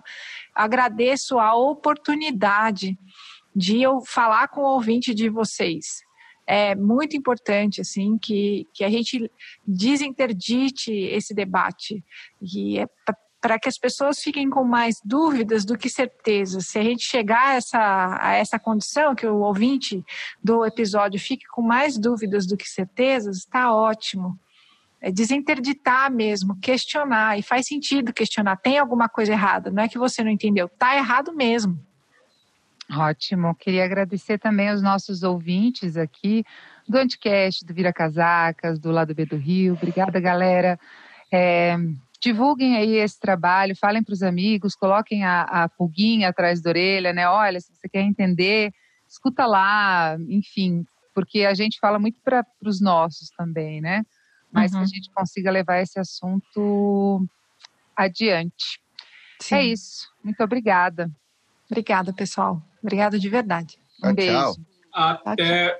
Agradeço 0.55 1.39
a 1.39 1.55
oportunidade 1.55 2.97
de 3.55 3.81
eu 3.81 4.01
falar 4.01 4.47
com 4.47 4.61
o 4.61 4.73
ouvinte 4.73 5.13
de 5.13 5.29
vocês 5.29 6.01
é 6.45 6.75
muito 6.75 7.15
importante 7.15 7.79
assim 7.79 8.17
que, 8.17 8.67
que 8.73 8.83
a 8.83 8.89
gente 8.89 9.31
desinterdite 9.65 10.91
esse 10.91 11.33
debate 11.33 12.03
e 12.41 12.77
é 12.77 12.85
para 13.43 13.59
que 13.59 13.67
as 13.67 13.77
pessoas 13.77 14.21
fiquem 14.21 14.49
com 14.49 14.63
mais 14.63 15.01
dúvidas 15.03 15.65
do 15.65 15.77
que 15.77 15.89
certezas. 15.89 16.67
Se 16.67 16.79
a 16.79 16.81
gente 16.81 17.03
chegar 17.03 17.49
a 17.49 17.55
essa, 17.55 18.17
a 18.21 18.35
essa 18.35 18.57
condição, 18.57 19.13
que 19.13 19.27
o 19.27 19.39
ouvinte 19.39 20.01
do 20.41 20.65
episódio 20.65 21.19
fique 21.19 21.45
com 21.47 21.61
mais 21.61 21.97
dúvidas 21.97 22.47
do 22.47 22.55
que 22.55 22.69
certezas, 22.69 23.39
está 23.39 23.73
ótimo. 23.73 24.39
É 25.01 25.11
desinterditar 25.11 26.09
mesmo, 26.09 26.57
questionar. 26.61 27.37
E 27.37 27.43
faz 27.43 27.67
sentido 27.67 28.13
questionar. 28.13 28.55
Tem 28.55 28.77
alguma 28.77 29.09
coisa 29.09 29.33
errada? 29.33 29.69
Não 29.69 29.83
é 29.83 29.89
que 29.89 29.97
você 29.97 30.23
não 30.23 30.31
entendeu. 30.31 30.67
Está 30.67 30.95
errado 30.95 31.33
mesmo. 31.33 31.77
Ótimo. 32.89 33.53
Queria 33.55 33.83
agradecer 33.83 34.39
também 34.39 34.69
aos 34.69 34.81
nossos 34.81 35.21
ouvintes 35.21 35.97
aqui 35.97 36.45
do 36.87 36.97
Anticast, 36.97 37.65
do 37.65 37.73
Vira 37.73 37.91
Casacas, 37.91 38.79
do 38.79 38.89
Lado 38.89 39.13
B 39.13 39.25
do 39.25 39.35
Rio. 39.35 39.73
Obrigada, 39.73 40.17
galera. 40.21 40.79
É, 41.29 41.75
divulguem 42.23 42.77
aí 42.77 42.95
esse 42.95 43.19
trabalho, 43.19 43.75
falem 43.75 44.01
para 44.01 44.13
os 44.13 44.23
amigos, 44.23 44.75
coloquem 44.75 45.25
a, 45.25 45.41
a 45.41 45.69
pulguinha 45.69 46.29
atrás 46.29 46.61
da 46.61 46.69
orelha, 46.69 47.11
né? 47.11 47.27
Olha, 47.27 47.59
se 47.59 47.75
você 47.75 47.89
quer 47.89 48.01
entender, 48.01 48.71
escuta 49.05 49.45
lá, 49.45 50.15
enfim, 50.29 50.85
porque 51.13 51.41
a 51.45 51.53
gente 51.53 51.77
fala 51.79 51.99
muito 51.99 52.21
para 52.23 52.45
os 52.63 52.79
nossos 52.79 53.29
também, 53.37 53.81
né? 53.81 54.05
Mas 54.49 54.71
uhum. 54.71 54.79
que 54.79 54.83
a 54.83 54.87
gente 54.87 55.11
consiga 55.11 55.51
levar 55.51 55.81
esse 55.81 55.99
assunto 55.99 57.27
adiante. 57.93 58.79
É 59.41 59.43
Sim. 59.43 59.55
É 59.55 59.65
isso. 59.65 60.09
Muito 60.23 60.41
obrigada. 60.41 61.11
Obrigada, 61.69 62.13
pessoal. 62.13 62.63
Obrigada 62.81 63.19
de 63.19 63.27
verdade. 63.27 63.77
Um 64.01 64.13
beijo. 64.13 64.55
Até 64.93 65.77